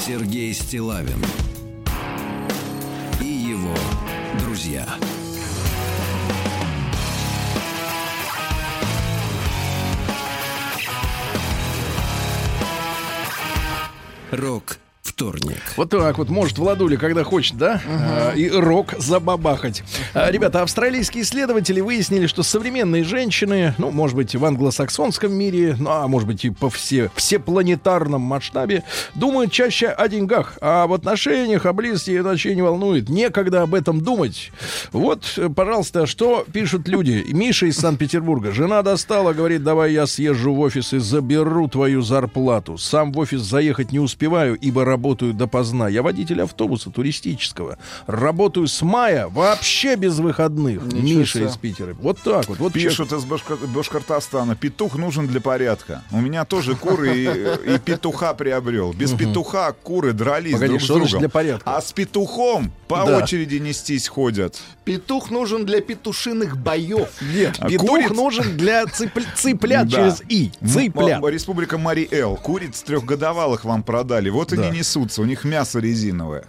Сергей 0.07 0.53
Стилавин 0.53 1.25
и 3.21 3.27
его 3.27 3.75
друзья. 4.41 4.87
Рок 14.35 14.79
вторник. 15.15 15.63
Вот 15.77 15.91
так 15.91 16.19
вот 16.19 16.29
может 16.29 16.59
Владуля, 16.59 16.97
когда 16.97 17.23
хочет, 17.23 17.57
да? 17.57 17.81
А, 17.87 18.33
и 18.33 18.51
рок 18.51 18.95
забабахать. 18.99 19.85
А, 20.13 20.29
ребята, 20.29 20.63
австралийские 20.63 21.23
исследователи 21.23 21.81
выяснили, 21.81 22.27
что 22.27 22.43
современные 22.43 23.05
женщины, 23.05 23.75
ну, 23.79 23.93
может 23.93 24.17
быть, 24.17 24.35
в 24.35 24.45
англосаксонском 24.45 25.33
мире, 25.33 25.77
ну, 25.79 25.91
а 25.91 26.09
может 26.09 26.27
быть, 26.27 26.45
и 26.45 26.51
по 26.51 26.69
все, 26.69 27.13
всепланетарном 27.15 28.21
масштабе, 28.21 28.83
думают 29.15 29.53
чаще 29.53 29.87
о 29.87 30.09
деньгах, 30.09 30.59
а 30.61 30.89
в 30.89 30.93
отношениях, 30.93 31.65
о 31.65 31.73
близости 31.73 32.11
это 32.11 32.31
вообще 32.31 32.57
не 32.57 32.63
волнует. 32.63 33.09
Некогда 33.09 33.63
об 33.63 33.75
этом 33.75 34.01
думать. 34.01 34.51
Вот, 34.91 35.39
пожалуйста, 35.55 36.07
что 36.07 36.45
пишут 36.53 36.89
люди. 36.89 37.25
Миша 37.29 37.67
из 37.67 37.77
Санкт-Петербурга. 37.79 38.51
Жена 38.51 38.83
достала, 38.83 39.33
говорит, 39.33 39.63
давай 39.63 39.93
я 39.93 40.09
съезжу 40.09 40.55
в 40.55 40.61
офис 40.61 40.93
и 40.93 40.99
заберу 40.99 41.69
твою 41.69 42.03
зарплату. 42.03 42.79
Сам 42.79 43.13
в 43.13 43.19
офис 43.19 43.43
заехать 43.43 43.93
не 43.93 44.01
успеваю, 44.01 44.57
ибо 44.57 44.85
работаю 44.85 45.04
допоздна. 45.13 45.89
Я 45.89 46.03
водитель 46.03 46.41
автобуса 46.43 46.91
туристического. 46.91 47.77
Работаю 48.07 48.67
с 48.67 48.81
мая 48.83 49.29
вообще 49.29 49.97
без 49.97 50.19
выходных. 50.19 50.83
Ничего 50.85 51.21
Миша 51.21 51.39
себе. 51.39 51.47
из 51.49 51.57
Питера. 51.57 51.95
Вот 52.01 52.19
так 52.23 52.49
вот. 52.49 52.59
вот 52.59 52.73
Пишут 52.73 53.13
из 53.13 53.25
Башка- 53.25 53.67
Башкортостана. 53.67 54.57
Петух 54.57 54.97
нужен 54.97 55.27
для 55.27 55.41
порядка. 55.41 56.03
У 56.11 56.21
меня 56.21 56.45
тоже 56.45 56.75
куры 56.75 57.17
и, 57.17 57.75
и 57.75 57.79
петуха 57.79 58.33
приобрел. 58.35 58.93
Без 58.93 59.13
петуха 59.13 59.73
куры 59.73 60.13
дрались 60.13 60.53
Погоди, 60.55 60.71
друг 60.71 60.83
с 60.83 60.87
другом. 60.87 61.19
для 61.21 61.29
порядка? 61.29 61.77
А 61.77 61.81
с 61.83 61.93
петухом 61.93 62.73
по 62.89 63.05
Да. 63.05 63.19
очереди 63.19 63.57
нестись 63.57 64.09
ходят. 64.09 64.59
Петух 64.85 65.31
нужен 65.31 65.65
для 65.65 65.81
петушиных 65.81 66.59
боев. 66.59 67.09
Нет, 67.35 67.57
А 67.59 67.69
петух 67.69 67.89
куриц- 67.89 68.13
нужен 68.15 68.57
для 68.57 68.83
цыпл- 68.85 69.25
цыплят 69.35 69.89
Да. 69.89 69.97
через 69.97 70.23
«и». 70.29 70.53
Цыплят. 70.67 71.23
М- 71.23 71.29
Республика 71.29 71.79
Мари-Эл. 71.79 72.37
Куриц 72.37 72.83
трехгодовалых 72.83 73.65
вам 73.65 73.83
продали. 73.83 74.29
Вот 74.29 74.51
Да. 74.51 74.61
они 74.69 74.79
несутся. 74.79 75.23
У 75.23 75.25
них 75.25 75.45
мясо 75.45 75.79
резиновое. 75.79 76.45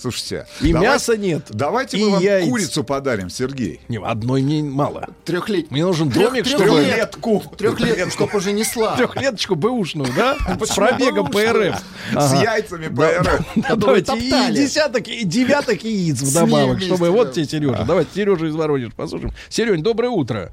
Слушайте. 0.00 0.46
И 0.62 0.72
давай- 0.72 0.88
мяса 0.88 1.16
нет. 1.16 1.42
Давайте 1.50 1.98
и 1.98 2.04
мы 2.04 2.10
вам 2.12 2.22
яиц. 2.22 2.48
курицу 2.48 2.84
подарим, 2.84 3.28
Сергей. 3.28 3.80
Не, 3.88 3.98
одной 3.98 4.40
мне 4.42 4.62
мало. 4.62 5.08
Трехлетний. 5.24 5.68
Мне 5.70 5.84
нужен 5.84 6.08
домик, 6.08 6.44
трех 6.44 6.62
чтобы... 6.62 6.80
лет. 6.80 6.86
Трехлетку. 6.86 7.42
Трехлетний, 7.56 8.10
чтоб 8.10 8.34
уже 8.34 8.52
несла. 8.52 8.96
Трехлеточку 8.96 9.56
бэушную, 9.56 10.10
да? 10.16 10.36
С 10.64 10.74
пробегом? 10.74 11.28
ПРФ. 11.30 11.82
С 12.12 12.42
яйцами 12.42 12.88
ПРФ. 12.88 13.76
Давайте 13.76 14.16
и 14.16 14.30
десяток, 14.54 15.06
и 15.06 15.24
девяток 15.24 15.84
яиц 15.84 16.22
вдобавок, 16.22 16.80
чтобы 16.80 17.10
вот 17.10 17.32
тебе, 17.32 17.46
Сережа. 17.46 17.84
Давайте 17.86 18.10
Сережа 18.14 18.46
из 18.46 18.54
Воронежа 18.54 18.92
послушаем. 18.96 19.34
Серень, 19.48 19.82
доброе 19.82 20.08
утро. 20.08 20.52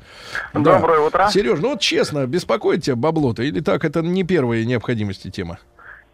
Доброе 0.54 1.00
утро. 1.00 1.30
Сереж, 1.32 1.60
ну 1.60 1.70
вот 1.70 1.80
честно, 1.80 2.26
беспокоит 2.28 2.84
тебя 2.84 2.96
бабло-то? 2.96 3.44
Или 3.44 3.62
так, 3.62 3.86
это 3.86 4.02
не 4.02 4.24
первая 4.24 4.66
необходимости 4.66 5.30
тема? 5.32 5.60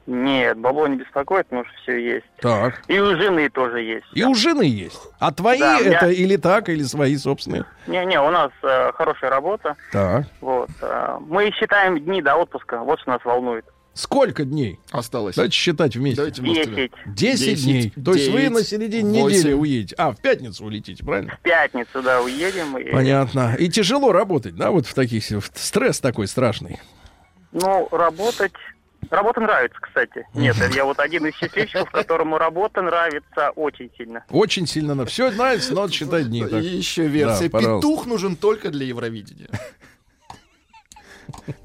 Нет, 0.06 0.58
бабло 0.58 0.88
не 0.88 0.98
беспокоит, 0.98 1.48
потому 1.48 1.64
что 1.66 1.74
все 1.84 1.98
есть. 1.98 2.26
Так. 2.42 2.82
И 2.90 3.00
у 3.00 3.16
жены 3.16 3.50
тоже 3.50 3.82
есть. 3.82 4.06
И 4.14 4.24
у 4.26 4.36
жены 4.36 4.64
есть. 4.64 5.00
А 5.20 5.32
твои 5.32 5.60
Да, 5.60 5.78
у 5.80 5.84
меня- 5.86 5.98
это 5.98 6.10
или 6.10 6.36
так, 6.36 6.68
или 6.68 6.84
свои 6.84 7.16
собственные? 7.16 7.64
Не-не, 7.88 8.20
у 8.22 8.30
нас 8.30 8.52
э, 8.64 8.92
хорошая 8.94 9.30
работа. 9.30 9.76
Так. 9.94 10.26
Вот. 10.42 10.70
э, 10.82 11.18
мы 11.22 11.52
считаем 11.52 11.98
дни 12.04 12.22
до 12.22 12.36
отпуска. 12.36 12.80
Вот 12.80 13.00
что 13.00 13.12
нас 13.12 13.24
волнует. 13.24 13.64
Сколько 13.94 14.44
дней? 14.44 14.80
Осталось. 14.92 15.36
Давайте 15.36 15.56
считать 15.56 15.96
вместе. 15.96 16.18
Давайте 16.18 16.42
вместе. 16.42 16.66
Десять. 16.66 16.92
10 17.06 17.16
Десять, 17.16 17.64
дней. 17.64 17.94
То 18.04 18.14
есть 18.16 18.32
вы 18.32 18.50
на 18.50 18.64
середине 18.64 19.22
восемь. 19.22 19.38
недели 19.38 19.54
уедете. 19.54 19.96
А, 20.00 20.12
в 20.12 20.18
пятницу 20.20 20.66
улетите, 20.66 21.06
правильно? 21.06 21.38
В 21.38 21.40
пятницу, 21.42 22.02
да, 22.02 22.22
уедем. 22.22 22.76
И, 22.78 22.92
Понятно. 22.92 23.56
И 23.58 23.70
тяжело 23.70 24.12
работать, 24.12 24.56
да, 24.56 24.72
вот 24.72 24.88
в 24.88 24.94
таких... 24.96 25.24
в- 25.24 25.52
Стресс 25.54 26.00
такой 26.00 26.28
страшный. 26.28 26.82
Ну, 27.52 27.88
работать... 27.92 28.52
Работа 29.14 29.42
нравится, 29.42 29.78
кстати. 29.80 30.26
Нет, 30.34 30.56
я 30.74 30.86
вот 30.86 31.00
один 31.00 31.28
из 31.28 31.36
счастливчиков, 31.36 31.92
которому 31.92 32.40
работа 32.40 32.82
нравится 32.82 33.52
очень 33.52 33.92
сильно. 33.96 34.26
Очень 34.32 34.66
сильно 34.66 34.96
на 34.96 35.06
все 35.06 35.30
нравится, 35.30 35.76
но 35.76 35.88
считать 35.88 36.30
дни. 36.30 36.40
Еще 36.40 37.06
версия. 37.06 37.48
Петух 37.48 38.08
нужен 38.08 38.36
только 38.36 38.72
для 38.72 38.88
Евровидения. 38.88 39.50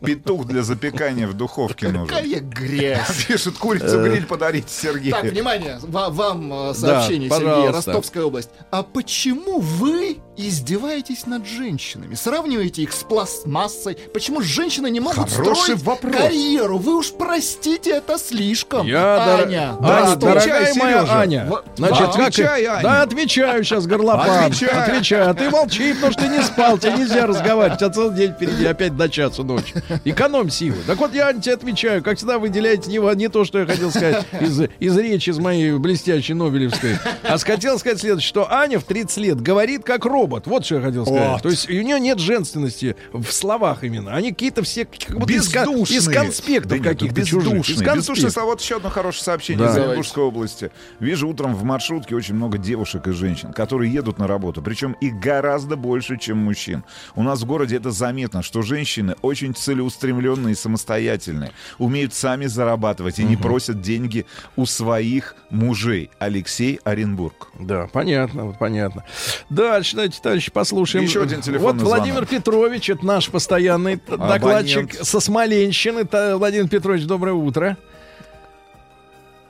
Петух 0.05 0.47
для 0.47 0.63
запекания 0.63 1.27
в 1.29 1.35
духовке 1.35 1.89
нужен. 1.89 2.09
Какая 2.09 2.41
грязь. 2.41 3.25
Пишут, 3.29 3.59
курицу 3.59 4.03
гриль 4.03 4.27
подарите, 4.27 4.69
Сергей. 4.69 5.13
Так, 5.13 5.25
внимание, 5.25 5.79
ва- 5.83 6.09
вам 6.11 6.53
э, 6.71 6.75
сообщение, 6.75 7.29
Сергей, 7.31 7.47
пожалуйста. 7.47 7.73
Ростовская 7.93 8.25
область. 8.25 8.51
А 8.71 8.83
почему 8.83 9.61
вы 9.61 10.19
издеваетесь 10.37 11.27
над 11.27 11.47
женщинами? 11.47 12.15
Сравниваете 12.15 12.83
их 12.83 12.93
с 12.93 13.03
пластмассой? 13.05 13.97
Почему 14.13 14.41
женщины 14.41 14.91
не 14.91 15.01
могут 15.01 15.31
Хороший 15.31 15.63
строить 15.65 15.83
вопрос. 15.83 16.17
карьеру? 16.17 16.79
Вы 16.79 16.97
уж 16.97 17.13
простите, 17.13 17.91
это 17.97 18.19
слишком. 18.19 18.87
Я, 18.87 18.99
дор- 18.99 19.47
Аня, 19.47 19.77
Аня, 19.81 19.81
да, 19.81 20.17
дорогая 20.17 20.75
моя 20.75 21.01
Сережа. 21.01 21.19
Аня. 21.21 21.53
Значит, 21.77 21.99
да, 21.99 22.13
как... 22.13 22.29
отвечай, 22.29 22.65
Аня. 22.65 22.83
Да, 22.83 23.03
отвечаю 23.03 23.65
сейчас, 23.65 23.87
горлопан. 23.87 24.45
Отвечай. 24.45 24.69
Отвечаю. 24.71 25.31
А 25.31 25.35
ты 25.35 25.51
молчи, 25.51 25.93
потому 25.95 26.13
что 26.13 26.23
ты 26.23 26.29
не 26.29 26.43
спал. 26.43 26.79
Тебе 26.79 26.93
нельзя 26.93 27.27
разговаривать. 27.27 27.75
У 27.75 27.85
тебя 27.85 27.91
целый 27.91 28.17
день 28.17 28.33
впереди, 28.33 28.65
опять 28.65 28.97
до 28.97 29.09
часу 29.09 29.45
ночи. 29.45 29.58
Экономь 30.05 30.51
силы. 30.51 30.77
Так 30.87 30.99
вот, 30.99 31.15
я, 31.15 31.33
тебе 31.33 31.55
отвечаю. 31.55 32.03
Как 32.03 32.17
всегда, 32.19 32.39
выделяете 32.39 32.91
не, 32.91 32.99
во- 32.99 33.15
не 33.15 33.29
то, 33.29 33.45
что 33.45 33.59
я 33.61 33.67
хотел 33.67 33.91
сказать 33.91 34.25
из, 34.41 34.61
из 34.79 34.97
речи, 34.97 35.31
из 35.31 35.39
моей 35.39 35.73
блестящей 35.79 36.35
Нобелевской. 36.35 36.97
А 37.23 37.39
хотел 37.39 37.79
сказать 37.79 38.01
следующее, 38.01 38.29
что 38.29 38.53
Аня 38.53 38.79
в 38.79 38.85
30 38.85 39.17
лет 39.19 39.41
говорит 39.41 39.85
как 39.85 40.05
робот. 40.05 40.47
Вот 40.47 40.65
что 40.65 40.77
я 40.77 40.81
хотел 40.83 41.05
сказать. 41.07 41.29
Вот. 41.31 41.43
То 41.43 41.49
есть 41.51 41.69
у 41.69 41.73
нее 41.73 41.99
нет 42.01 42.19
женственности 42.19 42.97
в 43.13 43.31
словах 43.31 43.85
именно. 43.85 44.15
Они 44.15 44.31
какие-то 44.31 44.63
все 44.63 44.85
как 44.85 45.19
будто 45.19 45.33
из, 45.33 45.49
из 45.91 46.09
конспектов 46.09 46.79
Да 46.79 46.85
каких-то 46.91 47.25
чужих. 47.25 47.69
Из 47.69 47.83
конспектов. 47.83 48.33
слова. 48.33 48.47
Вот 48.49 48.61
еще 48.61 48.77
одно 48.77 48.91
хорошее 48.91 49.25
сообщение 49.25 49.65
Да. 49.67 49.73
из. 49.73 49.77
Оренбургской 49.77 50.23
области. 50.25 50.71
Вижу 51.01 51.29
утром 51.29 51.55
в 51.55 51.63
маршрутке 51.65 52.15
очень 52.15 52.35
много 52.35 52.59
девушек 52.59 53.07
и 53.07 53.13
женщин, 53.13 53.53
которые 53.53 53.93
едут 53.93 54.19
на 54.19 54.27
работу. 54.27 54.63
Причем 54.63 54.93
их 55.01 55.15
гораздо 55.21 55.77
больше, 55.77 56.19
чем 56.19 56.39
мужчин. 56.39 56.85
У 57.15 57.23
нас 57.23 57.41
в 57.43 57.47
городе 57.47 57.77
это 57.77 57.91
заметно, 57.91 58.43
что 58.43 58.63
женщины 58.63 59.15
очень 59.23 59.48
целеустремленные 59.55 60.53
и 60.53 60.55
самостоятельные. 60.55 61.53
Умеют 61.79 62.15
сами 62.15 62.47
зарабатывать 62.47 63.19
и 63.19 63.25
не 63.25 63.37
просят 63.37 63.81
деньги 63.81 64.27
у 64.57 64.67
своих 64.67 65.35
мужей. 65.51 66.11
Алексей 66.19 66.81
Оренбург. 66.85 67.49
Да, 67.59 67.89
понятно, 67.93 68.47
вот 68.47 68.59
понятно. 68.59 69.05
Дальше, 69.51 69.97
давайте, 69.97 70.21
товарищи, 70.23 70.51
послушаем. 70.51 71.05
Еще 71.05 71.23
один 71.23 71.41
телефонный 71.41 71.81
Вот 71.85 71.89
Владимир 71.89 72.15
звонок. 72.27 72.31
Петрович, 72.31 72.91
это 72.91 73.05
наш 73.07 73.29
постоянный 73.31 73.97
т- 73.97 74.17
докладчик 74.17 74.85
Абонент. 74.91 75.07
со 75.07 75.21
Смоленщины. 75.21 76.07
Владимир 76.37 76.69
Петрович, 76.69 77.05
доброе 77.07 77.33
утро. 77.35 77.77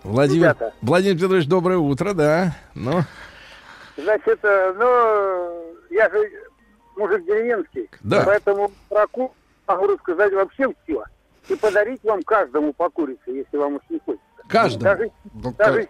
Владимир, 0.04 0.42
Ребята. 0.44 0.72
Владимир 0.80 1.16
Петрович, 1.18 1.46
доброе 1.46 1.78
утро, 1.78 2.12
да. 2.14 2.56
Ну, 2.74 3.00
Значит, 3.96 4.38
э, 4.44 4.74
ну, 4.78 5.74
я 5.90 6.08
же 6.08 6.18
мужик 6.96 7.24
деревенский, 7.26 7.88
Да. 8.02 8.22
поэтому 8.24 8.70
про 8.88 9.06
ку 9.08 9.34
могу 9.69 9.86
рассказать 9.86 10.32
вообще 10.32 10.69
все. 10.85 11.05
и 11.49 11.55
подарить 11.55 12.03
вам 12.05 12.23
каждому 12.23 12.73
по 12.73 12.90
курице, 12.90 13.20
если 13.31 13.57
вам 13.57 13.74
уж 13.77 13.82
не 13.89 13.99
хочется. 14.05 14.24
Каждому. 14.49 14.85
Даже, 14.85 15.11
Ну, 15.35 15.55
даже. 15.57 15.89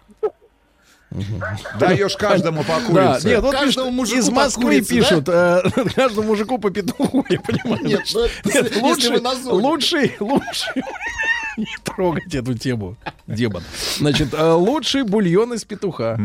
Даешь 1.81 2.17
каждому 2.19 2.63
по 2.65 2.75
Да, 2.93 3.13
курице. 3.13 3.29
нет, 3.29 3.41
вот 3.41 3.53
Каждому 3.53 3.91
мужику 3.91 4.19
из 4.19 4.29
Москвы 4.29 4.65
курице, 4.65 4.95
пишут, 4.95 5.29
э, 5.29 5.63
каждому 5.97 6.29
мужику 6.29 6.59
по 6.59 6.71
петуху, 6.71 7.25
я 7.31 7.41
понимаю. 7.41 7.83
Нет, 7.85 8.03
ну 8.15 8.25
это 8.25 8.53
Нет, 8.63 8.77
лучший, 8.83 9.17
зоне. 9.19 9.67
лучший, 9.67 10.17
лучший, 10.21 10.83
не 11.69 11.77
трогать 11.83 12.35
эту 12.35 12.55
тему, 12.55 12.97
демон. 13.27 13.63
Значит, 13.99 14.33
э, 14.33 14.53
лучший 14.53 15.03
бульон 15.03 15.55
из 15.55 15.65
петуха. 15.65 16.19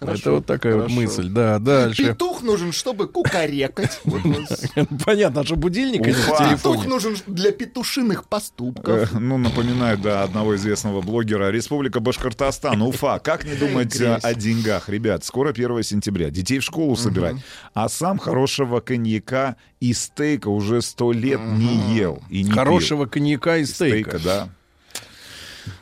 Это 0.00 0.32
вот 0.32 0.46
такая 0.46 0.76
вот 0.76 0.90
мысль, 0.90 1.28
да, 1.28 1.58
дальше. 1.58 2.04
Петух 2.04 2.42
нужен, 2.42 2.72
чтобы 2.72 3.08
кукарекать. 3.08 4.00
Понятно, 5.04 5.44
что 5.44 5.56
будильник. 5.56 6.04
Петух 6.04 6.86
нужен 6.86 7.16
для 7.26 7.52
петушиных 7.52 8.28
поступков. 8.28 9.12
Ну, 9.12 9.38
напоминаю, 9.38 9.98
да, 9.98 10.22
одного 10.22 10.54
известного 10.56 11.00
блогера. 11.00 11.50
Республика 11.50 12.00
Башкортостан, 12.00 12.82
Уфа. 12.82 13.18
Как 13.18 13.44
не 13.44 13.54
думать 13.54 13.98
о 14.00 14.34
деньгах? 14.34 14.88
Ребят, 14.88 15.24
скоро 15.24 15.50
1 15.50 15.82
сентября. 15.82 16.30
Детей 16.30 16.58
в 16.58 16.62
школу 16.64 16.96
собирать. 16.96 17.36
А 17.72 17.88
сам 17.88 18.18
хорошего 18.18 18.80
коньяка 18.80 19.56
и 19.80 19.92
стейка 19.92 20.48
уже 20.48 20.82
сто 20.82 21.12
лет 21.12 21.40
не 21.40 21.96
ел. 21.96 22.22
И 22.28 22.42
не 22.42 22.50
пил. 22.50 22.54
Хорошего 22.54 23.06
коньяка 23.06 23.58
и 23.58 23.64
стейка. 23.64 24.18
Стейка, 24.18 24.24
да. 24.24 24.48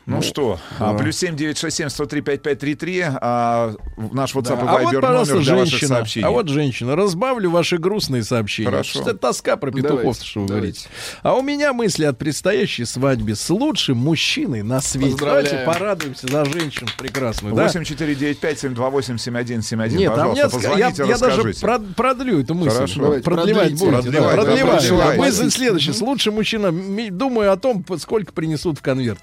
Ну, 0.05 0.21
что, 0.21 0.59
а, 0.79 0.93
плюс 0.95 1.17
7 1.17 1.35
967 1.35 1.89
103 1.89 2.21
5533, 2.21 3.01
а 3.21 3.73
наш 4.11 4.35
WhatsApp 4.35 4.59
А 4.67 4.81
и 4.81 4.85
вот, 4.85 4.93
Viber 4.93 5.01
пожалуйста, 5.01 5.33
номер 5.35 5.45
для 5.45 5.55
ваших 5.55 5.71
женщина. 5.71 5.95
сообщений. 5.95 6.27
А 6.27 6.31
вот 6.31 6.47
женщина. 6.49 6.95
Разбавлю 6.95 7.51
ваши 7.51 7.77
грустные 7.77 8.23
сообщения. 8.23 8.69
Хорошо. 8.69 9.01
Это 9.01 9.13
тоска 9.13 9.55
про 9.57 9.71
петухов, 9.71 9.97
Давайте, 9.99 10.25
что 10.25 10.41
вы 10.41 10.47
давайте. 10.47 10.67
говорите. 10.67 10.89
А 11.23 11.33
у 11.35 11.41
меня 11.41 11.73
мысли 11.73 12.05
от 12.05 12.17
предстоящей 12.17 12.85
свадьбе 12.85 13.35
с 13.35 13.49
лучшим 13.49 13.97
мужчиной 13.97 14.61
на 14.63 14.81
свете. 14.81 15.11
Поздравляем. 15.11 15.45
Давайте 15.49 15.65
порадуемся 15.79 16.27
за 16.27 16.45
женщин 16.45 16.87
прекрасную. 16.97 17.55
Да? 17.55 17.63
8495 17.63 18.59
728 18.59 19.17
7171. 19.17 19.97
Нет, 19.99 20.11
а 20.11 20.15
Пожалуйста, 20.15 20.45
ска- 20.45 20.77
я, 20.77 20.89
позвоните, 20.89 21.03
я 21.07 21.17
даже 21.17 21.35
расскажите. 21.37 21.65
прод- 21.65 21.93
продлю 21.95 22.39
эту 22.41 22.53
мысль. 22.55 22.75
Хорошо. 22.75 23.01
Давайте, 23.01 23.23
Продлевать 23.23 23.71
будете. 23.79 23.85
да, 23.85 23.99
Продлевать, 24.01 24.35
да, 24.35 24.43
продлевайте. 24.77 25.19
Мысль 25.21 25.49
следующая. 25.49 25.93
С 25.93 26.01
лучшим 26.01 26.35
мужчина. 26.35 26.67
ми- 26.67 27.09
Думаю 27.09 27.51
о 27.51 27.57
том, 27.57 27.85
сколько 27.99 28.31
принесут 28.33 28.79
в 28.79 28.81
конверт. 28.81 29.19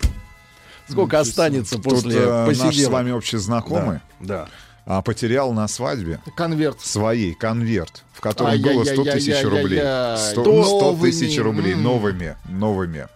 Сколько 0.91 1.21
останется 1.21 1.77
Тут 1.77 1.85
после 1.85 2.17
э, 2.21 2.47
наш 2.59 2.77
с 2.77 2.87
вами 2.89 3.11
общий 3.13 3.37
знакомый 3.39 4.01
Да. 4.21 4.49
а, 4.87 5.03
потерял 5.03 5.53
на 5.53 5.69
свадьбе 5.69 6.21
Конверт. 6.37 6.81
своей 6.81 7.35
конверт, 7.35 8.03
в 8.13 8.21
котором 8.21 8.61
было 8.61 8.85
100 8.85 9.05
тысяч 9.05 9.43
рублей. 9.45 9.79
Ай-яй-яй-яй-яй. 9.79 10.33
100, 10.33 10.43
100 10.65 10.81
Новыми. 10.81 11.11
тысяч 11.11 11.39
рублей 11.39 11.75
новыми, 11.75 12.37
новыми. 12.49 13.07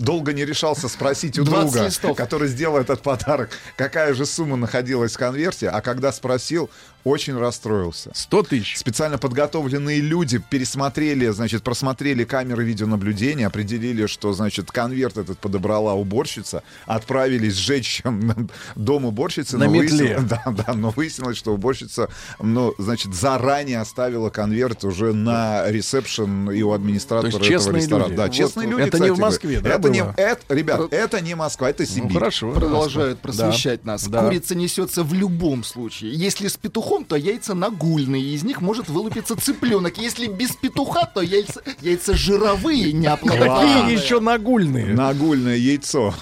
Долго 0.00 0.32
не 0.32 0.44
решался 0.44 0.88
спросить 0.88 1.38
у 1.38 1.44
20 1.44 1.72
друга, 1.72 1.86
листов. 1.86 2.16
который 2.16 2.48
сделал 2.48 2.78
этот 2.78 3.02
подарок, 3.02 3.50
какая 3.76 4.14
же 4.14 4.24
сумма 4.26 4.56
находилась 4.56 5.12
в 5.12 5.18
конверте, 5.18 5.68
а 5.68 5.80
когда 5.82 6.10
спросил, 6.12 6.70
очень 7.04 7.38
расстроился. 7.38 8.10
100 8.14 8.42
тысяч. 8.42 8.76
Специально 8.78 9.16
подготовленные 9.16 10.00
люди 10.00 10.38
пересмотрели, 10.38 11.28
значит, 11.28 11.62
просмотрели 11.62 12.24
камеры 12.24 12.62
видеонаблюдения, 12.64 13.46
определили, 13.46 14.06
что, 14.06 14.32
значит, 14.34 14.70
конверт 14.70 15.16
этот 15.16 15.38
подобрала 15.38 15.94
уборщица, 15.94 16.62
отправились 16.86 17.54
сжечь 17.54 18.02
дом 18.76 19.04
уборщицы. 19.06 19.56
На 19.58 19.66
но 19.66 19.70
метле. 19.72 20.16
выяснилось- 20.16 20.24
Да, 20.30 20.42
да, 20.66 20.72
но 20.74 20.90
выяснилось, 20.90 21.36
что 21.38 21.52
уборщица, 21.54 22.08
ну, 22.38 22.74
значит, 22.78 23.14
заранее 23.14 23.80
оставила 23.80 24.28
конверт 24.30 24.84
уже 24.84 25.12
на 25.14 25.70
ресепшн 25.70 26.50
и 26.50 26.62
у 26.62 26.72
администратора 26.72 27.30
То 27.32 27.38
есть 27.38 27.50
этого 27.50 27.58
честные 27.58 27.80
ресторана. 27.82 28.04
люди. 28.08 28.16
Да, 28.16 28.22
Вот, 28.26 28.32
честные 28.34 28.68
люди, 28.68 28.82
Это 28.82 28.98
не 28.98 29.04
кстати 29.04 29.10
в 29.10 29.18
Москве, 29.18 29.60
да, 29.60 29.70
Это 29.70 29.88
не, 29.92 30.04
это, 30.16 30.40
ребят, 30.54 30.92
это 30.92 31.20
не 31.20 31.34
Москва, 31.34 31.70
это 31.70 31.84
Сибирь. 31.86 32.04
Ну, 32.12 32.14
хорошо. 32.18 32.52
Продолжают 32.52 33.18
Да. 33.18 33.22
просвещать 33.22 33.84
нас. 33.84 34.06
Да. 34.06 34.22
Курица 34.24 34.54
несется 34.54 35.02
в 35.02 35.12
любом 35.14 35.64
случае. 35.64 36.12
Если 36.14 36.48
с 36.48 36.56
петухом, 36.56 37.04
то 37.04 37.16
яйца 37.16 37.54
нагульные, 37.54 38.22
из 38.34 38.42
них 38.42 38.60
может 38.60 38.88
вылупиться 38.88 39.36
цыпленок. 39.36 39.98
Если 39.98 40.26
без 40.26 40.52
петуха, 40.52 41.06
то 41.06 41.20
яйца, 41.20 41.62
яйца 41.80 42.14
жировые, 42.14 42.84
Какие 42.84 42.92
неоплодотворенные. 43.00 43.94
еще 43.94 44.20
нагульные? 44.20 44.86
Нагульное 44.94 45.56
яйцо. 45.56 46.14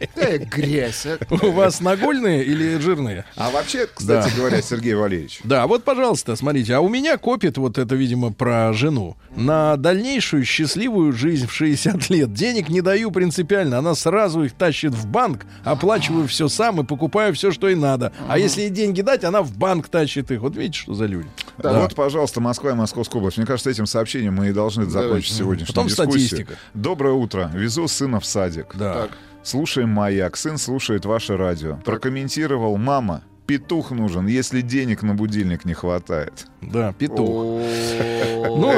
Какая 0.00 0.38
грязь, 0.38 1.06
а? 1.06 1.18
У 1.30 1.50
вас 1.52 1.80
нагульные 1.80 2.42
или 2.44 2.78
жирные? 2.78 3.24
А 3.36 3.50
вообще, 3.50 3.86
кстати 3.86 4.30
Да. 4.30 4.36
говоря, 4.36 4.62
Сергей 4.62 4.94
Валерьевич, 4.94 5.40
Да, 5.44 5.66
вот, 5.66 5.84
пожалуйста, 5.84 6.36
смотрите, 6.36 6.74
а 6.74 6.80
у 6.80 6.88
меня 6.88 7.18
копит 7.18 7.58
вот 7.58 7.76
это, 7.78 7.94
видимо, 7.94 8.32
про 8.32 8.72
жену 8.72 9.16
на 9.36 9.76
дальнейшую 9.76 10.44
счастливую 10.44 11.12
жизнь 11.12 11.46
в 11.46 11.52
60 11.52 12.08
лет. 12.10 12.32
Денег 12.32 12.68
не 12.68 12.80
даю 12.80 13.10
принципиально, 13.10 13.78
она 13.78 13.94
сразу 13.94 14.42
их 14.44 14.52
тащит 14.54 14.92
в 14.92 15.06
банк, 15.06 15.44
оплачиваю 15.64 16.26
все 16.26 16.48
сам 16.48 16.80
и 16.80 16.84
покупаю 16.84 17.34
все, 17.34 17.50
что 17.52 17.68
ей 17.68 17.76
надо. 17.76 18.12
А 18.28 18.38
если 18.38 18.62
ей 18.62 18.70
деньги 18.70 19.02
дать, 19.02 19.24
она 19.24 19.42
в 19.42 19.56
банк 19.56 19.88
тащит 19.88 20.30
их. 20.30 20.40
Вот 20.40 20.56
видите, 20.56 20.78
что 20.80 20.94
за 20.94 21.06
люди. 21.06 21.28
Да, 21.58 21.80
вот, 21.82 21.94
пожалуйста, 21.94 22.40
Москва 22.40 22.70
и 22.70 22.74
Московская 22.74 23.18
область. 23.18 23.36
Мне 23.36 23.46
кажется, 23.46 23.68
этим 23.70 23.86
сообщением 23.86 24.34
мы 24.36 24.48
и 24.48 24.52
должны 24.52 24.86
закончить 24.86 25.34
сегодняшнюю 25.34 25.66
Потом 25.68 25.88
дискуссию. 25.88 26.10
статистика. 26.26 26.54
Доброе 26.74 27.12
утро. 27.12 27.50
Везу 27.54 27.86
сына 27.86 28.18
в 28.20 28.24
садик. 28.24 28.74
Да. 28.74 29.08
Слушаем 29.42 29.88
маяк. 29.90 30.36
Сын 30.36 30.58
слушает 30.58 31.04
ваше 31.04 31.36
радио. 31.36 31.76
Прокомментировал. 31.84 32.76
Мама, 32.76 33.22
петух 33.46 33.90
нужен, 33.90 34.26
если 34.26 34.60
денег 34.60 35.02
на 35.02 35.14
будильник 35.14 35.64
не 35.64 35.74
хватает. 35.74 36.46
Да, 36.60 36.92
петух. 36.92 37.28
Ну, 37.28 38.74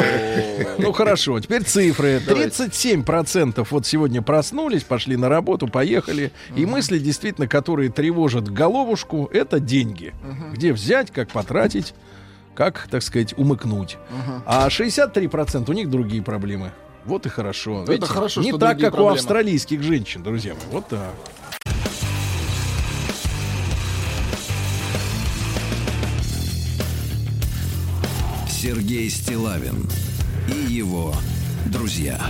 Ну, 0.78 0.93
хорошо, 0.93 1.40
теперь 1.40 1.62
цифры. 1.64 2.20
37% 2.26 3.66
вот 3.70 3.86
сегодня 3.86 4.22
проснулись, 4.22 4.82
пошли 4.84 5.16
на 5.16 5.28
работу, 5.28 5.68
поехали. 5.68 6.32
И 6.56 6.64
мысли, 6.64 6.98
действительно, 6.98 7.47
которые 7.48 7.90
тревожат 7.90 8.48
головушку, 8.48 9.28
это 9.32 9.60
деньги. 9.60 10.14
Где 10.52 10.72
взять, 10.72 11.10
как 11.10 11.28
потратить, 11.30 11.94
как, 12.55 12.86
так 12.90 13.02
сказать, 13.02 13.36
умыкнуть. 13.36 13.98
А 14.47 14.68
63% 14.68 15.68
у 15.68 15.72
них 15.72 15.90
другие 15.90 16.22
проблемы. 16.22 16.72
Вот 17.04 17.26
и 17.26 17.28
хорошо. 17.28 17.84
Это 17.84 18.06
хорошо, 18.06 18.42
Не 18.42 18.50
что 18.50 18.58
так, 18.58 18.78
как 18.78 18.92
у 18.92 18.96
проблемы. 18.96 19.16
австралийских 19.16 19.82
женщин, 19.82 20.22
друзья 20.22 20.54
мои. 20.54 20.62
Вот 20.70 20.88
так. 20.88 21.14
Сергей 28.48 29.10
Стилавин 29.10 29.88
и 30.48 30.72
его 30.72 31.14
друзья. 31.66 32.20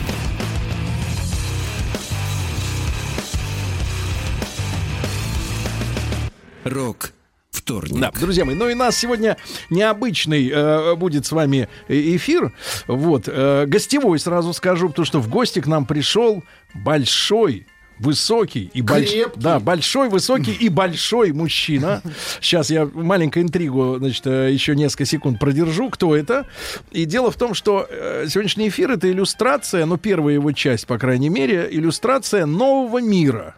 Рок 6.65 7.13
вторник. 7.53 8.01
Да, 8.01 8.11
друзья 8.19 8.45
мои, 8.45 8.55
ну 8.55 8.69
и 8.69 8.75
нас 8.75 8.97
сегодня 8.97 9.37
необычный 9.71 10.51
э, 10.51 10.95
будет 10.97 11.27
с 11.27 11.33
вами 11.33 11.69
э- 11.89 12.17
эфир. 12.17 12.53
Вот, 12.87 13.25
э, 13.27 13.67
гостевой 13.67 14.19
сразу 14.19 14.53
скажу, 14.53 14.89
потому 14.89 15.07
что 15.07 15.21
в 15.21 15.29
гости 15.29 15.61
к 15.61 15.67
нам 15.67 15.87
пришел 15.87 16.43
большой 16.75 17.67
высокий 17.99 18.71
и 18.75 18.83
больш... 18.83 19.11
Крепкий. 19.11 19.41
да, 19.41 19.61
большой, 19.61 20.09
высокий 20.09 20.53
и 20.53 20.69
большой 20.69 21.33
мужчина. 21.33 22.03
Сейчас 22.41 22.71
я 22.71 22.89
маленькую 22.93 23.45
интригу, 23.45 23.97
значит, 23.99 24.27
э, 24.27 24.51
еще 24.51 24.75
несколько 24.75 25.05
секунд 25.05 25.39
продержу. 25.39 25.89
Кто 25.91 26.17
это? 26.17 26.47
И 26.91 27.05
дело 27.05 27.31
в 27.31 27.37
том, 27.37 27.55
что 27.55 27.87
э, 27.89 28.27
сегодняшний 28.29 28.69
эфир 28.69 28.91
это 28.91 29.11
иллюстрация, 29.11 29.87
ну 29.87 29.99
первая 29.99 30.35
его 30.35 30.51
часть, 30.53 30.87
по 30.87 30.99
крайней 30.99 31.29
мере, 31.29 31.69
иллюстрация 31.71 32.45
нового 32.47 33.01
мира 33.01 33.55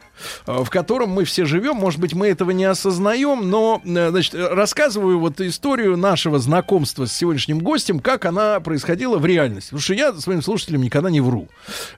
в 0.46 0.70
котором 0.70 1.10
мы 1.10 1.24
все 1.24 1.44
живем. 1.44 1.76
Может 1.76 2.00
быть, 2.00 2.14
мы 2.14 2.28
этого 2.28 2.50
не 2.50 2.64
осознаем, 2.64 3.50
но, 3.50 3.80
э, 3.84 4.10
значит, 4.10 4.34
э, 4.34 4.48
рассказываю 4.48 5.18
вот 5.18 5.40
историю 5.40 5.96
нашего 5.96 6.38
знакомства 6.38 7.06
с 7.06 7.12
сегодняшним 7.12 7.60
гостем, 7.60 8.00
как 8.00 8.24
она 8.24 8.60
происходила 8.60 9.18
в 9.18 9.26
реальности. 9.26 9.68
Потому 9.70 9.82
что 9.82 9.94
я 9.94 10.12
своим 10.14 10.42
слушателям 10.42 10.82
никогда 10.82 11.10
не 11.10 11.20
вру. 11.20 11.48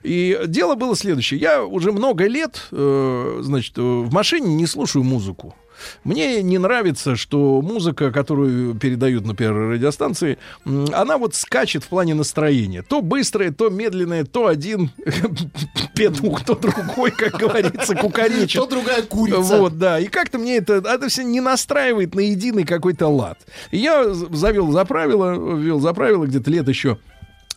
И 0.03 0.39
дело 0.47 0.75
было 0.75 0.95
следующее. 0.95 1.39
Я 1.39 1.63
уже 1.63 1.91
много 1.91 2.27
лет, 2.27 2.67
э, 2.71 3.39
значит, 3.41 3.77
э, 3.77 3.81
в 3.81 4.11
машине 4.11 4.55
не 4.55 4.65
слушаю 4.65 5.03
музыку. 5.03 5.55
Мне 6.03 6.41
не 6.41 6.57
нравится, 6.57 7.15
что 7.15 7.61
музыка, 7.61 8.11
которую 8.11 8.75
передают 8.75 9.25
на 9.25 9.35
первой 9.35 9.75
радиостанции, 9.75 10.37
она 10.65 11.17
вот 11.17 11.35
скачет 11.35 11.83
в 11.83 11.87
плане 11.87 12.13
настроения. 12.13 12.81
То 12.81 13.01
быстрая, 13.01 13.51
то 13.51 13.69
медленная, 13.69 14.25
то 14.25 14.47
один 14.47 14.91
петух, 15.95 16.43
то 16.43 16.55
другой, 16.55 17.11
как 17.11 17.37
говорится, 17.37 17.95
кукаречит. 17.95 18.51
Что 18.51 18.67
другая 18.67 19.03
курица? 19.03 19.39
Вот, 19.39 19.77
да. 19.77 19.99
И 19.99 20.07
как-то 20.07 20.37
мне 20.37 20.57
это, 20.57 20.75
это 20.75 21.09
все 21.09 21.23
не 21.23 21.41
настраивает 21.41 22.15
на 22.15 22.21
единый 22.21 22.63
какой-то 22.63 23.07
лад. 23.07 23.39
Я 23.71 24.13
завел 24.13 24.71
за 24.71 24.85
правило, 24.85 25.57
ввел 25.57 25.79
за 25.79 25.93
правило 25.93 26.25
где-то 26.25 26.49
лет 26.49 26.67
еще 26.67 26.97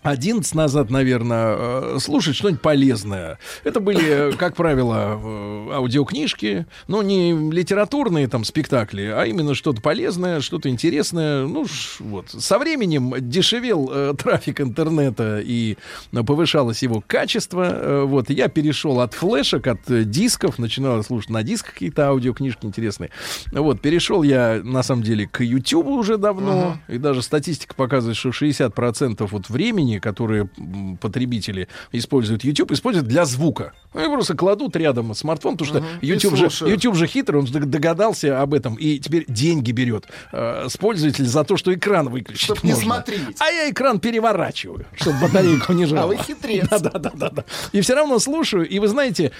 11 0.02 0.55
назад, 0.55 0.90
наверное, 0.90 1.56
э, 1.59 1.98
слушать 2.01 2.35
что-нибудь 2.35 2.62
полезное. 2.62 3.39
Это 3.64 3.81
были, 3.81 4.32
как 4.39 4.56
правило, 4.56 5.20
э, 5.22 5.72
аудиокнижки, 5.74 6.66
но 6.89 7.02
не 7.02 7.32
литературные 7.51 8.27
там 8.28 8.44
спектакли, 8.44 9.12
а 9.14 9.24
именно 9.24 9.55
что-то 9.55 9.82
полезное, 9.82 10.40
что-то 10.40 10.68
интересное. 10.68 11.47
Ну, 11.47 11.66
вот. 11.98 12.31
Со 12.31 12.59
временем 12.59 13.14
дешевел 13.18 13.90
э, 13.93 14.14
трафик 14.18 14.60
интернета 14.60 15.40
и 15.44 15.77
э, 16.12 16.22
повышалось 16.22 16.82
его 16.82 17.02
качество. 17.06 17.68
Э, 17.70 18.02
вот. 18.05 18.31
Я 18.31 18.48
перешел 18.48 19.01
от 19.01 19.12
флешек, 19.14 19.66
от 19.66 19.90
э, 19.90 20.05
дисков, 20.05 20.59
начинал 20.59 21.02
слушать 21.05 21.31
на 21.31 21.43
дисках 21.43 21.74
какие-то 21.74 22.09
аудиокнижки 22.09 22.64
интересные. 22.64 23.10
Вот. 23.52 23.81
Перешел 23.81 24.22
я, 24.22 24.60
на 24.64 24.82
самом 24.82 25.02
деле, 25.02 25.27
к 25.27 25.43
YouTube 25.43 25.89
уже 25.89 26.16
давно. 26.16 26.78
И 26.89 26.98
даже 26.98 27.22
статистика 27.22 27.74
показывает, 27.74 28.16
что 28.16 28.31
60% 28.31 29.28
вот 29.31 29.51
времени, 29.51 29.89
которые 29.98 30.48
м, 30.58 30.96
потребители 30.98 31.68
используют 31.92 32.44
YouTube, 32.44 32.72
используют 32.72 33.08
для 33.08 33.24
звука. 33.24 33.72
Они 33.94 34.06
просто 34.06 34.34
кладут 34.36 34.76
рядом 34.76 35.14
смартфон, 35.14 35.56
потому 35.56 35.80
что 35.80 35.84
И 36.00 36.06
YouTube 36.06 36.36
же. 36.36 36.48
YouTube 36.68 36.94
же 36.94 37.06
хитрый, 37.06 37.40
он 37.40 37.46
дог- 37.46 37.64
догадался 37.66 38.40
об 38.40 38.54
этом 38.54 38.74
и 38.76 38.98
теперь 38.98 39.24
деньги 39.28 39.72
берет 39.72 40.06
э, 40.32 40.66
с 40.68 40.76
пользователя 40.76 41.26
за 41.26 41.44
то, 41.44 41.56
что 41.56 41.74
экран 41.74 42.08
выключить 42.08 42.44
Чтоб 42.44 42.62
не 42.62 42.70
можно. 42.72 42.84
смотреть. 42.84 43.20
А 43.40 43.50
я 43.50 43.70
экран 43.70 43.98
переворачиваю, 43.98 44.86
чтобы 44.94 45.18
батарейку 45.20 45.72
не 45.72 45.86
жала. 45.86 46.02
А 46.02 46.06
вы 46.06 46.16
хитрец. 46.16 46.68
Да, 46.68 46.78
да, 46.78 46.90
да, 46.98 47.10
да, 47.14 47.30
да. 47.30 47.44
И 47.72 47.80
все 47.80 47.94
равно 47.94 48.18
слушаю. 48.18 48.68
И 48.68 48.78
вы 48.78 48.88
знаете, 48.88 49.32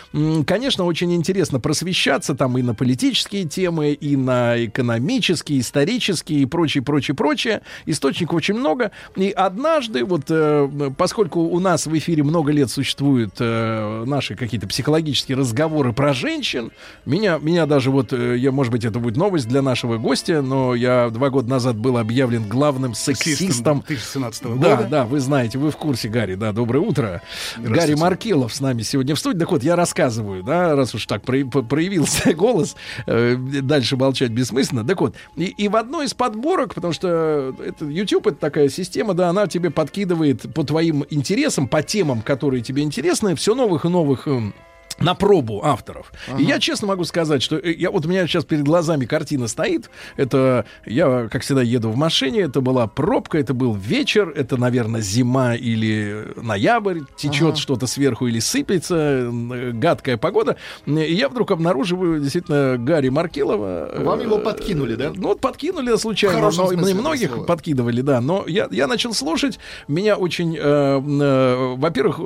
конечно, 0.47 0.85
очень 0.85 1.13
интересно 1.15 1.61
просвещаться 1.61 2.35
там 2.35 2.57
и 2.59 2.63
на 2.63 2.75
политические 2.75 3.45
темы, 3.45 3.93
и 3.93 4.17
на 4.17 4.65
экономические, 4.65 5.61
исторические 5.61 6.41
и 6.41 6.47
прочее, 6.47 6.83
прочее, 6.83 7.15
прочее. 7.15 7.61
Источников 7.87 8.37
очень 8.37 8.55
много. 8.55 8.91
И 9.17 9.31
однажды, 9.31 10.05
вот 10.05 10.31
э, 10.41 10.91
поскольку 10.97 11.41
у 11.41 11.61
нас 11.61 11.87
в 11.87 11.97
эфире 11.99 12.23
много 12.23 12.53
лет 12.53 12.71
существуют 12.71 13.35
э, 13.39 14.05
наши 14.07 14.35
какие-то 14.35 14.67
психологические 14.67 15.37
разговоры 15.37 15.93
про 15.93 16.15
женщин, 16.15 16.71
меня, 17.05 17.39
меня 17.39 17.67
даже 17.67 17.91
вот, 17.91 18.13
э, 18.13 18.37
я, 18.39 18.53
может 18.53 18.73
быть, 18.73 18.85
это 18.85 18.99
будет 18.99 19.17
новость 19.17 19.49
для 19.49 19.63
нашего 19.63 19.99
гостя, 19.99 20.43
но 20.43 20.75
я 20.75 21.11
два 21.11 21.31
года 21.31 21.49
назад 21.49 21.77
был 21.77 21.99
объявлен 21.99 22.49
главным 22.49 22.95
сексистом 22.95 23.85
2017 23.87 24.43
да, 24.43 24.77
года. 24.77 24.89
да, 24.91 25.05
вы 25.05 25.21
знаете, 25.21 25.59
вы 25.59 25.71
в 25.71 25.77
курсе, 25.77 26.09
Гарри, 26.09 26.35
да, 26.35 26.53
доброе 26.53 26.81
утро. 26.81 27.23
Гарри 27.59 27.95
Маркелов 27.95 28.55
с 28.55 28.61
нами 28.61 28.83
сегодня 28.83 29.15
в 29.15 29.19
студии. 29.19 29.39
Так 29.39 29.51
вот, 29.51 29.63
я 29.63 29.77
рассказываю, 29.77 30.43
да, 30.43 30.75
раз 30.75 30.95
уж 30.95 31.07
так 31.07 31.23
проявился 31.23 32.35
голос, 32.35 32.77
э, 33.07 33.37
дальше 33.37 33.97
молчать 33.97 34.31
бессмысленно. 34.31 34.85
Так 34.85 35.01
вот, 35.01 35.15
и, 35.37 35.45
и 35.45 35.69
в 35.69 35.77
одной 35.77 36.07
из 36.07 36.15
подборок, 36.15 36.75
потому 36.75 36.93
что 36.93 37.55
это 37.65 37.85
YouTube, 37.85 38.29
это 38.29 38.37
такая 38.37 38.69
система, 38.69 39.15
да, 39.15 39.29
она 39.29 39.47
тебе 39.47 39.71
подкидывает 39.71 40.30
по 40.35 40.65
твоим 40.65 41.05
интересам, 41.11 41.69
по 41.69 41.83
темам, 41.83 42.23
которые 42.23 42.63
тебе 42.63 42.83
интересны, 42.83 43.35
все 43.35 43.55
новых 43.55 43.85
и 43.85 43.89
новых 43.89 44.27
эм, 44.29 44.55
на 45.01 45.15
пробу 45.15 45.65
авторов. 45.65 46.13
И 46.39 46.43
я 46.45 46.59
честно 46.61 46.89
могу 46.89 47.05
сказать, 47.05 47.43
что 47.43 47.57
э, 47.57 47.73
я, 47.73 47.91
вот 47.91 48.05
у 48.07 48.09
меня 48.09 48.27
сейчас 48.27 48.45
перед 48.45 48.65
глазами 48.65 49.07
картина 49.07 49.49
стоит. 49.49 49.91
Это 50.17 50.67
я, 50.85 51.29
как 51.31 51.43
всегда, 51.43 51.63
еду 51.63 51.91
в 51.91 51.97
машине. 51.97 52.41
Это 52.43 52.61
была 52.61 52.87
пробка, 52.87 53.39
это 53.39 53.55
был 53.55 53.75
вечер, 53.75 54.29
это, 54.37 54.57
наверное, 54.59 55.01
зима 55.01 55.55
или 55.55 56.29
ноябрь. 56.37 57.01
Течет 57.17 57.57
что-то 57.59 57.87
сверху 57.87 58.27
или 58.27 58.39
сыпется. 58.41 59.31
э, 59.33 59.71
Гадкая 59.73 60.17
погода. 60.19 60.57
И 60.87 60.93
я 61.15 61.29
вдруг 61.29 61.51
обнаруживаю 61.51 62.21
действительно 62.21 62.77
Гарри 62.79 63.09
Маркелова. 63.09 63.89
э, 63.93 64.05
Вам 64.05 64.21
его 64.21 64.39
подкинули, 64.39 64.97
да? 64.97 65.13
Ну, 65.15 65.29
вот 65.29 65.41
подкинули 65.41 65.97
случайно. 65.97 66.37
Но- 66.41 66.51
этого 66.73 67.01
многих 67.01 67.31
подкидывали, 67.47 68.01
да. 68.03 68.21
Но 68.21 68.45
я, 68.47 68.69
я 68.71 68.87
начал 68.87 69.15
слушать. 69.15 69.59
Меня 69.89 70.17
очень... 70.17 70.57
э, 70.57 70.61
э, 70.61 71.75
во-первых, 71.77 72.21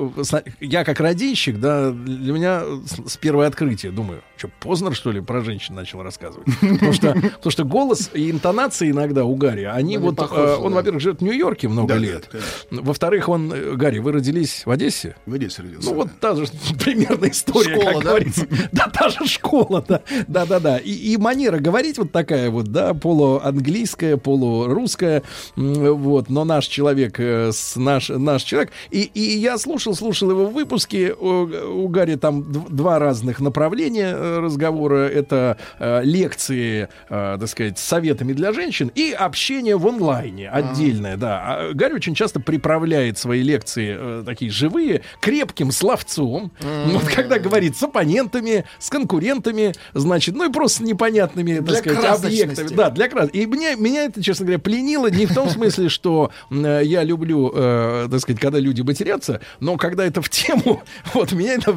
я 0.59 0.83
как 0.83 0.99
радийщик, 0.99 1.59
да, 1.59 1.91
для 1.91 2.33
меня 2.33 2.64
с, 3.05 3.17
первое 3.17 3.47
открытие, 3.47 3.91
думаю, 3.91 4.21
что, 4.37 4.49
Познер, 4.59 4.95
что 4.95 5.11
ли, 5.11 5.21
про 5.21 5.41
женщин 5.41 5.75
начал 5.75 6.01
рассказывать? 6.03 6.47
Потому 6.59 6.93
что, 6.93 7.13
потому 7.13 7.51
что 7.51 7.63
голос 7.63 8.09
и 8.13 8.29
интонации 8.31 8.91
иногда 8.91 9.25
у 9.25 9.35
Гарри, 9.35 9.63
они 9.63 9.95
Они 9.95 9.97
вот... 9.97 10.15
похожи, 10.17 10.41
э, 10.41 10.55
он, 10.57 10.71
да. 10.71 10.77
во-первых, 10.77 11.01
живет 11.01 11.19
в 11.19 11.23
Нью-Йорке 11.23 11.67
много 11.67 11.87
Да, 11.89 11.93
да, 11.95 11.99
лет. 11.99 12.27
конечно. 12.31 12.81
Во-вторых, 12.83 13.29
он... 13.29 13.51
э, 13.53 13.75
Гарри, 13.75 13.99
вы 13.99 14.11
родились 14.11 14.65
в 14.65 14.71
Одессе? 14.71 15.15
В 15.25 15.33
Одессе 15.33 15.61
родился. 15.61 15.89
Ну, 15.89 15.95
вот 15.95 16.09
та 16.19 16.35
же 16.35 16.45
примерно 16.83 17.27
история, 17.29 17.75
Школа, 17.75 17.93
как 17.93 18.03
да? 18.03 18.09
говорится. 18.09 18.47
Да, 18.71 18.87
та 18.93 19.09
же 19.09 19.25
школа, 19.27 19.85
да. 19.87 20.01
Да, 20.27 20.45
да, 20.45 20.59
да. 20.59 20.77
И, 20.77 20.91
и 20.91 21.17
манера 21.17 21.59
говорить 21.59 21.97
вот 21.97 22.11
такая 22.11 22.49
вот, 22.49 22.67
да, 22.67 22.93
полуанглийская, 22.93 24.17
полурусская. 24.17 25.23
Вот, 25.55 26.29
но 26.29 26.43
наш 26.43 26.67
человек, 26.67 27.19
э, 27.19 27.51
наш, 27.75 28.09
наш 28.09 28.43
человек. 28.43 28.71
И, 28.91 29.01
и 29.13 29.37
я 29.37 29.57
слушал, 29.57 29.95
слушал 29.95 30.31
его 30.31 30.45
в 30.45 30.53
выпуске. 30.53 31.13
У, 31.13 31.83
у 31.83 31.87
Гарри 31.87 32.15
там 32.15 32.43
два 32.69 32.99
разных 32.99 33.39
направления 33.39 34.13
э, 34.15 34.39
разговора. 34.39 35.07
Это 35.07 35.57
э, 35.79 36.01
лекции, 36.03 36.89
э, 37.09 37.37
так 37.39 37.49
сказать, 37.49 37.79
с 37.79 37.83
советами 37.83 38.33
для 38.33 38.53
женщин 38.53 38.91
и 38.95 39.11
общение 39.11 39.77
в 39.77 39.87
онлайне 39.87 40.49
отдельное, 40.49 41.17
да. 41.17 41.41
А 41.45 41.73
Гарри 41.73 41.93
очень 41.93 42.15
часто 42.15 42.39
приправляет 42.39 43.17
свои 43.17 43.41
лекции 43.41 43.95
э, 43.97 44.23
такие 44.25 44.51
живые 44.51 45.01
крепким 45.21 45.71
словцом. 45.71 46.51
Вот 46.85 47.03
когда 47.03 47.39
говорит 47.39 47.77
с 47.77 47.83
оппонентами, 47.83 48.65
с 48.79 48.89
конкурентами, 48.89 49.73
значит, 49.93 50.35
ну 50.35 50.49
и 50.49 50.51
просто 50.51 50.75
с 50.75 50.79
непонятными, 50.81 51.57
так 51.57 51.65
Для 51.65 51.75
сказать, 51.77 52.23
объектами. 52.23 52.67
Да, 52.75 52.89
для 52.89 53.07
крас. 53.09 53.29
И 53.33 53.45
мне, 53.45 53.75
меня 53.75 54.05
это, 54.05 54.21
честно 54.21 54.45
говоря, 54.45 54.59
пленило 54.59 55.09
не 55.09 55.25
в 55.25 55.33
том 55.33 55.49
смысле, 55.49 55.89
что 55.89 56.31
э, 56.49 56.81
я 56.83 57.03
люблю, 57.03 57.51
э, 57.53 58.07
так 58.09 58.19
сказать, 58.19 58.41
когда 58.41 58.59
люди 58.59 58.81
матерятся, 58.81 59.41
но 59.59 59.77
когда 59.77 60.05
это 60.05 60.21
в 60.21 60.29
тему, 60.29 60.83
вот 61.13 61.31
меня 61.31 61.55
это 61.55 61.73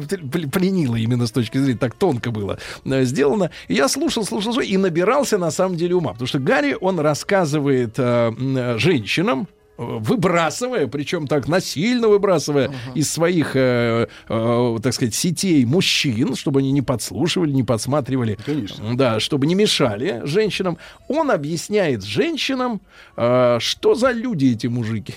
пленило 0.59 0.97
именно 0.97 1.25
с 1.25 1.31
точки 1.31 1.57
зрения, 1.57 1.79
так 1.79 1.95
тонко 1.95 2.31
было 2.31 2.59
э, 2.83 3.05
сделано. 3.05 3.49
Я 3.69 3.87
слушал, 3.87 4.25
слушал, 4.25 4.53
слушал 4.53 4.69
и 4.69 4.77
набирался 4.77 5.37
на 5.37 5.51
самом 5.51 5.77
деле 5.77 5.95
ума. 5.95 6.11
Потому 6.11 6.27
что 6.27 6.39
Гарри, 6.39 6.75
он 6.79 6.99
рассказывает 6.99 7.93
э, 7.97 8.33
э, 8.37 8.77
женщинам, 8.77 9.47
э, 9.77 9.83
выбрасывая, 9.83 10.87
причем 10.87 11.27
так 11.27 11.47
насильно 11.47 12.09
выбрасывая 12.09 12.71
из 12.93 13.09
своих, 13.09 13.55
э, 13.55 14.07
э, 14.27 14.77
так 14.83 14.93
сказать, 14.93 15.15
сетей 15.15 15.63
мужчин, 15.63 16.35
чтобы 16.35 16.59
они 16.59 16.73
не 16.73 16.81
подслушивали, 16.81 17.51
не 17.51 17.63
подсматривали, 17.63 18.37
Конечно. 18.45 18.97
да, 18.97 19.21
чтобы 19.21 19.47
не 19.47 19.55
мешали 19.55 20.21
женщинам. 20.25 20.77
Он 21.07 21.31
объясняет 21.31 22.03
женщинам, 22.03 22.81
э, 23.15 23.59
что 23.61 23.95
за 23.95 24.11
люди 24.11 24.47
эти 24.47 24.67
мужики 24.67 25.13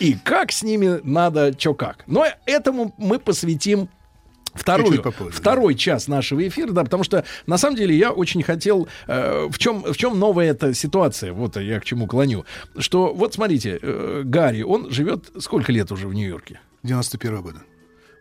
и 0.00 0.14
как 0.14 0.52
с 0.52 0.62
ними 0.62 1.00
надо, 1.02 1.54
что 1.58 1.74
как. 1.74 2.04
Но 2.06 2.24
этому 2.46 2.94
мы 2.96 3.18
посвятим 3.18 3.90
Вторую, 4.56 5.02
попозже, 5.02 5.32
второй 5.32 5.74
час 5.74 6.08
нашего 6.08 6.46
эфира, 6.46 6.72
да, 6.72 6.84
потому 6.84 7.04
что 7.04 7.24
на 7.46 7.58
самом 7.58 7.76
деле 7.76 7.96
я 7.96 8.10
очень 8.10 8.42
хотел, 8.42 8.88
э, 9.06 9.46
в 9.48 9.58
чем 9.58 9.82
в 9.82 9.96
чем 9.96 10.18
новая 10.18 10.50
эта 10.50 10.74
ситуация, 10.74 11.32
вот 11.32 11.56
я 11.56 11.80
к 11.80 11.84
чему 11.84 12.06
клоню, 12.06 12.44
что 12.78 13.12
вот 13.14 13.34
смотрите, 13.34 13.78
э, 13.80 14.22
Гарри, 14.24 14.62
он 14.62 14.90
живет 14.90 15.30
сколько 15.38 15.72
лет 15.72 15.92
уже 15.92 16.08
в 16.08 16.14
Нью-Йорке? 16.14 16.60
91 16.82 17.42
года. 17.42 17.62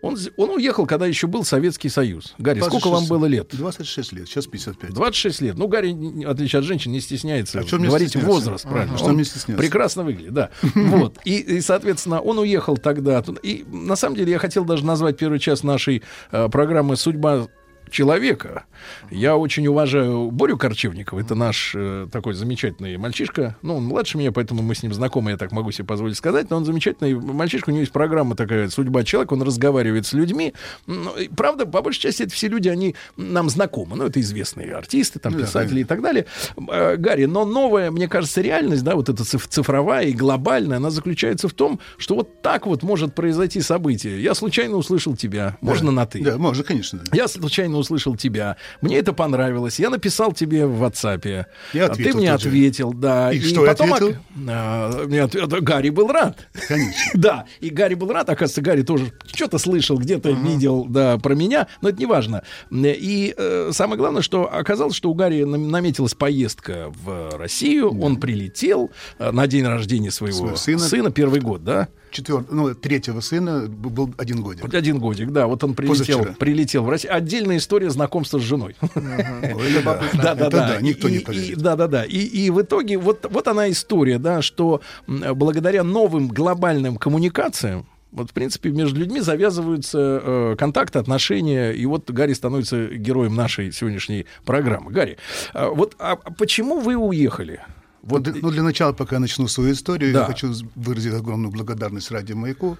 Он, 0.05 0.17
он 0.37 0.49
уехал, 0.51 0.85
когда 0.85 1.07
еще 1.07 1.25
был 1.25 1.43
Советский 1.43 1.89
Союз. 1.89 2.35
Гарри, 2.37 2.59
сколько 2.59 2.89
вам 2.89 3.05
26 3.05 3.09
было 3.09 3.25
лет? 3.25 3.47
26 3.51 4.13
лет, 4.13 4.27
сейчас 4.27 4.45
55. 4.45 4.93
26 4.93 5.41
лет. 5.41 5.57
Ну, 5.57 5.67
Гарри, 5.67 5.93
в 5.93 6.29
отличие 6.29 6.59
от 6.59 6.65
женщин, 6.65 6.91
не 6.91 7.01
стесняется 7.01 7.61
А 7.61 7.77
говорить 7.77 8.15
возраст, 8.15 8.63
правильно. 8.67 8.93
А 8.93 8.97
что 8.97 9.07
Он 9.07 9.15
мне 9.15 9.25
стесняться? 9.25 9.57
Прекрасно 9.57 10.03
выглядит, 10.03 10.33
да. 10.33 10.51
Вот. 10.75 11.17
И, 11.25 11.39
и, 11.39 11.61
соответственно, 11.61 12.21
он 12.21 12.37
уехал 12.37 12.77
тогда. 12.77 13.23
И, 13.41 13.65
на 13.67 13.95
самом 13.95 14.15
деле, 14.15 14.31
я 14.31 14.37
хотел 14.37 14.63
даже 14.63 14.85
назвать 14.85 15.17
первый 15.17 15.39
час 15.39 15.63
нашей 15.63 16.03
э, 16.31 16.49
программы 16.49 16.97
«Судьба 16.97 17.47
человека. 17.89 18.65
Я 19.09 19.37
очень 19.37 19.65
уважаю 19.67 20.31
Борю 20.31 20.57
Корчевникова. 20.57 21.19
Это 21.19 21.35
наш 21.35 21.73
э, 21.75 22.07
такой 22.11 22.33
замечательный 22.33 22.97
мальчишка. 22.97 23.55
Ну, 23.61 23.77
он 23.77 23.85
младше 23.85 24.17
меня, 24.17 24.31
поэтому 24.31 24.61
мы 24.61 24.75
с 24.75 24.83
ним 24.83 24.93
знакомы, 24.93 25.31
я 25.31 25.37
так 25.37 25.51
могу 25.51 25.71
себе 25.71 25.85
позволить 25.85 26.17
сказать. 26.17 26.49
Но 26.49 26.57
он 26.57 26.65
замечательный 26.65 27.15
мальчишка. 27.15 27.69
У 27.69 27.73
него 27.73 27.81
есть 27.81 27.91
программа 27.91 28.35
такая 28.35 28.69
«Судьба 28.69 29.03
человека». 29.03 29.33
Он 29.33 29.41
разговаривает 29.41 30.05
с 30.05 30.13
людьми. 30.13 30.53
Ну, 30.87 31.15
и, 31.17 31.27
правда, 31.27 31.65
по 31.65 31.81
большей 31.81 32.01
части 32.01 32.23
это 32.23 32.33
все 32.33 32.47
люди, 32.47 32.69
они 32.69 32.95
нам 33.17 33.49
знакомы. 33.49 33.95
Ну, 33.95 34.05
это 34.05 34.19
известные 34.21 34.73
артисты, 34.75 35.19
там, 35.19 35.33
Ну 35.33 35.39
да, 35.39 35.45
писатели 35.45 35.81
и 35.81 35.85
так 35.85 36.01
далее. 36.01 36.25
Э, 36.69 36.95
Гарри, 36.97 37.25
но 37.25 37.45
новая, 37.45 37.91
мне 37.91 38.07
кажется, 38.07 38.41
реальность, 38.41 38.83
да, 38.83 38.95
вот 38.95 39.09
эта 39.09 39.23
циф- 39.23 39.47
цифровая 39.47 40.05
и 40.07 40.13
глобальная, 40.13 40.77
она 40.77 40.89
заключается 40.89 41.47
в 41.47 41.53
том, 41.53 41.79
что 41.97 42.15
вот 42.15 42.41
так 42.41 42.65
вот 42.67 42.83
может 42.83 43.15
произойти 43.15 43.61
событие. 43.61 44.21
Я 44.21 44.35
случайно 44.35 44.75
услышал 44.77 45.15
тебя. 45.15 45.57
Можно 45.61 45.91
на 45.91 46.05
«ты». 46.05 46.23
Да, 46.23 46.37
можно, 46.37 46.63
конечно. 46.63 46.99
да. 47.03 47.15
Я 47.15 47.27
случайно 47.27 47.74
услышал 47.77 48.15
тебя. 48.15 48.57
Мне 48.81 48.97
это 48.97 49.13
понравилось. 49.13 49.79
Я 49.79 49.89
написал 49.89 50.31
тебе 50.33 50.65
в 50.65 50.83
WhatsApp. 50.83 51.45
Я 51.73 51.85
ответил 51.85 52.11
Ты 52.11 52.17
мне 52.17 52.31
тут 52.33 52.41
же. 52.41 52.47
ответил, 52.49 52.93
да. 52.93 53.31
И 53.31 53.39
что 53.41 53.65
я 53.65 53.71
потом 53.71 53.93
ответил? 53.93 54.17
а, 54.49 55.05
мне 55.05 55.21
ответ- 55.23 55.49
Гарри 55.63 55.89
был 55.89 56.07
рад. 56.07 56.47
Конечно. 56.67 56.95
Да, 57.13 57.45
и 57.59 57.69
Гарри 57.69 57.95
был 57.95 58.11
рад, 58.11 58.29
оказывается, 58.29 58.61
Гарри 58.61 58.81
тоже 58.83 59.11
что-то 59.33 59.57
слышал, 59.57 59.97
где-то 59.97 60.29
видел, 60.31 60.85
да, 60.85 61.17
про 61.17 61.33
меня, 61.35 61.67
но 61.81 61.89
это 61.89 61.97
не 61.99 62.05
важно. 62.05 62.43
И 62.71 63.33
э, 63.37 63.69
самое 63.73 63.97
главное, 63.97 64.21
что 64.21 64.51
оказалось, 64.53 64.95
что 64.95 65.09
у 65.09 65.13
Гарри 65.13 65.43
нам- 65.43 65.69
наметилась 65.69 66.13
поездка 66.13 66.91
в 67.03 67.37
Россию, 67.37 67.99
он 68.01 68.17
прилетел 68.17 68.91
э, 69.19 69.31
на 69.31 69.47
день 69.47 69.65
рождения 69.65 70.11
своего 70.11 70.55
Своего 70.55 70.79
сына. 70.81 71.11
первый 71.11 71.39
год, 71.41 71.63
да? 71.63 71.87
Четвер... 72.15 72.45
ну, 72.49 72.73
третьего 72.73 73.19
сына 73.19 73.67
был 73.67 74.13
один 74.17 74.41
годик. 74.41 74.63
Вот 74.63 74.73
один 74.73 74.99
годик, 74.99 75.31
да, 75.31 75.47
вот 75.47 75.63
он 75.63 75.73
прилетел, 75.73 76.19
Позавчера. 76.19 76.35
прилетел 76.39 76.83
в 76.83 76.89
Россию. 76.89 77.15
Отдельная 77.15 77.57
история 77.57 77.89
знакомства 77.89 78.39
с 78.39 78.41
женой. 78.41 78.75
Ой, 78.95 79.83
да. 79.83 80.35
Да, 80.35 80.49
да, 80.49 80.81
никто 80.81 81.09
не 81.09 81.19
поверит. 81.19 81.57
Да, 81.57 81.75
да, 81.75 81.87
да. 81.87 82.03
И, 82.05 82.49
в 82.49 82.61
итоге 82.61 82.97
вот, 82.97 83.25
вот 83.29 83.47
она 83.47 83.69
история, 83.69 84.17
да, 84.17 84.41
что 84.41 84.81
благодаря 85.07 85.83
новым 85.83 86.27
глобальным 86.27 86.95
коммуникациям, 86.97 87.85
вот, 88.11 88.31
в 88.31 88.33
принципе, 88.33 88.69
между 88.69 89.01
людьми 89.01 89.19
завязываются 89.19 90.21
э, 90.23 90.55
контакты, 90.57 90.99
отношения, 90.99 91.71
и 91.71 91.85
вот 91.85 92.09
Гарри 92.09 92.31
становится 92.31 92.87
героем 92.87 93.35
нашей 93.35 93.73
сегодняшней 93.73 94.25
программы. 94.45 94.91
Гарри, 94.91 95.17
а 95.53 95.69
вот 95.69 95.95
а 95.99 96.15
почему 96.15 96.79
вы 96.79 96.95
уехали? 96.95 97.59
Вот, 98.05 98.27
ну, 98.41 98.51
для 98.51 98.61
начала, 98.61 98.93
пока 98.93 99.15
я 99.15 99.19
начну 99.19 99.47
свою 99.47 99.73
историю, 99.73 100.13
Да. 100.13 100.19
я 100.21 100.25
хочу 100.25 100.53
выразить 100.75 101.13
огромную 101.13 101.51
благодарность 101.51 102.11
Радио 102.11 102.35
Маяку. 102.35 102.77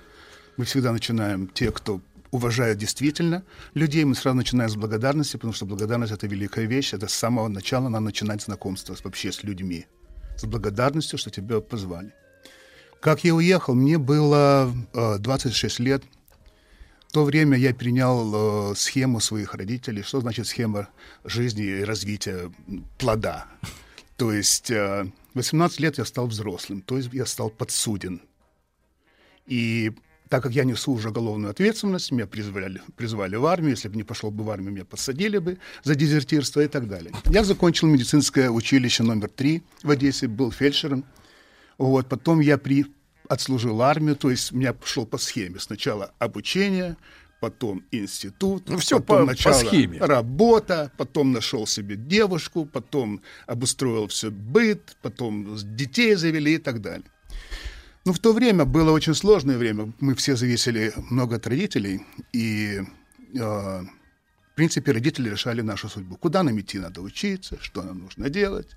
Мы 0.56 0.66
всегда 0.66 0.92
начинаем 0.92 1.48
те, 1.48 1.72
кто 1.72 2.00
уважают 2.30 2.78
действительно 2.78 3.44
людей, 3.74 4.04
мы 4.06 4.14
сразу 4.14 4.38
начинаем 4.38 4.70
с 4.70 4.76
благодарности, 4.76 5.38
потому 5.38 5.54
что 5.54 5.66
благодарность— 5.66 6.14
это 6.14 6.28
великая 6.28 6.66
вещь. 6.66 6.94
Это 6.94 7.08
с 7.08 7.14
самого 7.14 7.48
начала 7.48 7.90
надо 7.90 8.06
начинать 8.06 8.44
знакомство 8.44 8.96
вообще 9.04 9.32
с 9.32 9.44
людьми. 9.44 9.88
С 10.38 10.46
благодарностью, 10.46 11.18
что 11.18 11.32
тебя 11.32 11.60
позвали. 11.60 12.14
Как 13.00 13.24
я 13.24 13.34
уехал, 13.34 13.74
мне 13.74 13.98
было 13.98 14.72
э, 14.94 15.18
26 15.20 15.80
лет. 15.80 16.04
В 17.08 17.12
то 17.14 17.24
время 17.24 17.58
я 17.58 17.74
перенял 17.74 18.72
э, 18.72 18.76
схему 18.76 19.20
своих 19.22 19.56
родителей. 19.56 20.04
Что 20.04 20.22
значит 20.22 20.46
схема 20.48 20.90
жизни 21.24 21.64
и 21.64 21.84
развития 21.84 22.52
плода? 23.00 23.46
То 24.18 24.32
есть 24.32 24.72
э, 24.72 25.08
18 25.34 25.80
лет 25.80 25.98
я 25.98 26.06
стал 26.06 26.28
взрослым, 26.28 26.82
то 26.82 26.98
есть 26.98 27.10
я 27.14 27.26
стал 27.26 27.50
подсуден. 27.50 28.22
И 29.46 29.92
так 30.30 30.42
как 30.42 30.54
я 30.54 30.64
несу 30.64 30.94
уже 30.94 31.10
уголовную 31.10 31.52
ответственность, 31.52 32.12
меня 32.12 32.26
призвали, 32.26 32.82
призвали 32.96 33.36
в 33.36 33.46
армию. 33.46 33.72
Если 33.72 33.90
бы 33.90 33.96
не 33.96 34.04
пошел 34.04 34.32
бы 34.32 34.44
в 34.44 34.50
армию, 34.50 34.72
меня 34.72 34.86
посадили 34.86 35.38
бы 35.38 35.58
за 35.84 35.96
дезертирство 35.96 36.62
и 36.62 36.68
так 36.68 36.88
далее. 36.88 37.14
Я 37.26 37.44
закончил 37.44 37.88
медицинское 37.88 38.50
училище 38.50 39.04
номер 39.04 39.30
три 39.30 39.64
в 39.84 39.92
Одессе, 39.92 40.28
был 40.28 40.52
фельдшером. 40.52 41.06
Вот, 41.78 42.08
потом 42.08 42.40
я 42.40 42.58
при... 42.58 42.86
отслужил 43.28 43.82
армию, 43.82 44.16
то 44.16 44.32
есть 44.32 44.52
у 44.52 44.58
меня 44.58 44.74
пошел 44.74 45.06
по 45.06 45.18
схеме. 45.18 45.60
Сначала 45.60 46.14
обучение, 46.20 46.96
потом 47.46 47.82
институт, 47.92 48.70
Ну, 48.70 48.78
всё 48.78 49.00
потом 49.00 49.18
по- 49.18 49.26
по 49.26 49.32
начало 49.32 49.54
схеме. 49.54 49.98
работа, 50.00 50.92
потом 50.98 51.32
нашел 51.32 51.68
себе 51.68 51.96
девушку, 51.96 52.66
потом 52.66 53.20
обустроил 53.48 54.08
все 54.08 54.30
быт, 54.30 54.98
потом 55.02 55.56
детей 55.78 56.16
завели 56.16 56.54
и 56.56 56.58
так 56.58 56.80
далее. 56.82 57.04
Ну, 58.06 58.14
в 58.14 58.20
то 58.20 58.34
время 58.34 58.66
было 58.66 58.92
очень 58.94 59.14
сложное 59.16 59.58
время. 59.58 59.92
Мы 60.00 60.14
все 60.16 60.36
зависели 60.36 60.94
много 61.12 61.36
от 61.36 61.48
родителей, 61.48 62.00
и, 62.34 62.82
э, 63.34 63.40
в 63.40 64.56
принципе, 64.56 64.92
родители 64.94 65.30
решали 65.30 65.62
нашу 65.62 65.90
судьбу. 65.90 66.16
Куда 66.16 66.44
нам 66.44 66.60
идти, 66.60 66.80
надо 66.80 67.02
учиться, 67.02 67.58
что 67.62 67.84
нам 67.84 68.00
нужно 68.00 68.30
делать. 68.30 68.68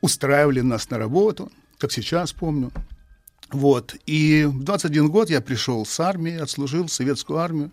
Устраивали 0.00 0.62
нас 0.62 0.90
на 0.90 0.98
работу, 0.98 1.50
как 1.78 1.92
сейчас 1.92 2.32
помню. 2.32 2.70
Вот. 3.52 3.94
И 4.08 4.44
в 4.48 4.64
21 4.64 5.08
год 5.10 5.30
я 5.30 5.40
пришел 5.40 5.84
с 5.86 6.00
армии, 6.00 6.42
отслужил 6.42 6.88
советскую 6.88 7.38
армию. 7.38 7.70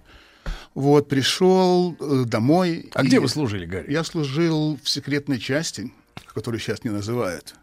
Вот, 0.73 1.07
пришел 1.07 1.95
э, 1.99 2.23
домой. 2.25 2.89
А 2.93 3.03
где 3.03 3.19
вы 3.19 3.29
служили, 3.29 3.65
Гарри? 3.65 3.91
Я 3.91 4.03
служил 4.03 4.79
в 4.81 4.89
секретной 4.89 5.39
части, 5.39 5.91
которую 6.33 6.59
сейчас 6.59 6.83
не 6.83 6.89
называют. 6.89 7.55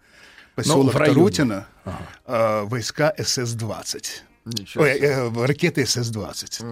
Поселок 0.54 0.94
районе. 0.94 1.14
Тарутино, 1.14 1.66
э, 2.26 2.62
войска 2.64 3.12
СС-20. 3.18 4.22
Ничего 4.58 4.84
Ой, 4.84 4.90
э, 4.90 5.46
ракеты 5.46 5.82
СС-20. 5.82 6.64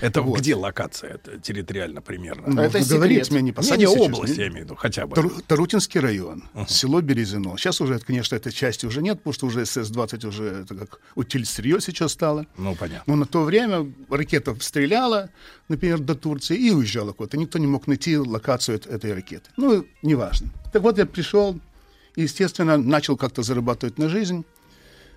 Это 0.00 0.22
Вот. 0.22 0.38
где 0.40 0.54
локация? 0.54 1.14
Это 1.14 1.38
территориально 1.38 2.00
примерно? 2.00 2.44
Ну, 2.46 2.62
это 2.62 2.80
говорить 2.82 3.30
меня 3.30 3.40
не 3.42 3.46
Не, 3.46 3.52
посадят 3.52 3.78
не 3.80 3.86
сейчас, 3.86 4.00
область, 4.08 4.36
не? 4.38 4.42
я 4.44 4.48
имею 4.48 4.62
в 4.62 4.64
виду, 4.64 4.74
хотя 4.74 5.06
бы. 5.06 5.14
Тару- 5.14 5.42
Тарутинский 5.46 6.00
район, 6.00 6.44
село 6.66 7.02
Березино. 7.02 7.56
Сейчас 7.58 7.80
уже, 7.82 7.98
конечно, 7.98 8.34
этой 8.34 8.52
части 8.52 8.86
уже 8.86 9.02
нет, 9.02 9.18
потому 9.18 9.34
что 9.34 9.46
уже 9.46 9.60
СС-20 9.66 10.26
уже 10.26 10.44
это 10.64 10.74
как 10.74 11.00
утильсырье 11.14 11.78
сейчас 11.80 12.12
стало. 12.12 12.46
Ну, 12.56 12.74
понятно. 12.74 13.04
Но 13.06 13.16
на 13.16 13.26
то 13.26 13.42
время 13.42 13.92
ракета 14.08 14.56
стреляла, 14.60 15.28
например, 15.68 15.98
до 15.98 16.14
Турции 16.14 16.56
и 16.56 16.70
уезжала 16.70 17.12
куда-то. 17.12 17.36
Никто 17.36 17.58
не 17.58 17.66
мог 17.66 17.86
найти 17.86 18.16
локацию 18.16 18.78
эт- 18.78 18.88
этой 18.90 19.12
ракеты. 19.12 19.50
Ну, 19.58 19.84
неважно. 20.02 20.48
Так 20.72 20.82
вот, 20.82 20.96
я 20.96 21.04
пришел, 21.04 21.60
естественно, 22.16 22.76
начал 22.78 23.16
как-то 23.18 23.42
зарабатывать 23.42 23.98
на 23.98 24.08
жизнь. 24.08 24.44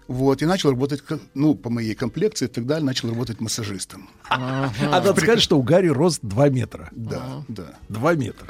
Вот, 0.08 0.42
и 0.42 0.46
начал 0.46 0.70
работать, 0.70 1.02
ну, 1.34 1.56
по 1.56 1.70
моей 1.70 1.96
комплекции 1.96 2.46
и 2.46 2.48
так 2.48 2.66
далее, 2.68 2.86
начал 2.86 3.10
работать 3.10 3.42
массажистом. 3.42 4.10
А 4.30 4.72
надо 4.80 5.16
сказать, 5.16 5.42
что 5.42 5.58
у 5.58 5.64
Гарри 5.64 5.88
рост 5.88 6.20
2 6.22 6.50
метра. 6.50 6.90
Да, 6.92 7.44
да. 7.48 7.76
2 7.90 8.14
метра. 8.14 8.46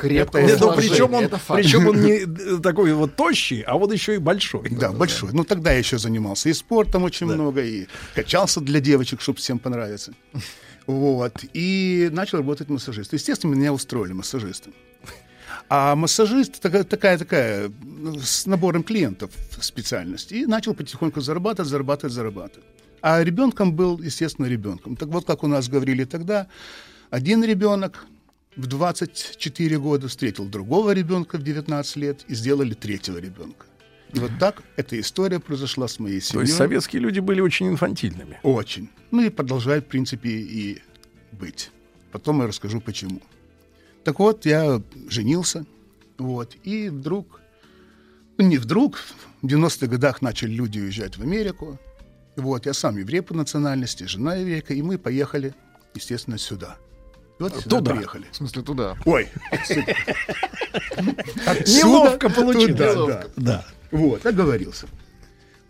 Сложение, 0.58 0.90
причем 0.90 1.14
он, 1.14 1.30
причем 1.56 2.04
не 2.04 2.60
такой 2.62 2.94
вот 2.94 3.16
тощий, 3.16 3.62
а 3.62 3.78
вот 3.78 3.94
еще 3.94 4.16
и 4.16 4.18
большой. 4.18 4.70
Да, 4.70 4.92
большой. 4.92 5.30
Ну, 5.32 5.46
тогда 5.46 5.72
я 5.72 5.78
еще 5.78 5.98
занимался 5.98 6.50
и 6.50 6.54
спортом 6.54 7.04
очень 7.04 7.26
много, 7.26 7.64
и 7.64 7.88
качался 8.14 8.60
для 8.60 8.82
девочек, 8.82 9.22
чтобы 9.22 9.38
всем 9.40 9.60
понравиться. 9.60 10.14
Вот. 10.88 11.44
И 11.54 12.10
начал 12.12 12.38
работать 12.38 12.70
массажистом. 12.70 13.18
Естественно, 13.18 13.56
меня 13.56 13.74
устроили 13.74 14.14
массажистом. 14.14 14.72
А 15.70 15.96
массажист 15.96 16.62
такая, 16.62 16.84
такая, 16.84 17.18
такая 17.18 17.72
ну, 17.84 18.20
с 18.20 18.46
набором 18.46 18.84
клиентов 18.84 19.32
специальность. 19.60 20.32
И 20.32 20.46
начал 20.46 20.74
потихоньку 20.74 21.22
зарабатывать, 21.22 21.70
зарабатывать, 21.70 22.14
зарабатывать. 22.14 22.66
А 23.02 23.24
ребенком 23.24 23.76
был, 23.76 24.02
естественно, 24.02 24.46
ребенком. 24.46 24.96
Так 24.96 25.10
вот, 25.10 25.26
как 25.26 25.44
у 25.44 25.48
нас 25.48 25.68
говорили 25.68 26.06
тогда, 26.06 26.48
один 27.10 27.44
ребенок 27.44 28.06
в 28.56 28.68
24 28.68 29.78
года 29.80 30.08
встретил 30.08 30.46
другого 30.46 30.92
ребенка 30.92 31.38
в 31.38 31.44
19 31.44 31.96
лет 31.98 32.24
и 32.28 32.36
сделали 32.36 32.74
третьего 32.74 33.18
ребенка. 33.18 33.66
И 34.14 34.20
вот 34.20 34.32
так 34.40 34.64
эта 34.78 35.00
история 35.00 35.40
произошла 35.40 35.88
с 35.88 36.00
моей 36.00 36.20
То 36.20 36.28
семьей. 36.28 36.46
есть 36.46 36.58
советские 36.58 37.02
люди 37.02 37.20
были 37.20 37.42
очень 37.42 37.68
инфантильными. 37.68 38.40
Очень. 38.44 38.90
Ну 39.12 39.24
и 39.24 39.30
продолжает, 39.30 39.86
в 39.86 39.88
принципе, 39.88 40.30
и 40.30 40.82
быть. 41.32 41.72
Потом 42.12 42.42
я 42.42 42.48
расскажу, 42.48 42.80
почему. 42.80 43.22
Так 44.06 44.20
вот, 44.20 44.46
я 44.46 44.82
женился, 45.10 45.66
вот, 46.20 46.56
и 46.64 46.90
вдруг, 46.90 47.42
ну, 48.38 48.46
не 48.46 48.60
вдруг, 48.60 49.00
в 49.42 49.48
90-х 49.48 49.88
годах 49.88 50.22
начали 50.22 50.52
люди 50.52 50.80
уезжать 50.80 51.18
в 51.18 51.24
Америку, 51.24 51.80
вот, 52.36 52.68
я 52.68 52.74
сам 52.74 52.98
еврей 52.98 53.24
по 53.24 53.34
национальности, 53.34 54.04
жена 54.04 54.36
еврейка, 54.36 54.76
и 54.76 54.84
мы 54.84 55.00
поехали, 55.00 55.56
естественно, 55.96 56.38
сюда. 56.38 56.78
И 57.40 57.44
Вот 57.44 57.56
сюда 57.56 57.78
Туда. 57.78 57.96
приехали. 57.96 58.26
В 58.32 58.36
смысле, 58.36 58.62
туда. 58.62 58.96
Ой, 59.06 59.28
Неловко 61.66 62.30
получилось. 62.30 63.26
Да. 63.36 63.66
Вот, 63.90 64.24
оговорился. 64.24 64.86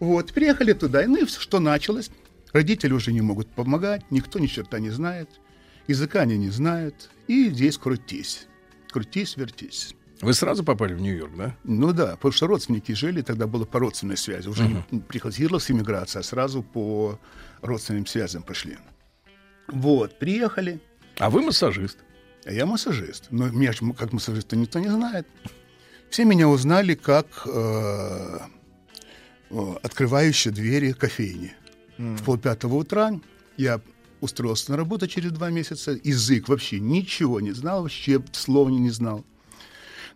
Вот, 0.02 0.34
приехали 0.34 0.74
туда, 0.74 1.03
и 1.03 1.07
ну 1.07 1.24
и 1.24 1.26
что 1.26 1.62
началось? 1.62 2.10
Родители 2.52 2.91
уже 2.91 3.14
не 3.14 3.22
могут 3.22 3.48
помогать, 3.48 4.03
никто 4.12 4.40
ни 4.40 4.48
черта 4.48 4.80
не 4.80 4.90
знает, 4.90 5.30
языка 5.88 6.22
они 6.22 6.38
не 6.38 6.49
знают, 6.49 7.10
и 7.28 7.49
здесь 7.49 7.78
крутись, 7.78 8.48
крутись, 8.91 9.38
вертись. 9.38 9.95
Вы 10.22 10.34
сразу 10.34 10.64
попали 10.64 10.94
в 10.94 11.02
Нью-Йорк, 11.02 11.36
да? 11.36 11.56
Ну 11.66 11.91
да, 11.91 12.16
потому 12.16 12.32
что 12.32 12.48
родственники 12.48 12.94
жили, 12.94 13.22
тогда 13.22 13.48
было 13.48 13.66
по 13.66 13.80
родственной 13.80 14.16
связи, 14.18 14.48
уже 14.48 14.68
не 14.91 14.99
приходилась 15.02 15.70
иммиграция, 15.70 16.22
а 16.22 16.24
сразу 16.24 16.64
по 16.64 17.20
родственным 17.62 18.06
связям 18.06 18.41
пошли. 18.44 18.78
Вот, 19.68 20.18
приехали, 20.20 20.80
А 21.18 21.30
вы 21.30 21.41
массажист. 21.41 21.98
а 22.45 22.52
я 22.52 22.66
массажист. 22.66 23.26
Но 23.32 23.49
меня 23.49 23.74
ж 23.74 23.82
м- 23.82 23.94
как 23.94 24.14
массажиста 24.14 24.56
никто 24.56 24.80
не 24.80 24.88
знает. 24.90 25.28
Все 26.10 26.24
меня 26.24 26.48
узнали 26.48 26.94
как 26.95 27.26
э, 27.45 28.40
открывающие 29.84 30.53
двери 30.53 30.91
кофейни. 30.94 31.53
В 31.98 32.24
полпятого 32.24 32.76
утра 32.76 33.12
я 33.57 33.80
устроился 34.21 34.71
на 34.71 34.77
работу 34.77 35.07
через 35.07 35.31
два 35.31 35.49
месяца. 35.49 35.97
Язык 36.03 36.47
вообще 36.49 36.79
ничего 36.79 37.39
не 37.41 37.51
знал, 37.51 37.81
вообще 37.83 38.23
слова 38.31 38.69
не 38.69 38.89
знал. 38.89 39.25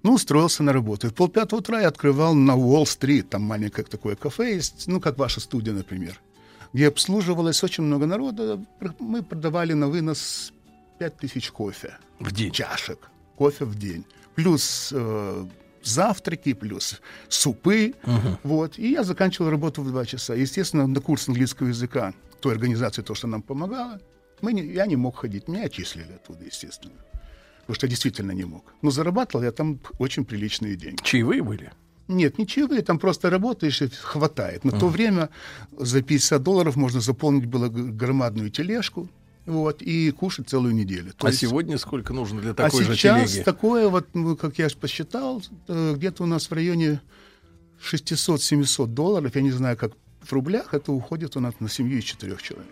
Ну, 0.04 0.14
устроился 0.14 0.64
на 0.64 0.72
работу. 0.72 1.08
И 1.08 1.10
в 1.10 1.14
полпятого 1.14 1.60
утра 1.60 1.82
я 1.82 1.88
открывал 1.90 2.34
на 2.34 2.56
Уолл-стрит, 2.56 3.30
там 3.30 3.42
маленькое 3.42 3.86
такое 3.86 4.16
кафе 4.16 4.56
есть, 4.56 4.88
ну, 4.88 5.02
как 5.02 5.18
ваша 5.18 5.42
студия, 5.42 5.74
например, 5.74 6.20
где 6.74 6.88
обслуживалось 6.88 7.64
очень 7.64 7.84
много 7.84 8.06
народа. 8.06 8.64
Мы 9.00 9.24
продавали 9.24 9.74
на 9.74 9.88
вынос 9.90 10.54
5000 11.00 11.52
кофе 11.52 11.98
В 12.20 12.32
день. 12.32 12.52
чашек 12.52 13.10
кофе 13.36 13.66
в 13.66 13.76
день. 13.78 14.06
Плюс 14.36 14.92
э, 14.94 15.46
завтраки, 15.84 16.54
плюс 16.54 17.02
супы. 17.28 17.94
Вот. 18.44 18.78
И 18.78 18.92
я 18.92 19.04
заканчивал 19.04 19.50
работу 19.50 19.82
в 19.82 19.88
два 19.88 20.06
часа. 20.06 20.34
Естественно, 20.34 20.88
на 20.88 21.02
курс 21.02 21.28
английского 21.28 21.68
языка 21.68 22.14
той 22.40 22.54
организации, 22.54 23.02
то, 23.02 23.16
что 23.16 23.28
нам 23.28 23.42
помогало, 23.42 24.00
мы 24.42 24.54
не, 24.54 24.64
я 24.64 24.86
не 24.86 24.96
мог 24.96 25.18
ходить. 25.18 25.48
Меня 25.48 25.66
отчислили 25.66 26.14
оттуда, 26.14 26.46
естественно. 26.46 26.94
Потому 27.62 27.76
что 27.76 27.86
я 27.86 27.90
действительно 27.90 28.32
не 28.32 28.46
мог. 28.46 28.64
Но 28.82 28.92
зарабатывал 28.92 29.44
я 29.44 29.52
там 29.52 29.80
очень 30.00 30.26
приличные 30.26 30.76
деньги. 30.76 31.04
Чаевые 31.04 31.44
были? 31.44 31.72
Нет, 32.08 32.40
не 32.40 32.48
чаевые, 32.48 32.82
там 32.82 32.98
просто 32.98 33.30
работаешь 33.30 33.82
и 33.84 33.88
хватает. 33.88 34.64
На 34.64 34.72
то 34.72 34.88
время 34.88 35.30
за 35.78 36.02
50 36.02 36.42
долларов 36.42 36.76
можно 36.76 37.02
заполнить 37.02 37.46
было 37.46 37.70
громадную 37.70 38.50
тележку, 38.50 39.08
вот, 39.46 39.82
и 39.82 40.12
кушать 40.12 40.50
целую 40.50 40.74
неделю. 40.74 41.12
То 41.14 41.28
а 41.28 41.30
есть- 41.30 41.42
сегодня 41.42 41.78
сколько 41.78 42.14
нужно 42.14 42.42
для 42.42 42.52
а 42.52 42.54
такой 42.56 42.84
же 42.84 42.96
сейчас 42.96 43.32
телеги? 43.32 43.44
такое 43.44 43.90
вот, 43.90 44.08
ну, 44.14 44.36
как 44.36 44.58
я 44.58 44.68
посчитал, 44.70 45.44
э, 45.68 45.94
где-то 45.96 46.24
у 46.24 46.26
нас 46.26 46.50
в 46.50 46.54
районе 46.54 47.02
600-700 47.80 48.88
долларов, 48.88 49.36
я 49.36 49.42
не 49.42 49.52
знаю, 49.52 49.78
как 49.78 49.94
в 50.30 50.34
рублях, 50.34 50.74
это 50.74 50.92
уходит 50.92 51.36
у 51.36 51.40
нас 51.40 51.54
на 51.60 51.70
семью 51.70 51.98
из 52.00 52.04
четырех 52.04 52.42
человек. 52.42 52.68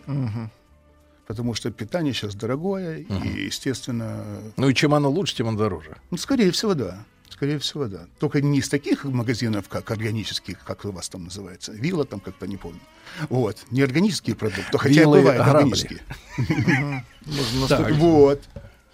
Потому 1.28 1.54
что 1.54 1.72
питание 1.72 2.14
сейчас 2.14 2.36
дорогое, 2.36 3.00
и, 3.00 3.46
естественно, 3.46 4.24
Ну 4.56 4.70
и 4.70 4.74
чем 4.74 4.94
оно 4.94 5.10
лучше, 5.10 5.36
тем 5.36 5.48
оно 5.50 5.58
дороже. 5.58 5.98
ну, 6.10 6.18
скорее 6.18 6.52
всего, 6.52 6.74
да. 6.74 7.04
Скорее 7.30 7.60
всего, 7.60 7.86
да. 7.88 8.06
Только 8.20 8.42
не 8.42 8.60
из 8.60 8.70
таких 8.70 9.04
магазинов, 9.04 9.68
как 9.68 9.92
органических, 9.92 10.58
как 10.64 10.86
у 10.86 10.92
вас 10.92 11.10
там 11.10 11.26
называется. 11.26 11.74
Вилла 11.74 12.06
там 12.06 12.20
как-то, 12.20 12.48
не 12.48 12.56
помню. 12.58 12.80
Вот. 13.30 13.64
Не 13.70 13.82
органические 13.82 14.36
продукты, 14.36 14.78
хотя 14.78 15.02
Виллы 15.02 15.20
бывают 15.20 15.44
грабли. 15.44 15.58
органические. 15.58 16.02
Вот. 18.00 18.42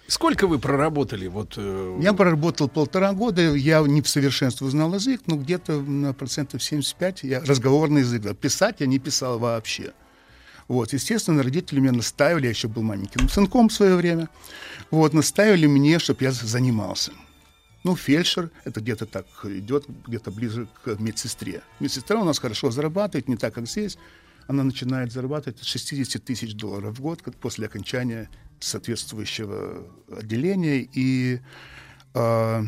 Сколько 0.06 0.46
вы 0.46 0.58
проработали? 0.58 1.28
Вот, 1.28 1.54
э, 1.56 1.98
Я 2.02 2.12
проработал 2.12 2.68
полтора 2.68 3.12
года, 3.12 3.54
я 3.54 3.80
не 3.80 4.02
в 4.02 4.08
совершенстве 4.08 4.66
узнал 4.66 4.94
язык, 4.94 5.22
но 5.26 5.36
где-то 5.36 5.80
на 5.80 6.12
процентов 6.12 6.62
75 6.62 7.22
я 7.22 7.40
разговорный 7.40 8.02
язык. 8.02 8.36
Писать 8.36 8.76
я 8.80 8.86
не 8.86 8.98
писал 8.98 9.38
вообще. 9.38 9.92
Вот, 10.68 10.92
естественно, 10.92 11.42
родители 11.42 11.80
меня 11.80 11.92
наставили, 11.92 12.44
я 12.44 12.50
еще 12.50 12.68
был 12.68 12.82
маленьким 12.82 13.28
сынком 13.28 13.68
в 13.68 13.72
свое 13.72 13.96
время, 13.96 14.28
вот, 14.90 15.12
наставили 15.12 15.66
мне, 15.66 15.98
чтобы 15.98 16.24
я 16.24 16.32
занимался. 16.32 17.12
Ну, 17.82 17.96
фельдшер, 17.96 18.50
это 18.64 18.80
где-то 18.80 19.04
так 19.04 19.26
идет, 19.44 19.84
где-то 20.06 20.30
ближе 20.30 20.66
к 20.82 20.98
медсестре. 20.98 21.62
Медсестра 21.80 22.18
у 22.18 22.24
нас 22.24 22.38
хорошо 22.38 22.70
зарабатывает, 22.70 23.28
не 23.28 23.36
так, 23.36 23.54
как 23.54 23.66
здесь. 23.66 23.98
Она 24.46 24.62
начинает 24.62 25.12
зарабатывать 25.12 25.60
от 25.60 25.66
60 25.66 26.22
тысяч 26.22 26.54
долларов 26.54 26.98
в 26.98 27.02
год 27.02 27.20
после 27.40 27.66
окончания 27.66 28.30
соответствующего 28.60 29.86
отделения 30.10 30.88
и 30.92 31.40
э, 32.14 32.62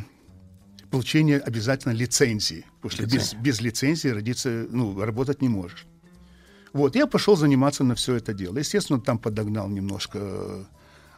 получения 0.91 1.39
обязательно 1.39 1.93
лицензии. 1.93 2.65
Потому 2.81 2.91
что 2.93 3.03
без, 3.17 3.35
без 3.35 3.61
лицензии 3.61 4.09
родиться, 4.09 4.67
ну, 4.71 5.01
работать 5.01 5.43
не 5.43 5.49
можешь. 5.49 5.87
Вот, 6.73 6.95
я 6.97 7.07
пошел 7.07 7.37
заниматься 7.37 7.85
на 7.85 7.95
все 7.95 8.17
это 8.17 8.35
дело. 8.35 8.59
Естественно, 8.59 9.01
там 9.01 9.19
подогнал 9.19 9.69
немножко 9.69 10.67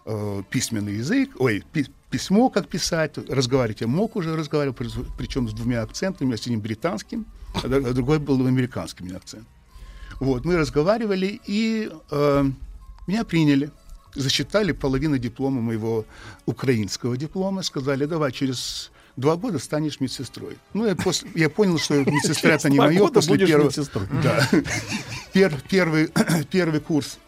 э, 0.07 0.43
письменный 0.51 0.95
язык, 0.95 1.31
ой, 1.41 1.65
пи- 1.73 1.89
письмо, 2.11 2.49
как 2.49 2.69
писать, 2.69 3.19
разговаривать 3.29 3.81
я 3.81 3.89
мог 3.89 4.17
уже 4.17 4.37
разговаривать, 4.37 4.77
при- 4.77 4.89
причем 5.17 5.49
с 5.49 5.53
двумя 5.53 5.83
акцентами, 5.83 6.37
с 6.37 6.43
одним 6.47 6.61
британским, 6.61 7.27
а 7.55 7.61
а 7.67 7.93
другой 7.93 8.19
был 8.21 8.47
американским 8.47 9.07
у 9.07 9.09
меня 9.09 9.19
акцент. 9.19 9.47
Вот, 10.21 10.45
мы 10.45 10.57
разговаривали, 10.57 11.41
и 11.47 11.91
э, 12.11 12.45
меня 13.07 13.25
приняли. 13.25 13.71
Засчитали 14.19 14.73
половину 14.73 15.17
диплома 15.19 15.61
моего 15.61 16.05
украинского 16.45 17.17
диплома, 17.17 17.63
сказали, 17.63 18.05
давай 18.05 18.33
через 18.33 18.91
два 19.17 19.37
года 19.37 19.59
станешь 19.61 20.01
медсестрой. 20.01 20.59
Ну, 20.75 20.87
я, 20.87 20.97
после, 20.97 21.31
я 21.37 21.49
понял, 21.49 21.79
что 21.79 21.95
медсестра 22.05 22.55
это 22.55 22.69
не 22.69 22.79
мое. 22.79 23.07
После 23.09 23.39
первого, 23.47 23.71
да. 24.23 24.49
Пер- 25.33 25.63
первый, 25.69 26.11
первый 26.51 26.81
курс 26.81 27.19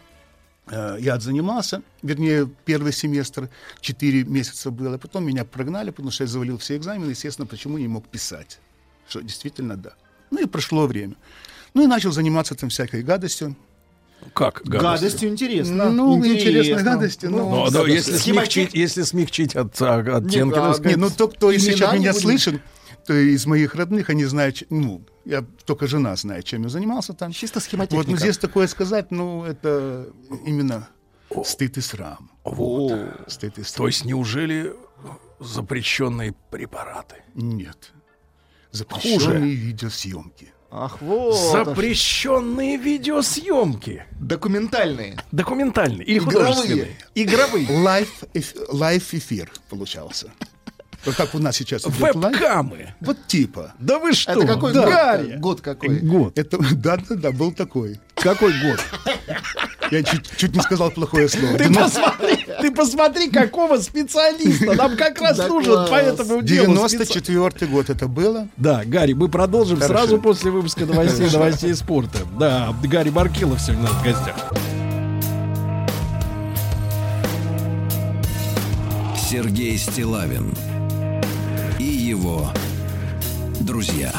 э, 0.68 0.96
я 0.98 1.14
отзанимался, 1.14 1.82
вернее, 2.02 2.50
первый 2.64 2.92
семестр, 2.92 3.48
4 3.80 4.24
месяца 4.24 4.72
было. 4.72 4.98
Потом 4.98 5.24
меня 5.24 5.44
прогнали, 5.44 5.90
потому 5.90 6.10
что 6.10 6.24
я 6.24 6.28
завалил 6.28 6.58
все 6.58 6.76
экзамены, 6.76 7.10
естественно, 7.10 7.46
почему 7.46 7.78
не 7.78 7.88
мог 7.88 8.08
писать. 8.08 8.58
Что 9.08 9.20
действительно 9.20 9.76
да. 9.76 9.94
Ну 10.32 10.40
и 10.42 10.46
прошло 10.46 10.88
время. 10.88 11.14
Ну 11.74 11.84
и 11.84 11.86
начал 11.86 12.10
заниматься 12.10 12.56
там 12.56 12.68
всякой 12.68 13.04
гадостью. 13.04 13.54
Как? 14.34 14.62
гадость? 14.64 14.82
Гадостью 15.02 15.28
интересно. 15.28 15.90
Ну, 15.90 16.16
Интересно. 16.18 16.38
интересной 16.48 16.82
гадостью, 16.84 17.30
ну, 17.30 17.50
Ну, 17.64 17.70
да, 17.70 17.82
если, 17.86 18.12
Схематик- 18.16 18.32
смягчить, 18.34 18.74
если 18.74 19.02
смягчить 19.02 19.56
от, 19.56 19.80
а, 19.82 19.98
от 19.98 20.24
Не, 20.24 20.30
Тенкина, 20.30 20.70
а, 20.70 20.74
сказать, 20.74 20.96
Не, 20.96 21.02
ну 21.02 21.10
тот, 21.10 21.36
кто 21.36 21.52
сейчас 21.56 21.92
меня 21.94 22.12
будем? 22.12 22.22
слышит, 22.22 22.62
то 23.06 23.14
из 23.14 23.46
моих 23.46 23.74
родных, 23.74 24.10
они 24.10 24.24
знают, 24.24 24.62
ну, 24.70 25.02
я 25.24 25.44
только 25.64 25.86
жена 25.86 26.14
знает, 26.16 26.44
чем 26.44 26.62
я 26.64 26.68
занимался 26.68 27.12
там. 27.14 27.32
Чисто 27.32 27.58
Вот, 27.58 27.64
схематехника. 27.64 28.10
но 28.10 28.16
здесь 28.16 28.38
такое 28.38 28.66
сказать, 28.66 29.10
ну, 29.10 29.44
это 29.44 30.08
именно 30.46 30.88
стыд 31.44 31.76
и 31.78 31.80
срам. 31.80 32.30
вот. 32.44 32.92
Стыд 33.26 33.58
и 33.58 33.62
срам. 33.62 33.76
То 33.84 33.86
есть 33.86 34.04
неужели 34.04 34.72
запрещенные 35.40 36.34
препараты? 36.50 37.16
Нет. 37.34 37.92
Запрещенные 38.72 39.54
видеосъемки. 39.54 40.52
Ах, 40.72 41.00
вот. 41.00 41.34
Запрещенные 41.34 42.76
видеосъемки. 42.76 44.04
Документальные. 44.20 45.16
Документальные 45.32 46.04
или 46.06 46.18
Игровые. 46.18 46.96
Игровые. 47.14 47.66
Эф- 48.34 48.54
live 48.72 49.12
эфир 49.14 49.50
получался. 49.68 50.30
Вот 51.04 51.16
как 51.16 51.34
у 51.34 51.38
нас 51.38 51.56
сейчас 51.56 51.82
идет. 51.86 52.14
Вебкамы. 52.14 52.94
Вот 53.00 53.16
типа. 53.26 53.72
Да 53.78 53.98
вы 53.98 54.12
что? 54.12 54.32
Это 54.32 54.46
какой 54.46 54.72
Да. 54.74 54.82
год? 54.82 54.90
Гарри. 54.90 55.36
Год 55.38 55.60
какой? 55.62 55.98
Год. 56.00 56.38
Это, 56.38 56.58
да, 56.74 56.96
да, 56.98 57.14
да, 57.16 57.30
был 57.32 57.52
такой. 57.52 57.98
Какой 58.22 58.52
год? 58.60 58.80
Я 59.90 60.02
чуть, 60.04 60.36
чуть 60.36 60.54
не 60.54 60.60
сказал 60.62 60.90
плохое 60.90 61.28
слово. 61.28 61.56
Ты 61.58 61.64
Девяно- 61.64 61.84
посмотри, 61.84 62.46
ты 62.60 62.70
посмотри, 62.70 63.28
какого 63.30 63.78
специалиста. 63.78 64.74
Нам 64.74 64.96
как 64.96 65.20
раз 65.20 65.36
Да 65.38 65.48
нужен 65.48 65.72
класс. 65.72 65.90
по 65.90 65.94
этому 65.96 66.42
делу 66.42 66.76
специалист. 66.88 67.24
94 67.24 67.66
год 67.72 67.90
это 67.90 68.06
было. 68.06 68.46
Да, 68.56 68.82
Гарри, 68.84 69.14
мы 69.14 69.28
продолжим 69.28 69.80
Хорошо. 69.80 69.94
сразу 69.94 70.18
после 70.20 70.50
выпуска 70.52 70.86
новостей 70.86 71.28
новостей 71.30 71.74
спорта. 71.74 72.18
Да, 72.38 72.72
Гарри 72.84 73.10
Баркилов 73.10 73.60
сегодня 73.60 73.82
у 73.82 73.86
нас 73.88 73.92
в 73.94 74.04
гостях. 74.04 74.52
Сергей 79.16 79.78
Стилавин 79.78 80.54
и 81.78 81.84
его 81.84 82.50
друзья. 83.60 84.12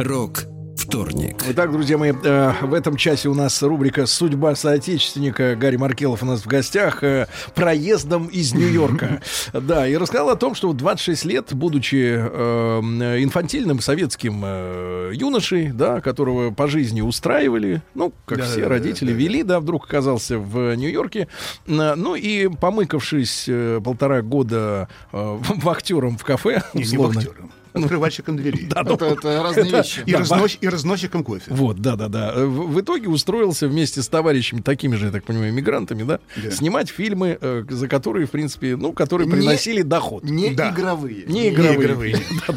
Рок 0.00 0.44
вторник. 0.78 1.44
Итак, 1.50 1.70
друзья 1.72 1.98
мои, 1.98 2.12
э, 2.24 2.52
в 2.62 2.72
этом 2.72 2.96
часе 2.96 3.28
у 3.28 3.34
нас 3.34 3.62
рубрика 3.62 4.06
«Судьба 4.06 4.54
соотечественника». 4.54 5.54
Гарри 5.54 5.76
Маркелов 5.76 6.22
у 6.22 6.26
нас 6.26 6.40
в 6.40 6.46
гостях 6.46 7.04
э, 7.04 7.26
проездом 7.54 8.26
из 8.28 8.54
Нью-Йорка. 8.54 9.20
Да, 9.52 9.86
и 9.86 9.94
рассказал 9.98 10.30
о 10.30 10.36
том, 10.36 10.54
что 10.54 10.70
в 10.70 10.74
26 10.74 11.24
лет, 11.26 11.52
будучи 11.52 12.16
э, 12.18 12.80
инфантильным 13.22 13.80
советским 13.80 14.40
э, 14.42 15.10
юношей, 15.12 15.68
да, 15.68 16.00
которого 16.00 16.50
по 16.50 16.66
жизни 16.66 17.02
устраивали, 17.02 17.82
ну, 17.94 18.14
как 18.24 18.38
Да, 18.38 18.44
все 18.44 18.62
да, 18.62 18.68
родители 18.70 19.12
да, 19.12 19.18
вели, 19.18 19.42
да, 19.42 19.60
вдруг 19.60 19.84
оказался 19.84 20.38
в 20.38 20.74
Нью-Йорке. 20.76 21.28
Э, 21.66 21.94
Ну 21.94 22.14
и 22.14 22.48
помыкавшись 22.48 23.44
э, 23.48 23.80
полтора 23.84 24.22
года 24.22 24.88
вахтером 25.12 26.16
в 26.16 26.24
кафе, 26.24 26.62
Не, 26.72 26.80
не 26.80 26.86
условно. 26.86 27.20
вахтером. 27.20 27.50
Открывальщиком 27.72 28.36
дверей. 28.36 28.66
Да, 28.70 28.82
ну, 28.82 28.94
Это, 28.94 29.04
это 29.06 29.42
разные 29.42 29.70
вещи. 29.70 30.02
И, 30.06 30.12
разнос- 30.12 30.58
и 30.60 30.68
разносчиком 30.68 31.24
кофе. 31.24 31.44
Вот, 31.48 31.80
да, 31.80 31.96
да, 31.96 32.08
да. 32.08 32.32
В, 32.46 32.72
в 32.72 32.80
итоге 32.80 33.08
устроился 33.08 33.68
вместе 33.68 34.02
с 34.02 34.08
товарищами, 34.08 34.60
такими 34.60 34.96
же, 34.96 35.06
я 35.06 35.12
так 35.12 35.24
понимаю, 35.24 35.52
мигрантами, 35.52 36.02
да, 36.02 36.20
Да. 36.36 36.50
снимать 36.50 36.88
фильмы, 36.90 37.38
э, 37.40 37.64
за 37.68 37.88
которые, 37.88 38.26
в 38.26 38.30
принципе, 38.30 38.76
ну, 38.76 38.92
которые 38.92 39.26
Не- 39.26 39.32
приносили 39.34 39.82
доход. 39.82 40.24
Не 40.24 40.50
Да. 40.54 40.70
игровые. 40.70 41.24
Не 41.26 41.48
игровые. 41.50 41.76
игровые. 41.80 42.16
Да, 42.48 42.54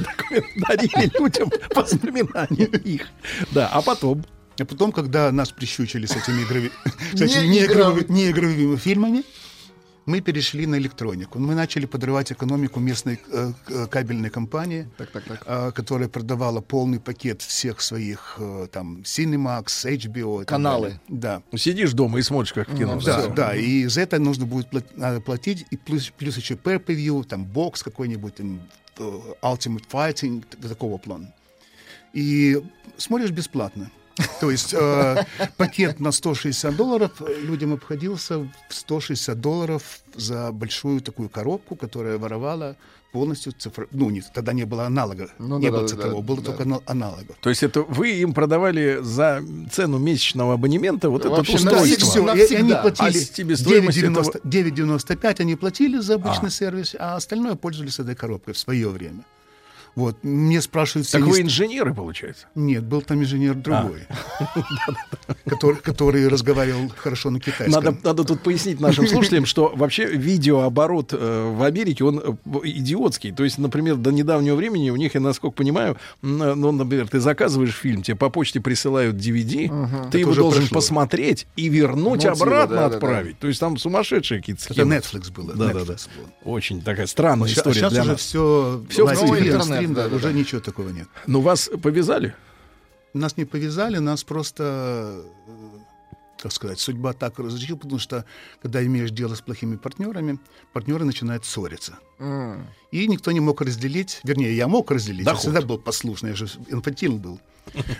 дарили 0.68 1.12
людям 1.20 1.50
воспоминания 1.76 2.66
их. 2.66 3.08
Да, 3.52 3.68
а 3.68 3.82
потом. 3.82 4.24
А 4.60 4.66
потом, 4.66 4.92
когда 4.92 5.32
нас 5.32 5.50
прищучили 5.52 6.06
с 6.06 6.12
этими 6.16 6.44
игрови- 6.44 6.72
с 7.14 7.20
Не 7.20 7.26
этими 7.26 7.66
игровыми. 7.66 8.06
неигровыми 8.06 8.06
неигровыми 8.10 8.76
фильмами, 8.78 9.24
мы 10.06 10.22
перешли 10.22 10.66
на 10.68 10.76
электронику. 10.76 11.40
Мы 11.40 11.56
начали 11.56 11.86
подрывать 11.86 12.32
экономику 12.32 12.80
местной 12.80 13.20
э, 13.32 13.54
к- 13.66 13.88
кабельной 13.88 14.30
компании, 14.30 14.88
Так, 14.98 15.12
так, 15.12 15.24
так. 15.24 15.44
э, 15.46 15.72
которая 15.72 16.10
продавала 16.10 16.62
полный 16.62 17.00
пакет 17.00 17.42
всех 17.42 17.82
своих 17.82 18.36
э, 18.40 18.68
там 18.72 19.02
Cinemax, 19.04 19.66
HBO. 19.86 20.46
Каналы. 20.46 21.00
Да. 21.08 21.42
Сидишь 21.56 21.94
дома 21.94 22.20
и 22.20 22.22
смотришь, 22.22 22.54
как 22.54 22.68
в 22.70 22.78
кино. 22.78 23.00
Да, 23.04 23.20
Всё. 23.22 23.34
да, 23.34 23.56
и 23.56 23.86
за 23.88 24.02
это 24.02 24.20
нужно 24.20 24.46
будет 24.46 24.68
надо 24.98 25.22
платить, 25.22 25.66
и 25.72 25.78
плюс, 25.78 26.12
плюс 26.18 26.38
еще 26.38 26.56
pay-per-view, 26.56 27.24
там 27.24 27.46
бокс 27.46 27.82
какой-нибудь, 27.84 28.36
там, 28.36 28.62
э, 29.00 29.20
Ultimate 29.42 29.84
Fighting, 29.92 30.44
такого 30.68 30.98
плана. 30.98 31.34
И 32.14 32.62
смотришь 32.98 33.32
бесплатно. 33.32 33.90
То 34.40 34.52
есть 34.52 34.74
э, 34.74 35.26
пакет 35.58 36.00
на 36.00 36.12
160 36.12 36.76
долларов 36.76 37.12
людям 37.42 37.74
обходился 37.74 38.40
в 38.40 38.50
160 38.70 39.40
долларов 39.40 39.82
за 40.16 40.52
большую 40.52 41.02
такую 41.02 41.30
коробку, 41.30 41.76
которая 41.76 42.18
воровала 42.18 42.76
полностью 43.12 43.54
цифр... 43.54 43.88
Ну, 43.92 44.10
не, 44.10 44.22
тогда 44.34 44.54
не 44.54 44.64
было 44.66 44.86
аналога. 44.86 45.30
Ну 45.40 45.60
не 45.60 45.70
да, 45.70 45.78
было 45.78 45.88
цифрового, 45.88 46.22
да, 46.22 46.28
было 46.28 46.38
да. 46.38 46.44
только 46.46 46.64
ана- 46.64 46.82
аналогов. 46.88 47.36
То 47.42 47.50
есть 47.50 47.62
это 47.64 47.82
вы 47.84 48.12
им 48.12 48.34
продавали 48.34 49.00
за 49.02 49.42
цену 49.72 50.00
месячного 50.00 50.56
абонемента 50.56 51.10
вот 51.10 51.22
это 51.22 51.30
Вообще 51.30 51.56
устройство? 51.56 51.80
навсегда. 51.86 52.06
Всё, 52.06 52.22
и- 52.22 52.26
навсегда. 52.26 52.58
они 52.60 52.72
А 52.74 52.82
платили 52.82 53.20
9,90 53.64 54.42
9,95 54.44 55.42
они 55.42 55.56
платили 55.56 56.00
за 56.00 56.16
обычный 56.16 56.48
А. 56.48 56.52
сервис, 56.52 56.96
а 57.00 57.16
остальное 57.16 57.56
пользовались 57.56 58.00
этой 58.00 58.16
коробкой 58.16 58.54
в 58.54 58.58
свое 58.58 58.90
время. 58.90 59.24
Вот. 59.96 60.18
Мне 60.24 60.62
спрашивают 60.62 61.08
все... 61.08 61.20
Так 61.20 61.28
вы 61.28 61.42
инженеры, 61.42 61.94
получается? 61.94 62.48
Нет, 62.56 62.84
был 62.84 63.02
там 63.02 63.22
инженер 63.22 63.54
другой, 63.56 64.08
который, 65.46 65.78
который 65.78 66.28
разговаривал 66.28 66.92
хорошо 66.96 67.30
на 67.30 67.40
китайском. 67.40 68.00
Надо, 68.04 68.24
тут 68.24 68.42
пояснить 68.42 68.80
нашим 68.80 69.08
слушателям, 69.08 69.46
что 69.46 69.72
вообще 69.76 70.06
видеооборот 70.06 71.14
э, 71.14 71.54
в 71.56 71.64
Америке, 71.64 72.04
он 72.04 72.20
э, 72.20 72.60
идиотский. 72.64 73.32
То 73.32 73.44
есть, 73.44 73.58
например, 73.58 73.96
до 73.98 74.12
недавнего 74.12 74.56
времени 74.56 74.90
у 74.90 74.96
них, 74.96 75.14
я 75.14 75.22
насколько 75.22 75.56
понимаю, 75.56 75.98
э, 76.22 76.26
ну, 76.26 76.72
например, 76.72 77.08
ты 77.08 77.20
заказываешь 77.20 77.74
фильм, 77.76 78.02
тебе 78.02 78.18
по 78.18 78.30
почте 78.30 78.60
присылают 78.60 79.16
DVD, 79.16 80.10
ты 80.10 80.20
его 80.20 80.32
уже 80.32 80.42
должен 80.42 80.68
посмотреть 80.70 81.46
и 81.56 81.70
вернуть 81.70 82.26
обратно 82.26 82.86
отправить. 82.86 83.38
То 83.40 83.48
есть 83.48 83.60
там 83.60 83.78
сумасшедшие 83.78 84.40
какие-то 84.40 84.74
Это. 84.74 84.82
Netflix 84.82 85.32
было. 85.32 85.54
Да, 85.54 85.68
да, 85.68 85.80
Netflix 85.82 86.08
да. 86.16 86.22
был. 86.22 86.54
Очень 86.54 86.82
такая 86.82 87.06
странная 87.06 87.48
история 87.50 87.76
сейчас 87.76 87.94
для 87.94 88.02
уже 88.02 88.12
нас. 88.12 88.22
все, 88.22 88.84
Всё 88.90 89.04
в 89.04 89.08
live 89.08 89.20
цифре. 89.20 89.62
стрим, 89.62 89.83
Интернет, 89.83 89.83
стрим, 89.92 90.10
да, 90.10 90.16
уже 90.16 90.28
да. 90.28 90.32
ничего 90.32 90.62
такого 90.62 90.90
нет. 90.90 91.08
Ну, 91.28 91.42
вас 91.42 91.70
повязали? 91.82 92.34
Нас 93.14 93.38
не 93.38 93.46
повязали, 93.46 94.00
нас 94.00 94.24
просто, 94.24 94.64
э, 95.48 95.80
как 96.42 96.52
сказать, 96.52 96.80
судьба 96.80 97.14
так 97.14 97.40
разрешила, 97.40 97.78
потому 97.78 98.00
что, 98.00 98.26
когда 98.62 98.84
имеешь 98.84 99.12
дело 99.12 99.36
с 99.36 99.42
плохими 99.42 99.76
партнерами, 99.76 100.40
партнеры 100.74 101.06
начинают 101.06 101.46
ссориться. 101.46 102.00
М. 102.20 102.66
И 102.92 103.08
никто 103.08 103.32
не 103.32 103.40
мог 103.40 103.62
разделить, 103.62 104.20
вернее, 104.24 104.56
я 104.56 104.68
мог 104.68 104.92
разделить, 104.92 105.26
Доход. 105.26 105.44
я 105.44 105.52
всегда 105.52 105.68
был 105.68 105.78
послушный, 105.78 106.30
я 106.32 106.36
же 106.36 106.48
инфантил 106.70 107.18
был. 107.18 107.40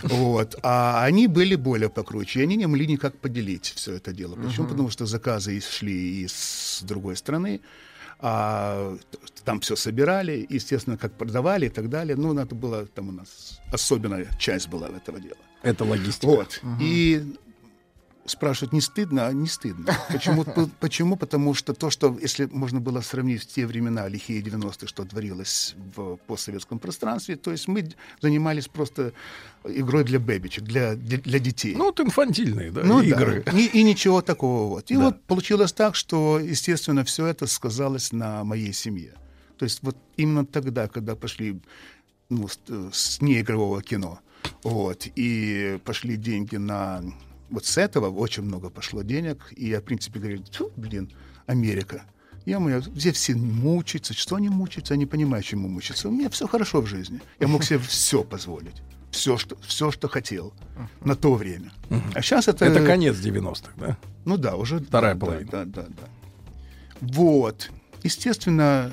Вот. 0.02 0.56
А 0.62 1.04
они 1.04 1.26
были 1.26 1.54
более 1.54 1.88
покруче, 1.88 2.40
и 2.40 2.42
они 2.42 2.56
не 2.56 2.66
могли 2.66 2.86
никак 2.86 3.16
поделить 3.16 3.72
все 3.76 3.94
это 3.94 4.12
дело. 4.12 4.34
Почему? 4.36 4.66
Потому 4.66 4.90
что 4.90 5.06
заказы 5.06 5.60
шли 5.60 6.24
из 6.24 6.80
другой 6.82 7.16
страны, 7.16 7.60
а 8.20 8.96
там 9.44 9.60
все 9.60 9.76
собирали, 9.76 10.46
естественно, 10.48 10.96
как 10.96 11.12
продавали 11.12 11.66
и 11.66 11.70
так 11.70 11.88
далее. 11.88 12.16
Ну, 12.16 12.36
это 12.38 12.54
была 12.54 12.86
там 12.86 13.08
у 13.08 13.12
нас 13.12 13.60
особенная 13.72 14.26
часть 14.38 14.68
была 14.68 14.88
этого 14.88 15.20
дела. 15.20 15.36
Это 15.62 15.84
логистика. 15.84 16.26
Вот. 16.26 16.60
И 16.80 17.36
спрашивают, 18.26 18.72
не 18.72 18.80
стыдно? 18.80 19.26
А 19.26 19.32
не 19.32 19.46
стыдно. 19.46 19.94
Почему? 20.10 20.44
Почему? 20.80 21.16
Потому 21.16 21.54
что 21.54 21.74
то, 21.74 21.90
что, 21.90 22.16
если 22.20 22.46
можно 22.46 22.80
было 22.80 23.00
сравнить 23.00 23.42
в 23.42 23.46
те 23.46 23.66
времена, 23.66 24.08
лихие 24.08 24.42
90-е, 24.42 24.88
что 24.88 25.04
творилось 25.04 25.74
в 25.94 26.16
постсоветском 26.26 26.78
пространстве, 26.78 27.36
то 27.36 27.50
есть 27.52 27.68
мы 27.68 27.88
занимались 28.20 28.68
просто 28.68 29.12
игрой 29.64 30.04
для 30.04 30.18
бэбичек, 30.18 30.64
для, 30.64 30.94
для, 30.94 31.38
детей. 31.38 31.74
Ну, 31.76 31.84
вот 31.84 32.00
инфантильные, 32.00 32.70
да, 32.70 32.82
Ну 32.84 32.98
да, 33.00 33.04
игры. 33.04 33.44
И, 33.52 33.66
и 33.78 33.82
ничего 33.82 34.22
такого. 34.22 34.68
Вот. 34.68 34.90
И 34.90 34.94
Да. 34.94 35.00
вот 35.00 35.22
получилось 35.24 35.72
так, 35.72 35.94
что, 35.94 36.38
естественно, 36.38 37.04
все 37.04 37.26
это 37.26 37.46
сказалось 37.46 38.12
на 38.12 38.44
моей 38.44 38.72
семье. 38.72 39.14
То 39.58 39.64
есть 39.64 39.80
вот 39.82 39.96
именно 40.16 40.44
тогда, 40.44 40.88
когда 40.88 41.14
пошли 41.14 41.60
ну, 42.28 42.48
с, 42.48 42.58
с 42.92 43.20
неигрового 43.20 43.82
кино, 43.82 44.20
вот, 44.62 45.06
и 45.16 45.78
пошли 45.84 46.16
деньги 46.16 46.56
на... 46.56 47.02
Вот 47.50 47.66
с 47.66 47.78
этого 47.78 48.10
очень 48.10 48.42
много 48.42 48.70
пошло 48.70 49.02
денег, 49.02 49.52
и 49.54 49.68
я, 49.68 49.80
в 49.80 49.84
принципе, 49.84 50.18
говорю, 50.18 50.38
«Тьфу, 50.38 50.72
блин, 50.76 51.10
Америка. 51.46 52.04
Я 52.46 52.60
моя, 52.60 52.80
здесь 52.80 53.16
все 53.16 53.34
мучаются. 53.34 54.12
Что 54.12 54.36
они 54.36 54.48
мучаются? 54.48 54.94
Я 54.94 54.98
не 54.98 55.06
понимаю, 55.06 55.42
чему 55.42 55.68
мучаются. 55.68 56.08
У 56.08 56.12
меня 56.12 56.28
все 56.28 56.46
хорошо 56.46 56.82
в 56.82 56.86
жизни. 56.86 57.20
Я 57.40 57.48
мог 57.48 57.64
себе 57.64 57.78
все 57.78 58.22
позволить. 58.22 58.82
Все, 59.10 59.38
что, 59.38 59.56
все, 59.62 59.90
что 59.90 60.08
хотел 60.08 60.52
на 61.04 61.14
то 61.16 61.34
время. 61.34 61.72
А 62.14 62.20
сейчас 62.20 62.48
это... 62.48 62.64
Это 62.64 62.84
конец 62.84 63.16
90-х, 63.16 63.72
да? 63.76 63.96
Ну 64.24 64.36
да, 64.36 64.56
уже... 64.56 64.80
Вторая 64.80 65.14
да, 65.14 65.20
половина. 65.20 65.50
Да, 65.50 65.64
да, 65.64 65.86
да. 65.88 66.08
Вот. 67.00 67.70
Естественно, 68.02 68.92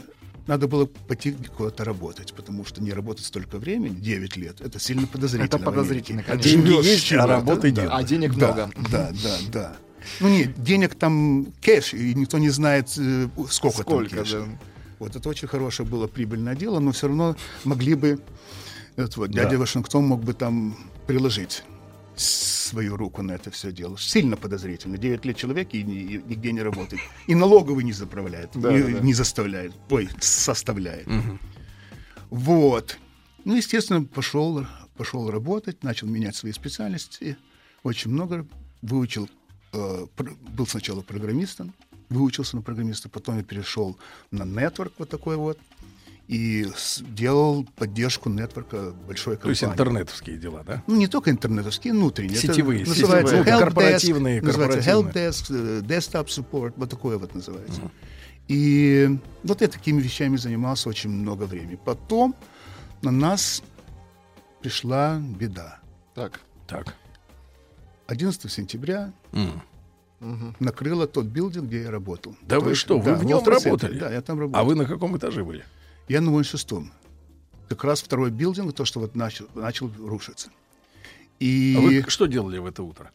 надо 0.52 0.68
было 0.68 0.86
пойти 0.86 1.32
куда-то 1.56 1.86
работать, 1.86 2.34
потому 2.34 2.66
что 2.66 2.84
не 2.84 2.92
работать 2.92 3.26
столько 3.26 3.58
времени, 3.58 3.96
9 3.96 4.36
лет, 4.36 4.60
это 4.60 4.82
сильно 4.82 5.08
подозрительно. 5.08 5.46
Это 5.46 5.60
подозрительно, 5.60 6.24
конечно. 6.24 6.52
Деньги 6.52 6.86
есть, 6.86 7.14
а 7.14 7.26
работы 7.26 7.72
да. 7.72 7.84
нет. 7.84 7.92
А 7.94 8.04
денег 8.04 8.36
Да, 8.36 8.48
много. 8.48 8.72
Да, 8.92 9.12
да, 9.24 9.38
да. 9.50 9.76
Ну 10.20 10.28
нет, 10.28 10.62
денег 10.62 10.96
там 10.96 11.48
кэш, 11.62 11.94
и 11.94 12.14
никто 12.16 12.38
не 12.38 12.50
знает, 12.50 12.90
э, 12.98 13.30
сколько, 13.50 13.82
Сколько, 13.84 14.10
там 14.10 14.24
кэша. 14.26 14.40
да. 14.42 14.46
Вот 15.00 15.16
это 15.16 15.30
очень 15.30 15.48
хорошее 15.48 15.88
было 15.88 16.08
прибыльное 16.08 16.56
дело, 16.56 16.80
но 16.80 16.92
все 16.92 17.08
равно 17.08 17.38
могли 17.64 17.96
бы, 17.96 18.20
вот, 18.98 19.32
дядя 19.32 19.52
Да. 19.52 19.58
Вашингтон 19.58 20.06
мог 20.06 20.22
бы 20.22 20.34
там 20.34 20.76
приложить 21.08 21.64
свою 22.72 22.96
руку 22.98 23.22
на 23.22 23.34
это 23.34 23.50
все 23.52 23.72
дело. 23.72 23.98
Сильно 23.98 24.38
подозрительно. 24.38 24.98
9 24.98 25.26
лет 25.26 25.36
человек 25.38 25.74
и, 25.74 25.84
ни- 25.84 26.14
и 26.14 26.22
нигде 26.30 26.52
не 26.54 26.62
работает. 26.64 27.02
И 27.28 27.36
налоговый 27.36 27.84
не 27.84 27.94
заправляет, 27.94 28.50
Да, 28.56 28.72
не, 28.72 28.82
да, 28.94 29.00
не 29.02 29.14
заставляет. 29.14 29.74
Ой, 29.90 30.10
составляет. 30.20 31.08
Вот. 32.30 32.98
Ну, 33.46 33.56
естественно, 33.56 34.04
пошел, 34.04 34.66
пошел 34.98 35.30
работать, 35.32 35.84
начал 35.84 36.08
менять 36.08 36.36
свои 36.36 36.52
специальности. 36.54 37.38
Очень 37.84 38.12
много 38.12 38.46
выучил. 38.82 39.30
э, 39.74 40.06
был 40.58 40.68
сначала 40.68 41.02
программистом, 41.02 41.74
выучился 42.10 42.56
на 42.58 42.62
программиста, 42.62 43.10
потом 43.10 43.38
я 43.38 43.44
перешел 43.44 43.98
на 44.32 44.44
нетворк 44.46 44.94
вот 44.98 45.10
такой 45.10 45.36
вот. 45.38 45.58
И 46.28 46.66
делал 47.10 47.66
поддержку 47.76 48.30
нетворка 48.30 48.94
большой 49.08 49.36
То 49.36 49.50
есть 49.50 49.62
компании. 49.62 49.82
интернетовские 49.82 50.38
дела, 50.38 50.64
да? 50.66 50.82
Ну, 50.88 50.96
не 50.96 51.08
только 51.08 51.30
интернетовские, 51.30 51.94
внутренние. 51.94 52.38
Это 52.38 52.48
Сетевые, 52.54 52.86
называется 52.86 53.36
сетевые, 53.38 53.54
help 53.56 53.60
корпоративные, 53.60 54.40
desk, 54.40 54.46
называется 54.46 54.80
help 54.90 55.04
корпоративные. 55.04 55.30
desk, 55.30 55.46
э, 55.50 55.82
desktop 55.82 56.28
support, 56.28 56.74
вот 56.78 56.90
такое 56.90 57.18
вот 57.18 57.36
называется. 57.36 57.82
И 58.48 59.10
вот 59.44 59.62
я 59.62 59.68
такими 59.68 60.00
вещами 60.02 60.38
занимался 60.38 60.88
очень 60.90 61.10
много 61.10 61.44
времени. 61.44 61.78
Потом 61.84 62.36
на 63.02 63.12
нас 63.12 63.62
пришла 64.62 65.20
беда. 65.20 65.80
Так. 66.16 66.40
Так. 66.68 66.96
11 68.08 68.50
сентября 68.52 69.12
М. 69.34 69.62
накрыло 70.60 71.08
тот 71.08 71.26
билдинг, 71.26 71.68
где 71.68 71.82
я 71.84 71.92
работал. 71.92 72.36
Да 72.42 72.58
То 72.60 72.62
вы 72.66 72.72
есть, 72.72 72.82
что, 72.82 73.00
вы 73.00 73.12
да, 73.12 73.16
в 73.18 73.26
нем 73.26 73.44
работали? 73.44 74.00
Да, 74.00 74.12
я 74.12 74.22
там 74.22 74.40
работал. 74.40 74.62
А 74.62 74.64
вы 74.64 74.76
на 74.76 74.86
каком 74.86 75.18
этаже 75.18 75.44
были? 75.44 75.64
Я 76.08 76.22
на 76.22 76.30
86-м. 76.30 76.92
Как 77.70 77.84
раз 77.84 78.02
второй 78.02 78.32
билдинг, 78.32 78.74
то, 78.76 78.86
что 78.86 79.00
вот 79.00 79.16
начал, 79.16 79.48
начал 79.56 79.90
рушиться. 79.98 80.50
И 81.40 81.76
А 81.78 81.82
вы 81.82 82.06
что 82.10 82.26
делали 82.26 82.58
в 82.58 82.66
это 82.66 82.84
утро? 82.84 83.12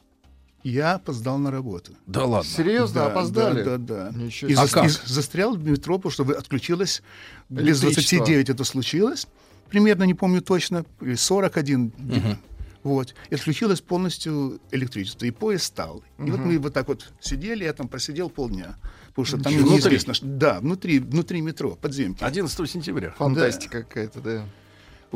я 0.65 0.95
опоздал 0.95 1.39
на 1.39 1.53
работу. 1.53 1.93
Да 2.07 2.25
ладно. 2.25 2.51
Серьезно, 2.51 3.03
Да, 3.03 3.07
опоздали? 3.07 3.63
Да, 3.63 3.77
да, 3.77 4.11
да. 4.11 4.19
Ничего 4.19 4.51
И. 4.51 4.55
А 4.55 4.65
зас- 4.65 4.71
как? 4.73 4.87
и 4.87 4.89
застрял 4.89 5.55
в 5.55 5.63
метро, 5.65 5.97
потому 5.99 6.11
что 6.11 6.25
вы- 6.25 6.35
отключилось 6.35 7.03
без 7.49 7.85
Электричество. 7.85 8.17
29 8.19 8.49
это 8.51 8.65
случилось. 8.65 9.29
Примерно, 9.69 10.03
не 10.05 10.15
помню 10.15 10.41
точно, 10.43 10.85
или 11.01 11.15
41. 11.15 11.93
Вот. 12.83 13.15
И 13.31 13.35
отключилось 13.35 13.81
полностью 13.81 14.61
электричество. 14.73 15.25
И 15.27 15.31
поезд 15.33 15.65
стал. 15.67 16.03
И 16.19 16.31
вот 16.31 16.41
мы 16.41 16.59
вот 16.59 16.73
так 16.73 16.89
вот 16.89 17.13
сидели, 17.21 17.63
я 17.65 17.73
там 17.73 17.87
просидел 17.89 18.29
полдня. 18.31 18.77
Потому 19.17 19.27
что 19.27 19.39
там 19.39 19.53
Внутри? 19.55 19.73
неизвестно, 19.75 20.13
что... 20.15 20.27
Да, 20.27 20.61
внутри, 20.61 20.99
внутри 20.99 21.41
метро, 21.41 21.71
подземки. 21.81 22.23
11 22.23 22.71
сентября. 22.71 23.13
Фантастика 23.17 23.83
какая-то, 23.83 24.21
да. 24.21 24.45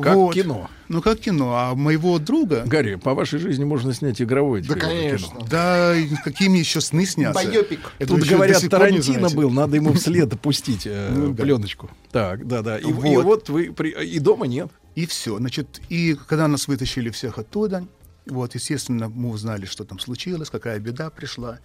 Как 0.00 0.14
Вот. 0.14 0.34
кино. 0.34 0.70
Ну, 0.88 1.02
как 1.02 1.18
кино. 1.18 1.54
А 1.54 1.74
моего 1.74 2.18
друга... 2.18 2.62
Гарри, 2.64 2.94
по 2.94 3.12
вашей 3.12 3.38
жизни 3.38 3.64
можно 3.64 3.92
снять 3.92 4.22
игровое 4.22 4.62
Да, 4.62 4.74
конечно. 4.76 5.28
кино. 5.28 5.46
Да, 5.50 5.94
и 5.94 6.08
какие 6.24 6.48
мне 6.48 6.60
еще 6.60 6.80
сны 6.80 7.04
снятся. 7.04 7.44
Байопик. 7.44 7.92
Это 7.98 8.08
Тут 8.14 8.26
говорят, 8.26 8.66
Тарантино 8.70 9.28
был, 9.28 9.50
надо 9.50 9.76
ему 9.76 9.92
вслед 9.92 10.40
пустить 10.40 10.86
э, 10.86 11.10
Ну 11.14 11.34
да. 11.34 11.42
пленочку. 11.42 11.90
Так, 12.10 12.46
да, 12.46 12.62
да. 12.62 12.78
И, 12.78 12.88
и 12.88 12.92
Вот. 12.92 13.24
вот 13.24 13.48
вы 13.50 13.72
при- 13.72 13.90
и 13.90 14.18
дома 14.18 14.46
нет. 14.46 14.70
И 14.94 15.04
все. 15.04 15.36
Значит, 15.36 15.82
и 15.90 16.16
когда 16.28 16.48
нас 16.48 16.68
вытащили 16.68 17.10
всех 17.10 17.36
оттуда, 17.38 17.86
вот, 18.26 18.54
естественно, 18.54 19.10
мы 19.10 19.28
узнали, 19.30 19.66
что 19.66 19.84
там 19.84 19.98
случилось, 19.98 20.48
какая 20.48 20.78
беда 20.78 21.10
пришла. 21.10 21.58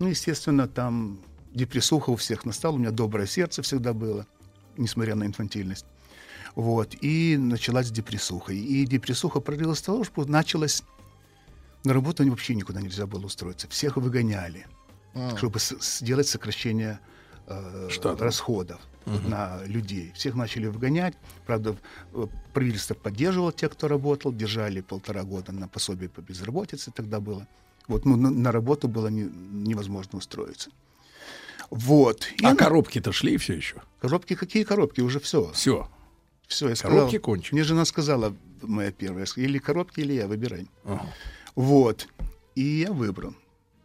Ну, 0.00 0.08
естественно, 0.08 0.66
там 0.66 1.18
депрессуха 1.56 2.10
у 2.10 2.16
всех 2.16 2.44
настала. 2.44 2.74
У 2.74 2.78
меня 2.78 2.90
доброе 2.90 3.26
сердце 3.26 3.62
всегда 3.62 3.92
было, 3.92 4.26
несмотря 4.76 5.14
на 5.14 5.24
инфантильность. 5.24 5.86
Вот. 6.54 6.94
И 7.00 7.36
началась 7.36 7.90
депрессуха. 7.90 8.52
И 8.52 8.86
депрессуха 8.86 9.40
пролилась 9.40 9.78
с 9.78 9.82
того, 9.82 10.04
что 10.04 10.24
началась... 10.24 10.82
На 11.84 11.92
работу 11.94 12.28
вообще 12.28 12.54
никуда 12.54 12.80
нельзя 12.80 13.06
было 13.06 13.26
устроиться. 13.26 13.68
Всех 13.68 13.96
выгоняли, 13.96 14.66
А. 15.14 15.36
чтобы 15.36 15.58
сделать 15.60 16.26
сокращение 16.26 16.98
э, 17.46 17.88
Штатов. 17.90 18.20
расходов. 18.20 18.80
на 19.06 19.62
людей. 19.66 20.10
Всех 20.16 20.34
начали 20.34 20.66
выгонять. 20.66 21.14
Правда, 21.46 21.76
э, 22.12 22.26
правительство 22.52 22.94
поддерживало 22.94 23.52
тех, 23.52 23.70
кто 23.70 23.86
работал, 23.86 24.32
держали 24.32 24.80
полтора 24.80 25.22
года 25.22 25.52
на 25.52 25.68
пособие 25.68 26.08
по 26.08 26.20
безработице 26.20 26.90
тогда 26.90 27.20
было. 27.20 27.46
Вот, 27.86 28.04
ну, 28.04 28.16
на, 28.16 28.30
на 28.30 28.50
работу 28.50 28.88
было 28.88 29.06
не- 29.06 29.30
невозможно 29.68 30.18
устроиться. 30.18 30.70
Вот. 31.70 32.28
И 32.40 32.44
А 32.44 32.48
она- 32.50 32.56
коробки-то 32.56 33.12
шли 33.12 33.36
все 33.36 33.54
еще? 33.54 33.76
Коробки 34.00 34.34
какие 34.34 34.64
коробки? 34.64 35.00
Уже 35.00 35.18
все. 35.20 35.50
Все. 35.52 35.88
Все, 36.46 36.68
я 36.68 36.74
Коробки 36.76 37.08
сказал. 37.16 37.20
кончились. 37.24 37.52
Мне 37.52 37.64
жена 37.64 37.84
сказала, 37.84 38.34
моя 38.62 38.92
первая, 38.92 39.26
или 39.36 39.58
коробки, 39.58 40.00
или 40.00 40.12
я, 40.14 40.26
выбирай. 40.28 40.66
Ага. 40.84 41.06
Вот. 41.56 42.08
И 42.54 42.62
я 42.62 42.92
выбрал. 42.92 43.34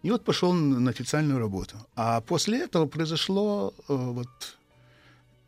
И 0.03 0.11
вот 0.11 0.23
пошел 0.23 0.53
на 0.53 0.79
на 0.79 0.89
официальную 0.91 1.39
работу. 1.39 1.75
А 1.95 2.21
после 2.21 2.59
этого 2.59 2.85
произошло, 2.87 3.73
э, 3.89 3.95
вот, 3.95 4.29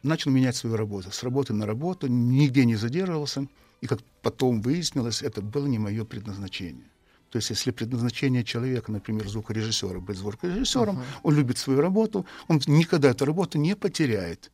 начал 0.04 0.32
менять 0.32 0.56
свою 0.56 0.76
работу. 0.76 1.12
С 1.12 1.24
работы 1.24 1.54
на 1.54 1.66
работу, 1.66 2.08
нигде 2.08 2.66
не 2.66 2.76
задерживался. 2.76 3.48
И 3.82 3.88
как 3.88 4.00
потом 4.22 4.62
выяснилось, 4.62 5.22
это 5.22 5.42
было 5.42 5.68
не 5.68 5.80
мое 5.80 6.06
предназначение. 6.06 6.86
То 7.34 7.38
есть, 7.38 7.50
если 7.50 7.72
предназначение 7.72 8.44
человека, 8.44 8.92
например, 8.92 9.28
звукорежиссера, 9.28 10.00
быть 10.00 10.18
звукорежиссером, 10.18 11.02
он 11.24 11.36
любит 11.36 11.58
свою 11.58 11.82
работу, 11.82 12.28
он 12.48 12.62
никогда 12.68 13.10
эту 13.10 13.26
работу 13.26 13.58
не 13.58 13.76
потеряет. 13.76 14.52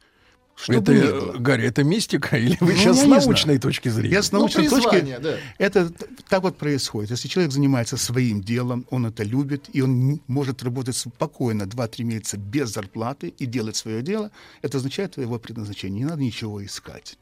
Что 0.55 0.73
это. 0.73 1.35
Гарри, 1.39 1.67
это 1.67 1.83
мистика 1.83 2.37
или 2.37 2.55
вы 2.61 2.71
Ну, 2.71 2.77
сейчас 2.77 3.01
с 3.01 3.05
научной 3.05 3.43
знаю. 3.43 3.59
точки 3.59 3.89
зрения? 3.89 4.15
Я 4.15 4.23
с 4.23 4.31
научной 4.31 4.69
Ну, 4.69 4.81
точки... 4.81 5.17
да. 5.21 5.35
Это 5.57 5.91
так 6.29 6.43
вот 6.43 6.57
происходит. 6.57 7.11
Если 7.11 7.27
человек 7.27 7.51
занимается 7.51 7.97
своим 7.97 8.39
делом, 8.41 8.85
он 8.91 9.05
это 9.05 9.23
любит, 9.23 9.69
и 9.73 9.81
он 9.81 10.21
может 10.27 10.63
работать 10.63 10.95
спокойно 10.95 11.63
2-3 11.63 12.03
месяца 12.05 12.37
без 12.37 12.69
зарплаты 12.69 13.27
и 13.27 13.45
делать 13.45 13.75
свое 13.75 14.01
дело, 14.01 14.31
это 14.61 14.77
означает 14.77 15.17
его 15.17 15.37
предназначение. 15.37 15.99
Не 15.99 16.05
надо 16.05 16.21
ничего 16.21 16.63
искать. 16.63 17.17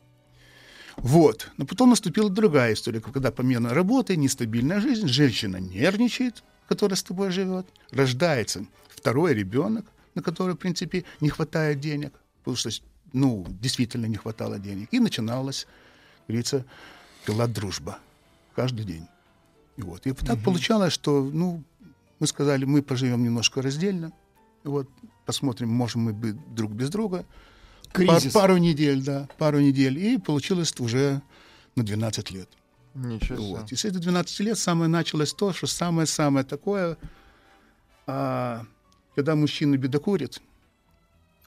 Вот. 0.97 1.51
Но 1.57 1.65
потом 1.65 1.91
наступила 1.91 2.29
другая 2.29 2.73
история, 2.73 2.99
когда 2.99 3.31
помимо 3.31 3.73
работы, 3.73 4.17
нестабильная 4.17 4.81
жизнь, 4.81 5.07
женщина 5.07 5.57
нервничает, 5.57 6.43
которая 6.67 6.97
с 6.97 7.03
тобой 7.03 7.31
живет, 7.31 7.65
рождается 7.91 8.65
второй 8.89 9.33
ребенок, 9.33 9.85
на 10.15 10.21
который, 10.21 10.55
в 10.55 10.57
принципе, 10.57 11.05
не 11.21 11.29
хватает 11.29 11.79
денег, 11.79 12.13
потому 12.39 12.57
что, 12.57 12.69
ну, 13.13 13.45
действительно 13.61 14.07
не 14.07 14.15
хватало 14.15 14.59
денег. 14.59 14.89
И 14.91 14.99
начиналась, 14.99 15.65
как 16.25 16.27
говорится, 16.27 16.65
была 17.27 17.47
дружба 17.47 17.99
каждый 18.55 18.85
день. 18.85 19.07
И 19.77 19.83
вот. 19.83 20.07
И 20.07 20.11
так 20.11 20.43
получалось, 20.43 20.93
что, 20.93 21.23
ну, 21.23 21.63
мы 22.19 22.25
сказали, 22.25 22.65
мы 22.65 22.81
поживем 22.81 23.23
немножко 23.23 23.61
раздельно, 23.61 24.11
вот, 24.63 24.89
посмотрим, 25.25 25.69
можем 25.69 26.01
мы 26.01 26.13
быть 26.13 26.35
друг 26.55 26.71
без 26.71 26.89
друга. 26.89 27.25
Кризис. 27.93 28.34
Пар- 28.34 28.43
пару 28.43 28.57
недель, 28.57 29.01
да, 29.03 29.27
пару 29.38 29.59
недель. 29.59 29.97
И 29.97 30.18
получилось 30.18 30.73
уже 30.80 31.22
на 31.76 31.84
12 31.84 32.31
лет. 32.31 32.49
Ничего 32.93 33.38
себе. 33.38 33.47
Вот. 33.47 33.72
И 33.72 33.76
с 33.76 33.85
этих 33.85 33.99
12 33.99 34.39
лет 34.41 34.57
самое 34.57 34.89
началось 34.89 35.34
то, 35.34 35.53
что 35.53 35.68
самое-самое 35.68 36.45
такое, 36.45 36.97
а, 38.07 38.65
когда 39.15 39.35
мужчина 39.35 39.77
бедокурит, 39.77 40.41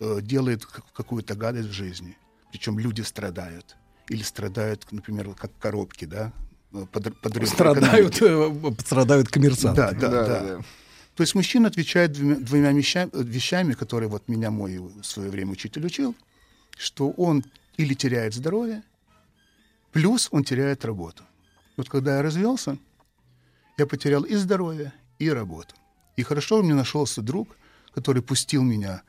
э, 0.01 0.21
делает 0.23 0.65
как- 0.65 0.93
какую-то 0.93 1.35
гадость 1.35 1.69
в 1.69 1.73
жизни, 1.73 2.17
причем 2.53 2.79
люди 2.79 3.03
страдают. 3.03 3.77
Или 4.09 4.23
страдают, 4.23 4.87
например, 4.91 5.35
как 5.35 5.51
коробки, 5.59 6.05
да, 6.05 6.33
э, 6.73 6.85
подрыв 6.93 7.49
Страдают, 7.49 8.21
э, 8.23 8.73
страдают 8.85 9.29
коммерсанты. 9.29 9.81
Да, 9.83 9.93
да, 9.93 10.09
да. 10.25 10.61
То 11.17 11.23
есть 11.23 11.35
мужчина 11.35 11.69
отвечает 11.69 12.13
двумя, 12.13 12.37
двумя 12.37 12.73
вещами, 12.73 13.11
вещами, 13.15 13.75
которые 13.75 14.09
вот 14.09 14.27
меня 14.29 14.51
мой 14.51 14.79
в 14.79 15.03
свое 15.05 15.29
время 15.31 15.53
учитель 15.53 15.85
учил, 15.85 16.15
что 16.81 17.11
он 17.11 17.45
или 17.77 17.93
теряет 17.93 18.33
здоровье, 18.33 18.83
плюс 19.93 20.29
он 20.31 20.45
теряет 20.45 20.85
работу. 20.85 21.25
Вот 21.77 21.91
когда 21.91 22.17
я 22.17 22.23
развелся, 22.23 22.79
я 23.77 23.87
потерял 23.87 24.23
и 24.23 24.35
здоровье, 24.35 24.93
и 25.19 25.29
работу. 25.29 25.75
И 26.17 26.23
хорошо 26.23 26.61
у 26.61 26.63
меня 26.63 26.75
нашелся 26.75 27.21
друг, 27.21 27.55
который 27.95 28.23
пустил 28.23 28.63
меня 28.63 29.03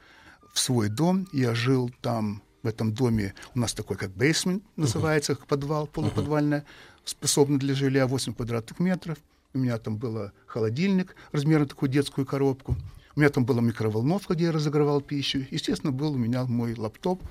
в 0.54 0.60
свой 0.60 0.90
дом. 0.90 1.28
Я 1.32 1.56
жил 1.56 1.90
там, 2.02 2.44
в 2.62 2.68
этом 2.68 2.94
доме, 2.94 3.34
у 3.56 3.60
нас 3.60 3.74
такой 3.74 3.96
как 3.96 4.12
бейсмент 4.12 4.64
называется, 4.76 5.36
как 5.36 5.48
подвал, 5.48 5.88
полуподвальное, 5.88 6.66
способный 7.06 7.58
для 7.58 7.74
жилья 7.74 8.06
8 8.06 8.34
квадратных 8.34 8.80
метров. 8.80 9.18
У 9.54 9.60
меня 9.60 9.78
там 9.78 9.96
был 9.98 10.32
холодильник 10.46 11.16
размером 11.32 11.68
такую 11.68 11.90
детскую 11.90 12.26
коробку. 12.26 12.76
У 13.16 13.20
меня 13.20 13.30
там 13.30 13.46
была 13.46 13.62
микроволновка, 13.62 14.34
где 14.34 14.46
я 14.46 14.52
разогревал 14.52 15.02
пищу. 15.02 15.46
Естественно, 15.52 15.92
был 15.92 16.14
у 16.14 16.18
меня 16.18 16.46
мой 16.46 16.76
лаптоп 16.76 17.22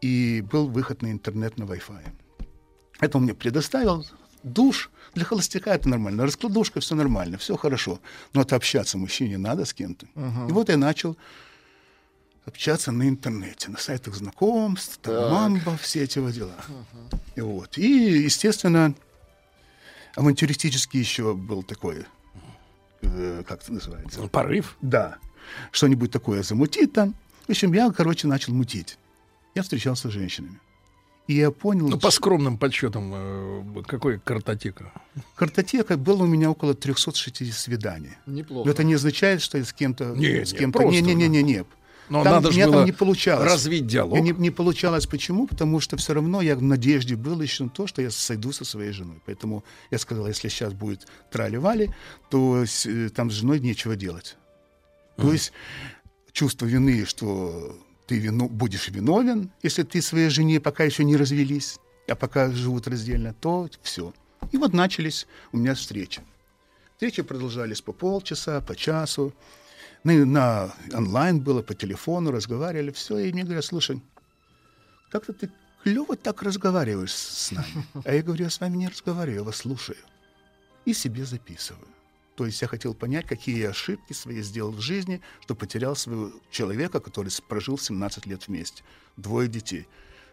и 0.00 0.42
был 0.42 0.68
выход 0.68 1.02
на 1.02 1.10
интернет 1.10 1.58
на 1.58 1.64
Wi-Fi. 1.64 2.12
Это 3.00 3.18
он 3.18 3.24
мне 3.24 3.34
предоставил. 3.34 4.06
Душ 4.42 4.90
для 5.14 5.24
холостяка 5.24 5.74
это 5.74 5.88
нормально. 5.88 6.24
Раскладушка 6.24 6.80
все 6.80 6.94
нормально, 6.94 7.36
все 7.38 7.56
хорошо. 7.56 8.00
Но 8.32 8.42
это 8.42 8.56
общаться 8.56 8.96
мужчине 8.96 9.38
надо 9.38 9.64
с 9.64 9.74
кем-то. 9.74 10.06
И 10.48 10.52
вот 10.52 10.68
я 10.68 10.76
начал 10.76 11.16
общаться 12.46 12.90
на 12.90 13.08
интернете, 13.08 13.70
на 13.70 13.78
сайтах 13.78 14.14
знакомств, 14.14 14.98
там, 15.02 15.32
мамба, 15.32 15.76
все 15.76 16.04
эти 16.04 16.18
вот 16.18 16.32
дела. 16.32 16.54
И 17.36 17.40
вот. 17.40 17.76
И, 17.78 18.22
естественно, 18.22 18.94
авантюристический 20.16 21.00
еще 21.00 21.34
был 21.34 21.62
такой, 21.62 22.06
э, 23.02 23.42
как 23.46 23.62
это 23.62 23.72
называется? 23.74 24.22
Порыв? 24.28 24.76
Да. 24.80 25.18
Что-нибудь 25.70 26.10
такое 26.10 26.42
замутить 26.42 26.92
там. 26.92 27.14
В 27.46 27.50
общем, 27.50 27.72
я, 27.72 27.90
короче, 27.90 28.26
начал 28.26 28.54
мутить. 28.54 28.98
Я 29.54 29.62
встречался 29.62 30.08
с 30.08 30.12
женщинами. 30.12 30.60
И 31.26 31.34
я 31.34 31.50
понял... 31.52 31.88
Ну, 31.88 31.98
по 31.98 32.10
скромным 32.10 32.58
подсчетам, 32.58 33.12
э, 33.14 33.82
какой 33.86 34.18
картотека? 34.18 34.92
Картотека 35.36 35.96
было 35.96 36.24
у 36.24 36.26
меня 36.26 36.50
около 36.50 36.74
360 36.74 37.54
свиданий. 37.54 38.12
Неплохо. 38.26 38.66
Но 38.66 38.72
это 38.72 38.82
не 38.82 38.94
означает, 38.94 39.40
что 39.40 39.58
я 39.58 39.64
с 39.64 39.72
кем-то... 39.72 40.14
Не, 40.16 40.44
с 40.44 40.52
кем-то... 40.52 40.80
просто, 40.80 41.00
не, 41.00 41.14
не, 41.14 41.14
не, 41.14 41.28
не, 41.28 41.42
не. 41.42 41.64
Но 42.08 42.24
Там- 42.24 42.32
надо 42.34 42.48
у 42.48 42.50
же 42.50 42.56
меня 42.56 42.66
было 42.66 42.76
там 42.78 42.86
не 42.86 42.92
получалось. 42.92 43.48
развить 43.52 43.86
диалог. 43.86 44.18
Не, 44.18 44.32
не 44.32 44.50
получалось 44.50 45.06
почему? 45.06 45.46
Потому 45.46 45.78
что 45.78 45.96
все 45.96 46.14
равно 46.14 46.40
я 46.42 46.56
в 46.56 46.62
надежде 46.62 47.14
был 47.14 47.40
еще 47.40 47.62
на 47.64 47.70
то, 47.70 47.86
что 47.86 48.02
я 48.02 48.10
сойду 48.10 48.50
со 48.50 48.64
своей 48.64 48.90
женой. 48.90 49.20
Поэтому 49.24 49.62
я 49.92 49.98
сказал, 49.98 50.26
если 50.26 50.48
сейчас 50.48 50.72
будет 50.72 51.06
трали-вали, 51.30 51.90
то 52.28 52.64
с- 52.66 52.86
э, 52.86 53.10
там 53.10 53.30
с 53.30 53.34
женой 53.34 53.60
нечего 53.60 53.94
делать. 53.94 54.36
То 55.16 55.32
есть 55.32 55.52
чувство 56.32 56.66
вины, 56.66 57.04
что 57.04 57.78
ты 58.10 58.18
вину, 58.18 58.48
будешь 58.48 58.88
виновен, 58.88 59.52
если 59.62 59.84
ты 59.84 60.02
своей 60.02 60.30
жене 60.30 60.58
пока 60.60 60.82
еще 60.82 61.04
не 61.04 61.16
развелись, 61.16 61.78
а 62.08 62.16
пока 62.16 62.50
живут 62.50 62.88
раздельно, 62.88 63.34
то 63.40 63.68
все. 63.82 64.12
И 64.50 64.56
вот 64.56 64.72
начались 64.72 65.28
у 65.52 65.58
меня 65.58 65.74
встречи. 65.74 66.20
Встречи 66.94 67.22
продолжались 67.22 67.80
по 67.80 67.92
полчаса, 67.92 68.60
по 68.60 68.74
часу. 68.74 69.32
На, 70.02 70.12
на 70.24 70.74
онлайн 70.92 71.38
было, 71.38 71.62
по 71.62 71.74
телефону 71.74 72.32
разговаривали, 72.32 72.90
все. 72.90 73.18
И 73.18 73.32
мне 73.32 73.44
говорят, 73.44 73.64
слушай, 73.64 74.02
как-то 75.12 75.32
ты 75.32 75.48
клево 75.84 76.16
так 76.16 76.42
разговариваешь 76.42 77.14
с 77.14 77.52
нами. 77.52 77.86
А 78.04 78.12
я 78.12 78.22
говорю, 78.22 78.42
я 78.42 78.50
с 78.50 78.60
вами 78.60 78.76
не 78.76 78.88
разговариваю, 78.88 79.38
я 79.38 79.44
вас 79.44 79.56
слушаю. 79.58 79.98
И 80.84 80.94
себе 80.94 81.24
записываю. 81.24 81.86
То 82.40 82.46
есть 82.46 82.62
я 82.62 82.68
хотел 82.68 82.94
понять, 82.94 83.26
какие 83.26 83.58
я 83.58 83.68
ошибки 83.68 84.14
свои 84.14 84.40
сделал 84.40 84.72
в 84.72 84.80
жизни, 84.80 85.20
что 85.42 85.54
потерял 85.54 85.94
своего 85.94 86.32
человека, 86.50 86.98
который 86.98 87.30
прожил 87.46 87.76
17 87.76 88.24
лет 88.24 88.48
вместе. 88.48 88.82
Двое 89.18 89.46
детей. 89.46 89.86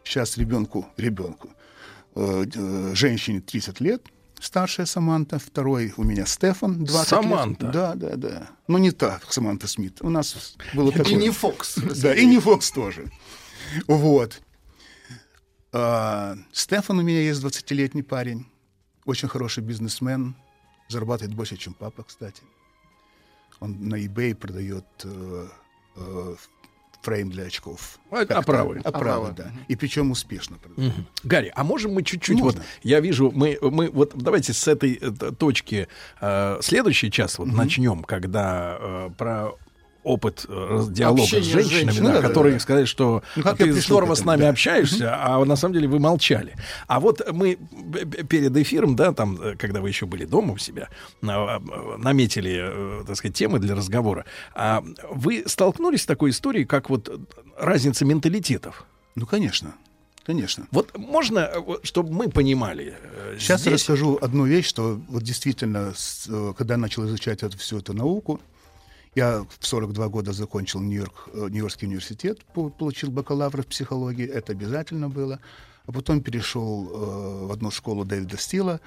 Сейчас 0.05 0.38
ребенку, 0.38 0.88
ребенку, 0.95 1.49
э, 2.15 2.45
э, 2.55 2.95
женщине 2.95 3.41
30 3.41 3.81
лет, 3.81 4.07
старшая 4.39 4.85
Саманта, 4.85 5.38
второй 5.38 5.93
у 5.97 6.03
меня 6.05 6.25
Стефан, 6.25 6.85
20 6.85 7.09
Саманта? 7.09 7.65
лет. 7.65 7.73
Да, 7.73 7.95
да, 7.95 8.15
да. 8.15 8.49
Но 8.69 8.77
не 8.77 8.91
та 8.91 9.19
Саманта 9.27 9.67
Смит. 9.67 9.97
У 9.99 10.09
нас 10.09 10.55
было 10.73 10.93
такое. 10.93 11.11
И 11.11 11.15
не 11.15 11.29
Фокс. 11.29 11.75
Да, 11.75 12.15
и 12.15 12.25
не 12.25 12.39
Фокс 12.39 12.71
тоже. 12.71 13.11
Вот. 13.85 14.41
А, 15.73 16.38
Стефан 16.53 16.99
у 16.99 17.01
меня 17.01 17.19
есть 17.19 17.43
20-летний 17.43 18.03
парень. 18.03 18.45
Очень 19.03 19.27
хороший 19.27 19.61
бизнесмен. 19.61 20.38
Зарабатывает 20.89 21.35
больше, 21.35 21.57
чем 21.57 21.73
папа, 21.73 22.03
кстати. 22.03 22.41
Он 23.59 23.76
на 23.89 23.95
eBay 23.95 24.35
продает 24.35 24.85
э, 25.03 25.47
э, 25.95 26.35
фрейм 27.01 27.30
для 27.30 27.45
очков. 27.45 27.99
А- 28.11 28.18
Как-то- 28.18 28.38
оправы. 28.39 28.81
Оправы, 28.84 29.34
да. 29.35 29.51
И 29.68 29.76
причем 29.76 30.11
успешно. 30.11 30.57
Мгм. 30.76 31.07
Гарри, 31.23 31.51
а 31.55 31.64
можем 31.64 31.93
мы 31.93 32.03
чуть-чуть 32.03 32.39
Можно. 32.39 32.61
вот 32.61 32.68
я 32.84 32.99
вижу 32.99 33.31
мы 33.34 33.57
мы 33.61 33.89
вот 33.89 34.14
давайте 34.15 34.53
с 34.53 34.68
этой 34.68 34.93
э, 35.01 35.11
точки 35.38 35.88
э, 36.22 36.59
следующий 36.61 37.09
час 37.11 37.39
вот 37.39 37.47
начнем, 37.47 38.03
когда 38.03 38.77
э, 38.80 39.09
про 39.18 39.51
опыт 40.07 40.45
э, 40.47 40.84
диалога 40.89 41.21
Общение 41.23 41.43
с 41.43 41.47
с 41.47 41.51
женщинами, 41.51 41.85
женщинами. 41.91 42.07
да, 42.07 42.13
да, 42.13 42.21
да, 42.21 42.27
которые 42.27 42.53
да. 42.53 42.59
сказали, 42.59 42.85
что 42.85 43.23
Ну, 43.35 43.43
как 43.43 43.57
ты 43.57 43.71
здорово 43.73 44.15
с 44.15 44.23
нами 44.25 44.41
да. 44.41 44.49
общаешься, 44.49 45.15
а 45.19 45.43
на 45.45 45.55
самом 45.55 45.73
деле 45.75 45.88
вы 45.88 45.99
молчали. 45.99 46.55
А 46.88 46.99
вот 46.99 47.21
мы 47.31 47.57
перед 48.29 48.55
эфиром, 48.57 48.95
да, 48.95 49.11
там, 49.13 49.39
э, 49.41 49.55
когда 49.57 49.81
вы 49.81 49.89
еще 49.89 50.05
были 50.05 50.25
дома 50.25 50.53
у 50.53 50.57
себя, 50.57 50.88
а, 51.23 51.59
наметили, 51.97 53.01
э, 53.01 53.03
так 53.05 53.15
сказать, 53.17 53.35
темы 53.35 53.59
для 53.59 53.75
разговора. 53.75 54.25
А 54.55 54.84
вы 55.11 55.43
столкнулись 55.45 56.01
с 56.03 56.05
такой 56.05 56.29
историей, 56.31 56.65
как 56.65 56.89
вот 56.89 57.09
разница 57.59 58.05
менталитетов? 58.05 58.85
Ну, 59.15 59.25
конечно. 59.25 59.73
Конечно. 60.25 60.67
Вот 60.71 60.97
можно, 60.97 61.49
чтобы 61.84 62.11
мы 62.11 62.27
понимали. 62.29 62.95
Сейчас 63.39 63.61
здесь- 63.61 63.73
расскажу 63.75 64.17
одну 64.21 64.45
вещь, 64.45 64.67
что 64.67 64.99
вот 65.07 65.23
действительно, 65.23 65.93
когда 66.57 66.73
я 66.73 66.77
начал 66.77 67.05
изучать 67.05 67.43
эту, 67.43 67.57
всю 67.57 67.77
эту 67.79 67.93
науку, 67.93 68.41
я 69.18 69.45
в 69.60 69.65
42 69.65 70.07
года 70.10 70.31
закончил 70.31 70.80
Нью-Йорк, 70.80 71.30
э, 71.34 71.48
Нью-Йоркский 71.49 71.88
университет, 71.88 72.45
по- 72.53 72.69
получил 72.69 73.10
бакалавра 73.10 73.61
в 73.64 73.65
психологии, 73.68 74.27
это 74.27 74.52
обязательно 74.53 75.10
было. 75.10 75.39
А 75.88 75.91
потом 75.91 76.22
перешел 76.22 76.88
э, 76.88 77.45
в 77.48 77.52
одну 77.52 77.72
школу 77.72 78.06
Дэвида 78.06 78.38
Стила, 78.38 78.80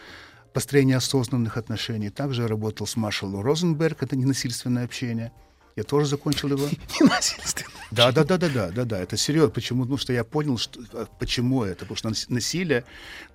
построение 0.52 0.97
осознанных 0.98 1.57
отношений. 1.57 2.11
Также 2.11 2.47
работал 2.47 2.86
с 2.86 2.97
Маршалом 2.97 3.43
Розенберг, 3.43 4.02
это 4.02 4.16
ненасильственное 4.16 4.85
общение. 4.85 5.32
Я 5.77 5.82
тоже 5.85 6.07
закончил 6.07 6.48
его. 6.48 6.66
Ненасильственное. 7.01 7.73
Да, 7.90 8.12
да, 8.12 8.24
да, 8.24 8.36
да, 8.39 8.48
да, 8.48 8.70
да, 8.70 8.85
да. 8.85 8.98
Это 9.01 9.16
серьезно. 9.16 9.51
Почему? 9.51 9.82
Потому 9.82 9.98
что 9.98 10.12
я 10.12 10.24
понял, 10.24 10.59
что, 10.59 10.81
а, 10.93 11.07
почему 11.19 11.65
это. 11.65 11.81
Потому 11.81 11.97
что 11.97 12.09
нас- 12.09 12.28
насилие 12.28 12.85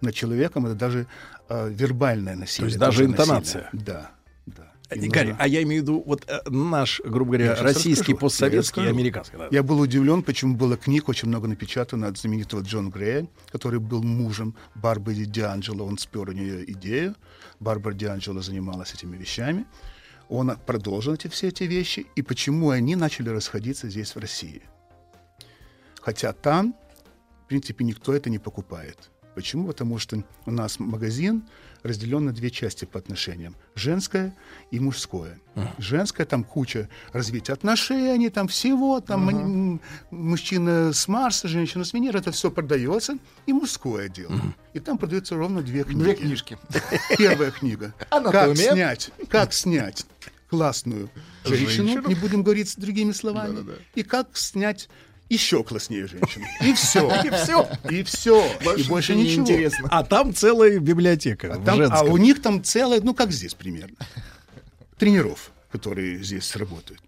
над 0.02 0.14
человеком 0.16 0.66
это 0.66 0.76
даже 0.76 1.08
а, 1.50 1.68
вербальное 1.68 2.36
насилие. 2.36 2.68
есть 2.68 2.78
это 2.78 2.86
даже 2.86 3.06
интонация. 3.06 3.64
насилие. 3.74 3.86
Да, 3.86 4.12
да. 4.90 4.96
И 4.96 5.00
Игорь, 5.06 5.28
нужно- 5.30 5.38
а 5.44 5.48
я 5.48 5.64
имею 5.64 5.82
в 5.82 5.84
виду 5.84 6.04
вот 6.06 6.24
э, 6.28 6.40
наш, 6.50 7.02
грубо 7.04 7.32
говоря, 7.38 7.56
российский, 7.62 8.14
расскажу. 8.14 8.18
Постсоветский 8.18 8.84
и 8.86 8.88
американский. 8.88 9.38
да. 9.38 9.48
Я 9.52 9.64
был 9.64 9.80
удивлен, 9.80 10.22
почему 10.24 10.56
было 10.56 10.78
книг 10.78 11.10
очень 11.10 11.28
много 11.28 11.48
напечатано 11.48 12.08
от 12.08 12.18
знаменитого 12.18 12.62
Джона 12.62 12.90
Грея, 12.90 13.28
который 13.52 13.80
был 13.80 14.04
мужем 14.04 14.56
Барбары 14.76 15.26
Дианджело. 15.26 15.86
Он 15.86 15.98
спер 15.98 16.30
у 16.30 16.34
нее 16.34 16.70
идею. 16.72 17.16
Барбара 17.60 17.94
Дианджело 17.94 18.42
занималась 18.42 18.94
этими 18.94 19.18
вещами. 19.18 19.66
Он 20.30 20.52
продолжил 20.66 21.14
эти, 21.14 21.28
все 21.28 21.48
эти 21.50 21.64
вещи. 21.64 22.08
И 22.16 22.22
почему 22.22 22.70
они 22.72 22.96
начали 22.96 23.30
расходиться 23.30 23.90
здесь, 23.90 24.16
в 24.16 24.20
России. 24.20 24.62
Хотя 26.02 26.34
там, 26.34 26.76
в 27.46 27.48
принципе, 27.48 27.84
никто 27.86 28.14
это 28.14 28.30
не 28.30 28.40
покупает. 28.40 29.10
Почему? 29.36 29.68
Потому 29.68 29.98
что 30.00 30.24
у 30.46 30.52
нас 30.52 30.80
магазин 30.80 31.44
разделен 31.86 32.26
на 32.26 32.32
две 32.34 32.50
части 32.50 32.86
по 32.86 32.98
отношениям. 33.00 33.56
Женское 33.76 34.36
и 34.72 34.80
мужское. 34.80 35.40
Женское, 35.78 36.26
там 36.26 36.44
куча 36.44 36.90
развития 37.14 37.54
отношений, 37.54 38.30
там 38.30 38.48
всего, 38.48 39.00
там 39.00 39.30
м- 39.30 39.82
мужчина 40.12 40.92
с 40.92 41.08
Марса, 41.08 41.48
женщина 41.48 41.86
с 41.86 41.94
Венеры, 41.94 42.20
это 42.20 42.32
все 42.32 42.50
продается, 42.52 43.18
и 43.46 43.54
мужское 43.54 44.10
дело. 44.10 44.34
И 44.74 44.80
там 44.80 44.98
продаются 44.98 45.36
ровно 45.36 45.62
две 45.62 45.84
книги. 45.84 46.00
Две 46.04 46.16
книжки. 46.16 46.58
Первая 47.18 47.52
книга. 47.52 47.94
Как 48.10 48.58
снять, 48.58 49.12
как 49.30 49.54
снять 49.54 50.06
классную 50.50 51.10
женщину, 51.44 51.88
Женщину. 51.88 52.08
не 52.10 52.16
будем 52.16 52.44
говорить 52.44 52.70
с 52.70 52.76
другими 52.76 53.12
словами, 53.12 53.60
и 53.96 54.04
как 54.04 54.36
снять 54.38 54.90
еще 55.30 55.64
класснее 55.64 56.08
женщину. 56.08 56.46
И 56.62 56.74
все. 56.74 57.12
И 57.24 57.30
все. 57.32 57.70
И 57.90 58.04
все. 58.04 58.46
И 58.78 58.84
больше 58.84 59.16
ничего. 59.16 59.44
Интересно. 59.44 59.88
А 59.92 60.04
там 60.04 60.34
целая 60.34 60.80
библиотека 60.80 61.54
А, 61.66 62.00
а 62.00 62.04
у 62.04 62.18
них 62.18 62.42
там 62.42 62.64
целое, 62.64 63.02
ну 63.02 63.14
как 63.14 63.32
здесь 63.32 63.54
примерно, 63.54 63.98
тренеров, 64.98 65.52
которые 65.72 66.24
здесь 66.24 66.56
работают. 66.56 67.02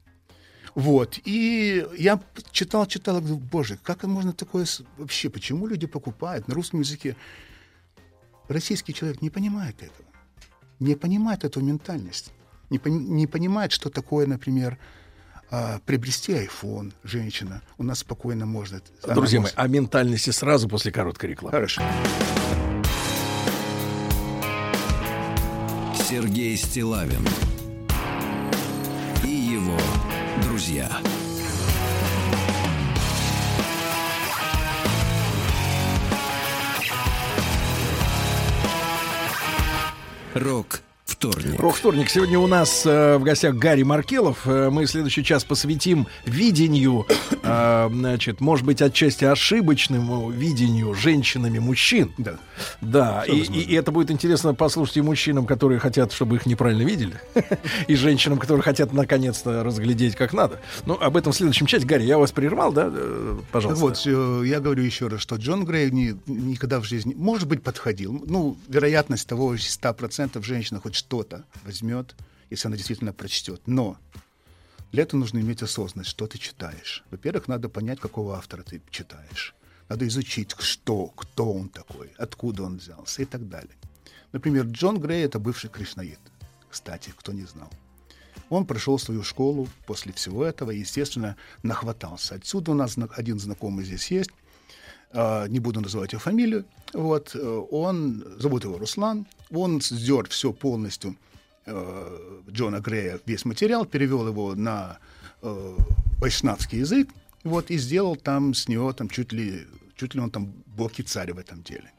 Вот. 0.74 1.20
И 1.26 1.86
я 1.98 2.22
читал, 2.52 2.86
читал, 2.86 3.20
говорю, 3.20 3.38
боже, 3.38 3.80
как 3.82 4.04
можно 4.04 4.32
такое 4.32 4.68
вообще, 4.98 5.30
почему 5.30 5.66
люди 5.66 5.88
покупают 5.88 6.48
на 6.48 6.54
русском 6.54 6.82
языке? 6.82 7.16
Российский 8.48 8.94
человек 8.94 9.22
не 9.22 9.30
понимает 9.30 9.76
этого. 9.82 10.08
Не 10.80 10.96
понимает 10.96 11.44
эту 11.44 11.62
ментальность. 11.62 12.32
Не, 12.70 12.78
пони- 12.78 13.08
не 13.08 13.26
понимает, 13.28 13.72
что 13.72 13.90
такое, 13.90 14.28
например, 14.28 14.78
а, 15.50 15.80
приобрести 15.86 16.34
iPhone, 16.34 16.94
женщина. 17.04 17.62
У 17.78 17.84
нас 17.84 18.00
спокойно 18.00 18.46
можно. 18.46 18.82
Друзья 19.08 19.40
мои, 19.40 19.46
может- 19.52 19.60
о 19.60 19.68
ментальности 19.68 20.30
сразу 20.32 20.68
после 20.68 20.92
короткой 20.92 21.32
рекламы. 21.32 21.52
Хорошо. 21.52 21.82
Сергей 26.10 26.56
Стилавин 26.56 27.28
и 29.24 29.28
его 29.30 29.78
друзья. 30.44 30.90
Рок 40.34 40.82
вторник. 41.20 41.60
Рок-вторник. 41.60 42.10
Сегодня 42.10 42.38
у 42.38 42.46
нас 42.48 42.86
э, 42.86 43.18
в 43.18 43.24
гостях 43.24 43.56
Гарри 43.56 43.82
Маркелов. 43.84 44.46
Э, 44.46 44.70
мы 44.70 44.86
следующий 44.86 45.24
час 45.24 45.44
посвятим 45.44 46.08
видению, 46.26 47.08
э, 47.44 47.90
значит, 47.92 48.40
может 48.40 48.66
быть, 48.66 48.82
отчасти 48.84 49.26
ошибочному 49.26 50.30
видению 50.30 50.94
женщинами 50.94 51.58
мужчин. 51.58 52.14
Да. 52.20 52.36
Да, 52.82 53.24
и, 53.28 53.32
и- 53.40 53.62
и 53.62 53.74
это 53.76 53.92
будет 53.92 54.12
интересно 54.12 54.54
послушать 54.54 54.98
и 54.98 55.02
мужчинам, 55.02 55.46
которые 55.48 55.80
хотят, 55.80 56.12
чтобы 56.14 56.36
их 56.36 56.46
неправильно 56.46 56.84
видели, 56.84 57.16
и 57.88 57.96
женщинам, 57.96 58.38
которые 58.38 58.62
хотят 58.64 58.94
наконец-то 58.94 59.64
разглядеть 59.64 60.16
как 60.16 60.34
надо. 60.34 60.60
Ну, 60.86 60.94
об 61.00 61.18
этом 61.18 61.32
в 61.34 61.36
следующем 61.36 61.66
части. 61.66 61.86
Гарри, 61.86 62.04
я 62.04 62.20
вас 62.20 62.32
прервал, 62.32 62.72
да? 62.72 62.92
Э, 62.94 63.38
Пожалуйста. 63.52 63.82
вот, 63.84 64.46
я 64.46 64.60
говорю 64.60 64.84
еще 64.84 65.08
раз, 65.08 65.22
что 65.22 65.36
Джон 65.38 65.66
Грей 65.66 65.90
ни- 65.90 66.16
никогда 66.28 66.80
в 66.80 66.84
жизни, 66.84 67.16
может 67.18 67.48
быть, 67.48 67.64
подходил. 67.64 68.24
Ну, 68.28 68.56
вероятность 68.68 69.28
того, 69.28 69.58
что 69.58 69.90
100% 69.90 70.44
женщина 70.44 70.80
хоть 70.80 70.96
что-то 71.08 71.46
возьмет, 71.64 72.16
если 72.50 72.68
она 72.68 72.76
действительно 72.76 73.14
прочтет. 73.14 73.62
Но 73.66 73.98
для 74.92 75.04
этого 75.04 75.22
нужно 75.22 75.40
иметь 75.40 75.62
осознанность, 75.62 76.10
что 76.10 76.28
ты 76.28 76.38
читаешь. 76.38 77.04
Во-первых, 77.12 77.48
надо 77.48 77.70
понять, 77.70 78.00
какого 78.02 78.36
автора 78.36 78.64
ты 78.64 78.82
читаешь. 78.90 79.56
Надо 79.88 80.06
изучить, 80.08 80.54
что, 80.60 81.08
кто 81.08 81.54
он 81.54 81.70
такой, 81.70 82.12
откуда 82.18 82.64
он 82.64 82.78
взялся 82.78 83.22
и 83.22 83.26
так 83.26 83.48
далее. 83.48 83.76
Например, 84.34 84.66
Джон 84.66 85.00
Грей— 85.00 85.24
это 85.26 85.40
бывший 85.40 85.70
кришнаит. 85.70 86.20
Кстати, 86.70 87.14
кто 87.18 87.32
не 87.32 87.46
знал. 87.46 87.72
Он 88.50 88.66
прошел 88.66 89.00
свою 89.00 89.24
школу 89.24 89.70
после 89.86 90.12
всего 90.12 90.44
этого 90.44 90.72
и, 90.72 90.80
естественно, 90.80 91.38
нахватался. 91.64 92.36
Отсюда 92.36 92.72
у 92.72 92.76
нас 92.76 92.98
один 93.16 93.40
знакомый 93.40 93.86
здесь 93.86 94.12
есть, 94.12 94.32
а, 95.12 95.48
не 95.48 95.60
буду 95.60 95.80
называть 95.80 96.12
его 96.12 96.20
фамилию, 96.20 96.66
вот, 96.94 97.34
э, 97.34 97.40
он, 97.72 98.26
зовут 98.40 98.66
его 98.66 98.78
Руслан, 98.78 99.26
он 99.52 99.82
сдер 99.82 100.28
все 100.30 100.54
полностью 100.54 101.16
э, 101.66 102.42
Джона 102.50 102.80
Грея, 102.80 103.20
весь 103.26 103.46
материал, 103.46 103.86
перевел 103.86 104.28
его 104.28 104.56
на 104.56 105.00
э, 105.42 105.78
вайшнавский 106.20 106.80
язык, 106.80 107.10
вот, 107.44 107.72
и 107.72 107.78
сделал 107.78 108.16
там 108.16 108.54
с 108.54 108.68
него 108.68 108.94
там 108.94 109.10
чуть 109.10 109.32
ли, 109.34 109.68
чуть 109.96 110.16
ли 110.16 110.22
он 110.22 110.32
там 110.32 110.54
бог 110.66 111.00
и 111.00 111.04
царь 111.04 111.34
в 111.34 111.38
этом 111.38 111.64
деле. 111.64 111.92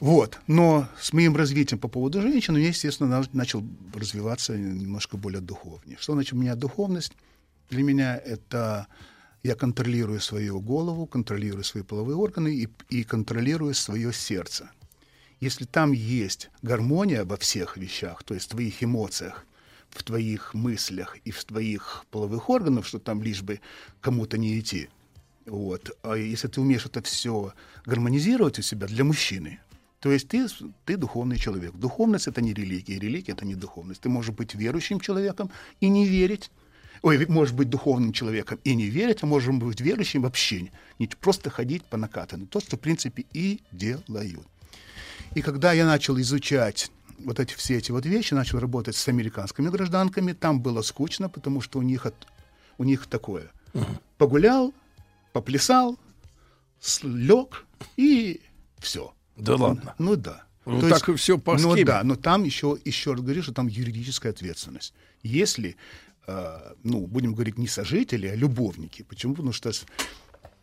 Вот. 0.00 0.38
Но 0.46 0.88
с 1.00 1.12
моим 1.12 1.36
развитием 1.36 1.80
по 1.80 1.88
поводу 1.88 2.22
женщин, 2.22 2.56
я, 2.56 2.68
естественно, 2.68 3.08
на- 3.08 3.28
начал 3.32 3.64
развиваться 3.94 4.56
немножко 4.56 5.16
более 5.16 5.40
духовнее. 5.40 5.98
Что 6.00 6.12
значит 6.12 6.34
у 6.34 6.36
меня 6.36 6.54
духовность? 6.54 7.12
Для 7.70 7.82
меня 7.82 8.16
это 8.16 8.86
я 9.42 9.54
контролирую 9.54 10.20
свою 10.20 10.60
голову, 10.60 11.06
контролирую 11.06 11.64
свои 11.64 11.82
половые 11.82 12.16
органы 12.16 12.54
и, 12.54 12.68
и 12.90 13.04
контролирую 13.04 13.74
свое 13.74 14.12
сердце. 14.12 14.70
Если 15.40 15.64
там 15.64 15.92
есть 15.92 16.50
гармония 16.62 17.24
во 17.24 17.36
всех 17.36 17.76
вещах, 17.76 18.24
то 18.24 18.34
есть 18.34 18.46
в 18.46 18.50
твоих 18.50 18.82
эмоциях, 18.82 19.46
в 19.90 20.02
твоих 20.02 20.52
мыслях 20.54 21.16
и 21.24 21.30
в 21.30 21.44
твоих 21.44 22.04
половых 22.10 22.50
органах, 22.50 22.86
что 22.86 22.98
там 22.98 23.22
лишь 23.22 23.42
бы 23.42 23.60
кому-то 24.00 24.36
не 24.36 24.58
идти, 24.58 24.88
вот. 25.46 25.96
А 26.02 26.14
если 26.14 26.48
ты 26.48 26.60
умеешь 26.60 26.86
это 26.86 27.02
все 27.02 27.52
гармонизировать 27.86 28.58
у 28.58 28.62
себя 28.62 28.86
для 28.86 29.04
мужчины, 29.04 29.60
то 30.00 30.12
есть 30.12 30.28
ты, 30.28 30.46
ты 30.84 30.96
духовный 30.96 31.36
человек. 31.36 31.72
Духовность— 31.74 32.26
это 32.28 32.40
не 32.40 32.52
религия, 32.52 32.98
религия— 32.98 33.32
это 33.34 33.44
не 33.44 33.54
духовность. 33.54 34.00
Ты 34.00 34.08
можешь 34.08 34.34
быть 34.34 34.54
верующим 34.54 35.00
человеком 35.00 35.50
и 35.80 35.88
не 35.88 36.06
верить. 36.06 36.50
Ой, 37.02 37.26
можешь 37.26 37.54
быть 37.54 37.68
духовным 37.68 38.12
человеком 38.12 38.60
и 38.64 38.74
не 38.74 38.86
верить, 38.86 39.22
а 39.22 39.26
можешь 39.26 39.54
быть 39.54 39.80
верующим 39.80 40.22
вообще. 40.22 40.70
не- 40.98 41.06
просто 41.06 41.50
ходить 41.50 41.84
по 41.84 41.96
накатанной. 41.96 42.46
То, 42.46 42.60
что, 42.60 42.76
в 42.76 42.80
принципе, 42.80 43.24
и 43.32 43.60
делают. 43.72 44.46
И 45.34 45.42
когда 45.42 45.72
я 45.72 45.86
начал 45.86 46.18
изучать 46.20 46.90
вот 47.18 47.40
эти 47.40 47.54
все 47.54 47.76
эти 47.76 47.90
вот 47.90 48.06
вещи, 48.06 48.34
начал 48.34 48.58
работать 48.58 48.96
с 48.96 49.08
американскими 49.08 49.68
гражданками, 49.68 50.32
там 50.32 50.60
было 50.60 50.82
скучно, 50.82 51.28
потому 51.28 51.60
что 51.60 51.78
у 51.78 51.82
них, 51.82 52.06
от- 52.06 52.26
у 52.78 52.84
них 52.84 53.06
такое. 53.06 53.50
Погулял, 54.16 54.72
поплясал, 55.32 55.98
лег 57.02 57.66
и 57.96 58.40
все. 58.78 59.12
Да 59.36 59.56
ладно. 59.56 59.94
Ну 59.98 60.16
да. 60.16 60.44
Ну, 60.64 60.80
То 60.80 60.88
так 60.90 60.98
есть- 60.98 61.08
и 61.08 61.14
всё 61.14 61.38
по 61.38 61.56
Ну 61.58 61.76
да, 61.84 62.02
но 62.04 62.14
там 62.16 62.44
еще, 62.44 62.78
еще 62.84 63.12
раз 63.12 63.20
говорю, 63.22 63.42
что 63.42 63.52
там 63.52 63.68
юридическая 63.68 64.32
ответственность. 64.32 64.92
Если, 65.22 65.76
э, 66.26 66.72
ну, 66.84 67.06
будем 67.06 67.32
говорить, 67.34 67.58
не 67.58 67.66
сожители, 67.68 68.26
а 68.26 68.34
любовники. 68.34 69.02
Почему? 69.02 69.34
Потому 69.34 69.52
что 69.52 69.70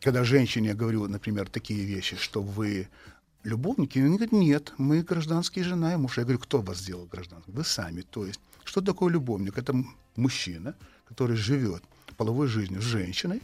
когда 0.01 0.23
женщине 0.23 0.69
я 0.69 0.73
говорю, 0.75 1.07
например, 1.07 1.49
такие 1.49 1.83
вещи, 1.85 2.17
что 2.17 2.41
вы 2.43 2.87
любовники, 3.45 3.99
они 3.99 4.17
говорят, 4.17 4.31
нет, 4.31 4.73
мы 4.77 5.01
гражданские 5.01 5.63
жена 5.63 5.93
и 5.93 5.97
муж. 5.97 6.17
Я 6.17 6.23
говорю, 6.23 6.39
кто 6.39 6.61
вас 6.61 6.79
сделал 6.79 7.05
гражданским? 7.05 7.53
Вы 7.53 7.63
сами. 7.63 8.01
То 8.01 8.25
есть, 8.25 8.39
что 8.63 8.81
такое 8.81 9.13
любовник? 9.13 9.57
Это 9.57 9.73
мужчина, 10.15 10.75
который 11.07 11.37
живет 11.37 11.83
половой 12.17 12.47
жизнью 12.47 12.81
с 12.81 12.85
женщиной, 12.85 13.41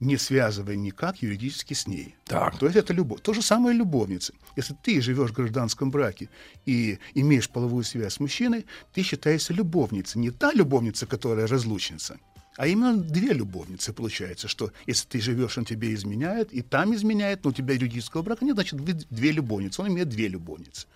не 0.00 0.16
связывая 0.16 0.76
никак 0.76 1.22
юридически 1.22 1.74
с 1.74 1.86
ней. 1.86 2.14
Так. 2.24 2.58
То 2.58 2.66
есть 2.66 2.76
это 2.76 2.92
любовь. 2.92 3.20
То 3.22 3.32
же 3.32 3.42
самое 3.42 3.76
любовница. 3.76 4.32
Если 4.56 4.76
ты 4.82 5.00
живешь 5.00 5.30
в 5.30 5.34
гражданском 5.34 5.90
браке 5.90 6.28
и 6.66 6.98
имеешь 7.14 7.48
половую 7.48 7.84
связь 7.84 8.14
с 8.14 8.20
мужчиной, 8.20 8.66
ты 8.92 9.02
считаешься 9.02 9.52
любовницей. 9.52 10.20
Не 10.20 10.30
та 10.30 10.52
любовница, 10.52 11.06
которая 11.06 11.46
разлучница, 11.46 12.18
а 12.56 12.66
именно 12.66 12.96
две 12.96 13.32
любовницы 13.32 13.92
получается, 13.92 14.46
что 14.46 14.70
если 14.86 15.08
ты 15.08 15.20
живешь, 15.20 15.58
он 15.58 15.64
тебе 15.64 15.92
изменяет, 15.92 16.52
и 16.52 16.62
там 16.62 16.94
изменяет, 16.94 17.44
но 17.44 17.50
у 17.50 17.52
тебя 17.52 17.74
юридического 17.74 18.22
брака 18.22 18.44
нет, 18.44 18.54
значит, 18.54 18.80
две 19.10 19.32
любовницы. 19.32 19.82
Он 19.82 19.88
имеет 19.88 20.08
две 20.08 20.28
любовницы. 20.28 20.86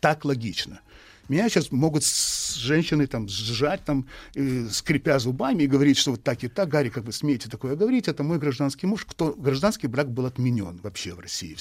Так 0.00 0.24
логично. 0.24 0.80
Меня 1.28 1.48
сейчас 1.48 1.72
могут 1.72 2.04
с 2.04 2.54
женщины 2.54 3.06
там 3.06 3.28
сжать, 3.28 3.84
там, 3.84 4.06
э, 4.34 4.68
скрипя 4.70 5.18
зубами 5.18 5.64
и 5.64 5.66
говорить, 5.66 5.96
что 5.96 6.12
вот 6.12 6.22
так 6.22 6.44
и 6.44 6.48
так, 6.48 6.68
Гарри, 6.68 6.88
как 6.88 7.04
вы 7.04 7.12
смеете 7.12 7.48
такое 7.48 7.74
говорить, 7.74 8.08
это 8.08 8.22
мой 8.22 8.38
гражданский 8.38 8.86
муж. 8.86 9.04
Кто, 9.04 9.32
гражданский 9.32 9.88
брак 9.88 10.10
был 10.10 10.26
отменен 10.26 10.78
вообще 10.82 11.14
в 11.14 11.20
России 11.20 11.56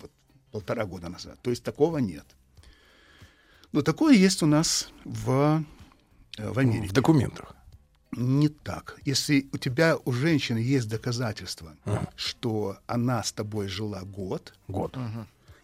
вот, 0.00 0.10
полтора 0.50 0.86
года 0.86 1.08
назад. 1.08 1.38
То 1.42 1.50
есть 1.50 1.62
такого 1.62 1.98
нет. 1.98 2.24
Но 3.72 3.82
такое 3.82 4.14
есть 4.14 4.42
у 4.42 4.46
нас 4.46 4.90
в, 5.04 5.62
э, 6.38 6.50
в 6.50 6.58
Америке. 6.58 6.88
В 6.88 6.92
документах. 6.92 7.54
Не 8.16 8.48
так. 8.48 8.98
Если 9.04 9.46
у 9.52 9.58
тебя, 9.58 9.96
у 10.04 10.12
женщины 10.12 10.58
есть 10.58 10.88
доказательства, 10.88 11.74
что 12.16 12.78
она 12.86 13.22
с 13.22 13.32
тобой 13.32 13.68
жила 13.68 14.02
год, 14.02 14.54
Год. 14.68 14.96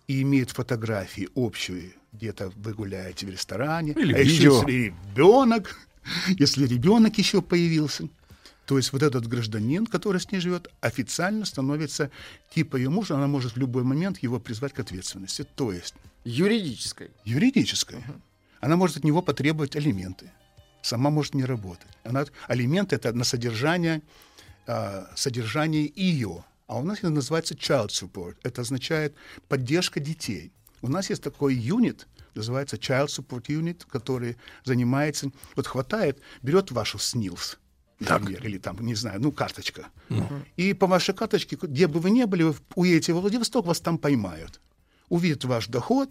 и 0.09 0.23
имеет 0.23 0.51
фотографии 0.51 1.29
общие, 1.35 1.93
где-то 2.13 2.53
вы 2.57 2.75
гуляете 2.75 3.27
в 3.27 3.31
ресторане, 3.31 3.93
Или 3.93 4.15
а 4.15 4.19
еще 4.19 4.33
видео. 4.35 4.55
если 4.69 4.73
ребенок, 4.73 5.79
если 6.29 6.67
ребенок 6.67 7.17
еще 7.19 7.41
появился, 7.43 8.09
то 8.67 8.77
есть 8.77 8.93
вот 8.93 9.03
этот 9.03 9.27
гражданин, 9.27 9.87
который 9.87 10.21
с 10.21 10.31
ней 10.31 10.41
живет, 10.41 10.69
официально 10.81 11.45
становится 11.45 12.11
типа 12.55 12.77
ее 12.77 12.89
мужа, 12.89 13.17
она 13.17 13.27
может 13.27 13.53
в 13.55 13.57
любой 13.57 13.83
момент 13.85 14.19
его 14.19 14.39
призвать 14.41 14.73
к 14.73 14.79
ответственности. 14.81 15.45
То 15.57 15.73
есть 15.73 15.95
Юридической. 16.25 17.11
юридической. 17.25 17.99
Она 18.61 18.77
может 18.77 18.99
от 18.99 19.05
него 19.05 19.23
потребовать 19.23 19.75
алименты. 19.77 20.31
Сама 20.83 21.11
может 21.11 21.35
не 21.35 21.45
работать. 21.45 21.89
Она, 22.05 22.25
алименты 22.49 22.97
это 22.97 23.13
на 23.13 23.25
содержание, 23.25 24.03
а, 24.67 25.11
содержание 25.15 25.91
ее. 25.95 26.45
А 26.67 26.79
у 26.79 26.85
нас 26.85 26.99
это 26.99 27.11
называется 27.11 27.55
child 27.55 27.89
support. 27.89 28.37
Это 28.43 28.63
означает 28.63 29.15
поддержка 29.49 30.01
детей. 30.01 30.53
У 30.83 30.89
нас 30.89 31.11
есть 31.11 31.23
такой 31.23 31.55
юнит, 31.55 32.07
называется 32.35 32.77
child 32.77 33.09
support 33.09 33.47
unit, 33.47 33.85
который 33.89 34.37
занимается, 34.65 35.31
вот 35.57 35.67
хватает, 35.67 36.21
берет 36.43 36.71
вашу 36.71 36.99
СНИЛС, 36.99 37.59
например, 37.99 38.47
или 38.47 38.59
там, 38.59 38.79
не 38.81 38.95
знаю, 38.95 39.21
ну, 39.21 39.33
карточка. 39.33 39.89
И 40.57 40.73
по 40.73 40.87
вашей 40.87 41.15
карточке, 41.15 41.59
где 41.61 41.87
бы 41.87 42.01
вы 42.01 42.11
ни 42.11 42.25
были, 42.25 42.45
вы 42.45 42.55
уедете 42.75 43.13
во 43.13 43.21
Владивосток, 43.21 43.67
вас 43.67 43.81
там 43.81 43.99
поймают. 43.99 44.61
Увидят 45.09 45.45
ваш 45.45 45.67
доход, 45.67 46.11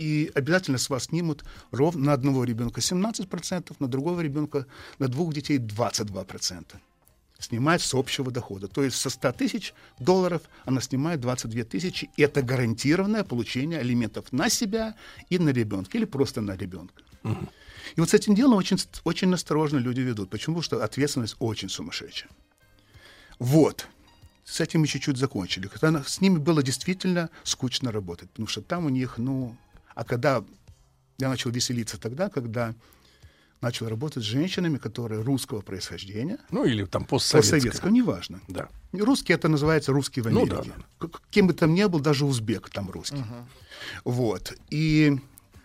и 0.00 0.32
обязательно 0.34 0.78
с 0.78 0.88
вас 0.88 1.04
снимут 1.04 1.44
ровно 1.72 2.06
на 2.06 2.12
одного 2.14 2.44
ребенка 2.44 2.80
17%, 2.80 3.76
на 3.78 3.86
другого 3.86 4.22
ребенка, 4.22 4.66
на 4.98 5.08
двух 5.08 5.34
детей 5.34 5.58
22%. 5.58 6.64
Снимает 7.38 7.82
с 7.82 7.92
общего 7.92 8.30
дохода. 8.30 8.66
То 8.66 8.82
есть 8.82 8.96
со 8.96 9.10
100 9.10 9.32
тысяч 9.32 9.74
долларов 9.98 10.42
она 10.64 10.80
снимает 10.80 11.20
22 11.20 11.64
тысячи. 11.64 12.08
И 12.16 12.22
это 12.22 12.40
гарантированное 12.40 13.24
получение 13.24 13.78
алиментов 13.78 14.32
на 14.32 14.48
себя 14.48 14.94
и 15.28 15.38
на 15.38 15.50
ребенка. 15.50 15.98
Или 15.98 16.06
просто 16.06 16.40
на 16.40 16.56
ребенка. 16.56 17.02
И 17.96 18.00
вот 18.00 18.08
с 18.08 18.14
этим 18.14 18.34
делом 18.34 18.54
очень, 18.54 18.78
очень 19.04 19.34
осторожно 19.34 19.78
люди 19.78 20.00
ведут. 20.00 20.30
Почему? 20.30 20.56
Потому 20.56 20.62
что 20.62 20.84
ответственность 20.84 21.36
очень 21.40 21.68
сумасшедшая. 21.68 22.30
Вот. 23.38 23.86
С 24.44 24.60
этим 24.60 24.80
мы 24.80 24.86
чуть-чуть 24.86 25.18
закончили. 25.18 25.68
С 26.06 26.20
ними 26.22 26.38
было 26.38 26.62
действительно 26.62 27.28
скучно 27.44 27.92
работать, 27.92 28.30
потому 28.30 28.48
что 28.48 28.62
там 28.62 28.86
у 28.86 28.88
них, 28.88 29.18
ну... 29.18 29.56
А 30.00 30.04
когда 30.04 30.42
я 31.18 31.28
начал 31.28 31.50
веселиться 31.50 31.98
тогда, 32.00 32.30
когда 32.30 32.74
начал 33.60 33.86
работать 33.86 34.22
с 34.22 34.26
женщинами, 34.26 34.78
которые 34.78 35.20
русского 35.20 35.60
происхождения, 35.60 36.38
Ну, 36.50 36.64
или 36.64 36.86
там 36.86 37.04
постсоветское. 37.04 37.58
постсоветского, 37.60 37.90
неважно. 37.90 38.40
Да. 38.48 38.70
Русский 38.92 39.34
это 39.34 39.48
называется 39.48 39.92
русский 39.92 40.22
в 40.22 40.30
Ну 40.30 40.40
Америке. 40.44 40.72
да, 40.98 41.06
К- 41.08 41.20
Кем 41.28 41.48
бы 41.48 41.52
там 41.52 41.74
ни 41.74 41.84
был, 41.84 42.00
даже 42.00 42.24
узбек 42.24 42.70
там 42.70 42.90
русский. 42.90 43.22
Вот. 44.04 44.54
И 44.70 45.18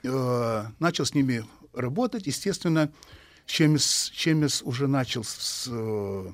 э, 0.03 0.63
начал 0.79 1.05
с 1.05 1.13
ними 1.13 1.45
работать. 1.73 2.27
Естественно, 2.27 2.91
чем, 3.45 3.77
с- 3.79 4.09
чем 4.13 4.41
я 4.41 4.47
уже 4.63 4.87
начал 4.87 5.23
с, 5.23 5.69
э, 5.71 6.31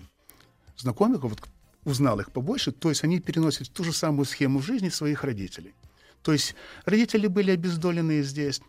знакомых, 0.75 1.21
вот 1.21 1.39
узнал 1.83 2.19
их 2.19 2.31
побольше, 2.31 2.71
то 2.71 2.89
есть 2.89 3.03
они 3.03 3.19
переносят 3.19 3.69
ту 3.71 3.83
же 3.83 3.93
самую 3.93 4.25
схему 4.25 4.57
в 4.59 4.65
жизни 4.65 4.89
своих 4.89 5.23
родителей. 5.23 5.75
То 6.23 6.33
есть 6.33 6.55
родители 6.85 7.27
были 7.27 7.51
обездоленные 7.51 8.23
здесь, 8.23 8.61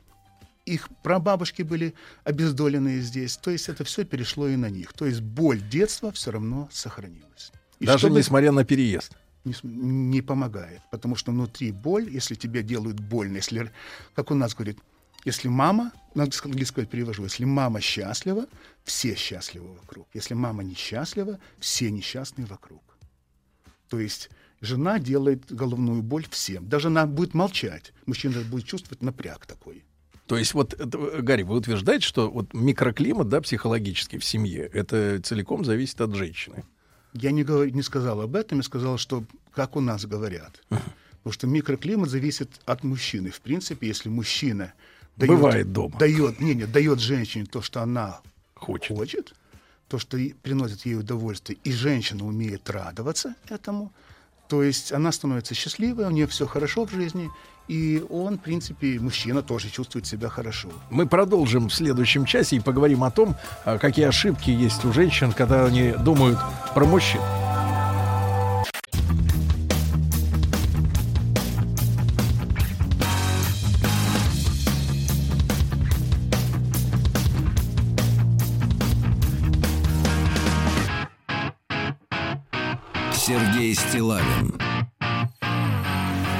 их 0.65 0.89
прабабушки 1.03 1.63
были 1.63 1.95
обездоленные 2.25 3.01
здесь. 3.01 3.37
То 3.37 3.51
есть 3.51 3.69
это 3.69 3.85
все 3.85 4.05
перешло 4.05 4.49
и 4.49 4.57
на 4.57 4.71
них. 4.71 4.93
То 4.93 5.07
есть 5.07 5.21
боль 5.21 5.61
детства 5.61 6.13
все 6.13 6.31
равно 6.31 6.69
сохранилась. 6.73 7.53
И 7.81 7.87
Даже 7.87 8.07
чтобы- 8.07 8.19
несмотря 8.19 8.53
на 8.53 8.65
переезд. 8.65 9.17
не, 9.45 9.55
не 9.65 10.23
помогает. 10.23 10.81
Потому 10.91 11.17
что 11.17 11.33
внутри 11.33 11.73
боль, 11.73 12.09
если 12.09 12.35
тебе 12.37 12.63
делают 12.63 13.01
больно, 13.01 13.37
если, 13.37 13.73
как 14.15 14.31
у 14.31 14.35
нас 14.35 14.55
говорит, 14.55 14.79
если 15.25 15.49
мама, 15.49 15.93
на 16.15 16.31
сказать 16.31 16.89
перевожу, 16.89 17.25
если 17.25 17.45
мама 17.45 17.81
счастлива, 17.81 18.47
все 18.85 19.15
счастливы 19.15 19.75
вокруг. 19.75 20.09
Если 20.15 20.35
мама 20.35 20.63
несчастлива, 20.63 21.39
все 21.59 21.91
несчастны 21.91 22.45
вокруг. 22.47 22.83
То 23.89 24.01
есть 24.01 24.31
жена 24.63 24.99
делает 24.99 25.53
головную 25.53 26.03
боль 26.03 26.25
всем. 26.31 26.67
Даже 26.69 26.89
она 26.89 27.05
будет 27.07 27.35
молчать. 27.35 27.93
Мужчина 28.07 28.41
будет 28.43 28.65
чувствовать 28.65 29.03
напряг 29.03 29.45
такой. 29.45 29.85
То 30.27 30.39
есть 30.39 30.55
вот, 30.55 30.73
это, 30.73 31.21
Гарри, 31.21 31.43
вы 31.43 31.57
утверждаете, 31.57 32.07
что 32.07 32.31
вот 32.31 32.55
микроклимат, 32.55 33.29
да, 33.29 33.41
психологический 33.43 34.19
в 34.19 34.25
семье, 34.25 34.71
это 34.73 35.21
целиком 35.21 35.65
зависит 35.65 36.01
от 36.01 36.15
женщины. 36.15 36.65
Я 37.13 37.33
не, 37.33 37.43
говор- 37.43 37.71
не 37.71 37.83
сказал 37.83 38.21
об 38.23 38.35
этом, 38.37 38.59
я 38.59 38.63
сказал, 38.65 38.97
что 38.97 39.25
как 39.53 39.77
у 39.77 39.81
нас 39.81 40.07
говорят. 40.07 40.63
Потому 40.69 41.33
что 41.35 41.47
микроклимат 41.47 42.09
зависит 42.09 42.49
от 42.65 42.85
мужчины. 42.85 43.31
В 43.31 43.41
принципе, 43.41 43.89
если 43.89 44.09
мужчина 44.09 44.73
дает, 45.17 45.31
Бывает 45.33 45.73
дома. 45.73 45.99
дает, 45.99 46.41
не, 46.41 46.55
не, 46.55 46.67
дает 46.67 47.01
женщине 47.01 47.45
то, 47.45 47.61
что 47.61 47.83
она 47.83 48.21
Хочет. 48.55 48.97
хочет, 48.97 49.35
то, 49.89 49.99
что 49.99 50.17
приносит 50.43 50.87
ей 50.87 50.95
удовольствие, 50.97 51.59
и 51.65 51.73
женщина 51.73 52.25
умеет 52.25 52.71
радоваться 52.71 53.35
этому, 53.51 53.93
то 54.53 54.63
есть 54.63 54.93
она 54.93 55.13
становится 55.13 55.55
счастливой, 55.55 56.05
у 56.05 56.11
нее 56.11 56.27
все 56.27 56.47
хорошо 56.47 56.85
в 56.85 56.91
жизни, 56.91 57.31
и 57.69 58.05
он, 58.11 58.37
в 58.37 58.43
принципе, 58.43 59.01
мужчина 59.01 59.41
тоже 59.41 59.71
чувствует 59.71 60.07
себя 60.07 60.29
хорошо. 60.29 60.69
Мы 60.91 61.07
продолжим 61.07 61.71
в 61.71 61.75
следующем 61.75 62.27
часе 62.27 62.57
и 62.57 62.61
поговорим 62.61 63.03
о 63.03 63.11
том, 63.11 63.35
а, 63.65 63.79
какие 63.79 64.05
ошибки 64.05 64.51
есть 64.51 64.85
у 64.85 64.93
женщин, 64.93 65.33
когда 65.33 65.65
они 65.65 65.95
думают 66.05 66.39
про 66.75 66.85
мужчин. 66.85 67.23
Стилавин 83.93 84.55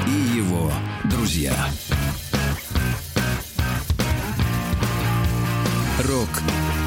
и 0.07 0.37
его 0.37 0.71
друзья. 1.03 1.53
Рок 5.99 6.29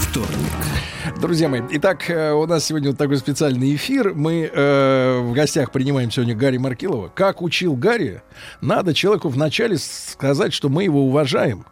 вторник. 0.00 1.20
Друзья 1.20 1.48
мои, 1.48 1.62
итак, 1.70 2.10
э, 2.10 2.32
у 2.32 2.46
нас 2.46 2.64
сегодня 2.64 2.88
вот 2.90 2.98
такой 2.98 3.18
специальный 3.18 3.76
эфир. 3.76 4.12
Мы 4.12 4.50
э, 4.52 5.20
в 5.20 5.32
гостях 5.34 5.70
принимаем 5.70 6.10
сегодня 6.10 6.34
Гарри 6.34 6.56
Маркилова. 6.56 7.12
Как 7.14 7.42
учил 7.42 7.76
Гарри, 7.76 8.22
надо 8.60 8.92
человеку 8.92 9.28
вначале 9.28 9.78
сказать, 9.78 10.52
что 10.52 10.68
мы 10.68 10.82
его 10.82 11.06
уважаем. 11.06 11.64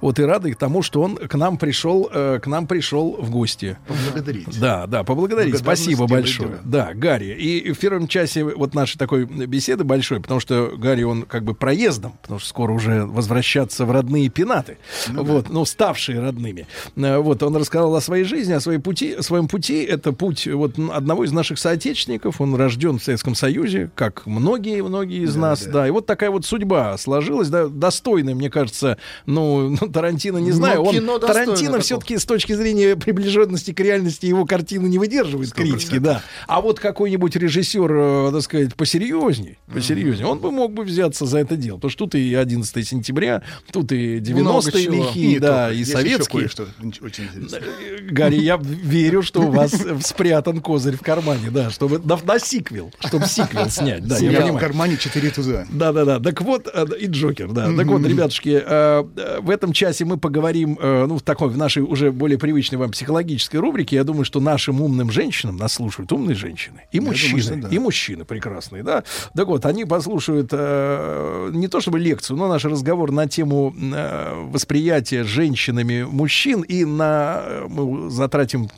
Вот 0.00 0.18
и 0.18 0.22
рады 0.22 0.54
тому, 0.54 0.82
что 0.82 1.02
он 1.02 1.16
к 1.16 1.34
нам 1.34 1.56
пришел, 1.58 2.08
э, 2.12 2.38
к 2.42 2.46
нам 2.46 2.66
пришел 2.66 3.16
в 3.20 3.30
гости. 3.30 3.76
Поблагодарить. 3.86 4.60
Да, 4.60 4.86
да, 4.86 5.04
поблагодарить. 5.04 5.56
Спасибо 5.58 6.06
большое. 6.06 6.48
дела. 6.50 6.60
Да, 6.64 6.90
Гарри. 6.94 7.34
И 7.38 7.72
в 7.72 7.78
первом 7.78 8.08
часе 8.08 8.44
вот 8.44 8.74
нашей 8.74 8.98
такой 8.98 9.24
беседы 9.24 9.84
большой, 9.84 10.20
потому 10.20 10.40
что 10.40 10.72
Гарри, 10.76 11.02
он 11.04 11.22
как 11.22 11.44
бы 11.44 11.54
проездом, 11.54 12.12
потому 12.22 12.38
что 12.40 12.48
скоро 12.48 12.72
уже 12.72 13.04
возвращаться 13.06 13.84
в 13.84 13.90
родные 13.90 14.28
пенаты. 14.28 14.78
вот, 15.08 15.48
ну, 15.48 15.64
ставшие 15.64 16.20
родными. 16.20 16.66
Э, 16.96 17.18
Вот, 17.18 17.42
он 17.42 17.56
рассказал 17.56 17.94
о 17.94 18.00
своей 18.00 18.24
жизни, 18.24 18.52
о 18.52 18.60
своей 18.60 18.78
пути, 18.78 19.12
о 19.14 19.22
своем 19.22 19.48
пути. 19.48 19.82
Это 19.82 20.12
путь 20.12 20.46
вот 20.46 20.78
одного 20.78 21.24
из 21.24 21.32
наших 21.32 21.58
соотечественников. 21.58 22.40
Он 22.40 22.54
рожден 22.54 22.98
в 22.98 23.04
Советском 23.04 23.34
Союзе, 23.34 23.90
как 23.94 24.26
многие-многие 24.26 25.22
из 25.24 25.34
Да, 25.34 25.40
нас. 25.40 25.64
да. 25.64 25.70
Да, 25.80 25.88
и 25.88 25.90
вот 25.90 26.04
такая 26.06 26.30
вот 26.30 26.44
судьба 26.44 26.96
сложилась, 26.98 27.48
да, 27.48 27.68
достойная, 27.68 28.34
мне 28.34 28.50
кажется, 28.50 28.98
ну, 29.26 29.69
ну, 29.70 29.78
ну, 29.80 29.92
Тарантино 29.92 30.38
не 30.38 30.52
знаю. 30.52 30.82
Он, 30.82 30.94
кино 30.94 31.18
достойно 31.18 31.46
Тарантино 31.46 31.80
все-таки 31.80 32.18
с 32.18 32.24
точки 32.24 32.52
зрения 32.52 32.96
приближенности 32.96 33.72
к 33.72 33.80
реальности 33.80 34.26
его 34.26 34.44
картины 34.44 34.86
не 34.88 34.98
выдерживает 34.98 35.52
критики, 35.52 35.98
да. 35.98 36.22
А 36.46 36.60
вот 36.60 36.80
какой-нибудь 36.80 37.36
режиссер, 37.36 37.92
э, 37.92 38.30
так 38.32 38.42
сказать, 38.42 38.74
посерьезней, 38.74 39.58
посерьезней, 39.72 40.24
он 40.24 40.38
бы 40.38 40.50
мог 40.50 40.72
бы 40.72 40.84
взяться 40.84 41.26
за 41.26 41.38
это 41.38 41.56
дело. 41.56 41.76
Потому 41.76 41.90
что 41.90 42.04
тут 42.04 42.14
и 42.14 42.34
11 42.34 42.86
сентября, 42.86 43.42
тут 43.72 43.92
и 43.92 44.18
90-е 44.18 44.82
чего. 44.82 44.94
лихие, 44.94 45.28
не 45.28 45.38
да, 45.38 45.66
только. 45.66 45.74
и 45.74 45.78
Есть 45.78 45.92
советские. 45.92 46.44
интересное. 46.44 47.62
Гарри, 48.10 48.36
я 48.36 48.58
верю, 48.60 49.22
что 49.22 49.42
у 49.42 49.50
вас 49.50 49.74
э, 49.74 49.98
спрятан 50.02 50.60
козырь 50.60 50.96
в 50.96 51.02
кармане, 51.02 51.50
да, 51.50 51.70
чтобы 51.70 51.98
на, 51.98 52.18
на 52.22 52.38
сиквел, 52.38 52.92
чтобы 53.00 53.26
сиквел 53.26 53.68
снять, 53.70 54.06
да, 54.06 54.16
я 54.16 54.28
меня 54.28 54.38
в 54.38 54.42
понимаю. 54.42 54.60
кармане 54.60 54.96
четыре 54.96 55.30
туза. 55.30 55.66
Да, 55.70 55.92
да, 55.92 56.04
да. 56.04 56.20
Так 56.20 56.40
вот, 56.42 56.68
э, 56.72 56.86
и 56.98 57.06
Джокер, 57.06 57.52
да. 57.52 57.66
Так 57.76 57.86
вот, 57.86 58.04
ребятушки, 58.04 58.62
э, 58.64 59.04
э, 59.16 59.40
в 59.40 59.50
этом 59.60 59.72
часе 59.74 60.06
мы 60.06 60.16
поговорим, 60.16 60.78
э, 60.80 61.04
ну, 61.06 61.18
в 61.18 61.22
такой, 61.22 61.50
в 61.50 61.56
нашей 61.56 61.82
уже 61.82 62.10
более 62.10 62.38
привычной 62.38 62.78
вам 62.78 62.90
психологической 62.90 63.60
рубрике. 63.60 63.96
Я 63.96 64.04
думаю, 64.04 64.24
что 64.24 64.40
нашим 64.40 64.80
умным 64.80 65.10
женщинам 65.10 65.56
нас 65.56 65.74
слушают 65.74 66.10
умные 66.12 66.34
женщины. 66.34 66.82
И 66.92 66.98
думаю, 66.98 67.12
мужчины. 67.12 67.42
что 67.42 67.56
да. 67.56 67.68
И 67.68 67.78
мужчины 67.78 68.24
прекрасные, 68.24 68.82
да. 68.82 69.04
Так 69.34 69.46
вот, 69.48 69.66
они 69.66 69.84
послушают 69.84 70.48
э, 70.52 71.50
не 71.52 71.68
то 71.68 71.80
чтобы 71.80 71.98
лекцию, 71.98 72.38
но 72.38 72.48
наш 72.48 72.64
разговор 72.64 73.12
на 73.12 73.28
тему 73.28 73.74
э, 73.76 74.48
восприятия 74.50 75.24
женщинами 75.24 76.04
мужчин. 76.04 76.62
И 76.62 76.86
на 76.86 77.42
э, 77.42 77.66
мы 77.68 78.10
затратим, 78.10 78.70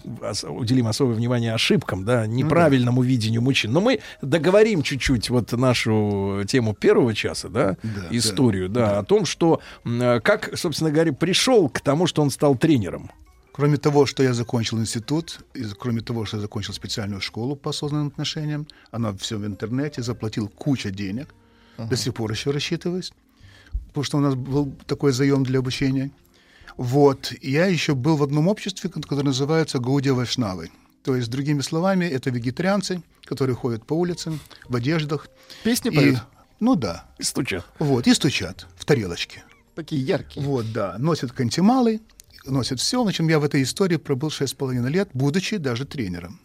уделим 0.49 0.89
особое 0.89 1.15
внимание 1.15 1.55
ошибкам, 1.55 2.05
да, 2.05 2.27
неправильному 2.27 3.03
видению 3.03 3.43
мужчин. 3.43 3.73
Но 3.73 3.81
мы 3.81 4.01
договорим 4.21 4.83
чуть-чуть 4.83 5.31
вот 5.31 5.53
нашу 5.53 6.43
тему 6.49 6.75
первого 6.75 7.15
часа, 7.15 7.49
да, 7.49 7.77
Да, 7.83 8.07
историю, 8.11 8.69
да, 8.69 8.99
о 8.99 9.05
том, 9.05 9.25
что 9.25 9.61
э, 9.85 10.21
как, 10.21 10.51
собственно 10.57 10.72
говоря, 10.81 11.13
пришел 11.13 11.69
к 11.69 11.81
тому, 11.81 12.07
что 12.07 12.23
он 12.23 12.31
стал 12.31 12.57
тренером. 12.57 13.11
Кроме 13.53 13.77
того, 13.77 14.07
что 14.07 14.23
я 14.23 14.33
закончил 14.33 14.79
институт, 14.81 15.41
и 15.55 15.65
кроме 15.79 16.01
того, 16.01 16.25
что 16.25 16.39
я 16.39 16.41
закончил 16.41 16.73
специальную 16.73 17.21
школу 17.21 17.55
по 17.57 17.71
осознанным 17.71 18.09
отношениям, 18.09 18.67
она 18.91 19.13
все 19.13 19.37
в 19.37 19.45
интернете, 19.45 20.03
заплатил 20.03 20.49
куча 20.49 20.91
денег, 20.91 21.35
до 21.79 21.97
сих 21.97 22.15
пор 22.15 22.31
еще 22.33 22.51
рассчитываюсь, 22.51 23.13
потому 23.89 24.05
что 24.05 24.17
у 24.19 24.21
нас 24.21 24.35
был 24.35 24.73
такой 24.87 25.13
заем 25.13 25.43
для 25.45 25.59
обучения. 25.59 26.11
Вот, 26.79 27.33
я 27.43 27.67
еще 27.67 27.95
был 27.95 28.17
в 28.17 28.23
одном 28.23 28.49
обществе, 28.49 28.89
ко- 28.89 29.01
которое 29.03 29.25
называется 29.25 29.79
Гаудия 29.79 30.15
Вайшнавы. 30.15 30.71
То 31.05 31.15
есть, 31.17 31.29
другими 31.31 31.61
словами, 31.61 32.07
это 32.07 32.31
вегетарианцы, 32.31 33.03
которые 33.25 33.57
ходят 33.57 33.85
по 33.85 33.93
улицам 33.95 34.41
в 34.69 34.77
одеждах. 34.77 35.29
Песни 35.65 35.91
и, 35.91 35.95
поют? 35.97 36.19
ну 36.61 36.75
да, 36.77 37.05
И 37.19 37.23
стучат. 37.25 37.67
вот, 37.79 38.07
и 38.07 38.15
стучат 38.15 38.67
в 38.77 38.85
тарелочке. 38.87 39.43
Такие 39.75 40.03
яркие. 40.03 40.45
Вот, 40.45 40.73
да. 40.73 40.97
Носят 40.99 41.33
кантималы, 41.33 42.01
носят 42.45 42.81
все. 42.81 43.03
Общем, 43.03 43.29
я 43.29 43.39
в 43.39 43.45
этой 43.45 43.63
истории 43.63 43.97
пробыл 43.97 44.31
шесть 44.31 44.53
с 44.53 44.55
половиной 44.55 44.91
лет, 44.91 45.09
будучи 45.15 45.57
даже 45.57 45.85
тренером. 45.85 46.41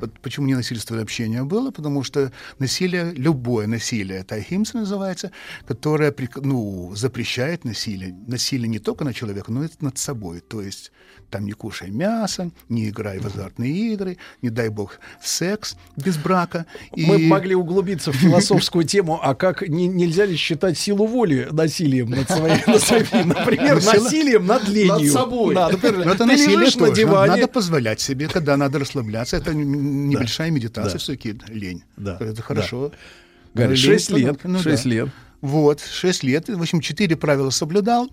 Вот 0.00 0.18
почему 0.20 0.46
ненасильственное 0.46 1.02
общение 1.02 1.44
было? 1.44 1.70
Потому 1.70 2.02
что 2.02 2.32
насилие, 2.58 3.12
любое 3.12 3.66
насилие, 3.66 4.20
это 4.20 4.36
ахимса 4.36 4.78
называется, 4.78 5.30
которое 5.66 6.14
ну, 6.36 6.92
запрещает 6.96 7.64
насилие. 7.64 8.14
Насилие 8.26 8.68
не 8.68 8.78
только 8.78 9.04
над 9.04 9.14
человеком, 9.14 9.54
но 9.54 9.64
и 9.64 9.68
над 9.80 9.98
собой. 9.98 10.40
То 10.40 10.60
есть 10.60 10.92
там 11.34 11.46
не 11.46 11.52
кушай 11.52 11.90
мясо, 11.90 12.50
не 12.68 12.88
играй 12.90 13.18
в 13.18 13.26
азартные 13.26 13.72
игры, 13.92 14.18
не 14.40 14.50
дай 14.50 14.68
бог 14.68 15.00
секс 15.20 15.74
без 15.96 16.16
брака. 16.16 16.64
И- 16.94 17.04
Мы 17.04 17.18
могли 17.18 17.56
углубиться 17.56 18.12
в 18.12 18.14
философскую 18.14 18.84
тему, 18.84 19.18
а 19.20 19.34
как 19.34 19.62
не- 19.68 19.88
нельзя 19.88 20.26
ли 20.26 20.36
считать 20.36 20.78
силу 20.78 21.06
воли 21.08 21.48
насилием 21.50 22.10
над 22.10 22.30
своей, 22.30 22.62
над 22.68 23.26
например, 23.26 23.74
насилием 23.84 24.46
над 24.46 24.68
ленью. 24.68 24.94
Над 24.96 25.12
собой. 25.12 25.54
Да, 25.56 25.68
например, 25.70 26.08
это 26.08 26.24
насилие 26.24 26.70
на 26.88 26.94
диване, 26.94 27.32
Надо 27.32 27.48
позволять 27.48 28.00
себе, 28.00 28.28
когда 28.28 28.56
надо 28.56 28.78
расслабляться. 28.78 29.36
Это 29.36 29.52
небольшая 29.54 30.52
медитация, 30.52 30.92
Да. 30.92 30.98
все-таки 30.98 31.34
лень. 31.48 31.82
Да. 31.96 32.16
Это 32.20 32.42
хорошо. 32.42 32.92
Гарри, 33.54 33.70
Лень 33.70 33.76
6 33.76 34.10
лет, 34.10 34.38
ну 34.44 34.60
6 34.60 34.84
да. 34.84 34.90
лет. 34.90 35.08
Вот, 35.40 35.80
6 35.80 36.22
лет. 36.22 36.48
В 36.48 36.60
общем, 36.62 36.80
четыре 36.80 37.16
правила 37.16 37.50
соблюдал. 37.50 38.08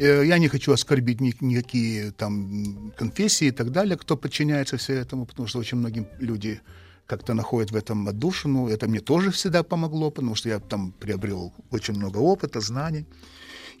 Э, 0.00 0.24
Я 0.26 0.38
не 0.38 0.48
хочу 0.48 0.72
оскорбить 0.72 1.20
ни- 1.20 1.34
никакие 1.40 2.10
там 2.12 2.92
конфессии 2.96 3.48
и 3.48 3.50
так 3.52 3.70
далее, 3.70 3.96
кто 3.96 4.16
подчиняется 4.16 4.76
все 4.76 4.94
этому, 4.94 5.26
потому 5.26 5.48
что 5.48 5.58
очень 5.58 5.78
многие 5.78 6.06
люди 6.20 6.60
как-то 7.06 7.34
находят 7.34 7.70
в 7.70 7.76
этом 7.76 8.08
отдушину. 8.08 8.68
Это 8.68 8.88
мне 8.88 9.00
тоже 9.00 9.30
всегда 9.30 9.62
помогло, 9.62 10.10
потому 10.10 10.34
что 10.36 10.48
я 10.48 10.58
там 10.58 10.92
приобрел 10.92 11.52
очень 11.70 11.94
много 11.94 12.18
опыта, 12.18 12.60
знаний. 12.60 13.04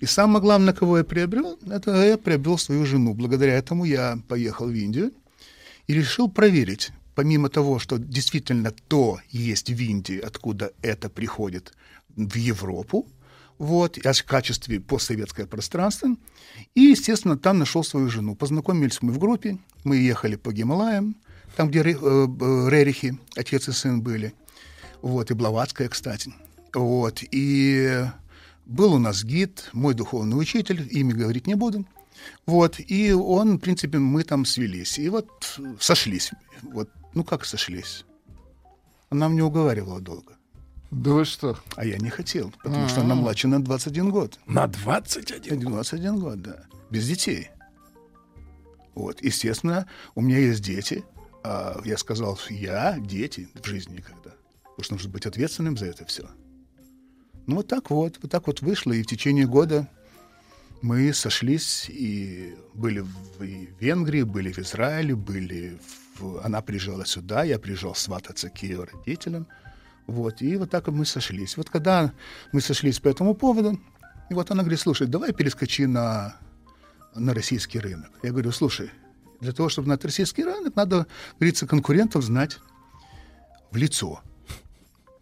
И 0.02 0.06
самое 0.06 0.40
главное, 0.40 0.74
кого 0.74 0.98
я 0.98 1.04
приобрел, 1.04 1.58
это 1.70 1.90
я 2.06 2.16
приобрел 2.18 2.58
свою 2.58 2.86
жену. 2.86 3.14
Благодаря 3.14 3.54
этому 3.54 3.84
я 3.86 4.18
поехал 4.28 4.66
в 4.66 4.74
Индию 4.74 5.12
и 5.88 5.94
решил 5.94 6.28
проверить, 6.30 6.90
помимо 7.14 7.48
того, 7.48 7.78
что 7.78 7.98
действительно 7.98 8.72
то 8.88 9.18
есть 9.30 9.70
в 9.70 9.80
Индии, 9.80 10.18
откуда 10.18 10.72
это 10.82 11.08
приходит 11.08 11.72
в 12.16 12.36
Европу, 12.36 13.06
вот, 13.60 13.98
а 14.06 14.12
в 14.14 14.24
качестве 14.24 14.80
постсоветское 14.80 15.46
пространство. 15.46 16.16
И, 16.74 16.80
естественно, 16.80 17.36
там 17.36 17.58
нашел 17.58 17.84
свою 17.84 18.08
жену. 18.08 18.34
Познакомились 18.34 19.02
мы 19.02 19.12
в 19.12 19.18
группе, 19.18 19.58
мы 19.84 19.98
ехали 19.98 20.36
по 20.36 20.50
Гималаям, 20.50 21.14
там, 21.56 21.68
где 21.68 21.80
э, 21.80 21.84
Рерихи, 21.84 23.18
отец 23.36 23.68
и 23.68 23.72
сын 23.72 24.00
были. 24.00 24.32
Вот, 25.02 25.30
и 25.30 25.34
Блаватская, 25.34 25.90
кстати. 25.90 26.32
Вот, 26.72 27.22
и 27.30 28.02
был 28.64 28.94
у 28.94 28.98
нас 28.98 29.24
гид, 29.24 29.68
мой 29.74 29.92
духовный 29.92 30.40
учитель, 30.40 30.88
имя 30.90 31.14
говорить 31.14 31.46
не 31.46 31.54
буду. 31.54 31.84
Вот, 32.46 32.76
и 32.78 33.12
он, 33.12 33.58
в 33.58 33.60
принципе, 33.60 33.98
мы 33.98 34.24
там 34.24 34.46
свелись. 34.46 34.98
И 34.98 35.10
вот 35.10 35.60
сошлись. 35.78 36.30
Вот, 36.62 36.88
ну 37.12 37.24
как 37.24 37.44
сошлись? 37.44 38.06
Она 39.10 39.28
мне 39.28 39.44
уговаривала 39.44 40.00
долго. 40.00 40.39
Да 40.90 41.12
вы 41.12 41.24
что? 41.24 41.56
А 41.76 41.84
я 41.84 41.98
не 41.98 42.10
хотел, 42.10 42.52
потому 42.62 42.88
что 42.88 43.02
она 43.02 43.14
младше 43.14 43.46
на 43.48 43.62
21 43.62 44.10
год. 44.10 44.38
На 44.46 44.66
21. 44.66 45.60
21 45.60 46.18
год, 46.18 46.42
да. 46.42 46.64
Без 46.90 47.06
детей. 47.06 47.50
Вот, 48.94 49.22
естественно, 49.22 49.86
у 50.14 50.20
меня 50.20 50.38
есть 50.38 50.62
дети. 50.62 51.04
А 51.42 51.80
я 51.84 51.96
сказал, 51.96 52.36
что 52.36 52.52
я 52.52 52.98
дети 52.98 53.48
в 53.54 53.66
жизни 53.66 53.96
никогда. 53.96 54.32
Потому 54.62 54.82
что 54.82 54.94
нужно 54.94 55.10
быть 55.10 55.26
ответственным 55.26 55.76
за 55.76 55.86
это 55.86 56.04
все. 56.04 56.28
Ну, 57.46 57.56
вот 57.56 57.68
так 57.68 57.90
вот, 57.90 58.18
вот 58.20 58.30
так 58.30 58.46
вот 58.46 58.60
вышло. 58.60 58.92
И 58.92 59.02
в 59.02 59.06
течение 59.06 59.46
года 59.46 59.88
мы 60.82 61.12
сошлись 61.14 61.86
и 61.88 62.54
были 62.74 63.00
в 63.00 63.42
и 63.42 63.66
в 63.66 63.80
Венгрии, 63.80 64.22
были 64.22 64.52
в 64.52 64.58
Израиле, 64.58 65.14
были 65.14 65.78
в... 66.18 66.44
Она 66.44 66.60
приезжала 66.60 67.06
сюда, 67.06 67.44
я 67.44 67.58
приезжал 67.58 67.94
свататься 67.94 68.50
к 68.50 68.62
ее 68.62 68.84
родителям. 68.84 69.46
Вот, 70.10 70.42
и 70.42 70.56
вот 70.56 70.70
так 70.70 70.88
мы 70.88 71.04
сошлись. 71.04 71.56
Вот 71.56 71.70
когда 71.70 72.12
мы 72.50 72.60
сошлись 72.60 72.98
по 72.98 73.06
этому 73.06 73.34
поводу, 73.34 73.80
и 74.28 74.34
вот 74.34 74.50
она 74.50 74.62
говорит, 74.62 74.80
слушай, 74.80 75.06
давай 75.06 75.32
перескочи 75.32 75.86
на, 75.86 76.34
на 77.14 77.32
российский 77.32 77.78
рынок. 77.78 78.10
Я 78.24 78.30
говорю, 78.30 78.50
слушай, 78.50 78.90
для 79.40 79.52
того, 79.52 79.68
чтобы 79.68 79.86
на 79.86 79.96
российский 79.96 80.42
рынок, 80.42 80.74
надо, 80.74 81.06
говорится, 81.38 81.64
конкурентов 81.68 82.24
знать 82.24 82.58
в 83.70 83.76
лицо. 83.76 84.20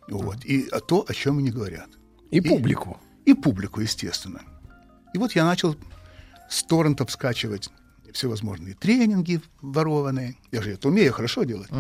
Вот. 0.08 0.42
И 0.46 0.70
то, 0.86 1.04
о 1.06 1.12
чем 1.12 1.36
они 1.36 1.50
говорят. 1.50 1.90
И 2.30 2.40
публику. 2.40 2.98
И 3.26 3.34
публику, 3.34 3.82
естественно. 3.82 4.40
И 5.12 5.18
вот 5.18 5.32
я 5.32 5.44
начал 5.44 5.76
с 6.48 6.62
торрентов 6.62 7.10
скачивать 7.10 7.68
всевозможные 8.18 8.74
тренинги 8.74 9.40
ворованные. 9.62 10.34
Я 10.50 10.60
же 10.60 10.72
это 10.72 10.88
умею 10.88 11.12
хорошо 11.12 11.44
делать. 11.44 11.70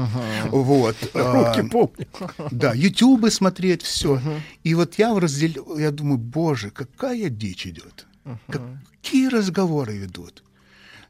Вот. 0.50 0.96
а, 1.14 1.32
Руки 1.32 1.68
помню. 1.68 2.06
Да, 2.52 2.72
ютубы 2.74 3.30
смотреть, 3.32 3.82
все. 3.82 4.20
И 4.62 4.74
вот 4.74 4.94
я 4.94 5.12
в 5.12 5.18
разделе, 5.18 5.60
я 5.76 5.90
думаю, 5.90 6.18
боже, 6.18 6.70
какая 6.70 7.28
дичь 7.28 7.66
идет. 7.66 8.06
Какие 8.46 9.28
разговоры 9.28 9.96
ведут. 9.96 10.44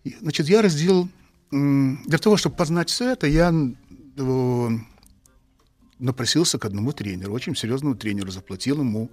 И, 0.05 0.17
Значит, 0.21 0.49
я 0.49 0.63
разделил, 0.63 1.09
для 1.51 2.19
того, 2.19 2.39
чтобы 2.39 2.57
познать 2.57 2.89
все 2.89 3.13
это, 3.13 3.27
я 3.27 3.53
напросился 5.99 6.59
к 6.59 6.65
одному 6.65 6.93
тренеру, 6.93 7.35
очень 7.35 7.55
серьезному 7.55 7.97
тренеру, 7.97 8.31
заплатил 8.31 8.79
ему 8.81 9.11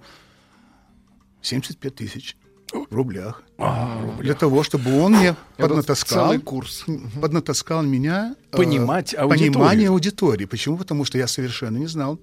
75 1.42 1.94
тысяч 1.94 2.36
в 2.72 2.94
рублях. 2.94 3.42
Для 4.20 4.34
того, 4.34 4.62
чтобы 4.62 5.00
он 5.00 5.12
мне 5.12 5.36
поднатаскал, 5.56 6.26
целый 6.26 6.38
курс. 6.40 6.84
поднатаскал 7.20 7.82
меня 7.82 8.34
э, 8.52 8.56
Понимать 8.56 9.14
аудиторию. 9.14 9.52
понимание 9.52 9.88
аудитории. 9.88 10.44
Почему? 10.46 10.76
Потому 10.76 11.04
что 11.04 11.18
я 11.18 11.26
совершенно 11.26 11.78
не 11.78 11.86
знал 11.86 12.20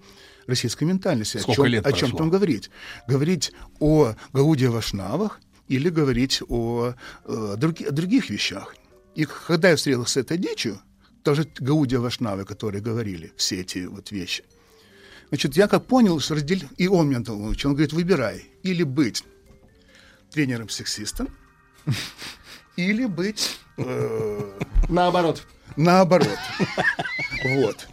российской 0.48 0.84
ментальности. 0.84 1.38
Сколько 1.38 1.62
о 1.62 1.66
чем, 1.66 1.72
лет 1.72 1.88
о 1.88 1.92
чем 1.94 2.12
там 2.12 2.30
говорить? 2.30 2.70
Говорить 3.08 3.54
о 3.80 4.14
Гауде 4.34 4.70
Вашнавах 4.70 5.40
или 5.68 5.90
говорить 5.90 6.42
о, 6.50 6.94
э, 7.26 7.56
други- 7.58 7.86
о 7.88 7.92
других 7.92 8.30
вещах. 8.30 8.76
И 9.16 9.26
когда 9.26 9.70
я 9.70 9.76
встретился 9.76 10.14
с 10.14 10.18
этой 10.18 10.38
дичью, 10.38 10.80
тоже 11.24 11.48
Гаудия 11.60 12.00
Вашнавы, 12.00 12.44
которые 12.44 12.82
говорили 12.82 13.32
все 13.38 13.62
эти 13.62 13.86
вот 13.86 14.12
вещи, 14.12 14.44
Значит, 15.30 15.58
я 15.58 15.68
как 15.68 15.88
понял, 15.88 16.20
что 16.20 16.36
раздель... 16.36 16.68
И 16.78 16.88
он 16.88 17.10
меня 17.10 17.24
научил. 17.26 17.70
Он 17.72 17.76
говорит, 17.76 17.92
выбирай. 17.92 18.46
Или 18.62 18.84
быть 18.84 19.24
тренером-сексистом, 20.34 21.30
или 22.76 23.06
быть 23.06 23.58
э, 23.78 24.52
Наоборот. 24.90 25.44
наоборот. 25.78 26.38
Вот. 27.46 27.88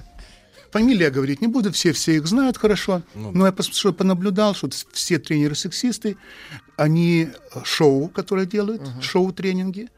Фамилия 0.70 1.10
говорить 1.10 1.40
не 1.40 1.48
буду, 1.48 1.72
все, 1.72 1.92
все 1.92 2.16
их 2.16 2.26
знают 2.26 2.56
хорошо. 2.56 3.02
Но 3.14 3.46
я 3.46 3.54
что 3.60 3.92
понаблюдал, 3.92 4.54
что 4.54 4.68
все 4.92 5.18
тренеры-сексисты, 5.18 6.16
они 6.76 7.28
э, 7.28 7.60
шоу, 7.64 8.08
которое 8.08 8.46
делают, 8.46 8.82
шоу-тренинги, 9.02 9.88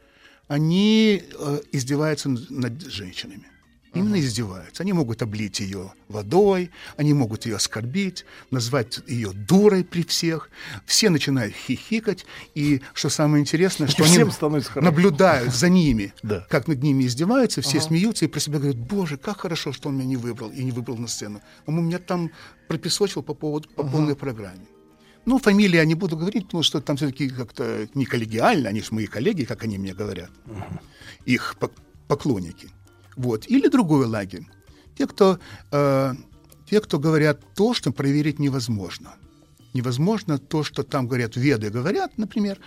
они 0.47 1.23
э, 1.31 1.61
издеваются 1.71 2.29
над 2.29 2.81
женщинами. 2.91 3.52
Именно 3.93 4.19
издеваются. 4.19 4.81
Они 4.81 4.91
могут 4.93 5.21
облить 5.21 5.59
ее 5.59 5.93
водой, 6.07 6.71
они 6.97 7.13
могут 7.13 7.45
ее 7.45 7.57
оскорбить, 7.57 8.25
назвать 8.49 8.99
ее 9.07 9.31
дурой 9.33 9.83
при 9.83 10.03
всех. 10.03 10.49
Все 10.85 11.09
начинают 11.09 11.53
хихикать. 11.53 12.25
И 12.55 12.81
что 12.93 13.09
самое 13.09 13.41
интересное, 13.41 13.87
что 13.87 14.03
они 14.03 14.13
наблюдают 14.81 15.53
за 15.53 15.69
ними, 15.69 16.13
как 16.49 16.67
над 16.67 16.81
ними 16.81 17.03
издеваются, 17.05 17.61
все 17.61 17.77
смеются 17.81 18.25
и 18.25 18.27
про 18.27 18.39
себя 18.39 18.57
говорят, 18.57 18.77
боже, 18.77 19.17
как 19.17 19.41
хорошо, 19.41 19.71
что 19.71 19.89
он 19.89 19.95
меня 19.95 20.05
не 20.07 20.17
выбрал 20.17 20.49
и 20.49 20.63
не 20.63 20.71
выбрал 20.71 20.97
на 20.97 21.07
сцену. 21.07 21.41
Он 21.67 21.77
у 21.77 21.81
меня 21.81 21.99
там 21.99 22.31
пропесочил 22.67 23.21
по, 23.21 23.35
поводу, 23.35 23.69
по 23.69 23.83
полной 23.83 24.15
программе. 24.15 24.65
Ну, 25.25 25.37
фамилии 25.37 25.77
я 25.77 25.85
не 25.85 25.95
буду 25.95 26.17
говорить, 26.17 26.45
потому 26.45 26.63
что 26.63 26.81
там 26.81 26.97
все-таки 26.97 27.29
как-то 27.29 27.87
не 27.93 28.05
коллегиально, 28.05 28.69
они 28.69 28.81
же 28.81 28.87
мои 28.91 29.05
коллеги, 29.05 29.45
как 29.45 29.63
они 29.63 29.77
мне 29.77 29.93
говорят, 29.93 30.31
их 31.25 31.55
пок- 31.59 31.77
поклонники. 32.07 32.69
Вот. 33.15 33.47
Или 33.47 33.67
другой 33.67 34.05
лагерь. 34.05 34.45
Те, 34.97 35.07
кто, 35.07 35.39
э, 35.71 36.13
те, 36.69 36.79
кто 36.81 36.99
говорят 36.99 37.39
то, 37.55 37.73
что 37.73 37.91
проверить 37.91 38.39
невозможно. 38.39 39.13
Невозможно 39.73 40.37
то, 40.37 40.63
что 40.63 40.83
там 40.83 41.07
говорят, 41.07 41.35
веды 41.35 41.69
говорят, 41.71 42.17
например, 42.17 42.59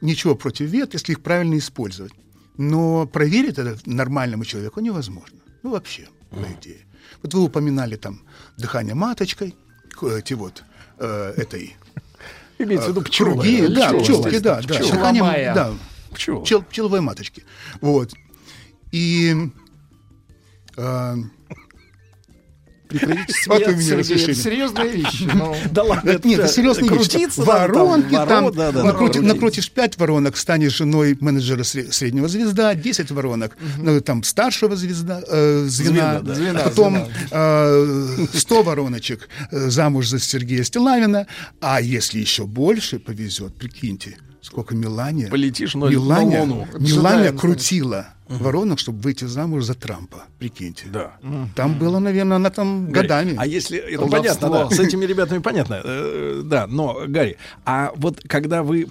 ничего 0.00 0.34
против 0.34 0.70
вед, 0.70 0.94
если 0.94 1.12
их 1.12 1.20
правильно 1.22 1.58
использовать. 1.58 2.12
Но 2.56 3.06
проверить 3.06 3.58
это 3.58 3.78
нормальному 3.84 4.44
человеку 4.44 4.80
невозможно. 4.80 5.38
Ну, 5.62 5.70
вообще, 5.70 6.08
по 6.30 6.36
идее. 6.58 6.86
Вот 7.22 7.34
вы 7.34 7.42
упоминали 7.42 7.96
там 7.96 8.20
дыхание 8.56 8.94
маточкой, 8.94 9.54
эти 10.02 10.34
вот 10.34 10.64
э, 10.98 11.34
этой 11.36 11.76
Имеется 12.58 12.86
в 12.86 12.90
виду 12.90 13.02
пчелы. 13.02 13.32
круги, 13.32 13.66
да, 13.68 13.88
Пчелы, 13.88 14.02
пчелки, 14.04 14.38
да, 14.38 14.54
да, 14.56 14.62
пчелы. 14.62 14.90
дыханием, 14.90 15.24
Пчеломая. 15.24 15.54
да, 15.54 15.74
Пчелы. 16.14 16.42
пчел, 16.44 16.62
пчеловой 16.62 17.00
маточки. 17.00 17.44
Вот. 17.80 18.14
И 18.92 19.34
э, 19.34 19.50
Прекратите 22.88 23.34
Вот 23.48 23.66
вы 23.66 23.72
смеяться, 23.72 23.72
меня 23.72 24.04
Сергей, 24.04 24.26
разрешили. 24.26 24.32
вещи. 24.98 25.30
ну. 25.34 25.56
Да 25.72 25.82
ладно, 25.84 26.10
это, 26.10 26.28
нет, 26.28 26.40
это 26.40 26.48
серьезная 26.48 26.88
вещь. 26.90 27.36
Воронки 27.38 28.10
там, 28.12 28.28
там, 28.28 28.44
ворон- 28.44 28.54
да, 28.54 28.72
да, 28.72 28.84
накрути- 28.84 29.14
крутить. 29.14 29.22
накрутишь 29.22 29.70
5 29.70 29.96
воронок, 29.98 30.36
станешь 30.36 30.76
женой 30.76 31.16
менеджера 31.18 31.62
сре- 31.62 31.90
среднего 31.90 32.28
звезда, 32.28 32.74
10 32.74 33.10
воронок, 33.10 33.56
ну, 33.78 34.00
там 34.02 34.22
старшего 34.22 34.76
звезда, 34.76 35.22
э, 35.26 35.64
звена, 35.66 36.20
Звена, 36.22 36.60
потом 36.60 37.08
э, 37.30 38.26
100 38.34 38.62
вороночек 38.62 39.28
э, 39.50 39.70
замуж 39.70 40.08
за 40.08 40.20
Сергея 40.20 40.62
Стилавина, 40.62 41.26
а 41.60 41.80
если 41.80 42.20
еще 42.20 42.44
больше 42.44 42.98
повезет, 42.98 43.56
прикиньте, 43.56 44.18
сколько 44.42 44.74
Мелания, 44.76 45.28
Полетишь 45.30 45.74
на- 45.74 45.86
Мелания. 45.86 46.44
Мелания 46.78 47.32
Джедаем 47.32 47.38
крутила 48.26 48.44
воронок, 48.44 48.78
чтобы 48.78 49.00
выйти 49.00 49.24
замуж 49.24 49.64
за 49.64 49.74
Трампа, 49.74 50.24
прикиньте. 50.38 50.86
Да. 50.92 51.12
Там 51.54 51.78
было, 51.78 51.98
наверное, 51.98 52.36
она 52.36 52.50
там 52.50 52.90
Гарри, 52.90 53.06
годами. 53.06 53.34
А 53.38 53.46
если 53.46 53.78
это 53.78 53.98
Колдовство. 53.98 54.48
понятно, 54.48 54.48
да, 54.50 54.70
с 54.70 54.80
этими 54.80 55.04
ребятами 55.04 55.38
понятно, 55.38 55.80
э, 55.84 56.42
да, 56.44 56.66
но 56.66 57.04
Гарри, 57.06 57.36
а 57.64 57.92
вот 57.96 58.20
когда 58.26 58.62
вы, 58.62 58.86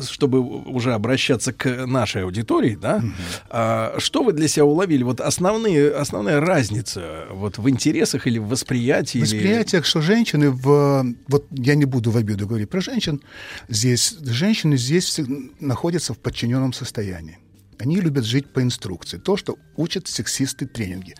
чтобы 0.00 0.40
уже 0.40 0.94
обращаться 0.94 1.52
к 1.52 1.86
нашей 1.86 2.24
аудитории, 2.24 2.78
да, 2.80 3.02
а, 3.50 3.94
что 3.98 4.22
вы 4.22 4.32
для 4.32 4.48
себя 4.48 4.64
уловили? 4.64 5.02
Вот 5.02 5.20
основные, 5.20 5.90
основная 5.92 6.40
разница 6.40 7.26
вот 7.30 7.58
в 7.58 7.68
интересах 7.68 8.26
или 8.26 8.38
в 8.38 8.48
восприятии? 8.48 9.18
или- 9.18 9.24
восприятиях, 9.24 9.84
что 9.84 10.00
женщины 10.00 10.50
в... 10.50 11.04
Вот 11.28 11.46
я 11.50 11.74
не 11.74 11.84
буду 11.84 12.10
в 12.10 12.16
обиду 12.16 12.46
говорить 12.46 12.70
про 12.70 12.80
женщин. 12.80 13.20
Здесь 13.68 14.16
женщины 14.22 14.76
здесь 14.76 15.20
находятся 15.60 16.14
в 16.14 16.18
подчиненном 16.18 16.72
состоянии. 16.72 17.38
Они 17.82 18.00
любят 18.00 18.24
жить 18.24 18.52
по 18.52 18.62
инструкции. 18.62 19.18
То, 19.18 19.36
что 19.36 19.56
учат 19.76 20.08
сексисты 20.08 20.66
тренинги. 20.66 21.14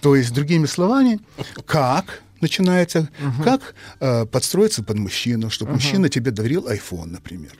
То 0.00 0.16
есть, 0.16 0.32
другими 0.34 0.66
словами, 0.66 1.20
как 1.66 2.22
начинается, 2.40 3.08
как 3.44 3.74
э, 4.00 4.26
подстроиться 4.26 4.82
под 4.82 4.98
мужчину, 4.98 5.50
чтобы 5.50 5.72
мужчина 5.72 6.08
тебе 6.08 6.30
дарил 6.30 6.68
iPhone, 6.68 7.06
например. 7.06 7.52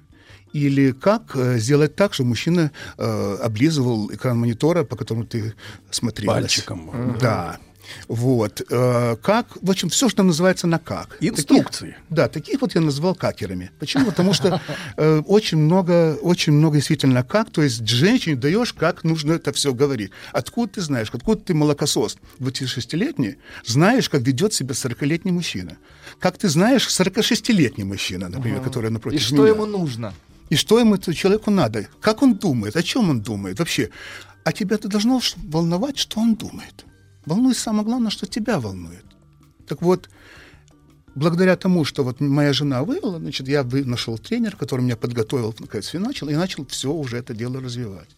Или 0.52 0.90
как 0.90 1.36
э, 1.36 1.58
сделать 1.58 1.94
так, 1.94 2.12
чтобы 2.12 2.30
мужчина 2.30 2.72
э, 2.98 3.36
облизывал 3.40 4.12
экран 4.12 4.38
монитора, 4.38 4.84
по 4.84 4.96
которому 4.96 5.24
ты 5.24 5.54
смотрел. 5.90 6.26
Пальчиком. 6.26 7.16
Да. 7.20 7.58
Вот. 8.08 8.62
Э, 8.70 9.16
как, 9.22 9.46
в 9.62 9.70
общем, 9.70 9.88
все, 9.88 10.08
что 10.08 10.22
называется 10.22 10.66
на 10.66 10.78
как. 10.78 11.16
Инструкции. 11.20 11.86
Таких- 11.90 12.02
да, 12.10 12.28
таких 12.28 12.60
вот 12.60 12.74
я 12.74 12.80
назвал 12.80 13.14
какерами. 13.14 13.70
Почему? 13.78 14.06
Потому 14.06 14.32
что 14.32 14.60
э, 14.96 15.22
очень 15.26 15.58
много, 15.58 16.16
очень 16.20 16.52
много 16.52 16.76
действительно 16.76 17.22
как, 17.22 17.50
то 17.50 17.62
есть 17.62 17.86
женщине 17.86 18.36
даешь, 18.36 18.72
как 18.72 19.04
нужно 19.04 19.32
это 19.32 19.52
все 19.52 19.72
говорить. 19.74 20.10
Откуда 20.32 20.72
ты 20.74 20.80
знаешь, 20.80 21.08
откуда 21.12 21.40
ты 21.42 21.54
молокосос 21.54 22.16
26-летний, 22.38 23.36
знаешь, 23.64 24.08
как 24.08 24.22
ведет 24.22 24.52
себя 24.54 24.74
40-летний 24.74 25.32
мужчина. 25.32 25.76
Как 26.18 26.38
ты 26.38 26.48
знаешь 26.48 26.86
46-летний 26.88 27.84
мужчина, 27.84 28.28
например, 28.28 28.60
который 28.60 28.90
И 28.90 28.92
напротив 28.92 29.22
что 29.22 29.36
меня. 29.36 29.48
ему 29.48 29.66
нужно? 29.66 30.12
И 30.48 30.56
что 30.56 30.78
ему 30.80 30.96
этому 30.96 31.14
человеку 31.14 31.50
надо? 31.50 31.86
Как 32.00 32.22
он 32.22 32.34
думает? 32.34 32.76
О 32.76 32.82
чем 32.82 33.10
он 33.10 33.20
думает 33.20 33.58
вообще? 33.58 33.90
А 34.44 34.52
тебя 34.52 34.76
это 34.76 34.88
должно 34.88 35.20
волновать, 35.36 35.98
что 35.98 36.20
он 36.20 36.34
думает. 36.34 36.84
Волнует 37.30 37.56
самое 37.56 37.84
главное, 37.84 38.10
что 38.10 38.26
тебя 38.26 38.58
волнует. 38.58 39.04
Так 39.68 39.82
вот, 39.82 40.10
благодаря 41.14 41.56
тому, 41.56 41.84
что 41.84 42.02
вот 42.02 42.20
моя 42.20 42.52
жена 42.52 42.82
вывела, 42.82 43.20
значит, 43.20 43.46
я 43.46 43.62
вы- 43.62 43.84
нашел 43.84 44.18
тренера, 44.18 44.56
который 44.56 44.80
меня 44.80 44.96
подготовил, 44.96 45.54
наконец, 45.60 45.94
и 45.94 45.98
начал, 45.98 46.28
и 46.28 46.34
начал 46.34 46.66
все 46.66 46.92
уже 46.92 47.18
это 47.18 47.32
дело 47.32 47.60
развивать. 47.60 48.08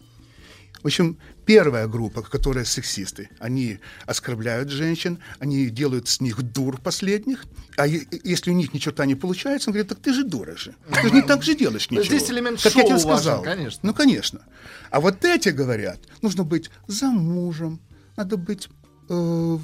В 0.83 0.87
общем, 0.87 1.19
первая 1.45 1.87
группа, 1.89 2.23
которая 2.23 2.65
сексисты, 2.65 3.29
они 3.39 3.81
оскорбляют 4.07 4.71
женщин, 4.71 5.19
они 5.41 5.69
делают 5.69 6.09
с 6.09 6.23
них 6.23 6.43
дур 6.43 6.81
последних, 6.81 7.45
а 7.77 7.87
если 7.87 8.51
у 8.51 8.55
них 8.55 8.73
ни 8.73 8.79
черта 8.79 9.05
не 9.05 9.15
получается, 9.15 9.69
он 9.69 9.75
говорит, 9.75 9.91
так 9.91 9.99
ты 9.99 10.15
же 10.15 10.25
дура 10.25 10.57
же. 10.57 10.75
Ты 10.91 11.09
же 11.09 11.15
не 11.15 11.21
так 11.21 11.43
же 11.43 11.55
делаешь 11.55 11.91
ничего. 11.91 12.07
здесь 12.07 12.31
элемент 12.31 12.63
как 12.63 12.75
я 12.75 12.85
тебе 12.85 12.99
шоу 12.99 13.09
важен, 13.09 13.23
сказал. 13.23 13.43
конечно. 13.43 13.81
Ну, 13.83 13.93
конечно. 13.93 14.41
А 14.91 15.01
вот 15.01 15.23
эти 15.23 15.51
говорят, 15.51 16.01
нужно 16.23 16.45
быть 16.45 16.71
замужем, 16.87 17.79
надо 18.17 18.39
быть 18.39 18.71
э, 19.09 19.59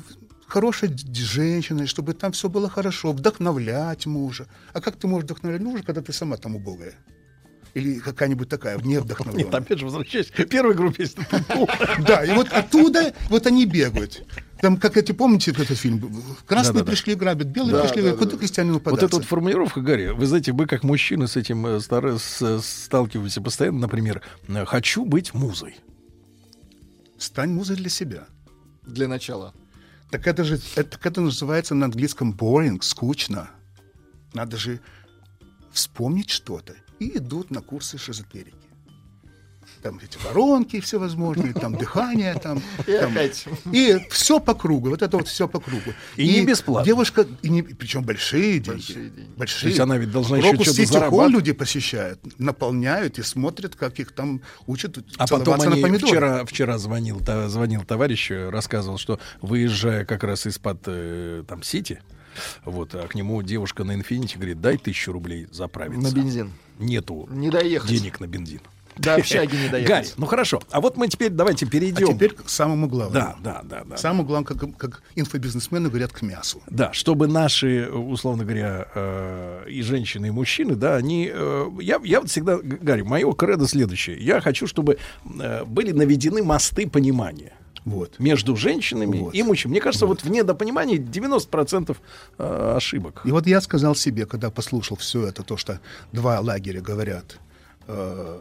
хорошей 0.47 0.90
женщиной, 1.15 1.86
чтобы 1.86 2.15
там 2.15 2.32
все 2.32 2.48
было 2.48 2.69
хорошо, 2.69 3.12
вдохновлять 3.12 4.06
мужа. 4.06 4.47
А 4.73 4.81
как 4.81 4.97
ты 4.97 5.06
можешь 5.06 5.24
вдохновлять 5.24 5.60
мужа, 5.62 5.82
когда 5.85 6.01
ты 6.02 6.12
сама 6.12 6.36
там 6.36 6.56
убогая? 6.56 6.94
Или 7.74 7.98
какая-нибудь 7.98 8.48
такая, 8.48 8.78
не 8.78 8.98
вдохновленная? 8.98 9.44
Нет, 9.44 9.55
опять 9.55 9.78
же, 9.78 9.85
возвращаясь 9.85 10.28
к 10.31 10.44
первой 10.47 10.74
группе, 10.74 11.06
Да, 12.06 12.24
и 12.24 12.32
вот 12.35 12.48
оттуда 12.51 13.12
вот 13.28 13.47
они 13.47 13.66
бегают. 13.66 14.24
Там, 14.60 14.78
как 14.78 14.97
эти, 14.97 15.12
помните 15.12 15.51
этот 15.52 15.78
фильм? 15.78 16.01
Красные 16.47 16.73
Да-да-да. 16.73 16.90
пришли 16.90 17.15
грабят, 17.15 17.47
белые 17.48 17.81
пришли 17.82 18.02
грабят. 18.02 18.19
Куда 18.19 18.36
крестьянину 18.39 18.74
Вот 18.74 18.82
податься? 18.85 19.06
эта 19.06 19.16
вот 19.16 19.24
формулировка, 19.27 19.81
Гарри, 19.82 20.09
вы 20.09 20.27
знаете, 20.27 20.52
мы 20.52 20.66
как 20.66 20.82
мужчины 20.82 21.28
с 21.28 21.36
этим 21.36 21.65
э, 21.66 21.81
стар- 21.81 22.19
с- 22.19 22.60
сталкиваемся 22.62 23.40
постоянно, 23.43 23.81
например, 23.81 24.23
э, 24.48 24.65
«хочу 24.65 25.05
быть 25.05 25.32
музой». 25.35 25.77
Стань 27.19 27.51
музой 27.51 27.77
для 27.77 27.90
себя. 27.90 28.27
Для 28.89 29.06
начала. 29.06 29.55
Так 30.10 30.27
это 30.27 30.43
же, 30.44 30.59
это, 30.74 30.90
так 30.90 31.05
это 31.06 31.20
называется 31.20 31.74
на 31.74 31.86
английском 31.86 32.32
boring, 32.32 32.81
скучно. 32.81 33.51
Надо 34.32 34.56
же 34.56 34.81
вспомнить 35.70 36.31
что-то. 36.31 36.74
И 36.98 37.19
идут 37.19 37.51
на 37.51 37.60
курсы 37.60 37.98
шизотерики. 37.98 38.68
Там 39.82 40.00
эти 40.02 40.18
воронки 40.24 40.80
всевозможные, 40.80 41.52
там 41.55 41.76
дыхание, 41.76 42.34
там... 42.34 42.60
И 42.86 42.92
там- 42.92 43.12
опять. 43.12 43.44
И 43.72 43.98
все 44.10 44.40
по 44.40 44.55
кругу, 44.55 44.90
вот 44.90 45.02
это 45.02 45.16
вот 45.16 45.28
все 45.28 45.46
по 45.46 45.60
кругу. 45.60 45.92
И 46.16 46.28
не 46.40 46.44
бесплатно. 46.44 46.84
Девушка, 46.84 47.26
и 47.42 47.48
не, 47.48 47.62
причем 47.62 48.02
большие 48.02 48.59
деньги. 48.59 48.68
Большие 48.68 49.10
деньги. 49.10 49.28
Большие. 49.36 49.62
То 49.62 49.68
есть 49.68 49.80
она 49.80 49.96
ведь 49.98 50.10
должна 50.10 50.38
еще 50.38 50.48
Крокус 50.50 50.66
что-то 50.72 50.86
зарабатывать. 50.92 51.32
люди 51.32 51.52
посещают, 51.52 52.20
наполняют 52.40 53.18
и 53.18 53.22
смотрят, 53.22 53.76
как 53.76 54.00
их 54.00 54.12
там 54.12 54.40
учат 54.66 54.98
А 55.16 55.26
потом 55.28 55.60
они 55.60 55.76
на 55.76 55.82
помидоры. 55.82 56.06
вчера, 56.12 56.44
вчера 56.44 56.78
звонил, 56.78 57.20
та- 57.20 57.48
звонил 57.48 57.84
товарищ, 57.84 58.30
э, 58.32 58.50
рассказывал, 58.50 58.98
что 58.98 59.20
выезжая 59.42 60.05
как 60.05 60.24
раз 60.24 60.46
из-под 60.46 60.82
э, 60.86 61.44
там 61.46 61.62
Сити, 61.62 62.02
вот, 62.64 62.94
а 62.94 63.06
к 63.06 63.14
нему 63.14 63.42
девушка 63.42 63.84
на 63.84 63.94
инфинити 63.94 64.36
говорит, 64.36 64.60
дай 64.60 64.76
тысячу 64.76 65.12
рублей 65.12 65.46
заправиться. 65.52 66.00
На 66.12 66.14
бензин. 66.14 66.52
Нету 66.78 67.26
Не 67.30 67.50
доехать. 67.50 67.90
денег 67.90 68.20
на 68.20 68.26
бензин. 68.28 68.60
До 68.98 69.14
общаги 69.14 69.56
не 69.56 69.68
доехать. 69.68 69.88
Гарри, 69.88 70.06
ну 70.16 70.26
хорошо. 70.26 70.60
А 70.70 70.80
вот 70.80 70.96
мы 70.96 71.08
теперь 71.08 71.30
давайте 71.30 71.66
А 71.66 71.68
перейдем. 71.68 72.14
теперь 72.14 72.34
к 72.34 72.48
самому 72.48 72.88
главному. 72.88 73.12
Да, 73.14 73.36
да, 73.42 73.60
да, 73.64 73.84
да. 73.84 73.96
Самому 73.96 74.24
главному, 74.24 74.44
как, 74.58 74.76
как 74.76 75.02
инфобизнесмены 75.14 75.88
говорят, 75.88 76.12
к 76.12 76.22
мясу. 76.22 76.62
Да, 76.68 76.92
чтобы 76.92 77.26
наши, 77.26 77.88
условно 77.90 78.44
говоря, 78.44 78.88
э, 78.94 79.64
и 79.68 79.82
женщины, 79.82 80.26
и 80.26 80.30
мужчины, 80.30 80.74
да, 80.74 80.96
они... 80.96 81.30
э, 81.32 81.68
я, 81.80 82.00
я 82.04 82.20
вот 82.20 82.30
всегда, 82.30 82.58
Гарри, 82.58 83.02
мое 83.02 83.32
кредо 83.32 83.66
следующее. 83.68 84.18
Я 84.18 84.40
хочу, 84.40 84.66
чтобы 84.66 84.98
э, 85.40 85.64
были 85.64 85.92
наведены 85.92 86.42
мосты 86.42 86.88
понимания 86.88 87.52
Вот. 87.84 88.18
между 88.18 88.56
женщинами 88.56 89.18
Вот. 89.18 89.34
и 89.34 89.42
мужчинами. 89.42 89.72
Мне 89.74 89.80
кажется, 89.80 90.06
вот, 90.06 90.22
в 90.24 90.30
недопонимании 90.30 90.98
90% 90.98 91.96
э, 92.38 92.72
ошибок. 92.76 93.22
И 93.24 93.30
вот 93.30 93.46
я 93.46 93.60
сказал 93.60 93.94
себе, 93.94 94.26
когда 94.26 94.50
послушал 94.50 94.96
все 94.96 95.26
это, 95.26 95.42
то, 95.42 95.56
что 95.56 95.80
два 96.12 96.40
лагеря 96.40 96.80
говорят, 96.80 97.38
э, 97.86 98.38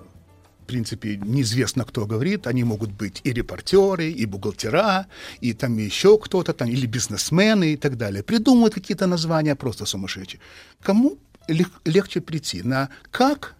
принципе, 0.68 1.18
неизвестно, 1.18 1.84
кто 1.86 2.06
говорит, 2.06 2.48
они 2.48 2.64
могут 2.64 2.92
быть 2.92 3.22
и 3.24 3.34
репортеры, 3.34 4.12
и 4.12 4.26
бухгалтера, 4.26 5.08
и 5.42 5.54
там 5.54 5.78
еще 5.78 6.18
кто-то, 6.18 6.54
там, 6.54 6.70
или 6.70 6.86
бизнесмены 6.86 7.74
и 7.74 7.78
так 7.78 7.98
далее. 7.98 8.22
Придумывают 8.22 8.74
какие-то 8.74 9.08
названия 9.08 9.56
просто 9.56 9.86
сумасшедшие. 9.86 10.40
Кому 10.84 11.18
лег- 11.48 11.82
легче 11.86 12.22
прийти? 12.22 12.64
На 12.64 12.90
«как» 13.12 13.56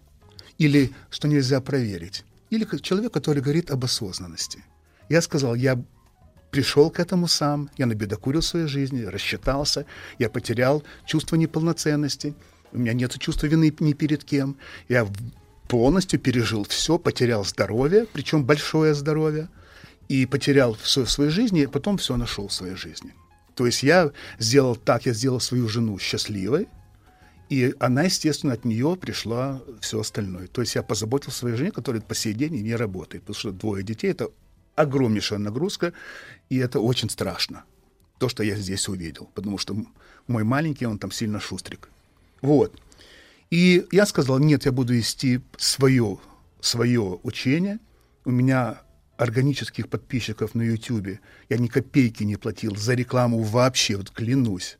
или 0.58 0.92
«что 1.10 1.28
нельзя 1.28 1.60
проверить»? 1.60 2.24
Или 2.50 2.66
человек, 2.80 3.12
который 3.12 3.42
говорит 3.42 3.70
об 3.70 3.84
осознанности. 3.84 4.64
Я 5.08 5.22
сказал, 5.22 5.56
я 5.56 5.82
пришел 6.50 6.90
к 6.90 7.00
этому 7.00 7.28
сам, 7.28 7.70
я 7.78 7.86
набедокурил 7.86 8.40
в 8.40 8.44
своей 8.44 8.66
жизни, 8.66 9.02
рассчитался, 9.02 9.84
я 10.18 10.28
потерял 10.30 10.82
чувство 11.06 11.36
неполноценности, 11.36 12.34
у 12.72 12.78
меня 12.78 12.92
нет 12.92 13.18
чувства 13.18 13.46
вины 13.46 13.74
ни 13.80 13.92
перед 13.92 14.24
кем, 14.24 14.56
я 14.88 15.06
полностью 15.68 16.18
пережил 16.18 16.64
все, 16.64 16.98
потерял 16.98 17.44
здоровье, 17.44 18.06
причем 18.12 18.44
большое 18.44 18.94
здоровье, 18.94 19.48
и 20.08 20.26
потерял 20.26 20.74
все 20.74 21.04
в 21.04 21.10
своей 21.10 21.30
жизни, 21.30 21.62
и 21.62 21.66
потом 21.66 21.98
все 21.98 22.16
нашел 22.16 22.48
в 22.48 22.52
своей 22.52 22.74
жизни. 22.74 23.14
То 23.54 23.66
есть 23.66 23.82
я 23.82 24.10
сделал 24.38 24.76
так, 24.76 25.06
я 25.06 25.12
сделал 25.12 25.40
свою 25.40 25.68
жену 25.68 25.98
счастливой, 25.98 26.68
и 27.50 27.74
она, 27.78 28.02
естественно, 28.04 28.54
от 28.54 28.64
нее 28.64 28.96
пришла 28.96 29.60
все 29.80 30.00
остальное. 30.00 30.46
То 30.48 30.60
есть 30.60 30.74
я 30.74 30.82
позаботился 30.82 31.38
о 31.38 31.40
своей 31.40 31.56
жене, 31.56 31.70
которая 31.70 32.02
по 32.02 32.14
сей 32.14 32.34
день 32.34 32.54
не 32.54 32.76
работает, 32.76 33.24
потому 33.24 33.38
что 33.38 33.52
двое 33.52 33.82
детей— 33.82 34.10
это 34.10 34.30
огромнейшая 34.74 35.38
нагрузка, 35.38 35.92
и 36.50 36.56
это 36.58 36.80
очень 36.80 37.10
страшно, 37.10 37.64
то, 38.18 38.28
что 38.28 38.42
я 38.42 38.56
здесь 38.56 38.88
увидел, 38.88 39.28
потому 39.34 39.58
что 39.58 39.76
мой 40.26 40.44
маленький, 40.44 40.86
он 40.86 40.98
там 40.98 41.10
сильно 41.10 41.40
шустрик. 41.40 41.88
Вот. 42.42 42.80
И 43.50 43.86
я 43.92 44.06
сказал, 44.06 44.38
нет, 44.38 44.66
я 44.66 44.72
буду 44.72 44.94
вести 44.94 45.40
свое, 45.56 46.18
свое 46.60 47.18
учение. 47.22 47.78
У 48.24 48.30
меня 48.30 48.82
органических 49.16 49.88
подписчиков 49.88 50.54
на 50.54 50.62
YouTube, 50.62 51.18
я 51.48 51.58
ни 51.58 51.66
копейки 51.66 52.22
не 52.22 52.36
платил 52.36 52.76
за 52.76 52.94
рекламу 52.94 53.42
вообще, 53.42 53.96
вот 53.96 54.10
клянусь, 54.10 54.78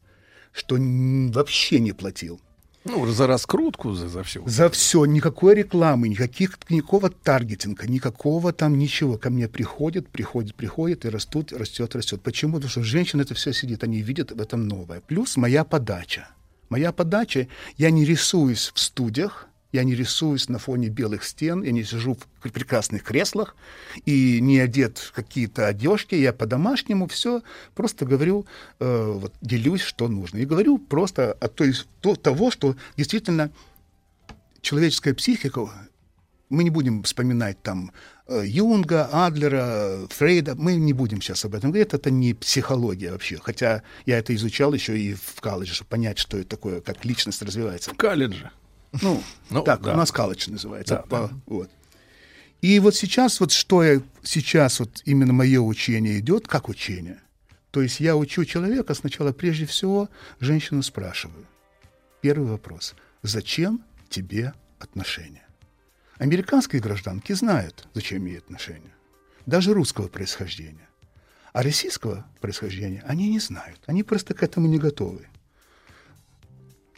что 0.52 0.76
вообще 0.78 1.80
не 1.80 1.92
платил. 1.92 2.40
Ну, 2.84 3.06
за 3.06 3.26
раскрутку, 3.26 3.92
за, 3.92 4.08
за 4.08 4.22
все. 4.22 4.42
За 4.46 4.70
все, 4.70 5.04
никакой 5.04 5.56
рекламы, 5.56 6.08
никаких, 6.08 6.58
никакого 6.70 7.10
таргетинга, 7.10 7.86
никакого 7.86 8.52
там 8.52 8.78
ничего. 8.78 9.18
Ко 9.18 9.28
мне 9.30 9.48
приходит, 9.48 10.08
приходит, 10.08 10.54
приходит 10.54 11.04
и 11.04 11.08
растут, 11.08 11.52
растет, 11.52 11.94
растет. 11.94 12.22
Почему? 12.22 12.54
Потому 12.54 12.70
что 12.70 12.82
женщины 12.82 13.22
это 13.22 13.34
все 13.34 13.52
сидит, 13.52 13.84
они 13.84 14.00
видят 14.00 14.32
в 14.32 14.40
этом 14.40 14.66
новое. 14.66 15.00
Плюс 15.00 15.36
моя 15.36 15.64
подача. 15.64 16.28
Моя 16.68 16.92
подача, 16.92 17.48
я 17.76 17.90
не 17.90 18.04
рисуюсь 18.04 18.72
в 18.74 18.78
студиях, 18.78 19.48
я 19.72 19.84
не 19.84 19.94
рисуюсь 19.94 20.48
на 20.48 20.58
фоне 20.58 20.88
белых 20.88 21.24
стен, 21.24 21.62
я 21.62 21.72
не 21.72 21.84
сижу 21.84 22.14
в 22.14 22.50
прекрасных 22.50 23.02
креслах 23.02 23.54
и 24.06 24.40
не 24.40 24.58
одет 24.58 24.98
в 24.98 25.12
какие-то 25.12 25.66
одежки, 25.66 26.14
я 26.14 26.32
по-домашнему 26.32 27.06
все 27.06 27.42
просто 27.74 28.06
говорю, 28.06 28.46
э, 28.80 29.12
вот, 29.12 29.34
делюсь, 29.42 29.82
что 29.82 30.08
нужно. 30.08 30.38
И 30.38 30.46
говорю 30.46 30.78
просто 30.78 31.32
о 31.32 31.48
то, 31.48 32.14
того, 32.16 32.50
что 32.50 32.76
действительно 32.96 33.50
человеческая 34.62 35.14
психика, 35.14 35.70
мы 36.50 36.64
не 36.64 36.70
будем 36.70 37.02
вспоминать 37.02 37.62
там 37.62 37.92
э, 38.26 38.42
Юнга, 38.46 39.08
Адлера, 39.12 40.06
Фрейда, 40.10 40.54
мы 40.54 40.76
не 40.76 40.92
будем 40.92 41.20
сейчас 41.20 41.44
об 41.44 41.54
этом 41.54 41.70
говорить, 41.70 41.92
это 41.94 42.10
не 42.10 42.34
психология 42.34 43.12
вообще, 43.12 43.38
хотя 43.42 43.82
я 44.06 44.18
это 44.18 44.34
изучал 44.34 44.72
еще 44.72 44.98
и 44.98 45.14
в 45.14 45.40
колледже, 45.40 45.74
чтобы 45.74 45.88
понять, 45.90 46.18
что 46.18 46.38
это 46.38 46.48
такое, 46.48 46.80
как 46.80 47.04
личность 47.04 47.42
развивается. 47.42 47.90
В 47.92 47.96
колледже. 47.96 48.50
Ну, 49.02 49.22
Ну, 49.50 49.62
так, 49.62 49.82
да. 49.82 49.94
у 49.94 49.96
нас 49.96 50.10
колледж 50.12 50.48
называется. 50.50 50.94
Да, 50.96 51.02
по- 51.02 51.30
Вот. 51.46 51.70
И 52.60 52.80
вот 52.80 52.96
сейчас, 52.96 53.38
вот 53.40 53.52
что 53.52 53.84
я, 53.84 54.00
сейчас 54.22 54.80
вот 54.80 55.02
именно 55.04 55.32
мое 55.32 55.60
учение 55.60 56.18
идет, 56.18 56.48
как 56.48 56.68
учение. 56.68 57.20
То 57.70 57.82
есть 57.82 58.00
я 58.00 58.16
учу 58.16 58.44
человека 58.44 58.94
сначала, 58.94 59.32
прежде 59.32 59.66
всего, 59.66 60.08
женщину 60.40 60.82
спрашиваю. 60.82 61.46
Первый 62.20 62.48
вопрос. 62.48 62.94
Зачем 63.22 63.82
тебе 64.08 64.54
отношения? 64.80 65.46
Американские 66.18 66.82
гражданки 66.82 67.32
знают, 67.32 67.88
зачем 67.94 68.26
ей 68.26 68.38
отношения. 68.38 68.94
Даже 69.46 69.72
русского 69.72 70.08
происхождения. 70.08 70.88
А 71.52 71.62
российского 71.62 72.26
происхождения 72.40 73.02
они 73.06 73.30
не 73.30 73.40
знают. 73.40 73.80
Они 73.86 74.02
просто 74.02 74.34
к 74.34 74.42
этому 74.42 74.66
не 74.66 74.78
готовы. 74.78 75.28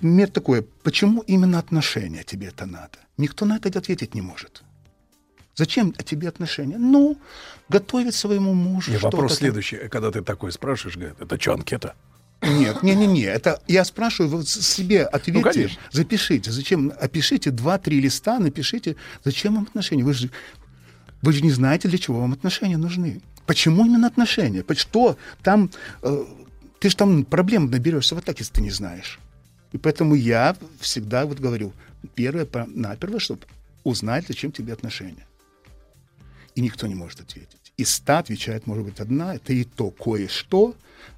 Мир 0.00 0.30
такой, 0.30 0.62
почему 0.62 1.20
именно 1.22 1.58
отношения 1.58 2.24
тебе 2.24 2.48
это 2.48 2.66
надо? 2.66 2.98
Никто 3.18 3.44
на 3.44 3.56
это 3.56 3.78
ответить 3.78 4.14
не 4.14 4.22
может. 4.22 4.62
Зачем 5.54 5.92
тебе 5.92 6.28
отношения? 6.28 6.78
Ну, 6.78 7.18
готовить 7.68 8.14
своему 8.14 8.54
мужу 8.54 8.92
что-то 8.92 9.16
вопрос 9.16 9.34
следующий. 9.36 9.76
Когда 9.88 10.10
ты 10.10 10.22
такой 10.22 10.52
спрашиваешь, 10.52 10.96
говорит, 10.96 11.20
это 11.20 11.38
что, 11.38 11.52
анкета? 11.52 11.94
Нет, 12.42 12.82
не, 12.82 12.94
не, 12.94 13.06
не. 13.06 13.22
Это 13.22 13.60
я 13.68 13.84
спрашиваю 13.84 14.38
вот 14.38 14.48
себе 14.48 15.04
ответьте, 15.04 15.32
Ну, 15.32 15.42
конечно. 15.42 15.78
запишите, 15.92 16.50
зачем, 16.50 16.92
опишите 16.98 17.50
два-три 17.50 18.00
листа, 18.00 18.38
напишите, 18.38 18.96
зачем 19.24 19.54
вам 19.56 19.64
отношения. 19.64 20.04
Вы 20.04 20.14
же, 20.14 20.30
вы 21.22 21.32
же 21.32 21.42
не 21.42 21.50
знаете, 21.50 21.88
для 21.88 21.98
чего 21.98 22.20
вам 22.20 22.32
отношения 22.32 22.78
нужны. 22.78 23.20
Почему 23.46 23.84
именно 23.84 24.06
отношения? 24.06 24.64
Что 24.76 25.18
там? 25.42 25.70
э, 26.02 26.24
ты 26.78 26.88
же 26.88 26.96
там 26.96 27.24
проблем 27.24 27.70
наберешься 27.70 28.14
вот 28.14 28.24
так, 28.24 28.38
если 28.38 28.54
ты 28.54 28.62
не 28.62 28.70
знаешь. 28.70 29.18
И 29.72 29.78
поэтому 29.78 30.14
я 30.14 30.56
всегда 30.80 31.26
вот 31.26 31.38
говорю, 31.40 31.72
первое, 32.14 32.46
по- 32.46 32.66
наперво, 32.74 33.20
чтобы 33.20 33.42
узнать, 33.84 34.24
зачем 34.28 34.50
тебе 34.50 34.72
отношения. 34.72 35.26
И 36.54 36.62
никто 36.62 36.86
не 36.86 36.94
может 36.94 37.20
ответить. 37.20 37.59
Из 37.80 37.94
ста 37.94 38.18
отвечает, 38.18 38.66
может 38.66 38.84
быть, 38.84 39.00
одна, 39.00 39.34
это 39.36 39.54
и 39.54 39.64
то 39.64 39.90
кое-что, 39.90 40.74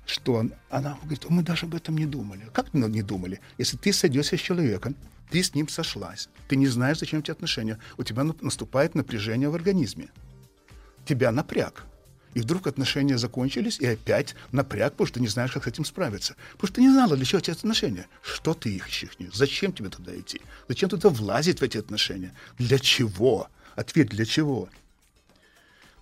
что 0.06 0.34
он- 0.34 0.52
она 0.70 0.97
говорит, 1.02 1.28
мы 1.28 1.43
даже 1.43 1.66
об 1.66 1.74
этом 1.74 1.98
не 1.98 2.06
думали. 2.06 2.48
Как 2.52 2.72
ну, 2.72 2.86
не 2.86 3.02
думали? 3.02 3.40
Если 3.59 3.76
ты 3.76 3.93
сойдешься 3.93 4.36
с 4.36 4.40
человеком, 4.40 4.94
ты 5.32 5.43
с 5.43 5.56
ним 5.56 5.68
сошлась, 5.68 6.28
ты 6.47 6.55
не 6.55 6.68
знаешь, 6.68 7.01
зачем 7.01 7.20
тебе 7.20 7.32
отношения, 7.32 7.78
у 7.98 8.05
тебя 8.05 8.22
на- 8.22 8.36
наступает 8.40 8.94
напряжение 8.94 9.48
в 9.48 9.56
организме. 9.56 10.06
Тебя 11.05 11.32
напряг. 11.32 11.84
И 12.34 12.40
вдруг 12.40 12.68
отношения 12.68 13.18
закончились, 13.18 13.80
и 13.80 13.86
опять 13.86 14.36
напряг, 14.52 14.93
потому 14.93 15.06
что 15.09 15.14
ты 15.14 15.20
не 15.20 15.28
знаешь, 15.28 15.51
как 15.51 15.64
с 15.64 15.66
этим 15.66 15.84
справиться. 15.84 16.36
Потому 16.52 16.68
что 16.68 16.74
ты 16.76 16.82
не 16.82 16.93
знала, 16.93 17.16
для 17.16 17.24
чего 17.26 17.40
тебе 17.40 17.55
отношения. 17.55 18.06
Что 18.22 18.55
ты 18.55 18.76
их 18.76 18.89
ищешь? 18.89 19.16
Зачем 19.34 19.72
тебе 19.72 19.89
туда 19.89 20.16
идти? 20.16 20.40
Зачем 20.68 20.89
туда 20.90 21.09
влазить 21.09 21.59
в 21.59 21.64
эти 21.64 21.78
отношения? 21.78 22.32
Для 22.56 22.78
чего? 22.78 23.48
Ответ 23.74 24.10
для 24.10 24.24
чего? 24.24 24.68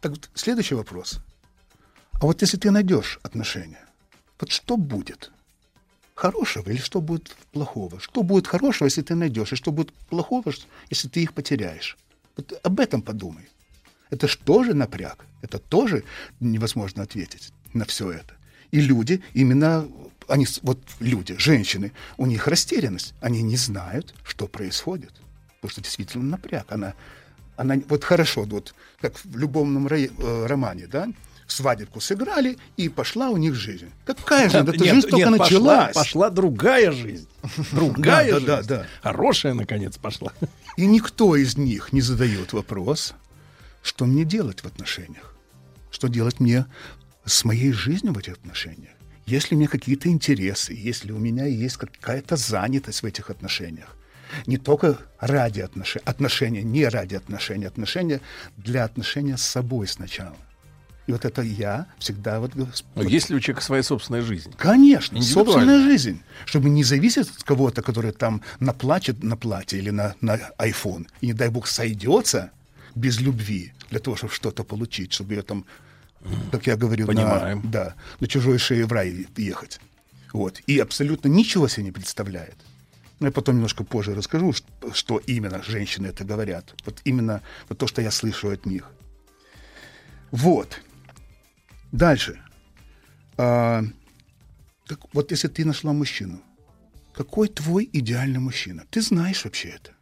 Так 0.00 0.12
вот, 0.12 0.30
следующий 0.34 0.74
вопрос. 0.74 1.20
А 2.14 2.26
вот 2.26 2.42
если 2.42 2.56
ты 2.56 2.70
найдешь 2.70 3.18
отношения, 3.22 3.84
вот 4.38 4.50
что 4.50 4.76
будет? 4.76 5.30
Хорошего 6.14 6.68
или 6.70 6.78
что 6.78 7.00
будет 7.00 7.36
плохого? 7.52 7.98
Что 8.00 8.22
будет 8.22 8.46
хорошего, 8.46 8.86
если 8.86 9.02
ты 9.02 9.14
найдешь, 9.14 9.52
и 9.52 9.56
что 9.56 9.72
будет 9.72 9.92
плохого, 10.10 10.52
если 10.90 11.08
ты 11.08 11.22
их 11.22 11.32
потеряешь? 11.32 11.96
Вот 12.36 12.52
об 12.62 12.80
этом 12.80 13.02
подумай. 13.02 13.48
Это 14.10 14.28
же 14.28 14.38
тоже 14.38 14.74
напряг. 14.74 15.24
Это 15.42 15.58
тоже 15.58 16.04
невозможно 16.40 17.02
ответить 17.02 17.52
на 17.72 17.84
все 17.84 18.10
это. 18.10 18.34
И 18.70 18.80
люди, 18.80 19.22
именно 19.34 19.88
они, 20.28 20.46
вот 20.62 20.78
люди, 21.00 21.36
женщины, 21.38 21.92
у 22.16 22.26
них 22.26 22.46
растерянность. 22.46 23.14
Они 23.20 23.42
не 23.42 23.56
знают, 23.56 24.14
что 24.24 24.46
происходит. 24.46 25.12
Потому 25.56 25.72
что 25.72 25.80
действительно 25.82 26.24
напряг. 26.24 26.70
Она, 26.70 26.94
она 27.60 27.76
вот 27.88 28.04
хорошо, 28.04 28.44
вот 28.44 28.74
как 29.02 29.18
в 29.22 29.36
любовном 29.36 29.86
э, 29.86 30.08
романе, 30.46 30.86
да, 30.90 31.08
свадебку 31.46 32.00
сыграли, 32.00 32.56
и 32.78 32.88
пошла 32.88 33.28
у 33.28 33.36
них 33.36 33.54
жизнь. 33.54 33.90
Какая 34.06 34.48
же 34.48 34.58
эта 34.58 34.72
жизнь 34.82 35.02
только 35.02 35.16
нет, 35.16 35.38
пошла, 35.38 35.44
началась. 35.44 35.94
пошла 35.94 36.30
другая 36.30 36.90
жизнь. 36.90 37.28
Другая 37.72 38.28
Да, 38.28 38.34
жизнь. 38.34 38.46
да, 38.46 38.62
да. 38.62 38.86
Хорошая, 39.02 39.52
наконец, 39.52 39.98
пошла. 39.98 40.32
И 40.78 40.86
никто 40.86 41.36
из 41.36 41.58
них 41.58 41.92
не 41.92 42.00
задает 42.00 42.54
вопрос, 42.54 43.14
что 43.82 44.06
мне 44.06 44.24
делать 44.24 44.60
в 44.60 44.66
отношениях, 44.66 45.34
что 45.90 46.08
делать 46.08 46.40
мне 46.40 46.64
с 47.26 47.44
моей 47.44 47.72
жизнью 47.72 48.14
в 48.14 48.18
этих 48.18 48.34
отношениях. 48.34 48.92
Если 49.26 49.54
у 49.54 49.58
меня 49.58 49.68
какие-то 49.68 50.08
интересы, 50.08 50.72
если 50.72 51.12
у 51.12 51.18
меня 51.18 51.44
есть 51.44 51.76
какая-то 51.76 52.36
занятость 52.36 53.02
в 53.02 53.06
этих 53.06 53.28
отношениях, 53.28 53.96
Не 54.46 54.56
только 54.56 54.98
ради 55.18 55.60
отношений, 55.60 56.04
отношения, 56.04 56.62
не 56.62 56.86
ради 56.86 57.14
отношений, 57.14 57.66
отношения 57.66 58.20
для 58.56 58.84
отношения 58.84 59.36
с 59.36 59.42
собой 59.42 59.86
сначала. 59.86 60.36
И 61.06 61.12
вот 61.12 61.24
это 61.24 61.42
я 61.42 61.86
всегда 61.98 62.38
вот... 62.38 62.54
Но 62.54 62.68
вот- 62.94 63.08
есть 63.08 63.30
ли 63.30 63.36
у 63.36 63.40
человека 63.40 63.64
своя 63.64 63.82
собственная 63.82 64.22
жизнь? 64.22 64.52
Конечно, 64.56 65.20
собственная 65.20 65.82
жизнь. 65.82 66.22
Чтобы 66.44 66.70
не 66.70 66.84
зависеть 66.84 67.28
от 67.30 67.42
кого-то, 67.42 67.82
который 67.82 68.12
там 68.12 68.42
наплачет 68.60 69.22
на 69.22 69.36
платье 69.36 69.78
или 69.78 69.90
на, 69.90 70.14
на 70.20 70.38
iPhone, 70.58 71.08
и, 71.20 71.26
не 71.26 71.32
дай 71.32 71.48
бог, 71.48 71.66
сойдется 71.66 72.50
без 72.94 73.20
любви 73.20 73.72
для 73.90 73.98
того, 73.98 74.16
чтобы 74.16 74.32
что-то 74.32 74.62
получить, 74.62 75.12
чтобы 75.12 75.34
ее 75.34 75.42
там, 75.42 75.64
как 76.52 76.68
я 76.68 76.76
говорю, 76.76 77.06
на, 77.06 77.12
Понимаем. 77.12 77.62
да, 77.64 77.94
на 78.20 78.28
чужой 78.28 78.58
шее 78.58 78.86
в 78.86 78.92
рай 78.92 79.26
ехать. 79.36 79.80
Вот. 80.32 80.60
И 80.68 80.78
абсолютно 80.78 81.28
ничего 81.28 81.66
себе 81.68 81.84
не 81.84 81.92
представляет. 81.92 82.56
Ну, 83.20 83.26
Я 83.26 83.32
потом 83.32 83.56
немножко 83.56 83.84
позже 83.84 84.14
расскажу, 84.14 84.54
что 84.92 85.18
именно 85.18 85.62
женщины 85.62 86.06
это 86.08 86.24
говорят. 86.24 86.74
Вот 86.86 87.00
именно 87.04 87.42
вот 87.68 87.78
то, 87.78 87.86
что 87.86 88.02
я 88.02 88.10
слышу 88.10 88.50
от 88.50 88.66
них. 88.66 88.90
Вот. 90.30 90.80
Дальше. 91.92 92.40
А, 93.36 93.82
так 94.86 94.98
вот 95.12 95.32
если 95.32 95.48
ты 95.48 95.66
нашла 95.66 95.92
мужчину, 95.92 96.40
какой 97.12 97.48
твой 97.48 97.90
идеальный 97.92 98.40
мужчина? 98.40 98.84
Ты 98.90 99.02
знаешь 99.02 99.44
вообще 99.44 99.68
это. 99.68 99.92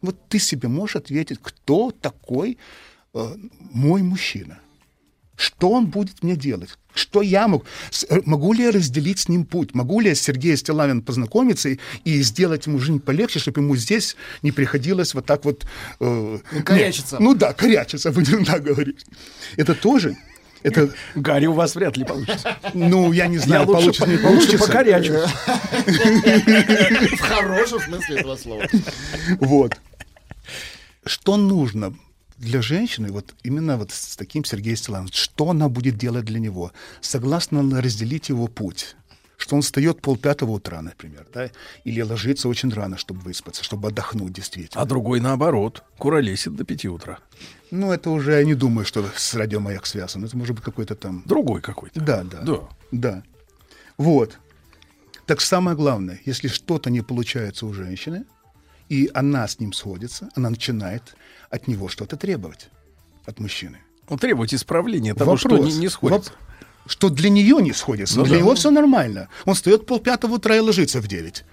Вот 0.00 0.28
ты 0.28 0.38
себе 0.38 0.68
можешь 0.68 0.96
ответить, 0.96 1.38
кто 1.42 1.90
такой 1.90 2.58
э, 3.14 3.36
мой 3.72 4.02
мужчина? 4.02 4.60
Что 5.36 5.70
он 5.70 5.86
будет 5.86 6.22
мне 6.22 6.34
делать? 6.36 6.70
Что 6.94 7.20
я 7.20 7.46
мог? 7.46 7.66
Э, 8.08 8.20
могу 8.24 8.54
ли 8.54 8.64
я 8.64 8.70
разделить 8.72 9.18
с 9.18 9.28
ним 9.28 9.44
путь? 9.44 9.74
Могу 9.74 10.00
ли 10.00 10.08
я 10.08 10.14
с 10.14 10.20
Сергеем 10.20 10.56
Стилавин 10.56 11.02
познакомиться 11.02 11.68
и, 11.68 11.78
и 12.04 12.22
сделать 12.22 12.66
ему 12.66 12.78
жизнь 12.78 13.00
полегче, 13.00 13.38
чтобы 13.38 13.60
ему 13.60 13.76
здесь 13.76 14.16
не 14.42 14.50
приходилось 14.50 15.12
вот 15.14 15.26
так 15.26 15.44
вот... 15.44 15.66
э, 16.00 16.38
Ну, 16.52 16.62
корячиться. 16.64 17.16
нет, 17.16 17.20
ну 17.20 17.34
да, 17.34 17.52
корячиться, 17.52 18.12
будем 18.12 18.44
так 18.46 18.62
говорить. 18.62 19.04
Это 19.56 19.74
тоже... 19.74 20.16
Это, 20.62 20.90
Гарри, 21.14 21.46
у 21.46 21.52
вас 21.52 21.74
вряд 21.74 21.96
ли 21.98 22.04
получится. 22.04 22.56
ну, 22.72 23.12
я 23.12 23.26
не 23.28 23.36
знаю, 23.38 23.62
Я 23.62 23.68
лучше 23.68 24.00
получится, 24.00 24.04
по- 24.04 24.08
не 24.08 24.16
лучше 24.16 24.58
получится. 24.58 24.66
покорячусь. 24.66 25.30
В 27.18 27.20
хорошем 27.20 27.80
смысле 27.80 28.16
этого 28.16 28.36
слова. 28.36 28.66
Вот. 29.40 29.76
Что 31.04 31.36
нужно 31.36 31.94
для 32.38 32.62
женщины, 32.62 33.10
вот 33.12 33.34
именно 33.42 33.76
вот 33.76 33.92
с 33.92 34.16
таким 34.16 34.44
Сергеем 34.44 34.76
Стилановым, 34.76 35.12
что 35.12 35.50
она 35.50 35.68
будет 35.68 35.96
делать 35.96 36.24
для 36.24 36.38
него? 36.38 36.72
Согласна 37.00 37.60
она 37.60 37.80
разделить 37.80 38.28
его 38.28 38.46
путь? 38.46 38.96
Что 39.38 39.56
он 39.56 39.62
встает 39.62 40.00
полпятого 40.00 40.52
утра, 40.52 40.80
например, 40.80 41.26
да, 41.32 41.50
или 41.84 42.00
ложится 42.00 42.48
очень 42.48 42.72
рано, 42.72 42.96
чтобы 42.96 43.20
выспаться, 43.20 43.62
чтобы 43.62 43.88
отдохнуть 43.88 44.32
действительно. 44.32 44.82
А 44.82 44.86
другой 44.86 45.20
наоборот, 45.20 45.84
куролесит 45.98 46.56
до 46.56 46.64
пяти 46.64 46.88
утра. 46.88 47.18
Ну, 47.70 47.92
это 47.92 48.10
уже 48.10 48.32
я 48.32 48.44
не 48.44 48.54
думаю, 48.54 48.86
что 48.86 49.04
с 49.14 49.34
радиомаяк 49.34 49.84
связано. 49.84 50.24
Это 50.24 50.36
может 50.38 50.54
быть 50.54 50.64
какой-то 50.64 50.94
там... 50.94 51.22
Другой 51.26 51.60
какой-то. 51.60 52.00
Да, 52.00 52.22
да. 52.24 52.40
Да. 52.40 52.68
Да. 52.92 53.22
Вот. 53.98 54.38
Так 55.26 55.40
самое 55.40 55.76
главное, 55.76 56.20
если 56.24 56.48
что-то 56.48 56.88
не 56.88 57.02
получается 57.02 57.66
у 57.66 57.74
женщины, 57.74 58.24
и 58.88 59.10
она 59.14 59.46
с 59.48 59.58
ним 59.58 59.72
сходится, 59.72 60.28
она 60.34 60.50
начинает 60.50 61.16
от 61.50 61.68
него 61.68 61.88
что-то 61.88 62.16
требовать, 62.16 62.68
от 63.24 63.40
мужчины. 63.40 63.78
Ну, 64.08 64.16
требовать 64.16 64.54
исправления 64.54 65.14
того, 65.14 65.36
что 65.36 65.58
не, 65.58 65.72
не 65.72 65.88
сходится. 65.88 66.30
Воп- 66.30 66.34
Что 66.86 67.08
для 67.08 67.28
нее 67.28 67.60
не 67.60 67.72
сходится. 67.72 68.18
Ну 68.18 68.24
для 68.24 68.34
да. 68.34 68.40
него 68.40 68.54
все 68.54 68.70
нормально. 68.70 69.28
Он 69.44 69.54
встает 69.54 69.86
полпятого 69.86 70.34
утра 70.34 70.56
и 70.56 70.60
ложится 70.60 71.00
в 71.00 71.08
девять. 71.08 71.44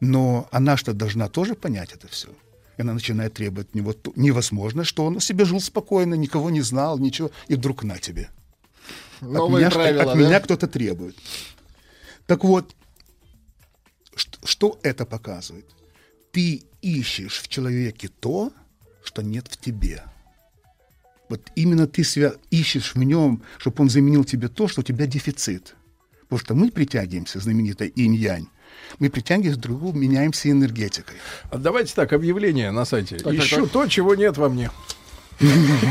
Но 0.00 0.48
она 0.50 0.76
что 0.76 0.92
должна 0.92 1.28
тоже 1.28 1.54
понять 1.54 1.92
это 1.92 2.08
все. 2.08 2.28
И 2.76 2.82
она 2.82 2.92
начинает 2.92 3.34
требовать 3.34 3.68
от 3.68 3.74
него 3.74 3.94
невозможно, 4.16 4.84
что 4.84 5.04
он 5.06 5.20
себе 5.20 5.44
жил 5.44 5.60
спокойно, 5.60 6.14
никого 6.14 6.50
не 6.50 6.60
знал, 6.60 6.98
ничего, 6.98 7.30
и 7.48 7.54
вдруг 7.54 7.84
на 7.84 7.98
тебе. 7.98 8.28
от 9.20 9.28
Новые 9.28 9.64
меня, 9.66 9.70
правила, 9.70 10.02
от 10.02 10.08
да? 10.08 10.14
меня 10.14 10.40
кто-то 10.40 10.66
требует. 10.66 11.16
Так 12.26 12.44
вот, 12.44 12.74
что, 14.14 14.38
что 14.46 14.78
это 14.82 15.06
показывает? 15.06 15.66
Ты 16.32 16.62
ищешь 16.80 17.40
в 17.42 17.48
человеке 17.48 18.08
то, 18.20 18.52
что 19.04 19.22
нет 19.22 19.46
в 19.48 19.56
тебе. 19.58 20.02
Вот 21.28 21.40
именно 21.54 21.86
ты 21.86 22.02
свя- 22.02 22.36
ищешь 22.50 22.94
в 22.94 22.98
нем, 23.02 23.42
чтобы 23.58 23.82
он 23.82 23.90
заменил 23.90 24.24
тебе 24.24 24.48
то, 24.48 24.68
что 24.68 24.80
у 24.80 24.84
тебя 24.84 25.06
дефицит. 25.06 25.74
Потому 26.22 26.38
что 26.40 26.54
мы 26.54 26.70
притягиваемся, 26.70 27.38
знаменитая 27.40 27.88
инь-янь, 27.88 28.48
мы 28.98 29.10
притягиваемся 29.10 29.60
друг 29.60 29.76
к 29.78 29.80
другу, 29.82 29.98
меняемся 29.98 30.50
энергетикой. 30.50 31.16
А 31.50 31.58
Давайте 31.58 31.94
так, 31.94 32.12
объявление 32.12 32.70
на 32.70 32.84
сайте. 32.86 33.18
так, 33.18 33.34
Ищу 33.34 33.62
так. 33.64 33.70
то, 33.70 33.86
чего 33.86 34.14
нет 34.14 34.36
во 34.38 34.48
мне. 34.48 34.70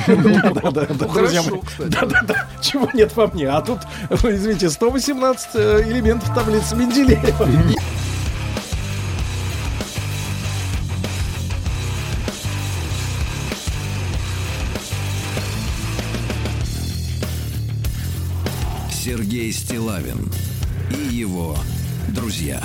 Да-да-да, 0.07 0.85
друзья 0.85 1.43
мои. 1.43 1.59
кстати. 1.61 1.89
Да-да-да, 1.91 2.47
чего 2.61 2.89
нет 2.93 3.15
во 3.15 3.27
мне. 3.27 3.47
А 3.49 3.61
тут, 3.61 3.80
ой, 4.23 4.35
извините, 4.35 4.69
118 4.69 5.49
э, 5.55 5.84
элементов 5.91 6.34
таблицы 6.34 6.76
Менделеева. 6.76 7.47
Сергей 19.31 19.53
Стилавин 19.53 20.29
и 20.89 21.15
его 21.15 21.55
друзья. 22.09 22.61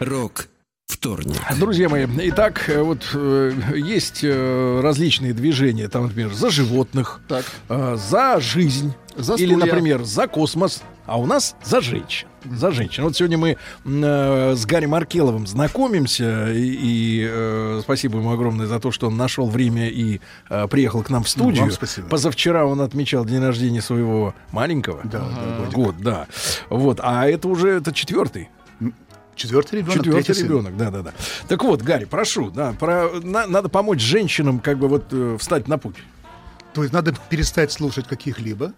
Рок 0.00 0.48
вторник. 0.86 1.36
Друзья 1.60 1.88
мои, 1.88 2.06
итак, 2.22 2.68
э, 2.68 2.82
вот 2.82 3.08
э, 3.14 3.52
есть 3.76 4.24
э, 4.24 4.80
различные 4.82 5.32
движения, 5.32 5.88
там, 5.88 6.04
например, 6.04 6.32
за 6.32 6.50
животных, 6.50 7.20
Так. 7.28 7.44
э, 7.68 7.96
за 7.96 8.40
жизнь, 8.40 8.94
За 9.16 9.34
или, 9.34 9.54
например, 9.54 10.02
за 10.02 10.26
космос, 10.26 10.82
а 11.06 11.18
у 11.18 11.26
нас 11.26 11.54
за 11.62 11.80
женщин. 11.80 12.26
За 12.44 12.70
женщин. 12.72 13.04
Вот 13.04 13.16
сегодня 13.16 13.38
мы 13.38 13.56
э, 13.84 14.54
с 14.56 14.66
Гарри 14.66 14.86
Маркеловым 14.86 15.46
знакомимся, 15.46 16.50
и, 16.52 16.58
и, 16.60 17.28
э, 17.30 17.80
спасибо 17.82 18.18
ему 18.18 18.32
огромное 18.32 18.66
за 18.66 18.80
то, 18.80 18.90
что 18.90 19.06
он 19.06 19.16
нашел 19.16 19.48
время 19.48 19.88
и 19.88 20.20
э, 20.50 20.66
приехал 20.68 21.02
к 21.02 21.10
нам 21.10 21.24
в 21.24 21.28
студию. 21.28 21.62
вам 21.62 21.70
спасибо. 21.70 22.08
Позавчера 22.08 22.66
он 22.66 22.80
отмечал 22.80 23.24
день 23.24 23.40
рождения 23.42 23.80
своего 23.80 24.34
маленького. 24.50 25.00
Да, 25.04 25.20
да. 25.20 25.70
Год, 25.72 25.96
да. 25.98 26.26
Вот, 26.68 27.00
а 27.02 27.26
это 27.26 27.48
уже 27.48 27.70
это 27.70 27.92
четвертый. 27.92 28.50
Четвертый 29.36 29.76
ребенок, 29.80 29.94
Четвертый 29.94 30.34
сын. 30.34 30.44
ребенок, 30.44 30.76
да, 30.76 30.90
да, 30.90 31.02
да. 31.02 31.12
Так 31.48 31.64
вот, 31.64 31.82
Гарри, 31.82 32.04
прошу, 32.04 32.50
да, 32.50 32.72
про, 32.78 33.08
на- 33.20 33.46
надо 33.46 33.68
помочь 33.68 34.00
женщинам 34.00 34.60
как 34.60 34.78
бы 34.78 34.86
вот 34.88 35.06
э, 35.12 35.36
встать 35.40 35.66
на 35.66 35.76
путь. 35.78 35.96
То 36.72 36.82
есть 36.82 36.92
надо 36.92 37.14
перестать 37.30 37.72
слушать 37.72 38.06
каких-либо, 38.06 38.72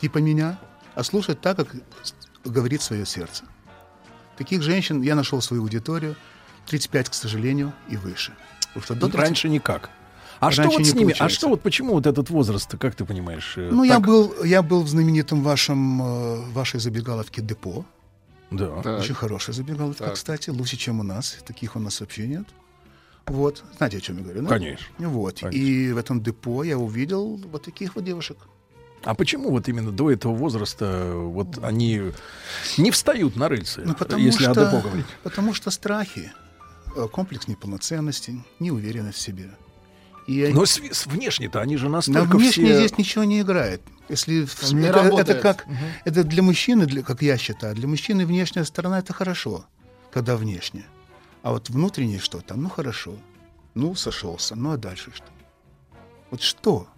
типа 0.00 0.18
меня, 0.18 0.58
а 0.94 1.02
слушать 1.04 1.40
так, 1.40 1.56
как 1.56 1.68
говорит 2.44 2.82
свое 2.82 3.06
сердце. 3.06 3.44
Таких 4.36 4.62
женщин 4.62 5.02
я 5.02 5.14
нашел 5.14 5.40
свою 5.40 5.62
аудиторию, 5.62 6.16
35, 6.66 7.08
к 7.10 7.14
сожалению, 7.14 7.72
и 7.88 7.96
выше. 7.96 8.32
Что 8.80 8.94
30 8.94 9.14
Раньше 9.14 9.48
никак. 9.48 9.88
А 10.40 10.50
что 10.50 10.62
Раньше 10.62 10.78
вот 10.78 10.84
не 10.84 10.90
с 10.90 10.94
ними? 10.94 11.04
А 11.12 11.16
получается. 11.16 11.36
что 11.38 11.48
вот 11.48 11.62
почему 11.62 11.94
вот 11.94 12.06
этот 12.06 12.28
возраст, 12.28 12.76
как 12.78 12.94
ты 12.94 13.06
понимаешь? 13.06 13.54
э, 13.56 13.70
Ну, 13.72 13.84
я 13.84 13.94
так? 13.96 14.06
был, 14.06 14.44
я 14.44 14.62
был 14.62 14.82
в 14.82 14.88
знаменитом 14.88 15.42
вашем, 15.42 16.02
э, 16.02 16.40
вашей 16.52 16.78
забегаловке 16.78 17.40
депо. 17.40 17.86
Да. 18.50 18.82
Так. 18.82 19.00
Очень 19.00 19.14
хорошая 19.14 19.54
забегаловка, 19.56 20.04
Так. 20.04 20.14
кстати, 20.14 20.50
лучше, 20.50 20.76
чем 20.76 21.00
у 21.00 21.02
нас. 21.02 21.38
Таких 21.46 21.74
у 21.74 21.78
нас 21.80 22.00
вообще 22.00 22.26
нет. 22.26 22.46
Вот, 23.26 23.64
знаете, 23.78 23.96
о 23.96 24.00
чем 24.00 24.18
я 24.18 24.22
говорю? 24.24 24.42
да? 24.42 24.48
Конечно. 24.50 24.86
Вот. 24.98 25.40
Конечно. 25.40 25.58
И 25.58 25.92
в 25.92 25.96
этом 25.96 26.22
депо 26.22 26.62
я 26.64 26.76
увидел 26.78 27.36
вот 27.38 27.62
таких 27.64 27.94
вот 27.96 28.04
девушек. 28.04 28.36
А 29.06 29.14
почему 29.14 29.50
вот 29.50 29.68
именно 29.68 29.92
до 29.92 30.10
этого 30.10 30.34
возраста 30.34 30.84
э, 30.84 31.14
вот 31.14 31.58
они 31.62 32.12
не 32.76 32.90
встают 32.90 33.36
на 33.36 33.48
рельсы, 33.48 33.82
Ну, 33.84 33.94
потому 33.94 34.22
если 34.24 34.42
что, 34.42 34.50
о 34.50 34.54
депо 34.66 34.80
говорить? 34.80 35.06
Потому 35.22 35.54
что 35.54 35.70
страхи, 35.70 36.32
э, 36.96 37.06
комплекс 37.12 37.46
неполноценности, 37.46 38.42
неуверенность 38.58 39.18
в 39.18 39.20
себе. 39.20 39.50
И 40.26 40.50
Но 40.52 40.66
с, 40.66 40.80
с- 40.80 41.06
внешне-то 41.06 41.60
они 41.60 41.76
же 41.76 41.86
на 41.86 41.92
настолько 41.98 42.36
внешне 42.36 42.64
все... 42.66 42.78
здесь 42.78 42.98
ничего 42.98 43.22
не 43.22 43.40
играет. 43.42 43.80
Если 44.08 44.44
в- 44.44 44.72
Не 44.72 44.86
это, 44.88 44.98
это 44.98 45.04
работает. 45.08 45.40
как 45.40 45.66
это 46.04 46.24
для 46.24 46.42
мужчины, 46.42 46.86
для, 46.86 47.02
как 47.04 47.22
я 47.22 47.38
считаю, 47.38 47.76
для 47.76 47.86
мужчины 47.86 48.26
внешняя 48.26 48.64
сторона 48.64 48.98
это 48.98 49.12
хорошо, 49.12 49.66
когда 50.12 50.36
внешне. 50.36 50.84
А 51.44 51.52
вот 51.52 51.70
внутреннее 51.70 52.18
что 52.18 52.40
там, 52.40 52.60
ну 52.64 52.68
хорошо. 52.68 53.14
Ну, 53.74 53.94
сошелся. 53.94 54.56
Ну 54.56 54.72
а 54.72 54.76
дальше 54.76 55.12
что? 55.14 55.26
Вот 56.32 56.42
что? 56.42 56.88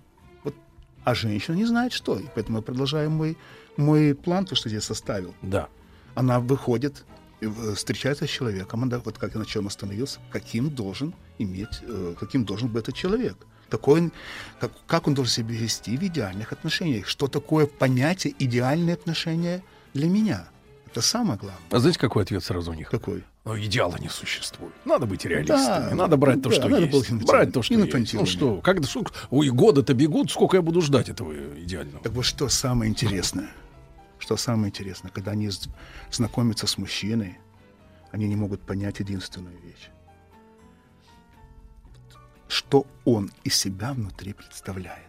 А 1.04 1.14
женщина 1.14 1.56
не 1.56 1.64
знает 1.64 1.92
что. 1.92 2.18
И 2.18 2.26
поэтому 2.34 2.58
я 2.58 2.62
продолжаю 2.62 3.10
мой, 3.10 3.36
мой 3.76 4.14
план, 4.14 4.44
то, 4.44 4.54
что 4.54 4.68
я 4.68 4.80
составил. 4.80 5.34
Да. 5.42 5.68
Она 6.14 6.40
выходит, 6.40 7.04
э, 7.40 7.74
встречается 7.74 8.26
с 8.26 8.30
человеком, 8.30 8.82
она, 8.82 8.98
вот 8.98 9.18
как 9.18 9.34
я 9.34 9.40
на 9.40 9.46
чем 9.46 9.66
остановился, 9.66 10.20
каким 10.30 10.70
должен 10.70 11.14
иметь, 11.38 11.80
э, 11.82 12.14
каким 12.18 12.44
должен 12.44 12.68
быть 12.68 12.82
этот 12.84 12.94
человек. 12.94 13.36
Какой 13.70 14.00
он, 14.00 14.12
как, 14.60 14.72
как 14.86 15.06
он 15.06 15.14
должен 15.14 15.32
себя 15.32 15.54
вести 15.54 15.96
в 15.96 16.02
идеальных 16.02 16.52
отношениях? 16.52 17.06
Что 17.06 17.28
такое 17.28 17.66
понятие 17.66 18.34
идеальные 18.38 18.94
отношения 18.94 19.62
для 19.94 20.08
меня? 20.08 20.48
Это 20.86 21.02
самое 21.02 21.38
главное. 21.38 21.60
А 21.70 21.78
знаете, 21.78 21.98
какой 21.98 22.22
ответ 22.22 22.42
сразу 22.42 22.70
у 22.70 22.74
них? 22.74 22.88
Какой? 22.88 23.24
Ну, 23.44 23.59
идеала 23.59 23.97
не 23.98 24.09
существует. 24.09 24.74
Надо 24.85 25.06
быть 25.06 25.24
реалистами. 25.24 25.90
Да, 25.90 25.94
надо 25.94 26.16
брать 26.16 26.43
то, 26.43 26.51
да, 26.51 26.55
что 26.55 26.69
надо 26.69 26.85
есть. 26.85 27.12
Брать 27.24 27.52
то, 27.52 27.62
что 27.62 27.74
есть. 27.74 28.15
Ну 28.15 28.27
что, 28.27 28.60
когда, 28.60 28.86
сколько, 28.86 29.12
ой, 29.31 29.48
годы-то 29.48 29.94
бегут, 29.94 30.31
сколько 30.31 30.56
я 30.56 30.62
буду 30.62 30.82
ждать 30.82 31.09
этого 31.09 31.32
идеального? 31.59 32.02
Так 32.02 32.12
вот 32.12 32.24
что 32.24 32.48
самое 32.48 32.90
интересное? 32.90 33.51
Что 34.19 34.36
самое 34.36 34.69
интересное, 34.69 35.10
когда 35.10 35.31
они 35.31 35.51
знакомятся 36.10 36.66
с 36.66 36.77
мужчиной, 36.77 37.39
они 38.10 38.28
не 38.28 38.36
могут 38.36 38.60
понять 38.60 39.01
единственную 39.01 39.56
вещь. 39.60 39.89
Что 42.48 42.86
он 43.05 43.31
из 43.44 43.55
себя 43.55 43.93
внутри 43.93 44.32
представляет. 44.32 45.09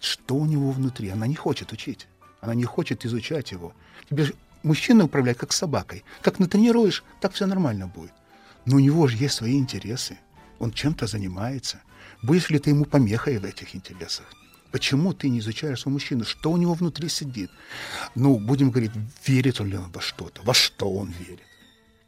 Что 0.00 0.34
у 0.34 0.46
него 0.46 0.70
внутри. 0.72 1.08
Она 1.08 1.26
не 1.26 1.36
хочет 1.36 1.72
учить. 1.72 2.08
Она 2.40 2.54
не 2.54 2.64
хочет 2.64 3.06
изучать 3.06 3.52
его. 3.52 3.72
Тебе 4.10 4.26
мужчина 4.64 5.04
управляет 5.04 5.38
как 5.38 5.52
собакой. 5.52 6.04
Как 6.22 6.38
натренируешь, 6.38 7.04
так 7.20 7.32
все 7.32 7.46
нормально 7.46 7.86
будет. 7.86 8.12
Но 8.66 8.76
у 8.76 8.80
него 8.80 9.06
же 9.06 9.16
есть 9.16 9.34
свои 9.34 9.58
интересы. 9.58 10.18
Он 10.58 10.72
чем-то 10.72 11.06
занимается. 11.06 11.80
Будешь 12.22 12.50
ли 12.50 12.58
ты 12.58 12.70
ему 12.70 12.84
помехой 12.84 13.38
в 13.38 13.44
этих 13.44 13.76
интересах? 13.76 14.26
Почему 14.72 15.12
ты 15.12 15.28
не 15.28 15.38
изучаешь 15.38 15.80
своего 15.80 15.94
мужчину? 15.94 16.24
Что 16.24 16.50
у 16.50 16.56
него 16.56 16.74
внутри 16.74 17.08
сидит? 17.08 17.50
Ну, 18.14 18.40
будем 18.40 18.70
говорить, 18.70 18.92
верит 19.26 19.60
ли 19.60 19.76
он 19.76 19.90
во 19.92 20.00
что-то? 20.00 20.42
Во 20.42 20.54
что 20.54 20.90
он 20.90 21.10
верит? 21.10 21.44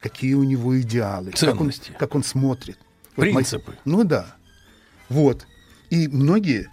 Какие 0.00 0.34
у 0.34 0.42
него 0.44 0.80
идеалы? 0.80 1.30
Как 1.30 1.42
он, 1.42 1.58
Ценности. 1.58 1.92
как 1.98 2.14
он 2.14 2.24
смотрит? 2.24 2.78
Вот 3.16 3.22
Принципы. 3.22 3.76
ну 3.84 4.04
да. 4.04 4.36
Вот. 5.08 5.46
И 5.90 6.08
многие, 6.08 6.68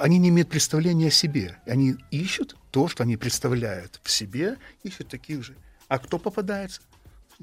они 0.00 0.18
не 0.18 0.28
имеют 0.28 0.50
представления 0.50 1.08
о 1.08 1.10
себе. 1.10 1.58
Они 1.66 1.96
ищут 2.10 2.56
то, 2.70 2.88
что 2.88 3.02
они 3.02 3.16
представляют 3.16 4.00
в 4.02 4.10
себе, 4.10 4.56
ищут 4.82 5.08
таких 5.08 5.44
же. 5.44 5.56
А 5.88 5.98
кто 5.98 6.18
попадается? 6.18 6.80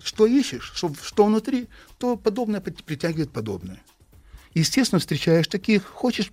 Что 0.01 0.25
ищешь, 0.25 0.71
что, 0.75 0.93
что 1.01 1.25
внутри, 1.25 1.67
то 1.97 2.15
подобное 2.15 2.61
прит- 2.61 2.83
притягивает 2.83 3.31
подобное. 3.31 3.81
Естественно, 4.53 4.99
встречаешь 4.99 5.47
таких, 5.47 5.85
хочешь 5.85 6.31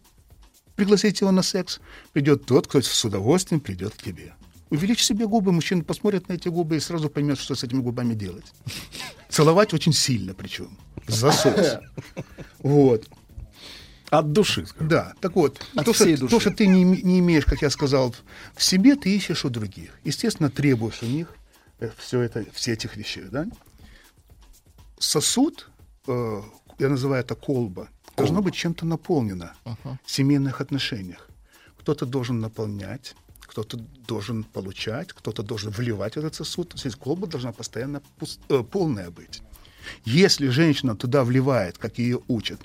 пригласить 0.77 1.21
его 1.21 1.31
на 1.31 1.43
секс, 1.43 1.81
придет 2.13 2.47
тот, 2.47 2.67
кто 2.67 2.81
с 2.81 3.05
удовольствием 3.05 3.61
придет 3.61 3.95
к 3.95 4.03
тебе. 4.03 4.35
Увеличь 4.71 5.05
себе 5.05 5.27
губы, 5.27 5.53
мужчина 5.53 5.85
посмотрит 5.85 6.29
на 6.29 6.35
эти 6.35 6.49
губы 6.49 6.77
и 6.77 6.81
сразу 6.81 7.09
поймет, 7.09 7.39
что 7.39 7.55
с 7.55 7.63
этими 7.63 7.81
губами 7.81 8.15
делать. 8.15 8.47
Целовать 9.29 9.73
очень 9.75 9.93
сильно 9.93 10.35
причем. 10.35 10.77
Засос. 11.07 11.79
Вот. 12.59 13.07
От 14.11 14.33
души, 14.33 14.67
скажем. 14.67 14.89
Да, 14.89 15.15
так 15.21 15.35
вот, 15.35 15.59
От 15.75 15.85
то, 15.85 15.93
что, 15.93 16.05
всей 16.05 16.17
души. 16.17 16.31
то, 16.31 16.41
что 16.41 16.51
ты 16.51 16.67
не, 16.67 16.85
не 16.85 17.19
имеешь, 17.19 17.45
как 17.45 17.63
я 17.63 17.71
сказал, 17.71 18.15
в 18.55 18.63
себе, 18.63 18.95
ты 18.97 19.15
ищешь 19.17 19.45
у 19.45 19.51
других. 19.51 19.91
Естественно, 20.05 20.51
требуешь 20.51 21.03
у 21.03 21.07
них 21.07 21.35
все 21.99 22.21
это, 22.21 22.45
все 22.53 22.73
этих 22.73 22.97
вещей, 22.97 23.25
да? 23.31 23.47
Сосуд, 24.99 25.69
э, 26.07 26.43
я 26.79 26.89
называю 26.89 27.21
это 27.23 27.35
колба, 27.35 27.89
должно 28.17 28.41
быть 28.43 28.55
чем-то 28.55 28.87
наполнено 28.87 29.53
в 30.05 30.11
семейных 30.11 30.61
отношениях. 30.61 31.29
Кто-то 31.79 32.07
должен 32.07 32.41
наполнять, 32.41 33.15
кто-то 33.41 33.77
должен 34.09 34.45
получать, 34.45 35.13
кто-то 35.13 35.43
должен 35.43 35.71
вливать 35.71 36.15
в 36.15 36.19
этот 36.19 36.35
сосуд. 36.35 36.71
То 36.71 36.87
есть 36.89 36.97
колба 36.97 37.27
должна 37.27 37.53
постоянно 37.53 38.01
пус- 38.19 38.39
э, 38.49 38.63
полная 38.63 39.11
быть. 39.11 39.43
Если 40.05 40.49
женщина 40.49 40.97
туда 40.97 41.23
вливает, 41.25 41.79
как 41.79 41.99
ее 41.99 42.21
учат, 42.29 42.61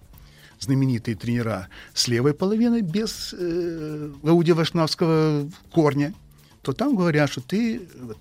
знаменитые 0.61 1.15
тренера 1.15 1.67
с 1.93 2.07
левой 2.07 2.33
половиной 2.33 2.81
без 2.81 3.33
э, 3.37 4.11
Гаудия 4.23 4.55
Вашнавского 4.55 5.49
корня, 5.71 6.13
то 6.61 6.71
там 6.73 6.95
говорят, 6.95 7.29
что 7.31 7.41
ты, 7.41 7.81
вот, 7.99 8.17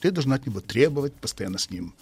ты 0.00 0.10
должна 0.10 0.36
от 0.36 0.46
него 0.46 0.60
требовать, 0.60 1.14
постоянно 1.14 1.58
с 1.58 1.70
ним 1.70 1.94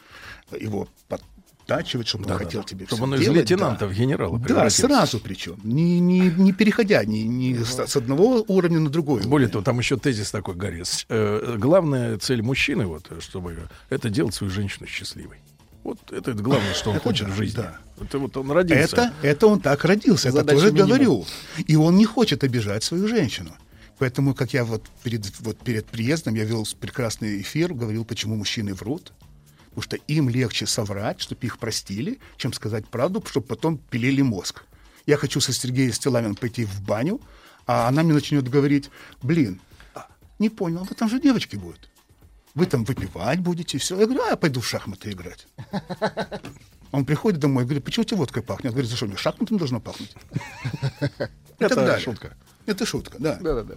его 0.58 0.88
подтачивать, 1.08 2.08
чтобы 2.08 2.28
он 2.28 2.36
хотел 2.38 2.64
тебе 2.64 2.86
Чтобы 2.86 3.04
он 3.04 3.14
из 3.14 3.20
делать, 3.20 3.38
лейтенанта 3.38 3.86
да. 3.86 3.92
в 3.92 3.94
генерала 3.96 4.38
Да, 4.40 4.68
сразу 4.70 5.20
причем, 5.20 5.60
не, 5.62 6.00
не, 6.00 6.28
не 6.30 6.52
переходя 6.52 7.04
ни, 7.04 7.18
ни 7.18 7.62
с, 7.62 7.78
с 7.78 7.96
одного 7.96 8.44
уровня 8.48 8.80
на 8.80 8.90
другой. 8.90 9.20
Более 9.22 9.46
уровень. 9.46 9.52
того, 9.52 9.64
там 9.64 9.78
еще 9.78 9.96
тезис 9.96 10.32
такой, 10.32 10.56
с- 10.84 11.06
э, 11.08 11.56
главная 11.58 12.18
цель 12.18 12.42
мужчины, 12.42 12.86
вот, 12.86 13.08
чтобы 13.20 13.68
это 13.88 14.10
делать 14.10 14.34
свою 14.34 14.50
женщину 14.52 14.88
счастливой. 14.88 15.38
Вот 15.82 15.98
это, 16.12 16.32
это 16.32 16.42
главное, 16.42 16.74
что 16.74 16.90
он 16.90 16.96
Это 16.96 17.04
хочет 17.04 17.26
да, 17.28 17.32
в 17.32 17.36
жизни. 17.36 17.56
да. 17.56 17.78
Это 18.00 18.18
вот 18.18 18.36
он 18.36 18.50
родился. 18.50 18.96
Это, 18.96 19.14
это 19.22 19.46
он 19.46 19.60
так 19.60 19.84
родился, 19.84 20.28
это 20.28 20.38
Задача 20.38 20.56
тоже 20.58 20.72
минимум. 20.72 20.88
говорю. 20.88 21.26
И 21.66 21.76
он 21.76 21.96
не 21.96 22.04
хочет 22.04 22.44
обижать 22.44 22.84
свою 22.84 23.08
женщину. 23.08 23.54
Поэтому, 23.98 24.34
как 24.34 24.52
я 24.54 24.64
вот 24.64 24.84
перед, 25.02 25.38
вот 25.40 25.58
перед 25.58 25.86
приездом, 25.86 26.34
я 26.34 26.44
вел 26.44 26.66
прекрасный 26.80 27.40
эфир, 27.42 27.74
говорил, 27.74 28.04
почему 28.04 28.36
мужчины 28.36 28.72
врут. 28.74 29.12
Потому 29.70 29.82
что 29.82 29.96
им 30.08 30.28
легче 30.28 30.66
соврать, 30.66 31.20
чтобы 31.20 31.46
их 31.46 31.58
простили, 31.58 32.18
чем 32.36 32.52
сказать 32.52 32.86
правду, 32.88 33.22
чтобы 33.28 33.46
потом 33.46 33.78
пилили 33.78 34.22
мозг. 34.22 34.64
Я 35.06 35.16
хочу 35.16 35.40
со 35.40 35.52
Сергеем 35.52 35.92
Стилавиным 35.92 36.34
пойти 36.34 36.64
в 36.64 36.80
баню, 36.82 37.20
а 37.66 37.88
она 37.88 38.02
мне 38.02 38.14
начнет 38.14 38.48
говорить, 38.48 38.90
блин, 39.22 39.60
а, 39.94 40.06
не 40.38 40.48
понял, 40.48 40.86
а 40.90 40.94
там 40.94 41.08
же 41.08 41.20
девочки 41.20 41.56
будут. 41.56 41.89
Вы 42.60 42.66
там 42.66 42.84
выпивать 42.84 43.40
будете, 43.40 43.78
все. 43.78 43.98
Я 43.98 44.04
говорю, 44.04 44.22
а 44.22 44.28
я 44.28 44.36
пойду 44.36 44.60
в 44.60 44.68
шахматы 44.68 45.12
играть. 45.12 45.46
Он 46.92 47.06
приходит 47.06 47.40
домой 47.40 47.62
и 47.62 47.66
говорит, 47.66 47.84
почему 47.84 48.02
у 48.02 48.04
тебя 48.04 48.18
водкой 48.18 48.42
пахнет? 48.42 48.64
Я 48.66 48.70
говорю, 48.72 48.86
за 48.86 48.96
что, 48.96 49.06
мне 49.06 49.16
шахматом 49.16 49.56
должно 49.56 49.80
пахнуть? 49.80 50.14
И 51.00 51.64
Это 51.64 51.98
шутка. 51.98 52.36
Это 52.66 52.84
шутка, 52.84 53.16
да. 53.18 53.38
Да-да-да. 53.40 53.76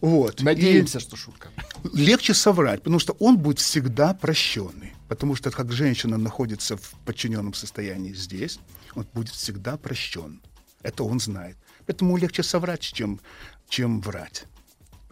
Вот. 0.00 0.40
Надеемся, 0.40 0.98
что 0.98 1.14
шутка. 1.14 1.48
И 1.92 1.98
легче 1.98 2.32
соврать, 2.32 2.82
потому 2.82 3.00
что 3.00 3.12
он 3.18 3.36
будет 3.36 3.58
всегда 3.58 4.14
прощенный. 4.14 4.94
Потому 5.08 5.36
что 5.36 5.50
как 5.50 5.70
женщина 5.70 6.16
находится 6.16 6.78
в 6.78 6.94
подчиненном 7.04 7.52
состоянии 7.52 8.14
здесь, 8.14 8.60
он 8.94 9.06
будет 9.12 9.34
всегда 9.34 9.76
прощен. 9.76 10.40
Это 10.82 11.04
он 11.04 11.20
знает. 11.20 11.58
Поэтому 11.86 12.16
легче 12.16 12.42
соврать, 12.42 12.80
чем, 12.80 13.20
чем 13.68 14.00
врать. 14.00 14.46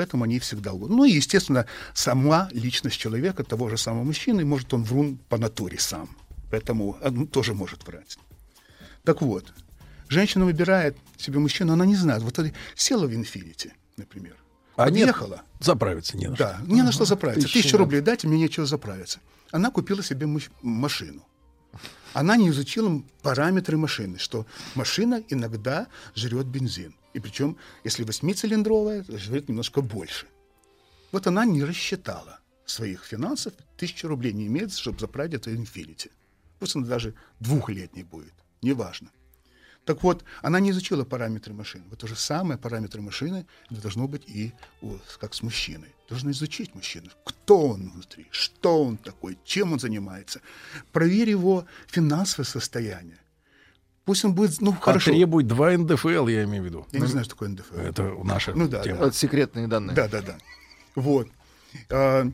Поэтому 0.01 0.25
они 0.25 0.39
всегда 0.39 0.73
лгут. 0.73 0.89
Ну 0.89 1.05
и, 1.05 1.11
естественно, 1.11 1.67
сама 1.93 2.49
личность 2.53 2.97
человека, 2.97 3.45
того 3.45 3.69
же 3.69 3.77
самого 3.77 4.03
мужчины, 4.03 4.47
может, 4.47 4.73
он 4.73 4.83
врун 4.83 5.19
по 5.29 5.37
натуре 5.37 5.79
сам. 5.79 6.09
Поэтому 6.51 6.97
он 7.05 7.27
тоже 7.27 7.53
может 7.53 7.87
врать. 7.87 8.17
Так 9.05 9.21
вот, 9.21 9.53
женщина 10.09 10.47
выбирает 10.47 10.97
себе 11.19 11.39
мужчину, 11.39 11.75
она 11.75 11.85
не 11.85 11.97
знает. 11.97 12.23
Вот 12.23 12.41
села 12.75 13.07
в 13.07 13.15
инфинити, 13.15 13.75
например, 13.99 14.37
А 14.77 14.89
нет, 14.89 15.09
подъехала. 15.09 15.43
заправиться 15.61 16.17
не 16.17 16.29
на 16.29 16.35
что. 16.35 16.45
Да, 16.45 16.61
не 16.67 16.81
на 16.81 16.93
что 16.93 17.05
заправиться. 17.05 17.47
Тысяча, 17.47 17.63
Тысячу 17.63 17.77
рублей 17.77 18.01
дайте, 18.01 18.27
мне 18.27 18.39
нечего 18.39 18.65
заправиться. 18.65 19.19
Она 19.51 19.71
купила 19.71 20.03
себе 20.03 20.27
машину. 20.63 21.27
Она 22.15 22.39
не 22.39 22.49
изучила 22.49 23.03
параметры 23.21 23.77
машины, 23.77 24.17
что 24.19 24.47
машина 24.75 25.23
иногда 25.29 25.89
жрет 26.15 26.47
бензин. 26.47 26.95
И 27.13 27.21
причем, 27.21 27.57
если 27.85 28.05
восьмицилиндровая, 28.05 29.03
то 29.03 29.19
жрет 29.19 29.49
немножко 29.49 29.81
больше. 29.83 30.27
Вот 31.13 31.27
она 31.27 31.45
не 31.45 31.65
рассчитала 31.65 32.41
своих 32.67 33.05
финансов, 33.05 33.53
тысячи 33.77 34.07
рублей 34.07 34.33
не 34.33 34.47
имеет, 34.47 34.73
чтобы 34.73 34.99
заправить 34.99 35.35
это 35.35 35.51
Infinity. 35.51 36.11
Пусть 36.59 36.77
она 36.77 36.87
даже 36.87 37.15
двухлетней 37.41 38.05
будет, 38.05 38.35
неважно. 38.63 39.11
Так 39.85 40.03
вот, 40.03 40.25
она 40.43 40.61
не 40.61 40.71
изучила 40.71 41.05
параметры 41.05 41.55
машины. 41.55 41.85
Вот 41.89 41.99
то 41.99 42.07
же 42.07 42.15
самое 42.15 42.59
параметры 42.59 43.01
машины 43.01 43.47
должно 43.71 44.07
быть 44.07 44.29
и 44.29 44.53
у- 44.83 44.99
как 45.19 45.35
с 45.35 45.43
мужчиной. 45.43 45.95
Должен 46.09 46.31
изучить 46.31 46.75
мужчину. 46.75 47.11
Кто 47.25 47.69
он 47.69 47.91
внутри, 47.91 48.27
что 48.31 48.85
он 48.85 48.99
такой, 48.99 49.39
чем 49.45 49.73
он 49.73 49.81
занимается. 49.81 50.43
Проверь 50.93 51.31
его 51.31 51.65
финансовое 51.89 52.45
состояние. 52.45 53.19
Пусть 54.05 54.25
он 54.25 54.35
будет, 54.35 54.61
ну, 54.61 54.73
хорошо. 54.73 55.11
Потребует 55.11 55.47
два 55.47 55.71
НДФЛ, 55.77 56.27
я 56.29 56.45
имею 56.45 56.63
в 56.63 56.67
виду. 56.67 56.87
Я 56.93 57.01
не 57.01 57.07
знаю, 57.07 57.25
что 57.25 57.35
такое 57.35 57.51
НДФЛ. 57.51 57.75
Это 57.77 58.03
наша 58.25 58.53
Ну 58.55 58.67
да, 58.69 58.83
тема. 58.83 58.99
да. 59.01 59.07
Это 59.09 59.17
секретные 59.17 59.67
данные. 59.69 59.95
Да, 59.95 60.09
да, 60.09 60.23
да. 60.23 60.39
Вот. 60.95 61.29
А, 61.91 62.29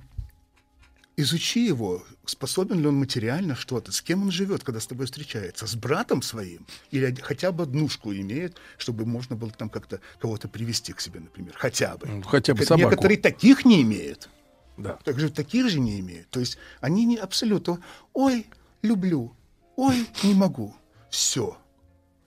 изучи 1.17 1.67
его, 1.67 2.03
способен 2.25 2.81
ли 2.81 2.87
он 2.87 2.97
материально 2.97 3.55
что-то, 3.55 3.93
с 3.93 4.01
кем 4.01 4.23
он 4.23 4.31
живет, 4.31 4.63
когда 4.65 4.81
с 4.81 4.87
тобой 4.87 5.07
встречается, 5.07 5.67
с 5.67 5.75
братом 5.75 6.23
своим, 6.23 6.67
или 6.91 7.15
хотя 7.21 7.53
бы 7.53 7.65
однушку 7.65 8.13
имеет, 8.13 8.57
чтобы 8.79 9.05
можно 9.05 9.37
было 9.37 9.51
там 9.51 9.69
как-то 9.69 10.01
кого-то 10.21 10.49
привести 10.49 10.93
к 10.93 11.01
себе, 11.01 11.21
например, 11.21 11.55
хотя 11.57 11.97
бы. 11.97 12.07
Ну, 12.07 12.23
хотя 12.23 12.55
бы 12.55 12.65
собаку. 12.65 12.91
Некоторые 12.91 13.19
таких 13.19 13.65
не 13.65 13.83
имеют. 13.83 14.29
Да. 14.77 14.99
Также 15.05 15.31
таких 15.31 15.69
же 15.71 15.81
не 15.81 16.01
имеют. 16.01 16.29
То 16.31 16.41
есть 16.41 16.59
они 16.81 17.07
не 17.07 17.17
абсолютно, 17.17 17.79
ой, 18.13 18.47
люблю, 18.83 19.35
ой, 19.77 20.07
не 20.23 20.35
могу. 20.35 20.75
Все. 21.17 21.57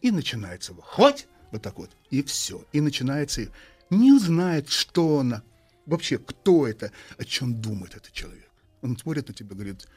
И 0.02 0.10
начинается 0.10 0.74
хоть, 0.74 1.28
вот 1.52 1.62
так 1.62 1.78
вот, 1.78 1.92
и 2.10 2.24
все. 2.24 2.66
И 2.72 2.82
начинается, 2.82 3.48
не 3.92 4.18
знает, 4.18 4.70
что 4.70 5.20
она, 5.20 5.44
вообще, 5.86 6.18
кто 6.18 6.66
это, 6.66 6.92
о 7.20 7.24
чем 7.24 7.62
думает 7.62 7.94
этот 7.94 8.12
человек. 8.14 8.50
Он 8.82 8.98
смотрит 8.98 9.28
на 9.28 9.36
тебя 9.36 9.52
и 9.52 9.54
говорит, 9.54 9.88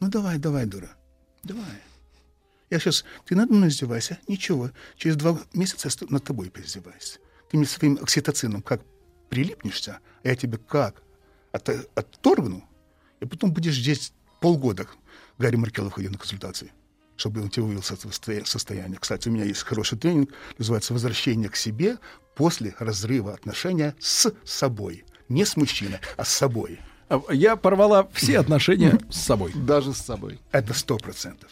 ну 0.00 0.08
давай, 0.08 0.38
давай, 0.38 0.66
дура, 0.66 0.90
давай. 1.44 1.80
Я 2.70 2.80
сейчас, 2.80 3.04
ты 3.24 3.36
надо 3.36 3.54
мной 3.54 3.68
издевайся? 3.68 4.18
Ничего, 4.26 4.72
через 4.96 5.14
два 5.14 5.38
месяца 5.52 5.88
я 5.88 6.06
над 6.10 6.24
тобой 6.24 6.50
поиздеваюсь. 6.50 7.20
Ты 7.52 7.56
мне 7.56 7.66
своим 7.66 8.00
окситоцином 8.02 8.62
как 8.62 8.82
прилипнешься, 9.28 10.00
а 10.24 10.28
я 10.28 10.34
тебе 10.34 10.58
как 10.58 11.04
от- 11.52 11.68
отторгну, 11.94 12.68
и 13.20 13.26
потом 13.26 13.52
будешь 13.52 13.76
здесь 13.76 14.12
полгода. 14.40 14.88
Гарри 15.38 15.54
Маркелов 15.54 15.92
ходил 15.92 16.10
на 16.10 16.18
консультации, 16.18 16.72
чтобы 17.20 17.42
он 17.42 17.50
тебя 17.50 17.64
вывел 17.66 17.80
из 17.80 17.90
этого 17.90 18.10
стоя- 18.12 18.46
состояния. 18.46 18.96
Кстати, 18.98 19.28
у 19.28 19.32
меня 19.32 19.44
есть 19.44 19.62
хороший 19.62 19.98
тренинг, 19.98 20.30
называется 20.56 20.94
«Возвращение 20.94 21.50
к 21.50 21.56
себе 21.56 21.98
после 22.34 22.74
разрыва 22.78 23.34
отношения 23.34 23.94
с 23.98 24.32
собой». 24.44 25.04
Не 25.28 25.44
с 25.44 25.56
мужчиной, 25.56 25.98
а 26.16 26.24
с 26.24 26.30
собой. 26.30 26.80
А, 27.08 27.20
Я 27.30 27.56
порвала 27.56 28.08
все 28.14 28.38
отношения 28.44 28.98
с 29.10 29.20
собой. 29.20 29.52
Даже 29.54 29.92
с 29.92 29.98
собой. 29.98 30.40
Это 30.50 30.72
сто 30.74 30.96
процентов. 30.96 31.50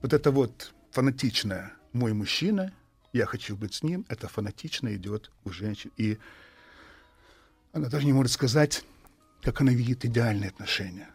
Вот 0.00 0.12
это 0.12 0.30
вот 0.30 0.72
фанатичное 0.92 1.72
«мой 1.92 2.12
мужчина», 2.12 2.72
«я 3.12 3.26
хочу 3.26 3.56
быть 3.56 3.74
с 3.74 3.82
ним», 3.82 4.06
это 4.08 4.28
фанатично 4.28 4.94
идет 4.94 5.32
у 5.44 5.50
женщин. 5.50 5.90
И 5.96 6.18
она 7.72 7.88
даже 7.88 8.06
не 8.06 8.12
может 8.12 8.30
сказать, 8.32 8.84
как 9.42 9.60
она 9.60 9.72
видит 9.72 10.04
идеальные 10.04 10.50
отношения. 10.50 11.08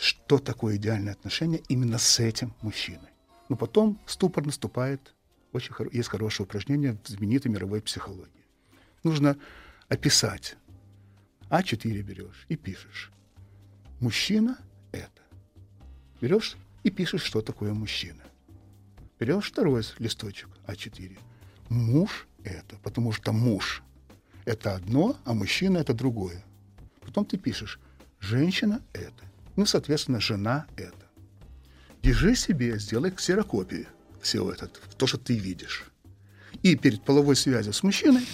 Что 0.00 0.38
такое 0.38 0.76
идеальное 0.76 1.12
отношение 1.12 1.62
именно 1.68 1.98
с 1.98 2.20
этим 2.20 2.54
мужчиной. 2.62 3.10
Но 3.50 3.56
потом 3.56 4.00
ступор 4.06 4.46
наступает. 4.46 5.14
Очень 5.52 5.74
хоро- 5.74 5.90
есть 5.92 6.08
хорошее 6.08 6.46
упражнение 6.46 6.98
в 7.04 7.06
знаменитой 7.06 7.50
мировой 7.50 7.82
психологии. 7.82 8.46
Нужно 9.04 9.36
описать. 9.88 10.56
А4 11.50 12.00
берешь 12.00 12.46
и 12.48 12.56
пишешь. 12.56 13.12
Мужчина— 14.00 14.56
это. 14.92 15.20
Берешь 16.22 16.56
и 16.82 16.90
пишешь, 16.90 17.22
что 17.22 17.42
такое 17.42 17.74
мужчина. 17.74 18.22
Берешь 19.18 19.50
второй 19.50 19.82
листочек 19.98 20.48
А4. 20.66 21.18
Муж— 21.68 22.26
это, 22.42 22.78
потому 22.82 23.12
что 23.12 23.32
муж— 23.32 23.82
это 24.46 24.76
одно, 24.76 25.18
а 25.26 25.34
мужчина— 25.34 25.76
это 25.78 25.92
другое. 25.92 26.42
Потом 27.02 27.26
ты 27.26 27.36
пишешь 27.36 27.78
«женщина— 28.18 28.80
это». 28.94 29.29
Ну, 29.56 29.66
соответственно, 29.66 30.20
жена— 30.20 30.66
это. 30.76 30.94
Держи 32.02 32.34
себе, 32.34 32.78
сделай 32.78 33.10
ксерокопию 33.10 33.86
всего 34.22 34.50
этого, 34.52 34.70
то, 34.96 35.06
что 35.06 35.18
ты 35.18 35.36
видишь. 35.36 35.84
И 36.62 36.76
перед 36.76 37.02
половой 37.04 37.36
связью 37.36 37.72
с 37.72 37.82
мужчиной 37.82 38.26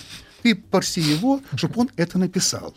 ты 0.43 0.55
проси 0.55 1.01
его, 1.01 1.41
чтобы 1.57 1.81
он 1.81 1.91
это 1.97 2.19
написал. 2.19 2.75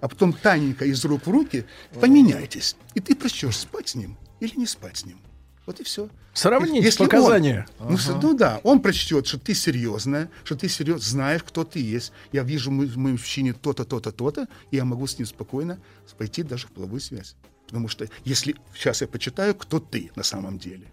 А 0.00 0.08
потом 0.08 0.32
тайненько 0.32 0.84
из 0.84 1.04
рук 1.04 1.26
в 1.26 1.30
руки 1.30 1.64
поменяйтесь. 2.00 2.76
И 2.94 3.00
ты 3.00 3.14
прочтешь, 3.14 3.56
спать 3.56 3.88
с 3.90 3.94
ним 3.94 4.16
или 4.40 4.56
не 4.56 4.66
спать 4.66 4.98
с 4.98 5.04
ним. 5.04 5.20
Вот 5.66 5.78
и 5.78 5.84
все. 5.84 6.08
Сравнить 6.34 6.82
показания. 7.06 7.66
Он, 7.78 7.92
ну, 7.92 7.98
с- 7.98 8.08
ну 8.22 8.34
да, 8.34 8.60
он 8.64 8.80
прочтет, 8.80 9.26
что 9.28 9.38
ты 9.38 9.54
серьезная, 9.54 10.28
что 10.42 10.56
ты 10.56 10.68
серьез, 10.68 11.02
знаешь, 11.04 11.42
кто 11.44 11.62
ты 11.64 11.78
есть. 11.78 12.12
Я 12.32 12.42
вижу 12.42 12.70
в 12.70 12.74
моем 12.74 13.12
мужчине 13.12 13.52
то-то, 13.52 13.84
то-то, 13.84 14.10
то-то, 14.10 14.48
и 14.72 14.76
я 14.76 14.84
могу 14.84 15.06
с 15.06 15.18
ним 15.18 15.26
спокойно 15.26 15.78
пойти 16.18 16.42
даже 16.42 16.66
в 16.66 16.72
половую 16.72 17.00
связь. 17.00 17.36
Потому 17.72 17.88
что 17.88 18.06
если 18.26 18.54
сейчас 18.74 19.00
я 19.00 19.08
почитаю, 19.08 19.54
кто 19.54 19.80
ты 19.80 20.10
на 20.14 20.22
самом 20.22 20.58
деле, 20.58 20.88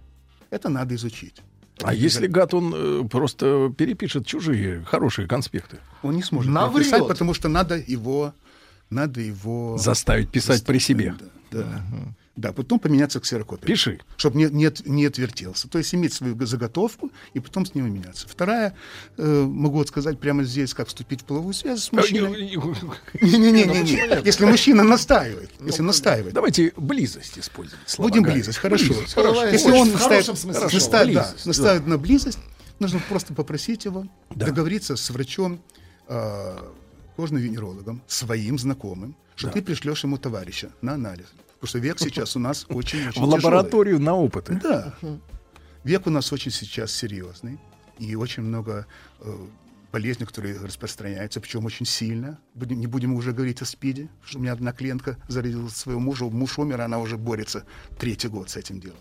это 0.50 0.70
надо 0.70 0.96
изучить. 0.96 1.42
А 1.84 1.94
если 1.94 2.28
гад, 2.28 2.54
он 2.54 2.74
э, 2.74 3.04
просто 3.10 3.74
перепишет 3.78 4.26
чужие 4.26 4.86
хорошие 4.86 5.28
конспекты? 5.28 5.80
Он 6.04 6.16
не 6.16 6.24
сможет 6.24 6.50
Наврет. 6.50 6.88
написать, 6.88 7.06
потому 7.06 7.34
что 7.34 7.50
надо 7.50 7.76
его, 7.76 8.34
надо 8.90 9.20
его 9.20 9.78
Заставить 9.78 10.30
писать 10.30 10.64
при 10.64 10.78
себе. 10.78 11.16
Да, 11.52 11.64
да. 11.64 11.84
Да, 12.36 12.54
потом 12.54 12.80
поменяться 12.80 13.20
ксерокопией. 13.20 13.68
Пиши. 13.68 14.00
Чтобы 14.16 14.38
не, 14.38 14.46
не, 14.46 14.72
не 14.86 15.06
отвертелся. 15.06 15.68
То 15.68 15.78
есть 15.78 15.94
иметь 15.94 16.14
свою 16.14 16.38
заготовку 16.46 17.12
и 17.34 17.40
потом 17.40 17.66
с 17.66 17.76
ним 17.76 17.94
меняться. 17.94 18.28
Вторая, 18.30 18.76
э, 19.18 19.42
могу 19.44 19.78
вот 19.78 19.90
сказать 19.90 20.20
прямо 20.20 20.44
здесь, 20.44 20.74
как 20.74 20.88
вступить 20.88 21.22
в 21.22 21.26
половую 21.26 21.54
связь 21.54 21.84
с 21.84 21.92
мужчиной. 21.92 22.56
Не-не-не. 23.22 24.26
Если 24.26 24.46
мужчина 24.46 24.84
настаивает. 24.84 25.52
Если 25.60 25.82
настаивает. 25.82 26.34
Давайте 26.34 26.72
близость 26.78 27.38
использовать. 27.38 27.90
слова 27.90 28.10
Будем 28.10 28.24
близость, 28.24 28.58
хорошо. 28.58 28.94
Если 29.52 29.72
он 29.72 29.90
в 29.90 31.46
настаивает, 31.46 31.88
на 31.88 31.98
близость, 31.98 32.40
нужно 32.80 33.02
просто 33.10 33.34
попросить 33.34 33.86
его 33.86 34.08
договориться 34.30 34.96
с 34.96 35.10
врачом, 35.10 35.62
э, 36.08 36.58
кожно-венерологом, 37.18 38.02
своим 38.08 38.58
знакомым, 38.58 39.16
что 39.36 39.50
ты 39.50 39.62
пришлешь 39.62 40.04
ему 40.06 40.18
товарища 40.18 40.70
на 40.82 40.94
анализ. 40.94 41.28
Потому 41.60 41.70
что 41.70 41.80
век 41.80 42.00
сейчас 42.00 42.36
у 42.38 42.40
нас 42.40 42.66
очень-очень 42.70 43.22
В 43.22 43.26
лабораторию 43.26 44.00
на 44.00 44.16
опыты. 44.16 44.60
Да. 44.64 44.96
Век 45.84 46.08
у 46.08 46.10
нас 46.10 46.32
очень 46.32 46.52
сейчас 46.52 46.92
серьезный. 46.94 47.60
И 47.98 48.16
очень 48.16 48.44
много 48.44 48.88
э, 49.20 49.48
болезней, 49.92 50.26
которые 50.26 50.58
распространяются, 50.58 51.42
причем 51.42 51.66
очень 51.66 51.86
сильно. 51.86 52.40
Будем, 52.54 52.80
не 52.80 52.88
будем 52.88 53.14
уже 53.14 53.34
говорить 53.34 53.62
о 53.62 53.66
СПИДе, 53.66 54.10
что 54.24 54.38
у 54.38 54.42
меня 54.42 54.54
одна 54.54 54.72
клиентка 54.72 55.18
зарядила 55.28 55.68
своего 55.68 56.00
мужа, 56.00 56.26
муж 56.26 56.58
умер, 56.60 56.80
она 56.80 57.00
уже 57.00 57.18
борется 57.18 57.66
третий 57.98 58.30
год 58.30 58.50
с 58.50 58.56
этим 58.56 58.80
делом. 58.80 59.00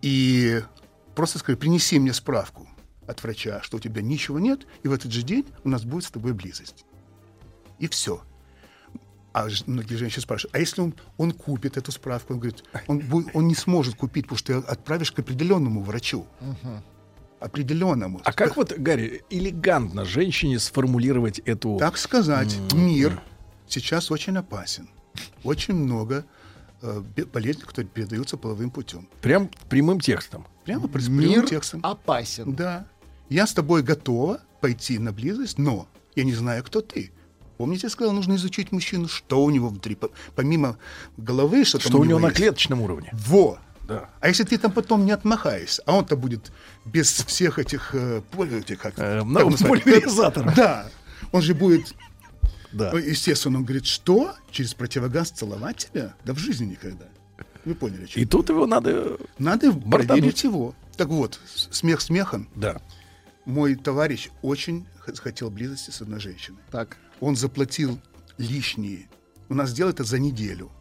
И 0.00 0.62
просто 1.14 1.38
скажи, 1.38 1.58
принеси 1.58 1.98
мне 1.98 2.14
справку 2.14 2.66
от 3.06 3.22
врача, 3.22 3.60
что 3.62 3.76
у 3.76 3.80
тебя 3.80 4.00
ничего 4.00 4.38
нет, 4.38 4.66
и 4.82 4.88
в 4.88 4.92
этот 4.92 5.12
же 5.12 5.22
день 5.22 5.44
у 5.64 5.68
нас 5.68 5.84
будет 5.84 6.04
с 6.04 6.10
тобой 6.10 6.32
близость. 6.32 6.86
И 7.78 7.88
все. 7.88 8.22
А 9.32 9.48
многие 9.66 9.94
женщины 9.96 10.22
спрашивают, 10.22 10.54
а 10.54 10.58
если 10.58 10.82
он, 10.82 10.94
он 11.16 11.32
купит 11.32 11.76
эту 11.76 11.90
справку? 11.90 12.34
Он 12.34 12.38
говорит, 12.40 12.64
он, 12.86 13.26
он 13.32 13.48
не 13.48 13.54
сможет 13.54 13.94
купить, 13.94 14.24
потому 14.26 14.38
что 14.38 14.60
ты 14.60 14.66
отправишь 14.66 15.10
к 15.10 15.18
определенному 15.20 15.82
врачу. 15.82 16.26
Определенному. 17.40 18.20
А 18.24 18.32
как 18.32 18.56
вот, 18.56 18.72
Гарри, 18.78 19.24
элегантно 19.28 20.04
женщине 20.04 20.60
сформулировать 20.60 21.40
эту... 21.40 21.76
Так 21.78 21.98
сказать, 21.98 22.56
мир 22.72 23.20
сейчас 23.66 24.12
очень 24.12 24.36
опасен. 24.36 24.88
Очень 25.42 25.74
много 25.74 26.24
э, 26.82 27.02
болезней, 27.32 27.64
которые 27.64 27.90
передаются 27.90 28.36
половым 28.36 28.70
путем. 28.70 29.08
Прям 29.20 29.50
прямым 29.68 29.98
текстом. 29.98 30.46
Прямо 30.64 30.82
Мир 30.82 30.90
прямым 30.90 31.46
текстом. 31.46 31.80
опасен. 31.82 32.54
Да. 32.54 32.86
Я 33.28 33.46
с 33.48 33.52
тобой 33.54 33.82
готова 33.82 34.40
пойти 34.60 34.98
на 35.00 35.12
близость, 35.12 35.58
но 35.58 35.88
я 36.14 36.22
не 36.22 36.34
знаю, 36.34 36.62
кто 36.62 36.80
ты. 36.80 37.10
Помните, 37.62 37.86
я 37.86 37.90
сказал, 37.90 38.12
нужно 38.12 38.34
изучить 38.34 38.72
мужчину, 38.72 39.06
что 39.06 39.44
у 39.44 39.48
него 39.50 39.68
внутри, 39.68 39.94
по- 39.94 40.10
помимо 40.34 40.78
головы, 41.16 41.64
что, 41.64 41.78
Что 41.78 41.98
у 41.98 42.04
него 42.04 42.18
на 42.18 42.26
есть. 42.26 42.36
клеточном 42.38 42.80
уровне. 42.82 43.10
Во! 43.12 43.60
Да. 43.86 44.08
А 44.20 44.26
если 44.26 44.42
ты 44.42 44.58
там 44.58 44.72
потом 44.72 45.06
не 45.06 45.12
отмахаешься, 45.12 45.80
а 45.86 45.94
он-то 45.96 46.16
будет 46.16 46.50
без 46.84 47.06
всех 47.12 47.60
этих, 47.60 47.94
э, 47.94 48.20
поль- 48.32 48.52
этих 48.58 48.80
как, 48.80 48.94
Э, 48.98 49.18
как 49.20 49.24
ну, 49.26 49.56
поляризаторов. 49.56 50.56
Да. 50.56 50.90
Он 51.30 51.40
же 51.40 51.54
будет, 51.54 51.94
Да. 52.72 52.90
э, 52.94 53.00
естественно, 53.10 53.58
он 53.58 53.64
говорит, 53.64 53.86
что? 53.86 54.34
Через 54.50 54.74
противогаз 54.74 55.30
целовать 55.30 55.88
тебя? 55.92 56.14
Да 56.24 56.32
в 56.34 56.38
жизни 56.38 56.64
никогда. 56.72 57.04
Вы 57.64 57.76
поняли, 57.76 58.02
о 58.02 58.06
чем 58.08 58.22
И 58.24 58.26
тут 58.26 58.48
его 58.48 58.66
надо... 58.66 59.18
Надо 59.38 59.72
проверить 59.72 60.42
его. 60.42 60.74
Так 60.96 61.06
вот, 61.10 61.38
с- 61.54 61.68
смех 61.70 62.00
смехом. 62.00 62.48
Да. 62.56 62.80
Мой 63.44 63.76
товарищ 63.76 64.30
очень 64.42 64.84
хотел 64.98 65.48
близости 65.48 65.90
с 65.90 66.00
одной 66.02 66.18
женщиной. 66.18 66.58
Так. 66.72 66.96
Он 67.22 67.36
заплатил 67.36 68.00
лишние. 68.36 69.08
У 69.48 69.54
нас 69.54 69.72
делают 69.72 70.00
это 70.00 70.08
за 70.08 70.18
неделю. 70.18 70.72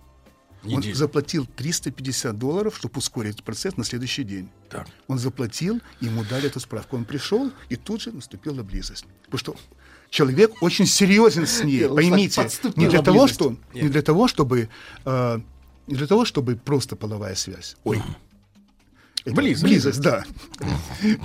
Он 0.63 0.79
Неделю. 0.79 0.95
заплатил 0.95 1.45
350 1.45 2.35
долларов, 2.37 2.75
чтобы 2.75 2.97
ускорить 2.97 3.43
процесс 3.43 3.77
на 3.77 3.83
следующий 3.83 4.23
день. 4.23 4.49
Так. 4.67 4.87
Он 5.07 5.19
заплатил, 5.19 5.81
ему 5.99 6.23
дали 6.23 6.47
эту 6.47 6.59
справку. 6.59 6.97
Он 6.97 7.05
пришел, 7.05 7.51
и 7.69 7.75
тут 7.75 8.01
же 8.01 8.11
наступила 8.11 8.63
близость. 8.63 9.05
Потому 9.25 9.37
что 9.37 9.55
человек 10.09 10.63
очень 10.63 10.87
серьезен 10.87 11.45
с 11.45 11.63
ней. 11.63 11.87
Поймите, 11.87 12.49
не 12.75 12.87
для 12.87 13.03
того, 13.03 13.27
что, 13.27 13.55
не 13.75 13.89
для 13.89 14.01
того, 14.01 14.27
чтобы, 14.27 14.69
э, 15.05 15.39
не 15.85 15.95
для 15.95 16.07
того, 16.07 16.25
чтобы 16.25 16.55
просто 16.55 16.95
половая 16.95 17.35
связь. 17.35 17.77
Ой. 17.83 18.01
Это 19.23 19.35
Близость. 19.35 19.63
Близость, 19.63 20.01
да. 20.01 20.23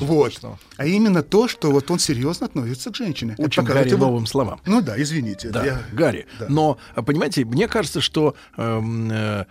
Вот. 0.00 0.40
А 0.76 0.86
именно 0.86 1.22
то, 1.22 1.48
что 1.48 1.70
вот 1.70 1.90
он 1.90 1.98
серьезно 1.98 2.46
относится 2.46 2.90
к 2.90 2.96
женщине. 2.96 3.32
Это 3.32 3.42
Учим 3.44 3.62
показывает 3.62 3.88
Гарри 3.88 3.96
его- 3.98 4.06
новым 4.06 4.26
словам. 4.26 4.60
Ну 4.66 4.82
да, 4.82 5.00
извините. 5.00 5.48
Да, 5.48 5.64
я- 5.64 5.82
Гарри. 5.92 6.26
да. 6.38 6.46
Но, 6.48 6.78
понимаете, 6.94 7.44
мне 7.44 7.68
кажется, 7.68 8.00
что 8.00 8.34
эм, 8.58 9.10
э, 9.10 9.46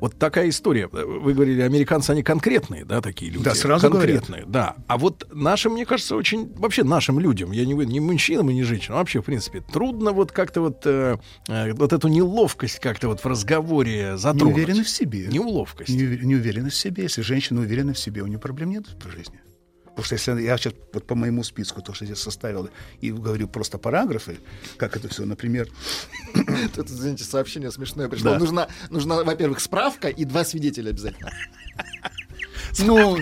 вот 0.00 0.18
такая 0.18 0.48
история. 0.50 0.88
Вы 0.88 1.32
говорили, 1.32 1.62
американцы, 1.62 2.10
они 2.10 2.22
конкретные, 2.22 2.84
да, 2.84 3.00
такие 3.00 3.30
люди? 3.30 3.44
Да, 3.44 3.54
сразу 3.54 3.90
Конкретные, 3.90 4.44
да. 4.46 4.76
А 4.86 4.98
вот 4.98 5.26
нашим, 5.32 5.72
мне 5.72 5.86
кажется, 5.86 6.14
очень... 6.16 6.52
Вообще 6.56 6.84
нашим 6.84 7.18
людям, 7.18 7.52
я 7.52 7.64
не, 7.64 7.72
говорю 7.72 7.88
не 7.88 8.00
мужчинам 8.00 8.50
и 8.50 8.54
не 8.54 8.64
женщинам, 8.64 8.96
а 8.96 9.00
вообще, 9.00 9.22
в 9.22 9.24
принципе, 9.24 9.60
трудно 9.60 10.12
вот 10.12 10.32
как-то 10.32 10.60
вот, 10.60 10.82
э, 10.84 11.16
э, 11.48 11.72
вот 11.72 11.92
эту 11.92 12.08
неловкость 12.08 12.80
как-то 12.80 13.08
вот 13.08 13.20
в 13.20 13.26
разговоре 13.26 14.16
затронуть. 14.18 14.56
Неуверенность 14.56 14.90
в 14.90 14.94
себе. 14.94 15.26
Неуловкость. 15.28 15.88
Не, 15.90 16.02
неуверенность 16.02 16.76
в 16.76 16.80
себе. 16.80 17.04
Если 17.04 17.22
женщина 17.22 17.60
уверена 17.60 17.77
в 17.94 17.98
себе, 17.98 18.22
у 18.22 18.26
нее 18.26 18.38
проблем 18.38 18.70
нет 18.70 18.84
по 19.02 19.10
жизни. 19.10 19.40
Потому 19.84 20.04
что 20.04 20.14
если 20.14 20.42
я 20.42 20.56
сейчас 20.56 20.74
вот 20.92 21.06
по 21.08 21.16
моему 21.16 21.42
списку, 21.42 21.82
то, 21.82 21.92
что 21.92 22.04
я 22.04 22.14
составил, 22.14 22.70
и 23.00 23.10
говорю 23.10 23.48
просто 23.48 23.78
параграфы, 23.78 24.38
как 24.76 24.96
это 24.96 25.08
все, 25.08 25.24
например, 25.24 25.68
Тут, 26.74 26.88
извините, 26.88 27.24
сообщение 27.24 27.72
смешное 27.72 28.08
пришло. 28.08 28.30
Да. 28.32 28.38
Нужна, 28.38 28.68
нужна, 28.90 29.24
во-первых, 29.24 29.58
справка 29.60 30.08
и 30.08 30.24
два 30.24 30.44
свидетеля 30.44 30.90
обязательно. 30.90 31.30
Ну, 32.80 33.16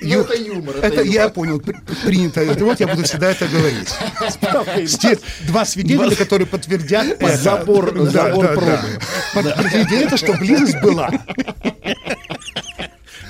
ю- 0.00 0.20
это 0.22 0.34
юмор, 0.34 0.76
это 0.76 0.86
Это 0.86 1.02
я 1.02 1.22
юмор. 1.22 1.32
понял, 1.32 1.60
при- 1.60 1.76
принято. 2.04 2.44
Вот 2.64 2.80
я 2.80 2.88
буду 2.88 3.04
всегда 3.04 3.30
это 3.30 3.46
говорить. 3.46 3.88
Два 5.46 5.64
свидетеля, 5.64 6.16
которые 6.16 6.46
подтвердят. 6.48 7.20
Забор- 7.22 8.06
забор 8.10 8.54
пробы. 8.54 8.98
Подтвердили 9.34 10.04
это, 10.04 10.16
что 10.16 10.32
близость 10.34 10.80
была. 10.82 11.10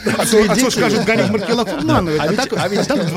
А 0.07 0.27
то, 0.27 0.70
скажут, 0.70 1.05
Гарик 1.05 1.31
Маркелов 1.31 1.68
обманывает. 1.68 2.20
А, 2.20 2.28
два 2.33 2.68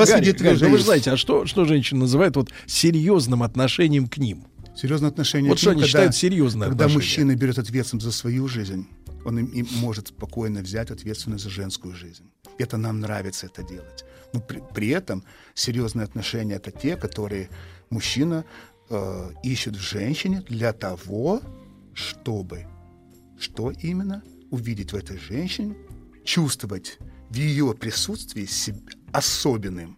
Гарик, 0.06 0.08
свидетеля 0.08 0.58
ну 0.60 0.70
вы 0.70 0.78
же 0.78 0.84
знаете, 0.84 1.12
а 1.12 1.18
что, 1.18 1.46
что 1.46 1.66
женщины 1.66 2.02
называют 2.02 2.36
вот 2.36 2.50
серьезным 2.66 3.44
отношением 3.44 4.08
к 4.08 4.18
ним? 4.18 4.46
Серьезное 4.76 5.10
отношение. 5.10 5.50
Вот 5.50 5.58
к 5.58 5.62
что 5.62 5.72
ним, 5.72 5.80
они 5.80 5.88
считают 5.88 6.16
серьезное 6.16 6.70
Когда 6.70 6.88
мужчина 6.88 7.36
берет 7.36 7.60
ответственность 7.60 8.06
за 8.06 8.12
свою 8.12 8.48
жизнь, 8.48 8.88
он 9.26 9.40
им, 9.40 9.46
им 9.48 9.68
может 9.76 10.08
спокойно 10.08 10.62
взять 10.62 10.92
ответственность 10.92 11.44
за 11.44 11.50
женскую 11.50 11.94
жизнь. 11.94 12.24
Это 12.58 12.78
нам 12.78 13.00
нравится 13.00 13.48
это 13.48 13.64
делать. 13.64 14.06
Но 14.34 14.40
при, 14.40 14.62
при 14.74 14.90
этом 14.90 15.24
серьезные 15.54 16.06
отношения 16.06 16.56
это 16.56 16.72
те, 16.72 16.96
которые 16.96 17.50
мужчина 17.90 18.46
э, 18.90 19.30
ищет 19.44 19.76
в 19.76 19.82
женщине 19.82 20.44
для 20.48 20.74
того, 20.74 21.42
чтобы 21.94 22.66
что 23.40 23.72
именно 23.72 24.24
увидеть 24.52 24.94
в 24.94 24.96
этой 24.96 25.18
женщине, 25.18 25.76
чувствовать 26.24 26.98
в 27.30 27.36
ее 27.36 27.74
присутствии 27.74 28.46
себя 28.46 28.80
особенным. 29.12 29.98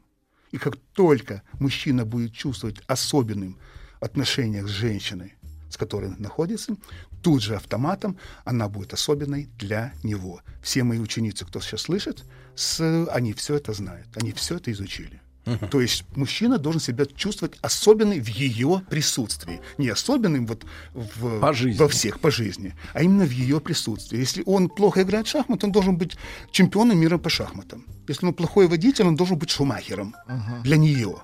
И 0.51 0.57
как 0.57 0.75
только 0.93 1.41
мужчина 1.59 2.05
будет 2.05 2.33
чувствовать 2.33 2.81
особенным 2.87 3.57
отношениях 3.99 4.67
с 4.67 4.71
женщиной, 4.71 5.33
с 5.69 5.77
которой 5.77 6.09
он 6.09 6.17
находится, 6.19 6.75
тут 7.23 7.41
же 7.41 7.55
автоматом 7.55 8.17
она 8.45 8.69
будет 8.69 8.93
особенной 8.93 9.49
для 9.57 9.93
него. 10.03 10.41
Все 10.61 10.83
мои 10.83 10.99
ученицы, 10.99 11.45
кто 11.45 11.59
сейчас 11.59 11.81
слышит, 11.81 12.23
с- 12.55 13.07
они 13.11 13.33
все 13.33 13.55
это 13.55 13.73
знают, 13.73 14.07
они 14.15 14.31
все 14.33 14.57
это 14.57 14.71
изучили. 14.71 15.22
То 15.71 15.81
есть 15.81 16.05
мужчина 16.15 16.57
должен 16.57 16.79
себя 16.81 17.05
чувствовать 17.05 17.57
особенный 17.61 18.19
в 18.21 18.27
ее 18.27 18.81
присутствии. 18.89 19.59
Не 19.77 19.89
особенным 19.89 20.45
вот 20.47 20.65
в, 20.93 21.39
По 21.39 21.53
жизни. 21.53 21.79
во 21.79 21.87
всех 21.89 22.19
по 22.19 22.31
жизни, 22.31 22.73
а 22.93 23.01
именно 23.03 23.25
в 23.25 23.31
ее 23.31 23.59
присутствии. 23.59 24.17
Если 24.19 24.43
он 24.45 24.69
плохо 24.69 25.01
играет 25.01 25.27
в 25.27 25.29
шахматы, 25.29 25.65
он 25.65 25.71
должен 25.71 25.97
быть 25.97 26.17
чемпионом 26.51 26.97
мира 26.97 27.17
по 27.17 27.29
шахматам. 27.29 27.85
Если 28.07 28.25
он 28.25 28.33
плохой 28.33 28.67
водитель, 28.67 29.05
он 29.05 29.15
должен 29.15 29.37
быть 29.37 29.49
шумахером 29.49 30.15
для 30.63 30.77
нее. 30.77 31.17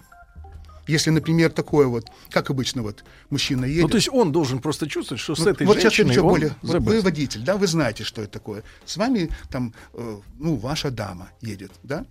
Если, 0.87 1.11
например, 1.11 1.51
такое 1.51 1.85
вот, 1.85 2.05
как 2.31 2.49
обычно, 2.49 2.81
вот 2.81 3.03
мужчина 3.29 3.65
едет. 3.65 3.83
Ну, 3.83 3.89
то 3.89 3.97
есть 3.97 4.09
он 4.11 4.31
должен 4.31 4.59
просто 4.59 4.87
чувствовать, 4.87 5.21
что 5.21 5.35
с 5.35 5.39
Вот- 5.39 5.47
этой 5.49 5.67
вот 5.67 5.77
сейчас 5.77 5.93
женщиной 5.93 6.09
ничего 6.13 6.27
он 6.29 6.33
более. 6.33 6.55
Вот 6.63 6.81
вы 6.81 7.01
водитель, 7.01 7.41
да, 7.43 7.57
вы 7.57 7.67
знаете, 7.67 8.03
что 8.03 8.23
это 8.23 8.31
такое. 8.31 8.63
С 8.85 8.97
вами 8.97 9.29
там, 9.51 9.73
э, 9.93 10.19
ну, 10.39 10.55
ваша 10.55 10.89
дама 10.89 11.29
едет, 11.41 11.71
да? 11.83 12.05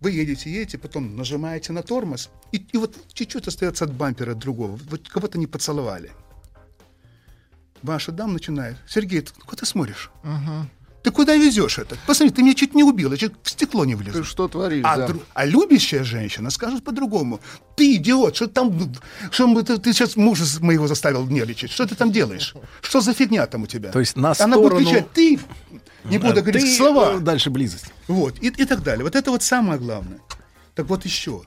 Вы 0.00 0.12
едете, 0.12 0.50
едете, 0.50 0.78
потом 0.78 1.16
нажимаете 1.16 1.72
на 1.72 1.82
тормоз, 1.82 2.30
и, 2.52 2.56
и 2.56 2.76
вот 2.78 2.96
чуть-чуть 3.12 3.46
остается 3.48 3.84
от 3.84 3.92
бампера 3.92 4.34
другого. 4.34 4.76
Вы 4.76 4.98
кого-то 4.98 5.38
не 5.38 5.46
поцеловали. 5.46 6.10
Ваша 7.82 8.12
дама 8.12 8.34
начинает. 8.34 8.76
Сергей, 8.88 9.22
куда 9.46 9.60
ты 9.60 9.66
смотришь? 9.66 10.10
Ты 11.02 11.10
куда 11.12 11.34
везешь 11.34 11.78
это? 11.78 11.96
Посмотри, 12.06 12.34
ты 12.34 12.42
меня 12.42 12.54
чуть 12.54 12.74
не 12.74 12.84
убил, 12.84 13.10
я 13.10 13.16
чуть 13.16 13.32
в 13.42 13.48
стекло 13.50 13.86
не 13.86 13.94
влез. 13.94 14.12
Ты 14.14 14.22
что 14.22 14.48
творишь, 14.48 14.84
А, 14.86 14.96
да? 14.98 15.06
дру- 15.06 15.22
а 15.32 15.46
любящая 15.46 16.04
женщина 16.04 16.50
скажет 16.50 16.84
по-другому. 16.84 17.40
Ты 17.76 17.94
идиот, 17.96 18.36
что 18.36 18.48
там, 18.48 18.92
что 19.30 19.46
мы- 19.46 19.62
ты, 19.62 19.78
ты 19.78 19.92
сейчас 19.94 20.16
мужа 20.16 20.44
моего 20.60 20.86
заставил 20.88 21.26
нервничать. 21.26 21.70
Что 21.70 21.86
ты 21.86 21.94
там 21.94 22.12
делаешь? 22.12 22.54
Что 22.82 23.00
за 23.00 23.14
фигня 23.14 23.46
там 23.46 23.62
у 23.62 23.66
тебя? 23.66 23.90
То 23.92 24.00
есть 24.00 24.16
на 24.16 24.34
Она 24.38 24.56
будет 24.56 24.66
сторону- 24.66 24.86
кричать, 24.90 25.12
ты, 25.12 25.38
не 26.04 26.18
буду 26.18 26.34
Да, 26.34 26.40
говорить 26.42 26.62
ты, 26.62 26.76
слова. 26.76 27.14
э, 27.16 27.20
Дальше 27.20 27.48
близость. 27.50 27.86
Вот, 28.08 28.38
и, 28.42 28.48
и 28.48 28.64
так 28.66 28.82
далее. 28.82 29.02
Вот 29.04 29.14
это 29.16 29.30
вот 29.30 29.42
самое 29.42 29.78
главное. 29.80 30.18
Так 30.74 30.86
вот 30.86 31.06
еще. 31.06 31.42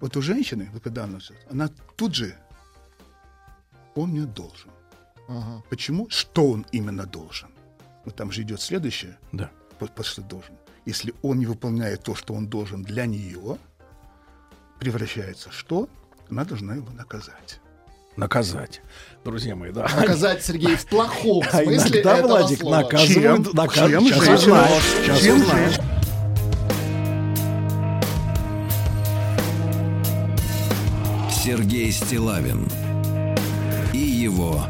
Вот 0.00 0.16
у 0.16 0.22
женщины, 0.22 0.70
вот 0.72 0.82
когда 0.82 1.04
она, 1.04 1.18
она 1.50 1.68
тут 1.96 2.14
же, 2.14 2.34
он 3.94 4.10
мне 4.10 4.22
должен. 4.24 4.70
Почему? 5.68 6.08
Что 6.08 6.50
он 6.50 6.64
именно 6.72 7.04
должен? 7.04 7.48
Вот 8.04 8.14
там 8.16 8.30
же 8.32 8.42
идет 8.42 8.60
следующее. 8.60 9.18
Да. 9.32 9.50
Вот, 9.78 9.92
вот 9.96 10.06
что 10.06 10.22
должен. 10.22 10.54
Если 10.86 11.14
он 11.22 11.38
не 11.38 11.46
выполняет 11.46 12.02
то, 12.02 12.14
что 12.14 12.34
он 12.34 12.46
должен 12.48 12.82
для 12.82 13.06
нее, 13.06 13.58
превращается 14.78 15.50
что? 15.50 15.88
Она 16.30 16.44
должна 16.44 16.74
его 16.74 16.90
наказать. 16.92 17.60
Наказать. 18.16 18.80
Друзья 19.24 19.54
мои, 19.56 19.70
да. 19.72 19.82
Наказать 19.96 20.44
Сергей 20.44 20.76
в 20.76 20.86
плохом 20.86 21.42
А 21.52 21.62
смысле 21.62 22.00
иногда, 22.00 22.16
этого 22.18 22.38
Владик, 22.38 22.58
слова. 22.60 22.76
наказывают. 22.82 23.46
Чем? 23.46 23.54
наказ- 23.54 23.90
Чем 23.90 24.04
Сейчас 24.04 24.24
женщина? 24.24 24.34
узнаешь. 24.62 24.82
Сейчас 25.04 25.20
Чем 25.20 25.40
узнаешь. 25.40 25.74
Сергей 31.30 31.90
Стилавин 31.90 32.68
и 33.92 33.98
его 33.98 34.62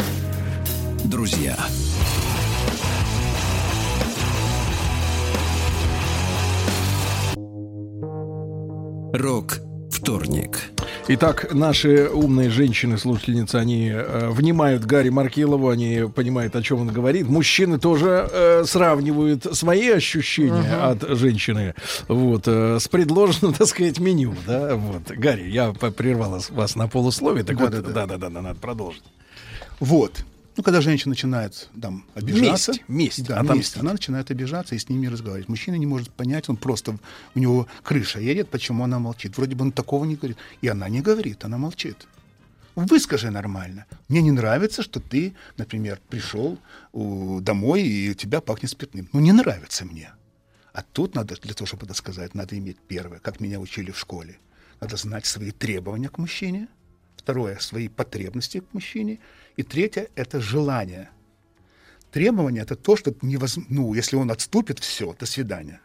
друзья. 1.05 1.57
Рок 9.13 9.59
вторник. 9.91 10.71
Итак, 11.09 11.53
наши 11.53 12.09
умные 12.09 12.49
женщины, 12.51 12.97
слушательницы, 12.97 13.57
они 13.57 13.89
э, 13.93 14.29
внимают 14.31 14.85
Гарри 14.85 15.09
Маркилову, 15.09 15.69
они 15.69 16.05
понимают, 16.15 16.55
о 16.55 16.63
чем 16.63 16.83
он 16.83 16.89
говорит. 16.89 17.27
Мужчины 17.29 17.79
тоже 17.79 18.29
э, 18.33 18.65
сравнивают 18.65 19.45
свои 19.57 19.91
ощущения 19.91 20.75
от 20.77 21.03
женщины 21.19 21.75
вот, 22.09 22.45
э, 22.47 22.79
с 22.79 22.87
предложенным, 22.89 23.53
так 23.59 23.67
сказать, 23.67 23.99
меню. 23.99 24.35
Да? 24.47 24.77
Вот. 24.77 25.03
Гарри, 25.09 25.51
я 25.51 25.73
по- 25.73 25.91
прервал 25.91 26.41
вас- 26.51 26.77
на 26.77 26.87
полусловие, 26.89 27.45
так 27.45 27.59
вот, 27.59 27.71
Да-да-да. 27.71 28.07
да-да-да, 28.07 28.41
надо 28.41 28.61
продолжить. 28.61 29.03
Вот. 29.81 30.25
Ну, 30.61 30.65
когда 30.65 30.83
женщина 30.83 31.13
начинает 31.13 31.71
там 31.81 32.05
обижаться, 32.15 32.73
Месть, 32.73 32.89
месть, 32.89 33.27
да, 33.27 33.37
отомстить. 33.41 33.57
месть, 33.57 33.77
она 33.79 33.93
начинает 33.93 34.31
обижаться 34.31 34.75
и 34.75 34.79
с 34.79 34.91
ними 34.91 35.07
разговаривать. 35.07 35.49
Мужчина 35.49 35.77
не 35.77 35.87
может 35.87 36.13
понять, 36.13 36.51
он 36.51 36.59
просто 36.59 36.99
у 37.35 37.39
него 37.39 37.67
крыша 37.83 38.21
едет, 38.21 38.51
почему 38.51 38.85
она 38.85 38.99
молчит. 38.99 39.39
Вроде 39.39 39.57
бы 39.57 39.63
он 39.63 39.73
такого 39.73 40.05
не 40.05 40.17
говорит, 40.17 40.37
и 40.61 40.69
она 40.69 40.91
не 40.91 41.01
говорит, 41.01 41.47
она 41.47 41.57
молчит. 41.57 42.07
Выскажи 42.75 43.31
нормально. 43.31 43.87
Мне 44.09 44.21
не 44.21 44.33
нравится, 44.33 44.83
что 44.83 45.01
ты, 45.01 45.33
например, 45.57 45.99
пришел 46.11 46.59
домой 46.93 47.83
и 47.83 48.11
у 48.11 48.15
тебя 48.15 48.43
пахнет 48.43 48.71
спиртным. 48.71 49.09
Ну, 49.15 49.21
не 49.21 49.33
нравится 49.33 49.87
мне. 49.87 50.13
А 50.75 50.83
тут 50.83 51.15
надо, 51.15 51.37
для 51.37 51.55
того, 51.55 51.65
чтобы 51.65 51.87
это 51.87 51.95
сказать, 51.95 52.35
надо 52.35 52.59
иметь 52.59 52.77
первое, 52.87 53.19
как 53.21 53.41
меня 53.41 53.61
учили 53.61 53.93
в 53.93 53.99
школе. 53.99 54.37
Надо 54.79 54.99
знать 54.99 55.25
свои 55.25 55.53
требования 55.53 56.11
к 56.11 56.19
мужчине. 56.19 56.69
Второе, 57.17 57.59
свои 57.59 57.89
потребности 57.89 58.61
к 58.61 58.75
мужчине. 58.75 59.21
И 59.57 59.63
третье– 59.63 60.09
это 60.15 60.41
желание. 60.41 61.11
Требование– 62.11 62.63
это 62.65 62.77
то, 62.77 62.97
что 62.97 63.15
невозможно, 63.23 63.75
ну, 63.75 63.95
если 63.95 64.17
он 64.17 64.31
отступит, 64.31 64.79
все, 64.79 65.15
до 65.19 65.27
свидания. 65.27 65.81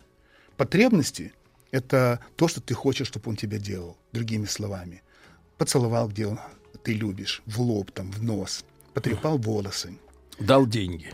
Потребности– 0.57 1.33
это 1.71 2.19
то, 2.35 2.47
что 2.47 2.61
ты 2.61 2.73
хочешь, 2.73 3.07
чтобы 3.07 3.29
он 3.29 3.35
тебе 3.35 3.59
делал, 3.59 3.97
другими 4.11 4.45
словами. 4.45 5.01
Поцеловал, 5.57 6.07
где 6.09 6.27
он, 6.27 6.39
ты 6.83 6.93
любишь, 6.93 7.41
в 7.45 7.61
лоб, 7.61 7.91
там, 7.91 8.11
в 8.11 8.23
нос, 8.23 8.65
потрепал 8.93 9.37
волосы, 9.37 9.97
Дал 10.39 10.65
деньги. 10.67 11.13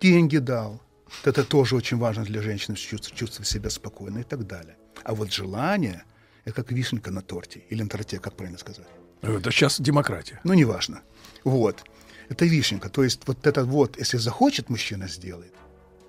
деньги 0.00 0.38
дал. 0.38 0.80
Это 1.24 1.42
тоже 1.44 1.76
очень 1.76 1.96
важно 1.98 2.24
для 2.24 2.42
женщины, 2.42 2.76
чувствовать, 2.76 3.18
чувствовать 3.18 3.48
себя 3.48 3.70
спокойно 3.70 4.18
и 4.18 4.24
так 4.24 4.46
далее. 4.46 4.76
А 5.04 5.14
вот 5.14 5.32
желание– 5.32 6.02
это 6.44 6.54
как 6.62 6.72
вишенка 6.72 7.10
на 7.10 7.22
торте, 7.22 7.62
или 7.70 7.82
на 7.82 7.88
торте, 7.88 8.18
как 8.18 8.34
правильно 8.34 8.58
сказать. 8.58 8.86
Это 9.22 9.50
сейчас 9.50 9.80
демократия. 9.80 10.40
Ну, 10.44 10.54
неважно. 10.54 11.00
Вот. 11.48 11.84
Это 12.28 12.44
вишенка. 12.44 12.88
То 12.90 13.02
есть 13.04 13.26
вот 13.26 13.46
это 13.46 13.64
вот, 13.64 13.98
если 13.98 14.18
захочет 14.18 14.70
мужчина, 14.70 15.08
сделает, 15.08 15.54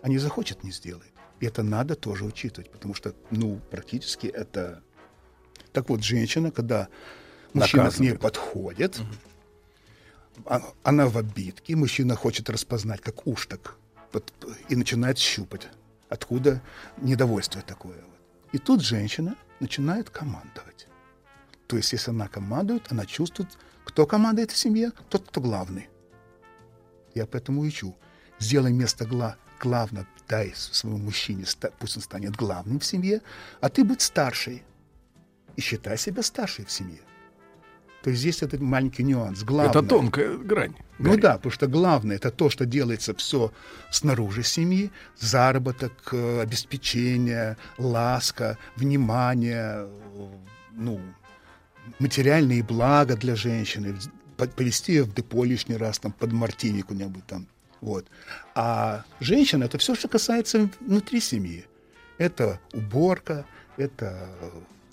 а 0.02 0.10
не 0.10 0.20
захочет, 0.20 0.64
не 0.64 0.72
сделает. 0.72 1.14
И 1.40 1.46
это 1.46 1.64
надо 1.64 1.96
тоже 1.96 2.26
учитывать, 2.26 2.70
потому 2.72 2.94
что, 2.94 3.14
ну, 3.32 3.62
практически 3.72 4.28
это... 4.28 4.82
Так 5.72 5.90
вот, 5.90 6.04
женщина, 6.04 6.52
когда 6.52 6.88
мужчина 7.54 7.90
к 7.90 8.00
ней 8.00 8.18
подходит, 8.18 9.02
а- 10.46 10.74
она 10.84 11.06
в 11.08 11.18
обидке, 11.18 11.76
мужчина 11.76 12.16
хочет 12.16 12.50
распознать, 12.50 13.02
как 13.02 13.28
уж 13.28 13.48
так, 13.48 13.76
вот, 14.12 14.34
и 14.72 14.76
начинает 14.76 15.18
щупать, 15.18 15.70
откуда 16.10 16.62
недовольство 16.98 17.62
такое. 17.62 18.02
вот. 18.02 18.20
И 18.52 18.58
тут 18.58 18.82
женщина 18.82 19.36
начинает 19.62 20.10
командовать. 20.10 20.88
То 21.68 21.78
есть, 21.78 21.94
если 21.94 22.12
она 22.12 22.28
командует, 22.28 22.92
она 22.92 23.06
чувствует, 23.06 23.58
кто 23.90 24.06
командует 24.06 24.52
в 24.52 24.58
семье, 24.58 24.92
тот, 25.10 25.28
кто 25.28 25.42
главный. 25.42 25.90
Я 27.16 27.26
поэтому 27.26 27.62
учу. 27.62 27.96
Сделай 28.40 28.72
место 28.72 29.06
гла 29.06 29.36
главное, 29.60 30.08
дай 30.28 30.54
своему 30.56 30.98
мужчине, 30.98 31.46
пусть 31.80 31.98
он 31.98 32.04
станет 32.04 32.36
главным 32.36 32.80
в 32.80 32.86
семье, 32.86 33.22
а 33.62 33.70
ты 33.70 33.84
будь 33.84 34.02
старшей. 34.02 34.64
И 35.56 35.62
считай 35.62 35.98
себя 35.98 36.24
старшей 36.24 36.66
в 36.66 36.72
семье. 36.72 37.00
То 38.04 38.12
есть 38.12 38.22
здесь 38.22 38.42
этот 38.44 38.62
маленький 38.62 39.04
нюанс. 39.04 39.44
Главное, 39.44 39.72
Это 39.72 39.84
тонкая 39.84 40.38
грань. 40.38 40.76
Ну 41.00 41.18
да, 41.18 41.34
потому 41.34 41.52
что 41.52 41.68
главное 41.68 42.16
это 42.16 42.32
то, 42.32 42.50
что 42.50 42.66
делается 42.66 43.14
все 43.14 43.52
снаружи 43.92 44.44
семьи, 44.44 44.90
заработок, 45.18 46.14
э, 46.14 46.42
обеспечение, 46.42 47.58
ласка, 47.78 48.58
внимание, 48.78 49.86
э, 49.86 50.30
ну, 50.72 51.02
материальные 52.00 52.64
блага 52.64 53.16
для 53.16 53.36
женщины, 53.36 53.96
по- 54.38 54.48
повести 54.48 54.94
ее 54.94 55.04
в 55.04 55.14
депо 55.14 55.44
лишний 55.44 55.78
раз, 55.78 56.00
там, 56.00 56.12
под 56.12 56.32
мартини 56.32 56.82
куда-нибудь 56.82 57.26
там, 57.26 57.48
вот. 57.82 58.08
А 58.56 59.04
женщина 59.20 59.66
это 59.66 59.78
все, 59.78 59.96
что 59.96 60.08
касается 60.08 60.70
внутри 60.80 61.20
семьи. 61.20 61.66
Это 62.18 62.60
уборка, 62.74 63.46
это 63.78 64.30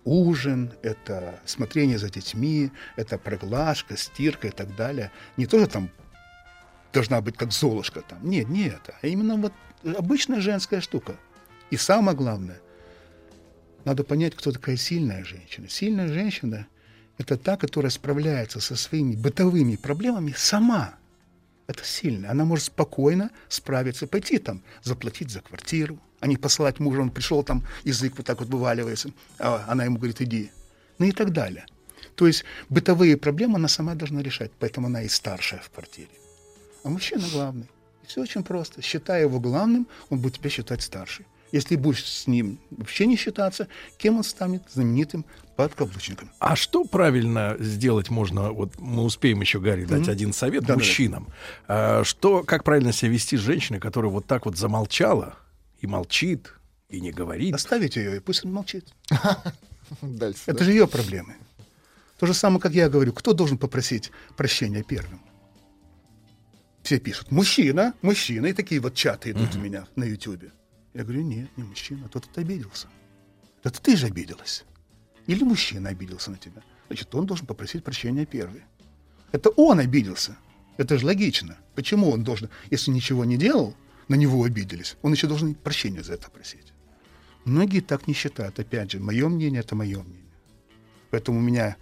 ужин, 0.05 0.73
это 0.83 1.41
смотрение 1.44 1.99
за 1.99 2.08
детьми, 2.08 2.70
это 2.97 3.18
проглажка, 3.18 3.97
стирка 3.97 4.49
и 4.49 4.50
так 4.52 4.76
далее. 4.76 5.10
Не 5.36 5.47
тоже 5.47 5.66
там 5.66 5.91
должна 6.92 7.20
быть 7.20 7.36
как 7.36 7.52
Золушка 7.52 8.02
там. 8.02 8.18
Нет, 8.23 8.49
не 8.49 8.68
это. 8.68 8.94
А 9.02 9.07
именно 9.08 9.36
вот 9.36 9.52
обычная 9.97 10.41
женская 10.41 10.81
штука. 10.81 11.16
И 11.70 11.76
самое 11.76 12.16
главное, 12.16 12.60
надо 13.84 14.05
понять, 14.05 14.36
кто 14.36 14.52
такая 14.52 14.76
сильная 14.76 15.25
женщина. 15.25 15.68
Сильная 15.68 16.08
женщина– 16.08 16.66
это 17.19 17.36
та, 17.36 17.57
которая 17.57 17.91
справляется 17.91 18.61
со 18.61 18.77
своими 18.77 19.17
бытовыми 19.17 19.77
проблемами 19.77 20.35
сама. 20.36 20.95
Это 21.67 21.85
сильно. 21.85 22.31
Она 22.31 22.45
может 22.45 22.67
спокойно 22.67 23.31
справиться, 23.49 24.07
пойти 24.07 24.39
там, 24.39 24.62
заплатить 24.83 25.31
за 25.31 25.41
квартиру, 25.41 25.99
а 26.20 26.27
не 26.27 26.36
посылать 26.36 26.78
мужа, 26.78 27.01
он 27.01 27.11
пришел 27.11 27.43
там, 27.43 27.65
язык 27.85 28.15
вот 28.17 28.27
так 28.27 28.41
вот 28.41 28.49
вываливается, 28.49 29.11
а 29.39 29.65
она 29.69 29.85
ему 29.85 29.97
говорит, 29.99 30.20
иди. 30.20 30.51
Ну 30.99 31.07
и 31.07 31.12
так 31.12 31.33
далее. 31.33 31.67
То 32.15 32.27
есть 32.27 32.45
бытовые 32.69 33.17
проблемы 33.17 33.57
она 33.57 33.69
сама 33.69 33.95
должна 33.95 34.23
решать, 34.23 34.51
поэтому 34.59 34.86
она 34.86 35.03
и 35.03 35.09
старшая 35.09 35.61
в 35.61 35.70
квартире. 35.70 36.09
А 36.85 36.89
мужчина 36.89 37.25
главный. 37.33 37.69
И 38.05 38.07
все 38.07 38.23
очень 38.23 38.45
просто. 38.45 38.81
Считая 38.81 39.23
его 39.23 39.41
главным, 39.41 39.86
он 40.09 40.20
будет 40.20 40.35
тебя 40.39 40.51
считать 40.51 40.83
старший. 40.83 41.27
Если 41.52 41.76
будешь 41.76 42.05
с 42.05 42.26
ним 42.26 42.58
вообще 42.70 43.07
не 43.07 43.16
считаться, 43.16 43.68
кем 43.99 44.16
он 44.18 44.25
станет? 44.25 44.62
Знаменитым 44.73 45.25
подкаблучником. 45.57 46.31
А 46.39 46.57
что 46.57 46.84
правильно 46.84 47.57
сделать 47.58 48.10
можно? 48.10 48.52
Вот 48.52 48.78
мы 48.78 49.02
успеем 49.05 49.41
еще, 49.41 49.60
Гарри, 49.60 49.84
дать 49.84 50.02
Мгм. 50.02 50.10
один 50.10 50.33
совет 50.33 50.62
Да-да-да. 50.62 50.78
мужчинам. 50.78 51.28
А, 51.66 52.05
что, 52.05 52.42
как 52.42 52.65
правильно 52.65 52.92
себя 52.92 53.10
вести 53.12 53.36
с 53.36 53.41
женщиной, 53.41 53.81
которая 53.81 54.10
вот 54.10 54.26
так 54.26 54.44
вот 54.44 54.57
замолчала 54.57 55.36
и 55.81 55.86
молчит, 55.86 56.52
и 56.89 57.00
не 57.00 57.10
говорит? 57.10 57.55
Оставить 57.55 57.97
ее, 57.97 58.16
и 58.16 58.20
пусть 58.20 58.44
он 58.44 58.52
молчит. 58.52 58.86
Дальше. 60.02 60.42
Это 60.47 60.58
да. 60.58 60.65
же 60.65 60.73
ее 60.73 60.86
проблемы. 60.86 61.36
То 62.18 62.26
же 62.26 62.34
самое, 62.34 62.60
как 62.60 62.73
я 62.73 62.89
говорю, 62.89 63.12
кто 63.12 63.33
должен 63.33 63.57
попросить 63.58 64.10
прощения 64.36 64.83
первым? 64.83 65.20
Все 66.83 66.99
пишут, 67.00 67.31
мужчина, 67.33 67.94
мужчина, 68.02 68.47
и 68.47 68.52
такие 68.52 68.81
вот 68.81 68.94
чаты 68.94 69.33
идут 69.33 69.57
у 69.57 69.58
меня 69.58 69.86
на 69.97 70.05
Ютьюбе. 70.05 70.52
Я 70.97 71.05
говорю, 71.05 71.20
нет, 71.25 71.50
не 71.58 71.62
мужчина, 71.62 72.08
тот 72.08 72.26
это 72.26 72.41
обиделся. 72.41 72.89
Это 73.62 73.83
ты 73.83 73.99
же 73.99 74.07
обиделась. 74.07 74.65
Или 75.26 75.44
мужчина 75.44 75.91
обиделся 75.91 76.31
на 76.31 76.39
тебя. 76.39 76.62
Значит, 76.86 77.15
он 77.15 77.26
должен 77.26 77.47
попросить 77.47 77.84
прощения 77.84 78.25
первый. 78.25 78.62
Это 79.31 79.50
он 79.50 79.78
обиделся. 79.78 80.39
Это 80.78 80.97
же 80.97 81.05
логично. 81.05 81.58
Почему 81.75 82.10
он 82.10 82.25
должен, 82.25 82.49
если 82.70 82.92
ничего 82.92 83.26
не 83.26 83.36
делал, 83.36 83.75
на 84.08 84.15
него 84.15 84.42
обиделись, 84.42 84.97
он 85.02 85.12
еще 85.12 85.26
должен 85.26 85.55
прощения 85.55 86.02
за 86.02 86.15
это 86.15 86.31
просить. 86.31 86.73
Многие 87.44 87.81
так 87.81 88.07
не 88.07 88.15
считают. 88.15 88.58
Опять 88.58 88.92
же, 88.92 88.99
мое 88.99 89.28
мнение– 89.28 89.60
это 89.66 89.75
мое 89.75 90.02
мнение. 90.02 90.33
Поэтому 91.10 91.41
у 91.41 91.42
меня 91.42 91.76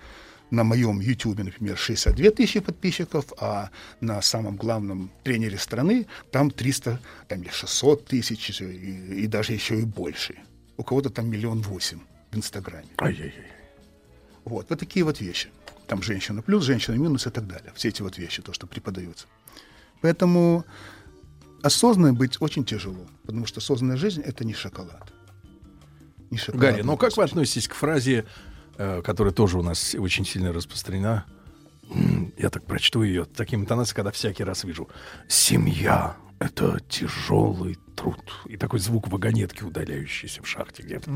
на 0.51 0.65
моем 0.65 1.01
YouTube, 1.01 1.39
например, 1.39 1.77
62 1.77 2.31
тысячи 2.31 2.61
подписчиков, 2.61 3.33
а 3.39 3.71
на 4.01 4.23
самом 4.23 4.57
главном 4.57 5.11
тренере 5.23 5.59
страны 5.59 6.07
там 6.31 6.51
300 6.51 7.01
там, 7.29 7.43
или 7.43 7.51
600 7.51 8.05
тысяч, 8.07 8.61
и, 8.61 9.25
и 9.25 9.27
даже 9.27 9.53
еще 9.53 9.81
и 9.81 9.85
больше. 9.85 10.37
У 10.77 10.83
кого-то 10.83 11.11
там 11.11 11.29
миллион 11.29 11.63
восемь 11.63 12.01
в 12.31 12.37
Инстаграме. 12.37 12.89
Ай-яй-яй. 12.99 13.53
Вот, 14.45 14.67
вот 14.69 14.79
такие 14.79 15.05
вот 15.05 15.21
вещи. 15.21 15.49
Там 15.87 16.03
женщина 16.03 16.43
плюс, 16.43 16.65
женщина 16.65 16.95
минус 16.95 17.27
и 17.27 17.31
так 17.31 17.47
далее. 17.47 17.73
Все 17.75 17.89
эти 17.89 18.03
вот 18.03 18.19
вещи, 18.19 18.43
то, 18.43 18.53
что 18.53 18.67
преподаются. 18.67 19.27
Поэтому 20.01 20.65
осознанно 21.63 22.13
быть 22.13 22.41
очень 22.41 22.65
тяжело, 22.65 23.07
потому 23.27 23.47
что 23.47 23.61
осознанная 23.61 23.97
жизнь— 23.97 24.21
это 24.25 24.45
не 24.45 24.55
шоколад. 24.55 25.13
Не 26.31 26.39
шоколад. 26.39 26.61
Гарри, 26.61 26.83
ну 26.83 26.97
как 26.97 27.17
вы 27.17 27.25
относитесь 27.25 27.69
к 27.69 27.75
фразе, 27.75 28.25
которая 28.77 29.33
тоже 29.33 29.59
у 29.59 29.63
нас 29.63 29.95
очень 29.95 30.25
сильно 30.25 30.53
распространена? 30.53 31.25
Я 32.39 32.51
так 32.51 32.65
прочту 32.65 33.03
ее 33.03 33.25
таким 33.25 33.63
интонацией, 33.63 33.97
когда 33.97 34.11
всякий 34.11 34.45
раз 34.45 34.65
вижу. 34.65 34.89
Семья— 35.29 36.17
это 36.39 36.81
тяжелый 36.89 37.79
труд. 37.95 38.21
И 38.47 38.57
такой 38.57 38.81
звук 38.81 39.09
вагонетки, 39.09 39.63
удаляющийся 39.63 40.43
в 40.43 40.49
шахте 40.49 40.83
где-то. 40.83 41.11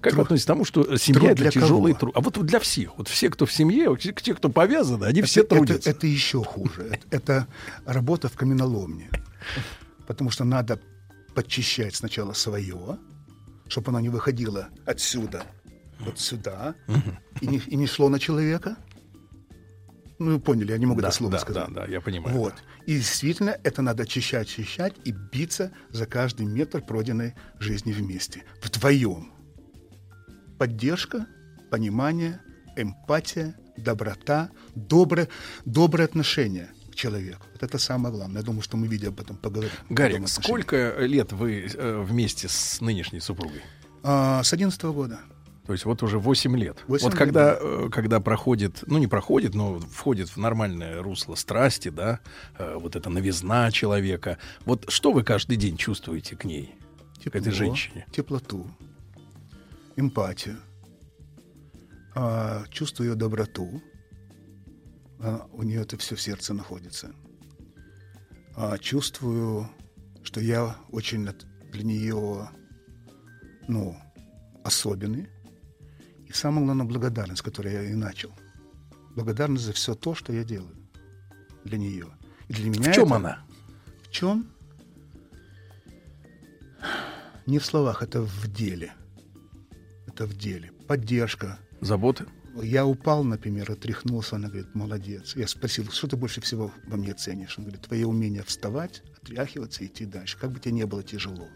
Как 0.00 0.14
вы 0.14 0.22
относитесь 0.22 0.44
к 0.44 0.48
тому, 0.48 0.64
что 0.64 0.96
семья 0.96 1.34
Труд 1.34 1.40
это 1.40 1.50
тяжелый 1.50 1.92
кого? 1.92 2.12
труд? 2.12 2.16
А 2.16 2.20
вот 2.20 2.46
для 2.46 2.60
всех. 2.60 2.96
Вот 2.98 3.08
все, 3.08 3.30
кто 3.30 3.46
в 3.46 3.52
семье, 3.52 3.96
те, 3.98 4.12
те, 4.12 4.34
кто 4.34 4.48
повязаны, 4.48 5.04
они 5.06 5.22
все 5.22 5.40
это, 5.40 5.56
трудятся. 5.56 5.90
это 5.90 6.06
еще 6.06 6.42
хуже. 6.42 6.82
Это, 6.92 7.06
это 7.10 7.46
работа 7.84 8.28
в 8.28 8.34
каменоломне. 8.34 9.10
Потому 10.06 10.30
что 10.30 10.44
надо 10.44 10.80
подчищать 11.34 11.94
сначала 11.94 12.32
свое, 12.32 12.98
чтобы 13.68 13.90
оно 13.90 14.00
не 14.00 14.08
выходило 14.08 14.68
отсюда, 14.86 15.44
вот 16.00 16.18
сюда, 16.18 16.74
и 17.40 17.46
не, 17.46 17.58
и 17.58 17.76
не 17.76 17.86
шло 17.86 18.08
на 18.08 18.18
человека. 18.18 18.76
Ну, 20.18 20.32
вы 20.32 20.40
поняли, 20.40 20.72
я 20.72 20.78
не 20.78 20.86
могу 20.86 21.00
Да, 21.00 21.08
это 21.08 21.16
слово 21.16 21.32
да, 21.32 21.38
сказать. 21.38 21.68
да, 21.68 21.86
да, 21.86 21.92
я 21.92 22.00
понимаю, 22.00 22.36
Вот. 22.36 22.54
И 22.86 22.96
действительно, 22.96 23.56
это 23.62 23.82
надо 23.82 24.02
очищать, 24.02 24.48
очищать 24.48 24.94
и 25.04 25.12
биться 25.12 25.70
за 25.90 26.06
каждый 26.06 26.46
метр 26.46 26.80
пройденной 26.80 27.34
жизни 27.60 27.92
вместе. 27.92 28.44
Вдвоем. 28.62 29.32
Поддержка, 30.58 31.26
понимание, 31.70 32.40
эмпатия, 32.76 33.54
доброта, 33.76 34.50
доброе, 34.74 35.28
доброе 35.64 36.04
отношение 36.04 36.70
к 36.90 36.94
человеку. 36.96 37.44
Вот 37.52 37.62
это 37.62 37.78
самое 37.78 38.12
главное. 38.12 38.40
Я 38.40 38.44
думаю, 38.44 38.62
что 38.62 38.76
мы 38.76 38.88
видео 38.88 39.10
об 39.10 39.20
этом 39.20 39.36
поговорим. 39.36 39.70
Отношении. 40.24 40.26
сколько 40.26 40.96
лет 40.98 41.32
вы 41.32 41.70
э, 41.72 42.02
вместе 42.02 42.48
с 42.48 42.80
нынешней 42.80 43.20
супругой? 43.20 43.62
А, 44.02 44.42
с 44.42 44.52
11 44.52 44.82
года. 44.84 45.20
То 45.68 45.72
есть 45.72 45.84
вот 45.84 46.02
уже 46.02 46.18
8 46.18 46.56
лет. 46.56 46.78
Восемь 46.86 47.04
вот 47.04 47.12
лет, 47.12 47.18
когда, 47.18 47.54
да. 47.56 47.58
э, 47.60 47.88
когда 47.92 48.20
проходит, 48.20 48.84
ну 48.86 48.96
не 48.96 49.06
проходит, 49.06 49.54
но 49.54 49.78
входит 49.78 50.30
в 50.30 50.38
нормальное 50.38 51.02
русло 51.02 51.34
страсти, 51.34 51.90
да, 51.90 52.20
э, 52.58 52.78
вот 52.80 52.96
эта 52.96 53.10
новизна 53.10 53.70
человека. 53.70 54.38
Вот 54.64 54.86
что 54.88 55.12
вы 55.12 55.24
каждый 55.24 55.58
день 55.58 55.76
чувствуете 55.76 56.36
к 56.36 56.44
ней, 56.44 56.74
к 57.22 57.26
этой 57.26 57.40
Тепло, 57.40 57.52
женщине? 57.52 58.06
Теплоту, 58.10 58.66
эмпатию, 59.96 60.56
а, 62.14 62.64
чувствую 62.70 63.10
ее 63.10 63.14
доброту. 63.14 63.82
А, 65.20 65.46
у 65.52 65.64
нее 65.64 65.82
это 65.82 65.98
все 65.98 66.16
в 66.16 66.20
сердце 66.22 66.54
находится. 66.54 67.12
А, 68.56 68.78
чувствую, 68.78 69.68
что 70.22 70.40
я 70.40 70.78
очень 70.92 71.28
для 71.72 71.82
нее, 71.84 72.48
ну, 73.68 73.98
особенный. 74.64 75.28
И 76.28 76.32
самое 76.32 76.64
главное, 76.64 76.86
благодарность, 76.86 77.42
которой 77.42 77.72
я 77.72 77.82
и 77.84 77.94
начал. 77.94 78.32
Благодарность 79.16 79.64
за 79.64 79.72
все 79.72 79.94
то, 79.94 80.14
что 80.14 80.32
я 80.32 80.44
делаю 80.44 80.76
для 81.64 81.78
нее. 81.78 82.08
И 82.48 82.52
для 82.52 82.70
меня 82.70 82.92
В 82.92 82.94
чем 82.94 83.06
это- 83.06 83.16
она? 83.16 83.44
В 84.02 84.10
чем? 84.10 84.48
Не 87.46 87.58
в 87.58 87.64
словах, 87.64 88.02
это 88.02 88.20
в 88.22 88.52
деле. 88.52 88.92
Это 90.06 90.26
в 90.26 90.36
деле. 90.36 90.70
Поддержка. 90.86 91.58
Заботы? 91.80 92.26
Я 92.62 92.84
упал, 92.86 93.24
например, 93.24 93.70
отряхнулся, 93.70 94.36
она 94.36 94.48
говорит, 94.48 94.74
молодец. 94.74 95.36
Я 95.36 95.46
спросил, 95.46 95.90
что 95.90 96.08
ты 96.08 96.16
больше 96.16 96.40
всего 96.40 96.72
во 96.86 96.96
мне 96.96 97.14
ценишь? 97.14 97.56
Он 97.58 97.64
говорит, 97.64 97.82
твое 97.82 98.06
умение 98.06 98.42
вставать, 98.42 99.02
отряхиваться 99.22 99.84
и 99.84 99.86
идти 99.86 100.04
дальше. 100.04 100.36
Как 100.38 100.50
бы 100.50 100.58
тебе 100.60 100.72
не 100.72 100.84
было 100.86 101.02
тяжело. 101.02 101.48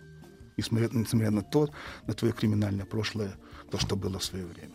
Несмотря, 0.57 0.89
несмотря 0.93 1.31
на 1.31 1.43
то, 1.43 1.71
на 2.07 2.15
твое 2.15 2.33
криминальное 2.33 2.85
прошлое, 2.85 3.35
то, 3.73 3.79
что 3.79 3.97
было 3.97 4.19
в 4.19 4.25
свое 4.25 4.45
время. 4.45 4.75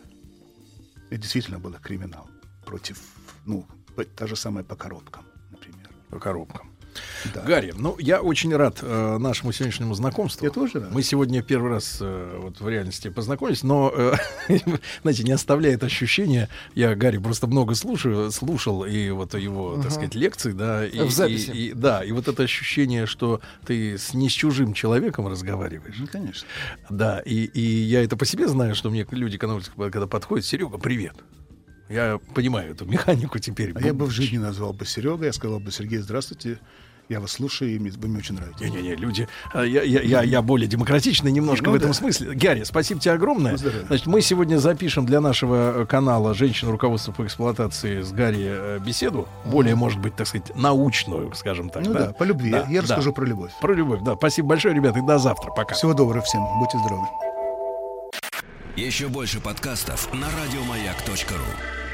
Это 1.10 1.22
действительно 1.22 1.60
было 1.60 1.78
криминал 1.78 2.28
против, 2.64 3.00
ну, 3.46 3.64
та 4.16 4.26
же 4.26 4.34
самая 4.34 4.64
по 4.64 4.74
коробкам, 4.74 5.24
например. 5.52 5.88
По 6.10 6.18
коробкам. 6.18 6.68
Да. 7.34 7.42
Гарри, 7.42 7.72
ну 7.76 7.96
я 7.98 8.20
очень 8.20 8.54
рад 8.54 8.78
э, 8.82 9.18
нашему 9.18 9.52
сегодняшнему 9.52 9.94
знакомству. 9.94 10.44
Я 10.44 10.50
тоже 10.50 10.80
рад. 10.80 10.92
Мы 10.92 11.02
сегодня 11.02 11.42
первый 11.42 11.70
раз 11.70 11.98
э, 12.00 12.38
вот 12.42 12.60
в 12.60 12.68
реальности 12.68 13.08
познакомились, 13.08 13.62
но, 13.62 13.92
э, 13.94 14.14
знаете, 15.02 15.24
не 15.24 15.32
оставляет 15.32 15.82
ощущения. 15.84 16.48
Я 16.74 16.94
Гарри 16.94 17.18
просто 17.18 17.46
много 17.46 17.74
слушаю, 17.74 18.30
слушал 18.30 18.84
и 18.84 19.10
вот 19.10 19.34
его, 19.34 19.80
так 19.82 19.90
сказать, 19.92 20.14
лекции, 20.14 20.52
да, 20.52 20.86
и, 20.86 21.00
В 21.00 21.10
записи. 21.10 21.50
и- 21.50 21.68
и- 21.68 21.72
да, 21.72 22.02
и 22.04 22.12
вот 22.12 22.28
это 22.28 22.42
ощущение, 22.42 23.06
что 23.06 23.40
ты 23.66 23.98
с 23.98 24.14
не 24.14 24.28
с 24.28 24.32
чужим 24.32 24.72
человеком 24.72 25.26
разговариваешь. 25.28 25.96
Ну, 25.98 26.06
конечно. 26.06 26.46
Да, 26.90 27.20
и, 27.20 27.44
и 27.44 27.60
я 27.60 28.02
это 28.04 28.16
по 28.16 28.24
себе 28.26 28.48
знаю, 28.48 28.74
что 28.74 28.90
мне 28.90 29.06
люди, 29.10 29.38
когда 29.38 30.06
подходят, 30.06 30.44
Серега, 30.46 30.78
привет. 30.78 31.14
Я 31.88 32.18
понимаю 32.34 32.72
эту 32.72 32.84
механику 32.86 33.38
теперь. 33.38 33.72
А 33.74 33.80
я 33.80 33.94
бы 33.94 34.04
в 34.06 34.10
жизни 34.10 34.38
назвал 34.38 34.72
бы 34.72 34.84
Серега, 34.86 35.24
я 35.26 35.32
сказал 35.32 35.58
бы, 35.60 35.70
Сергей, 35.72 35.98
здравствуйте, 35.98 36.58
я 37.08 37.20
вас 37.20 37.32
слушаю, 37.32 37.74
и 37.74 37.78
мне- 37.78 37.90
вы 37.90 38.08
мне 38.08 38.18
очень 38.18 38.34
нравитесь. 38.34 38.60
Не-не-не, 38.60 38.94
люди, 38.96 39.28
а, 39.52 39.62
я, 39.62 39.82
я, 39.82 40.00
я, 40.02 40.22
я 40.22 40.42
более 40.42 40.68
демократичный 40.68 41.32
немножко 41.32 41.66
Ну 41.66 41.72
в 41.72 41.74
этом 41.74 41.88
да. 41.88 41.94
смысле. 41.94 42.34
Гарри, 42.34 42.64
спасибо 42.64 43.00
тебе 43.00 43.14
огромное. 43.14 43.52
На 43.52 43.58
здоровье. 43.58 43.86
Значит, 43.86 44.06
мы 44.06 44.20
сегодня 44.20 44.58
запишем 44.58 45.06
для 45.06 45.20
нашего 45.20 45.82
э, 45.82 45.86
канала 45.86 46.34
«Женщина 46.34 46.70
руководства 46.70 47.12
по 47.12 47.24
эксплуатации» 47.24 48.02
с 48.02 48.12
Гарри 48.12 48.46
э, 48.48 48.78
беседу, 48.84 49.26
более, 49.46 49.74
может 49.74 50.00
быть, 50.00 50.16
так 50.16 50.26
сказать, 50.26 50.54
научную, 50.54 51.34
скажем 51.34 51.70
так. 51.70 51.84
Ну 51.86 51.94
да, 51.94 52.12
по 52.12 52.24
любви. 52.24 52.50
Да, 52.50 52.66
я 52.68 52.82
да. 52.82 52.88
расскажу 52.88 53.12
про 53.12 53.24
любовь. 53.24 53.52
Про 53.60 53.72
любовь, 53.74 54.00
да. 54.02 54.14
Спасибо 54.16 54.48
большое, 54.48 54.74
ребята, 54.74 54.98
и 54.98 55.02
до 55.02 55.18
завтра. 55.18 55.50
Пока. 55.52 55.74
Всего 55.74 55.94
доброго 55.94 56.22
всем, 56.22 56.42
будьте 56.58 56.78
здоровы. 56.78 57.06
Еще 58.76 59.08
больше 59.08 59.40
подкастов 59.40 60.12
на 60.12 60.26
радиомаяк.ру. 60.26 61.87